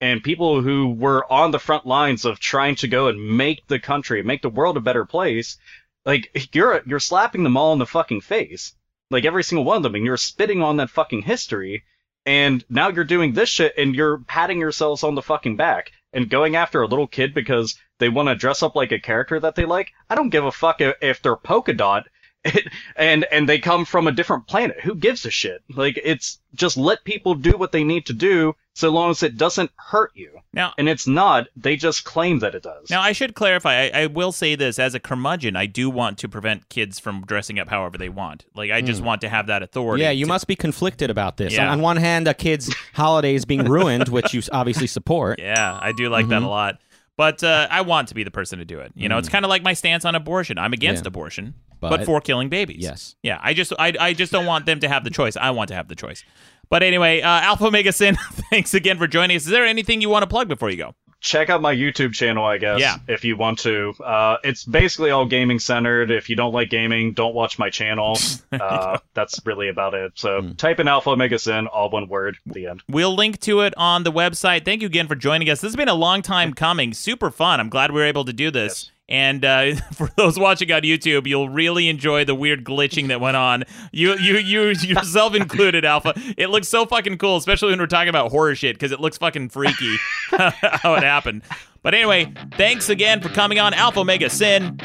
and 0.00 0.24
people 0.24 0.60
who 0.60 0.92
were 0.92 1.30
on 1.32 1.52
the 1.52 1.60
front 1.60 1.86
lines 1.86 2.24
of 2.24 2.40
trying 2.40 2.74
to 2.76 2.88
go 2.88 3.06
and 3.06 3.36
make 3.36 3.66
the 3.68 3.78
country, 3.78 4.22
make 4.22 4.42
the 4.42 4.48
world 4.48 4.76
a 4.76 4.80
better 4.80 5.04
place, 5.04 5.56
like 6.04 6.50
you're 6.52 6.82
you're 6.84 6.98
slapping 6.98 7.44
them 7.44 7.56
all 7.56 7.72
in 7.72 7.78
the 7.78 7.86
fucking 7.86 8.22
face. 8.22 8.74
Like 9.10 9.24
every 9.24 9.44
single 9.44 9.64
one 9.64 9.78
of 9.78 9.82
them 9.84 9.94
and 9.94 10.04
you're 10.04 10.16
spitting 10.16 10.62
on 10.62 10.78
that 10.78 10.90
fucking 10.90 11.22
history 11.22 11.84
and 12.26 12.64
now 12.68 12.88
you're 12.88 13.04
doing 13.04 13.32
this 13.32 13.48
shit 13.48 13.74
and 13.78 13.94
you're 13.94 14.18
patting 14.18 14.58
yourselves 14.60 15.02
on 15.02 15.14
the 15.14 15.22
fucking 15.22 15.56
back 15.56 15.92
and 16.12 16.28
going 16.28 16.56
after 16.56 16.82
a 16.82 16.86
little 16.86 17.06
kid 17.06 17.34
because 17.34 17.78
they 17.98 18.08
want 18.08 18.28
to 18.28 18.34
dress 18.34 18.62
up 18.62 18.74
like 18.74 18.92
a 18.92 18.98
character 18.98 19.38
that 19.40 19.54
they 19.54 19.64
like. 19.64 19.92
I 20.08 20.16
don't 20.16 20.30
give 20.30 20.44
a 20.44 20.52
fuck 20.52 20.80
if, 20.80 20.96
if 21.00 21.22
they're 21.22 21.36
polka 21.36 21.72
dot 21.72 22.08
and 22.96 23.24
and 23.30 23.48
they 23.48 23.58
come 23.58 23.84
from 23.84 24.06
a 24.06 24.12
different 24.12 24.46
planet. 24.46 24.80
Who 24.80 24.94
gives 24.94 25.24
a 25.26 25.30
shit? 25.30 25.62
Like 25.74 26.00
it's 26.02 26.38
just 26.54 26.76
let 26.76 27.04
people 27.04 27.34
do 27.34 27.52
what 27.52 27.72
they 27.72 27.84
need 27.84 28.06
to 28.06 28.12
do 28.12 28.54
so 28.74 28.88
long 28.90 29.10
as 29.10 29.22
it 29.22 29.36
doesn't 29.36 29.70
hurt 29.76 30.10
you. 30.14 30.30
Now, 30.52 30.72
and 30.78 30.88
it's 30.88 31.06
not. 31.06 31.48
They 31.54 31.76
just 31.76 32.04
claim 32.04 32.38
that 32.38 32.54
it 32.54 32.62
does. 32.62 32.88
Now, 32.88 33.02
I 33.02 33.12
should 33.12 33.34
clarify. 33.34 33.74
I, 33.74 33.90
I 34.02 34.06
will 34.06 34.32
say 34.32 34.54
this 34.54 34.78
as 34.78 34.94
a 34.94 35.00
curmudgeon, 35.00 35.54
I 35.54 35.66
do 35.66 35.90
want 35.90 36.18
to 36.18 36.28
prevent 36.28 36.68
kids 36.70 36.98
from 36.98 37.22
dressing 37.26 37.58
up 37.58 37.68
however 37.68 37.98
they 37.98 38.08
want. 38.08 38.46
Like, 38.54 38.70
I 38.70 38.80
just 38.80 39.02
Mm. 39.02 39.04
want 39.04 39.20
to 39.20 39.28
have 39.28 39.46
that 39.48 39.62
authority. 39.62 40.02
Yeah, 40.02 40.10
you 40.10 40.24
to- 40.24 40.28
must 40.28 40.46
be 40.46 40.56
conflicted 40.56 41.10
about 41.10 41.36
this. 41.36 41.52
Yeah. 41.52 41.66
On, 41.66 41.72
on 41.74 41.80
one 41.82 41.98
hand, 41.98 42.26
a 42.26 42.34
kid's 42.34 42.74
holiday 42.94 43.34
is 43.34 43.44
being 43.44 43.64
ruined, 43.64 44.08
which 44.08 44.32
you 44.34 44.42
obviously 44.50 44.86
support. 44.86 45.38
Yeah, 45.50 45.78
I 45.80 45.92
do 45.92 46.08
like 46.08 46.28
that 46.28 46.40
Mhm. 46.42 46.46
a 46.46 46.48
lot. 46.48 46.78
But 47.20 47.44
uh, 47.44 47.68
I 47.70 47.82
want 47.82 48.08
to 48.08 48.14
be 48.14 48.24
the 48.24 48.30
person 48.30 48.60
to 48.60 48.64
do 48.64 48.80
it. 48.80 48.92
You 48.94 49.06
know, 49.10 49.18
it's 49.18 49.28
Mm. 49.28 49.32
kind 49.32 49.44
of 49.44 49.50
like 49.50 49.62
my 49.62 49.74
stance 49.74 50.06
on 50.06 50.14
abortion. 50.14 50.56
I'm 50.56 50.72
against 50.72 51.04
Yeah. 51.04 51.08
abortion, 51.08 51.52
but, 51.78 51.90
But- 51.90 52.06
for 52.06 52.18
killing 52.22 52.48
babies. 52.48 52.78
Yes. 52.82 53.14
Yeah, 53.22 53.38
I 53.42 53.52
just 53.52 53.74
I, 53.78 53.92
I 54.00 54.14
just 54.14 54.32
don't 54.32 54.46
want 54.46 54.64
them 54.64 54.80
to 54.80 54.88
have 54.88 55.04
the 55.04 55.10
choice. 55.10 55.36
I 55.36 55.50
want 55.50 55.68
to 55.68 55.74
have 55.74 55.88
the 55.88 55.94
choice. 55.94 56.24
But 56.70 56.82
anyway, 56.82 57.20
uh, 57.20 57.28
Alpha 57.28 57.66
Omega 57.66 57.92
Sin, 57.92 58.16
thanks 58.50 58.72
again 58.72 58.96
for 58.96 59.06
joining 59.06 59.36
us. 59.36 59.42
Is 59.44 59.50
there 59.50 59.66
anything 59.66 60.00
you 60.00 60.08
want 60.08 60.22
to 60.22 60.28
plug 60.28 60.48
before 60.48 60.70
you 60.70 60.78
go? 60.78 60.94
Check 61.20 61.50
out 61.50 61.60
my 61.62 61.74
YouTube 61.74 62.12
channel, 62.14 62.44
I 62.44 62.58
guess. 62.58 62.80
Yeah. 62.80 62.96
If 63.08 63.24
you 63.24 63.36
want 63.36 63.58
to, 63.60 63.94
uh, 64.04 64.38
it's 64.42 64.64
basically 64.64 65.10
all 65.10 65.26
gaming 65.26 65.58
centered. 65.58 66.10
If 66.10 66.28
you 66.30 66.36
don't 66.36 66.52
like 66.52 66.70
gaming, 66.70 67.12
don't 67.12 67.34
watch 67.34 67.58
my 67.58 67.70
channel. 67.70 68.18
Uh, 68.52 68.98
that's 69.14 69.40
really 69.46 69.68
about 69.68 69.94
it. 69.94 70.12
So 70.16 70.42
Hmm. 70.42 70.52
type 70.52 70.80
in 70.80 70.88
Alpha 70.88 71.10
Omega 71.10 71.38
Sin, 71.38 71.66
all 71.68 71.88
one 71.88 72.08
word. 72.08 72.36
At 72.48 72.54
the 72.54 72.66
end. 72.66 72.82
We'll 72.88 73.14
link 73.14 73.38
to 73.40 73.60
it 73.60 73.72
on 73.76 74.02
the 74.02 74.10
website. 74.12 74.64
Thank 74.64 74.82
you 74.82 74.86
again 74.86 75.06
for 75.06 75.14
joining 75.14 75.48
us. 75.48 75.60
This 75.60 75.70
has 75.70 75.76
been 75.76 75.88
a 75.88 75.94
long 75.94 76.20
time 76.20 76.52
coming. 76.52 76.92
Super 76.92 77.30
fun. 77.30 77.60
I'm 77.60 77.68
glad 77.68 77.92
we 77.92 78.00
were 78.00 78.06
able 78.06 78.24
to 78.24 78.32
do 78.32 78.50
this. 78.50 78.90
And 79.10 79.44
uh, 79.44 79.74
for 79.92 80.08
those 80.16 80.38
watching 80.38 80.70
on 80.72 80.82
YouTube, 80.82 81.26
you'll 81.26 81.48
really 81.48 81.88
enjoy 81.88 82.24
the 82.24 82.34
weird 82.34 82.64
glitching 82.64 83.08
that 83.08 83.20
went 83.20 83.36
on. 83.36 83.64
You, 83.92 84.16
you, 84.16 84.38
you 84.38 84.68
yourself 84.68 85.34
included, 85.34 85.84
Alpha. 85.84 86.14
It 86.36 86.48
looks 86.50 86.68
so 86.68 86.86
fucking 86.86 87.18
cool, 87.18 87.36
especially 87.36 87.70
when 87.70 87.80
we're 87.80 87.86
talking 87.86 88.08
about 88.08 88.30
horror 88.30 88.54
shit, 88.54 88.76
because 88.76 88.92
it 88.92 89.00
looks 89.00 89.18
fucking 89.18 89.48
freaky 89.48 89.96
how 90.30 90.94
it 90.94 91.02
happened. 91.02 91.42
But 91.82 91.94
anyway, 91.94 92.32
thanks 92.56 92.90
again 92.90 93.22
for 93.22 93.30
coming 93.30 93.58
on 93.58 93.72
Alpha 93.72 94.00
Omega 94.00 94.28
Sin. 94.28 94.78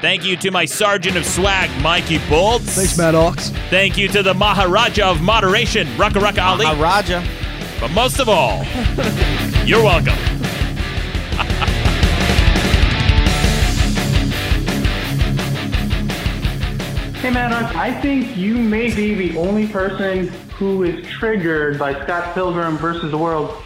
Thank 0.00 0.24
you 0.24 0.34
to 0.38 0.50
my 0.50 0.64
Sergeant 0.64 1.16
of 1.16 1.26
Swag, 1.26 1.70
Mikey 1.82 2.18
Bolts. 2.30 2.74
Thanks, 2.74 2.96
Maddox. 2.96 3.50
Thank 3.68 3.98
you 3.98 4.08
to 4.08 4.22
the 4.22 4.32
Maharaja 4.32 5.10
of 5.10 5.20
Moderation, 5.20 5.86
Rucka 5.98 6.20
Rucka 6.22 6.42
Ali. 6.42 6.64
Maharaja. 6.64 7.22
But 7.80 7.90
most 7.90 8.18
of 8.18 8.30
all, 8.30 8.64
you're 9.66 9.82
welcome. 9.82 10.16
Hey 17.18 17.30
Maddox, 17.30 17.74
I 17.74 17.90
think 18.00 18.36
you 18.36 18.56
may 18.56 18.94
be 18.94 19.12
the 19.12 19.36
only 19.38 19.66
person 19.66 20.28
who 20.54 20.84
is 20.84 21.04
triggered 21.08 21.76
by 21.76 21.92
Scott 22.04 22.32
Pilgrim 22.32 22.78
versus 22.78 23.10
the 23.10 23.18
World 23.18 23.60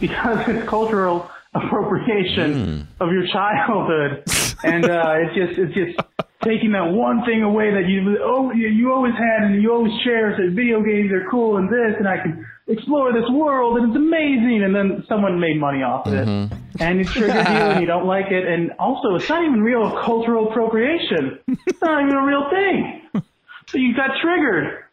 because 0.00 0.48
it's 0.48 0.66
cultural 0.66 1.30
appropriation 1.54 2.88
of 2.98 3.12
your 3.12 3.26
childhood, 3.26 4.24
and 4.64 4.86
uh, 4.86 5.14
it's 5.18 5.34
just 5.34 5.58
it's 5.58 5.74
just 5.74 6.00
taking 6.46 6.72
that 6.72 6.94
one 6.94 7.24
thing 7.26 7.42
away 7.42 7.74
that 7.74 7.88
you 7.88 8.18
oh 8.22 8.52
you, 8.52 8.68
you 8.68 8.92
always 8.92 9.14
had 9.14 9.50
and 9.50 9.60
you 9.60 9.72
always 9.72 9.92
cherished 10.04 10.38
that 10.38 10.54
video 10.54 10.80
games 10.80 11.10
are 11.10 11.26
cool 11.28 11.56
and 11.56 11.68
this 11.68 11.98
and 11.98 12.06
I 12.06 12.22
can 12.22 12.46
explore 12.68 13.12
this 13.12 13.28
world 13.30 13.78
and 13.78 13.88
it's 13.88 13.96
amazing, 13.96 14.62
and 14.64 14.74
then 14.74 15.04
someone 15.08 15.38
made 15.38 15.58
money 15.58 15.82
off 15.82 16.06
of 16.06 16.14
it 16.14 16.26
mm-hmm. 16.26 16.54
and 16.80 17.00
it 17.00 17.06
triggered 17.06 17.34
you 17.34 17.40
and 17.42 17.80
you 17.80 17.86
don't 17.86 18.06
like 18.06 18.30
it. 18.30 18.46
And 18.46 18.72
also, 18.78 19.14
it's 19.14 19.28
not 19.28 19.44
even 19.44 19.62
real 19.62 19.90
cultural 20.02 20.48
appropriation. 20.50 21.38
It's 21.46 21.80
not 21.80 22.02
even 22.02 22.14
a 22.14 22.24
real 22.24 22.50
thing. 22.50 23.22
So 23.68 23.78
you 23.78 23.94
got 23.94 24.10
triggered. 24.20 24.84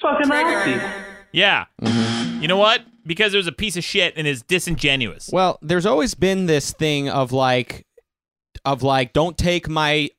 Fucking 0.00 0.28
Nazi. 0.28 0.80
Yeah. 1.32 1.64
Mm-hmm. 1.80 2.42
You 2.42 2.48
know 2.48 2.58
what? 2.58 2.82
Because 3.06 3.32
it 3.34 3.38
was 3.38 3.46
a 3.46 3.52
piece 3.52 3.76
of 3.76 3.84
shit 3.84 4.14
and 4.16 4.26
is 4.26 4.42
disingenuous. 4.42 5.30
Well, 5.32 5.58
there's 5.62 5.86
always 5.86 6.14
been 6.14 6.46
this 6.46 6.72
thing 6.72 7.08
of 7.08 7.32
like, 7.32 7.86
of 8.64 8.82
like, 8.82 9.12
don't 9.12 9.36
take 9.36 9.68
my 9.68 10.10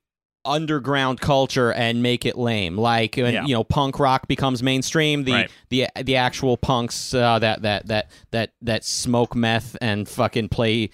underground 0.45 1.19
culture 1.21 1.71
and 1.73 2.01
make 2.03 2.25
it 2.25 2.37
lame. 2.37 2.77
Like 2.77 3.15
when 3.17 3.33
Yeah. 3.33 3.45
you 3.45 3.53
know 3.53 3.63
punk 3.63 3.99
rock 3.99 4.27
becomes 4.27 4.61
mainstream, 4.63 5.23
the 5.23 5.31
Right. 5.31 5.51
the 5.69 5.87
the 6.03 6.15
actual 6.15 6.57
punks 6.57 7.13
uh, 7.13 7.39
that 7.39 7.61
that 7.63 7.87
that 7.87 8.11
that 8.31 8.51
that 8.61 8.83
smoke 8.83 9.35
meth 9.35 9.75
and 9.81 10.07
fucking 10.07 10.49
play 10.49 10.89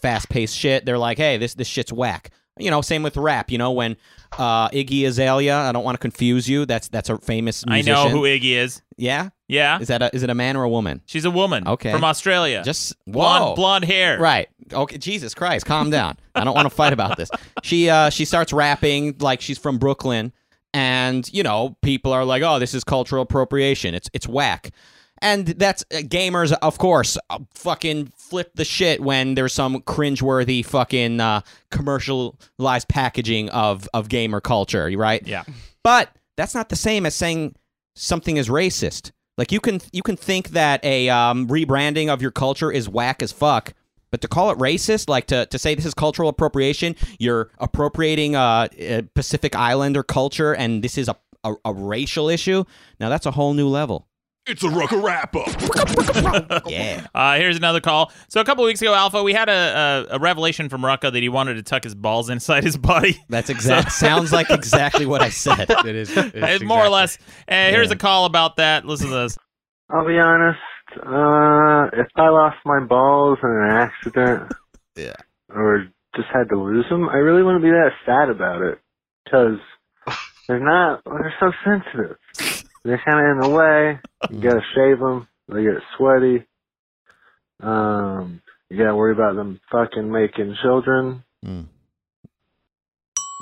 fast 0.00 0.28
paced 0.28 0.56
shit. 0.56 0.84
They're 0.84 0.98
like, 0.98 1.18
hey, 1.18 1.36
this 1.36 1.54
this 1.54 1.68
shit's 1.68 1.92
whack. 1.92 2.30
You 2.58 2.70
know, 2.70 2.80
same 2.80 3.02
with 3.02 3.16
rap. 3.16 3.50
You 3.50 3.58
know, 3.58 3.72
when 3.72 3.96
uh, 4.38 4.68
Iggy 4.70 5.06
Azalea, 5.06 5.56
I 5.56 5.72
don't 5.72 5.84
want 5.84 5.94
to 5.94 6.00
confuse 6.00 6.48
you. 6.48 6.64
That's 6.66 6.88
that's 6.88 7.10
a 7.10 7.18
famous. 7.18 7.64
Musician. 7.66 7.94
I 7.94 8.04
know 8.04 8.08
who 8.10 8.22
Iggy 8.22 8.52
is. 8.52 8.82
Yeah. 8.96 9.30
Yeah. 9.48 9.78
Is 9.78 9.88
that 9.88 10.02
a, 10.02 10.14
is 10.14 10.22
it 10.22 10.30
a 10.30 10.34
man 10.34 10.56
or 10.56 10.64
a 10.64 10.68
woman? 10.68 11.02
She's 11.06 11.24
a 11.24 11.30
woman. 11.30 11.68
Okay. 11.68 11.92
From 11.92 12.02
Australia. 12.02 12.62
Just 12.64 12.94
blonde, 13.06 13.56
blonde 13.56 13.84
hair. 13.84 14.18
Right. 14.18 14.48
Okay. 14.72 14.98
Jesus 14.98 15.34
Christ. 15.34 15.66
Calm 15.66 15.90
down. 15.90 16.16
I 16.34 16.44
don't 16.44 16.54
want 16.54 16.66
to 16.66 16.74
fight 16.74 16.92
about 16.92 17.16
this. 17.16 17.30
She 17.62 17.88
uh 17.88 18.10
she 18.10 18.24
starts 18.24 18.52
rapping 18.52 19.16
like 19.20 19.40
she's 19.40 19.58
from 19.58 19.78
Brooklyn, 19.78 20.32
and 20.74 21.30
you 21.32 21.42
know 21.42 21.76
people 21.82 22.12
are 22.12 22.24
like, 22.24 22.42
oh, 22.42 22.58
this 22.58 22.74
is 22.74 22.84
cultural 22.84 23.22
appropriation. 23.22 23.94
It's 23.94 24.08
it's 24.12 24.26
whack. 24.26 24.70
And 25.18 25.46
that's 25.46 25.84
uh, 25.92 25.98
gamers, 25.98 26.52
of 26.62 26.78
course, 26.78 27.16
uh, 27.30 27.38
fucking 27.54 28.12
flip 28.16 28.52
the 28.54 28.64
shit 28.64 29.00
when 29.00 29.34
there's 29.34 29.52
some 29.52 29.80
cringeworthy 29.82 30.64
fucking 30.64 31.20
uh, 31.20 31.40
commercialized 31.70 32.88
packaging 32.88 33.48
of 33.50 33.88
of 33.94 34.08
gamer 34.08 34.40
culture, 34.40 34.90
right? 34.96 35.26
Yeah. 35.26 35.44
But 35.82 36.10
that's 36.36 36.54
not 36.54 36.68
the 36.68 36.76
same 36.76 37.06
as 37.06 37.14
saying 37.14 37.54
something 37.94 38.36
is 38.36 38.48
racist. 38.48 39.12
Like 39.38 39.52
you 39.52 39.60
can 39.60 39.80
you 39.92 40.02
can 40.02 40.16
think 40.16 40.50
that 40.50 40.84
a 40.84 41.08
um, 41.08 41.46
rebranding 41.48 42.08
of 42.08 42.22
your 42.22 42.30
culture 42.30 42.70
is 42.70 42.88
whack 42.88 43.22
as 43.22 43.32
fuck, 43.32 43.74
but 44.10 44.20
to 44.22 44.28
call 44.28 44.50
it 44.50 44.58
racist, 44.58 45.08
like 45.08 45.26
to, 45.26 45.46
to 45.46 45.58
say 45.58 45.74
this 45.74 45.84
is 45.84 45.94
cultural 45.94 46.28
appropriation, 46.28 46.96
you're 47.18 47.50
appropriating 47.58 48.34
uh, 48.34 48.68
a 48.78 49.02
Pacific 49.14 49.54
Islander 49.54 50.02
culture, 50.02 50.54
and 50.54 50.82
this 50.82 50.96
is 50.96 51.08
a, 51.08 51.16
a, 51.44 51.54
a 51.66 51.74
racial 51.74 52.28
issue. 52.28 52.64
Now 52.98 53.08
that's 53.08 53.26
a 53.26 53.30
whole 53.30 53.52
new 53.52 53.68
level. 53.68 54.05
It's 54.48 54.62
a 54.62 54.68
Rucka 54.68 55.02
wrap 55.02 55.34
up. 55.34 56.62
Yeah. 56.68 57.06
Uh, 57.14 57.36
here's 57.36 57.56
another 57.56 57.80
call. 57.80 58.12
So 58.28 58.40
a 58.40 58.44
couple 58.44 58.64
weeks 58.64 58.80
ago, 58.82 58.94
Alpha, 58.94 59.22
we 59.22 59.32
had 59.32 59.48
a, 59.48 60.06
a, 60.10 60.16
a 60.16 60.18
revelation 60.18 60.68
from 60.68 60.82
Rucka 60.82 61.12
that 61.12 61.22
he 61.22 61.28
wanted 61.28 61.54
to 61.54 61.62
tuck 61.62 61.84
his 61.84 61.94
balls 61.94 62.28
inside 62.30 62.64
his 62.64 62.76
body. 62.76 63.20
That's 63.28 63.50
exact. 63.56 63.92
sounds 63.92 64.32
like 64.32 64.50
exactly 64.50 65.06
what 65.06 65.22
I 65.22 65.28
said. 65.30 65.66
It 65.86 65.94
is. 65.96 66.16
Uh, 66.16 66.58
More 66.64 66.84
or 66.84 66.88
less. 66.88 67.18
Uh, 67.48 67.70
Here's 67.70 67.90
a 67.90 67.96
call 67.96 68.24
about 68.24 68.56
that. 68.56 68.84
Listen 68.84 69.08
to 69.08 69.14
this. 69.14 69.38
I'll 69.90 70.06
be 70.06 70.18
honest. 70.18 70.58
Uh, 70.96 71.90
if 72.00 72.08
I 72.16 72.28
lost 72.28 72.56
my 72.64 72.80
balls 72.80 73.38
in 73.42 73.50
an 73.50 73.70
accident, 73.70 74.52
yeah, 74.96 75.12
or 75.50 75.86
just 76.16 76.28
had 76.32 76.48
to 76.48 76.56
lose 76.60 76.86
them, 76.88 77.08
I 77.08 77.16
really 77.16 77.42
wouldn't 77.42 77.62
be 77.62 77.70
that 77.70 77.90
sad 78.06 78.30
about 78.30 78.62
it 78.62 78.78
because 79.24 79.58
they're 80.48 80.60
not. 80.60 81.02
They're 81.04 81.34
so 81.38 81.52
sensitive. 81.64 82.16
They're 82.86 83.02
kind 83.04 83.18
of 83.26 83.32
in 83.44 83.50
the 83.50 83.56
way. 83.56 83.98
You 84.30 84.40
gotta 84.40 84.62
shave 84.74 84.98
them. 85.00 85.26
They 85.48 85.62
get 85.64 85.74
sweaty. 85.96 86.44
Um, 87.60 88.40
you 88.70 88.78
gotta 88.78 88.94
worry 88.94 89.12
about 89.12 89.34
them 89.36 89.60
fucking 89.72 90.10
making 90.10 90.56
children. 90.62 91.22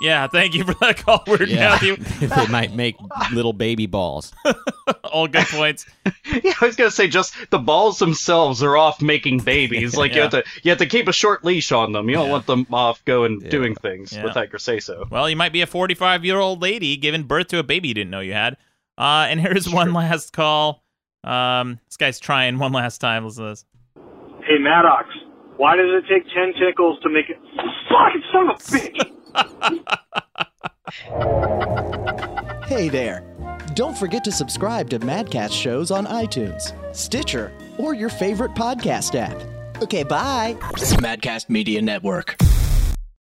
Yeah, 0.03 0.27
thank 0.27 0.55
you 0.55 0.65
for 0.65 0.75
that 0.81 0.97
call 0.99 1.23
word, 1.27 1.49
Yeah, 1.49 1.71
Matthew. 1.71 1.97
they 2.29 2.47
might 2.49 2.75
make 2.75 2.97
little 3.33 3.53
baby 3.53 3.87
balls. 3.87 4.33
All 5.05 5.29
good 5.29 5.47
points. 5.47 5.87
Yeah, 6.43 6.55
I 6.61 6.67
was 6.67 6.75
gonna 6.75 6.91
say 6.91 7.07
just 7.07 7.35
the 7.51 7.59
balls 7.61 7.99
themselves 7.99 8.63
are 8.63 8.77
off 8.77 9.01
making 9.01 9.39
babies. 9.39 9.95
Like 9.97 10.15
you 10.15 10.23
have 10.23 10.31
to 10.33 10.43
you 10.63 10.71
have 10.71 10.79
to 10.79 10.87
keep 10.87 11.07
a 11.07 11.13
short 11.13 11.45
leash 11.45 11.71
on 11.71 11.93
them. 11.93 12.09
You 12.09 12.17
don't 12.17 12.29
want 12.31 12.47
them 12.47 12.67
off 12.73 13.05
going 13.05 13.39
doing 13.41 13.75
things 13.77 14.13
Yeah. 14.13 14.25
without 14.25 14.51
your 14.51 14.59
say 14.59 14.81
so. 14.81 15.07
Well, 15.09 15.29
you 15.31 15.37
might 15.37 15.53
be 15.53 15.61
a 15.61 15.67
45 15.67 16.25
year 16.25 16.39
old 16.39 16.61
lady 16.61 16.97
giving 16.97 17.23
birth 17.25 17.49
to 17.49 17.59
a 17.59 17.63
baby 17.63 17.89
you 17.89 17.95
didn't 17.95 18.11
know 18.11 18.21
you 18.21 18.33
had. 18.33 18.57
Uh, 18.99 19.27
and 19.29 19.41
here's 19.41 19.69
one 19.69 19.93
last 19.93 20.33
call. 20.33 20.83
Um, 21.23 21.79
this 21.87 21.97
guy's 21.97 22.19
trying 22.21 22.59
one 22.59 22.73
last 22.73 22.99
time. 22.99 23.25
Listen 23.25 23.45
to 23.45 23.51
this. 23.51 23.65
Hey, 24.47 24.59
Maddox, 24.59 25.09
why 25.57 25.77
does 25.77 25.87
it 25.89 26.05
take 26.09 26.25
10 26.35 26.53
tickles 26.61 26.99
to 27.03 27.09
make 27.09 27.31
it. 27.31 27.39
Fucking 27.89 28.23
son 28.33 28.51
of 28.51 28.57
a 28.57 28.59
bitch! 28.61 29.85
Hey 32.67 32.89
there. 32.89 33.23
Don't 33.75 33.97
forget 33.97 34.25
to 34.25 34.33
subscribe 34.33 34.91
to 34.91 34.99
Madcast 34.99 35.53
shows 35.53 35.91
on 35.91 36.07
iTunes, 36.07 36.73
Stitcher, 36.95 37.53
or 37.79 37.95
your 37.95 38.09
favorite 38.09 38.53
podcast 38.53 39.15
app. 39.15 39.37
Okay, 39.83 40.03
bye. 40.03 40.57
Madcast 41.01 41.49
Media 41.49 41.83
Network. 41.83 42.37